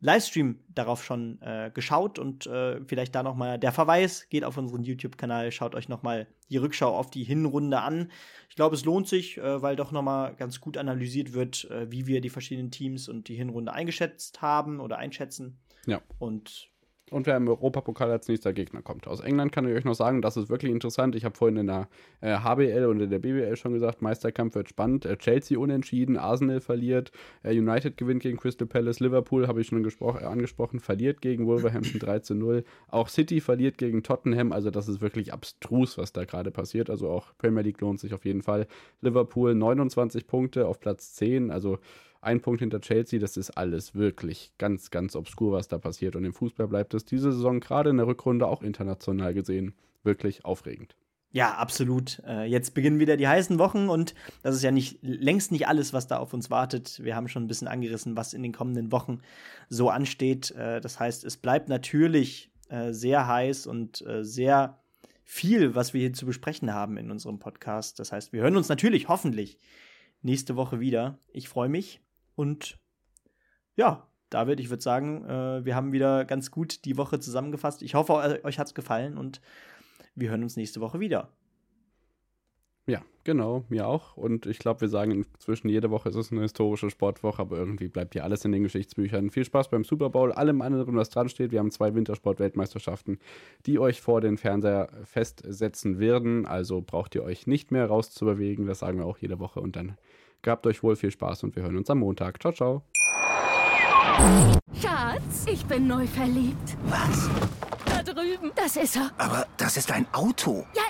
Livestream 0.01 0.61
darauf 0.69 1.03
schon 1.03 1.41
äh, 1.43 1.73
geschaut 1.75 2.19
und 2.21 2.47
äh, 2.47 2.81
vielleicht 2.87 3.15
da 3.15 3.25
noch 3.25 3.35
mal 3.35 3.59
der 3.59 3.73
Verweis 3.73 4.29
geht 4.29 4.45
auf 4.45 4.57
unseren 4.57 4.85
YouTube-Kanal. 4.85 5.51
Schaut 5.51 5.75
euch 5.75 5.89
noch 5.89 6.05
mal 6.05 6.29
die 6.51 6.59
Rückschau 6.59 6.95
auf 6.95 7.11
die 7.11 7.25
Hinrunde 7.25 7.81
an. 7.81 8.13
Ich 8.49 8.55
glaube, 8.55 8.77
es 8.77 8.85
lohnt 8.85 9.09
sich, 9.09 9.39
äh, 9.39 9.61
weil 9.61 9.75
doch 9.75 9.91
noch 9.91 10.03
mal 10.03 10.37
ganz 10.37 10.61
gut 10.61 10.77
analysiert 10.77 11.33
wird, 11.33 11.69
äh, 11.71 11.91
wie 11.91 12.07
wir 12.07 12.21
die 12.21 12.31
verschiedenen 12.31 12.71
Teams 12.71 13.09
und 13.09 13.27
die 13.27 13.35
Hinrunde 13.35 13.73
eingeschätzt 13.73 14.41
haben 14.41 14.79
oder 14.79 14.99
einschätzen. 14.99 15.59
Ja. 15.87 16.01
Und 16.19 16.69
und 17.13 17.27
wer 17.27 17.37
im 17.37 17.49
Europapokal 17.49 18.11
als 18.11 18.29
nächster 18.29 18.53
Gegner 18.53 18.83
kommt. 18.83 19.07
Aus 19.07 19.21
England 19.21 19.53
kann 19.53 19.69
ich 19.69 19.75
euch 19.75 19.85
noch 19.85 19.95
sagen, 19.95 20.23
das 20.23 20.37
ist 20.37 20.49
wirklich 20.49 20.73
interessant. 20.73 21.15
Ich 21.15 21.25
habe 21.25 21.37
vorhin 21.37 21.57
in 21.57 21.67
der 21.67 21.89
äh, 22.21 22.39
HBL 22.39 22.87
und 22.87 23.01
in 23.01 23.11
der 23.11 23.19
BBL 23.19 23.57
schon 23.57 23.73
gesagt, 23.73 24.03
Meisterkampf 24.03 24.55
wird 24.55 24.69
spannend. 24.69 25.05
Äh, 25.05 25.17
Chelsea 25.17 25.59
unentschieden, 25.59 26.17
Arsenal 26.17 26.61
verliert, 26.61 27.13
äh, 27.43 27.51
United 27.57 27.97
gewinnt 27.97 28.23
gegen 28.23 28.37
Crystal 28.37 28.67
Palace, 28.67 29.01
Liverpool, 29.01 29.49
habe 29.49 29.61
ich 29.61 29.69
schon 29.69 29.85
äh, 29.85 30.25
angesprochen, 30.25 30.81
verliert 30.81 31.21
gegen 31.21 31.47
Wolverhampton 31.47 31.99
3 32.01 32.21
zu 32.21 32.35
0. 32.35 32.65
Auch 32.89 33.09
City 33.09 33.41
verliert 33.41 33.79
gegen 33.79 34.03
Tottenham, 34.03 34.53
also 34.53 34.71
das 34.71 34.89
ist 34.89 35.01
wirklich 35.01 35.33
abstrus, 35.33 35.99
was 35.99 36.13
da 36.13 36.25
gerade 36.25 36.51
passiert. 36.51 36.91
Also 36.91 37.09
auch 37.09 37.37
Premier 37.39 37.63
League 37.63 37.81
lohnt 37.81 38.01
sich 38.01 38.15
auf 38.15 38.25
jeden 38.25 38.43
Fall. 38.43 38.67
Liverpool 39.01 39.55
29 39.55 40.27
Punkte 40.27 40.67
auf 40.67 40.81
Platz 40.81 41.15
10, 41.15 41.51
also 41.51 41.79
ein 42.21 42.41
Punkt 42.41 42.61
hinter 42.61 42.81
Chelsea, 42.81 43.19
das 43.19 43.37
ist 43.37 43.51
alles 43.51 43.95
wirklich 43.95 44.53
ganz, 44.59 44.91
ganz 44.91 45.15
obskur, 45.15 45.53
was 45.53 45.69
da 45.69 45.79
passiert. 45.79 46.17
Und 46.17 46.25
im 46.25 46.33
Fußball 46.33 46.69
bleibt 46.69 46.95
es 46.95 47.05
diese 47.05 47.33
Saison 47.33 47.61
gerade 47.61 47.91
in 47.91 47.97
der 47.97 48.07
Rückrunde 48.07 48.47
auch 48.47 48.63
international 48.63 49.35
gesehen 49.35 49.75
wirklich 50.03 50.45
aufregend. 50.45 50.97
Ja, 51.31 51.55
absolut. 51.55 52.23
Äh, 52.27 52.45
jetzt 52.45 52.73
beginnen 52.73 53.01
wieder 53.01 53.19
die 53.19 53.29
heißen 53.29 53.59
Wochen 53.59 53.89
und 53.89 54.15
das 54.43 54.57
ist 54.57 54.63
ja 54.63 54.71
nicht 54.71 54.99
längst 55.03 55.53
nicht 55.53 55.69
alles, 55.69 55.93
was 55.93 56.07
da 56.07 56.17
auf 56.17 56.33
uns 56.33 56.51
wartet. 56.51 57.03
Wir 57.05 57.15
haben 57.15 57.29
schon 57.29 57.45
ein 57.45 57.49
bisschen 57.49 57.69
angerissen, 57.69 58.17
was 58.17 58.33
in 58.33 58.43
den 58.43 58.53
kommenden 58.53 58.91
Wochen 58.93 59.21
so 59.69 59.91
ansteht. 59.91 60.53
Äh, 60.53 60.81
das 60.81 60.99
heißt, 60.99 61.25
es 61.25 61.37
bleibt 61.37 61.69
natürlich 61.69 62.51
äh, 62.71 62.93
sehr 62.93 63.27
heiß 63.27 63.67
und 63.67 64.05
sehr 64.21 64.79
viel, 65.23 65.75
was 65.75 65.93
wir 65.93 66.01
hier 66.01 66.13
zu 66.15 66.25
besprechen 66.25 66.73
haben 66.73 66.97
in 66.97 67.11
unserem 67.11 67.39
Podcast. 67.39 67.99
Das 68.01 68.13
heißt, 68.13 68.33
wir 68.33 68.41
hören 68.41 68.57
uns 68.57 68.71
natürlich 68.71 69.09
hoffentlich 69.09 69.59
nächste 70.23 70.57
Woche 70.57 70.81
wieder. 70.81 71.19
Ich 71.33 71.51
freue 71.51 71.69
mich. 71.69 72.01
Und 72.39 72.79
ja, 73.75 74.07
David, 74.31 74.61
ich 74.61 74.71
würde 74.71 74.83
sagen, 74.83 75.25
äh, 75.25 75.65
wir 75.65 75.75
haben 75.75 75.91
wieder 75.91 76.25
ganz 76.25 76.53
gut 76.53 76.85
die 76.85 76.97
Woche 76.97 77.19
zusammengefasst. 77.19 77.83
Ich 77.83 77.97
hoffe, 77.97 78.45
euch 78.45 78.61
hat 78.61 78.69
es 78.69 78.75
gefallen 78.75 79.19
und 79.19 79.41
wir 80.15 80.31
hören 80.31 80.45
uns 80.45 80.57
nächste 80.57 80.81
Woche 80.81 81.01
wieder. 81.01 81.33
Ja, 82.87 83.03
genau, 83.25 83.65
mir 83.69 83.89
auch. 83.89 84.17
Und 84.17 84.47
ich 84.47 84.61
glaube, 84.61 84.83
wir 84.83 84.89
sagen 84.89 85.11
inzwischen, 85.11 85.69
jede 85.69 85.91
Woche 85.91 86.11
ist 86.11 86.15
es 86.15 86.31
eine 86.31 86.43
historische 86.43 86.91
Sportwoche, 86.91 87.43
aber 87.43 87.59
irgendwie 87.59 87.89
bleibt 87.89 88.13
hier 88.13 88.23
alles 88.23 88.45
in 88.45 88.53
den 88.53 88.63
Geschichtsbüchern. 88.63 89.31
Viel 89.31 89.45
Spaß 89.45 89.69
beim 89.69 89.83
Super 89.83 90.09
Bowl, 90.09 90.31
allem 90.31 90.63
anderen, 90.63 90.95
was 90.95 91.11
dran 91.11 91.29
steht. 91.29 91.51
Wir 91.51 91.59
haben 91.59 91.73
zwei 91.73 91.93
Wintersport-Weltmeisterschaften, 91.97 93.19
die 93.67 93.81
euch 93.81 94.01
vor 94.01 94.21
den 94.21 94.39
Fernseher 94.39 94.91
festsetzen 95.03 95.99
werden. 95.99 96.47
Also 96.47 96.83
braucht 96.83 97.17
ihr 97.17 97.25
euch 97.25 97.49
nicht 97.49 97.73
mehr 97.73 97.87
rauszubewegen. 97.87 98.67
Das 98.67 98.79
sagen 98.79 98.99
wir 98.99 99.07
auch 99.07 99.19
jede 99.19 99.41
Woche. 99.41 99.61
Und 99.61 99.75
dann 99.75 99.99
Gehabt 100.43 100.67
euch 100.67 100.83
wohl 100.83 100.97
viel 100.97 101.11
Spaß 101.11 101.43
und 101.45 101.57
wir 101.57 101.63
hören 101.63 101.77
uns 101.77 101.91
am 101.91 101.99
Montag. 101.99 102.41
Ciao, 102.41 102.53
ciao. 102.53 102.83
Schatz, 104.81 105.47
ich 105.51 105.65
bin 105.67 105.87
neu 105.87 106.07
verliebt. 106.07 106.77
Was? 106.87 107.29
Da 107.85 108.03
drüben. 108.03 108.53
Das 108.55 108.77
ist 108.77 108.97
er. 108.97 109.11
Aber 109.19 109.47
das 109.57 109.77
ist 109.77 109.91
ein 109.91 110.07
Auto. 110.13 110.65
Ja, 110.75 110.83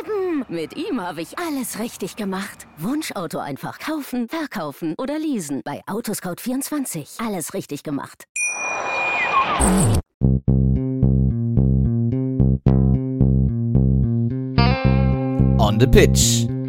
eben. 0.00 0.44
Mit 0.48 0.76
ihm 0.76 1.00
habe 1.00 1.22
ich 1.22 1.38
alles 1.38 1.78
richtig 1.78 2.16
gemacht. 2.16 2.66
Wunschauto 2.78 3.38
einfach 3.38 3.78
kaufen, 3.78 4.28
verkaufen 4.28 4.94
oder 4.98 5.18
leasen. 5.18 5.62
Bei 5.64 5.82
Autoscout24. 5.86 7.24
Alles 7.24 7.54
richtig 7.54 7.82
gemacht. 7.82 8.24
On 15.58 15.78
the 15.78 15.86
Pitch 15.86 16.51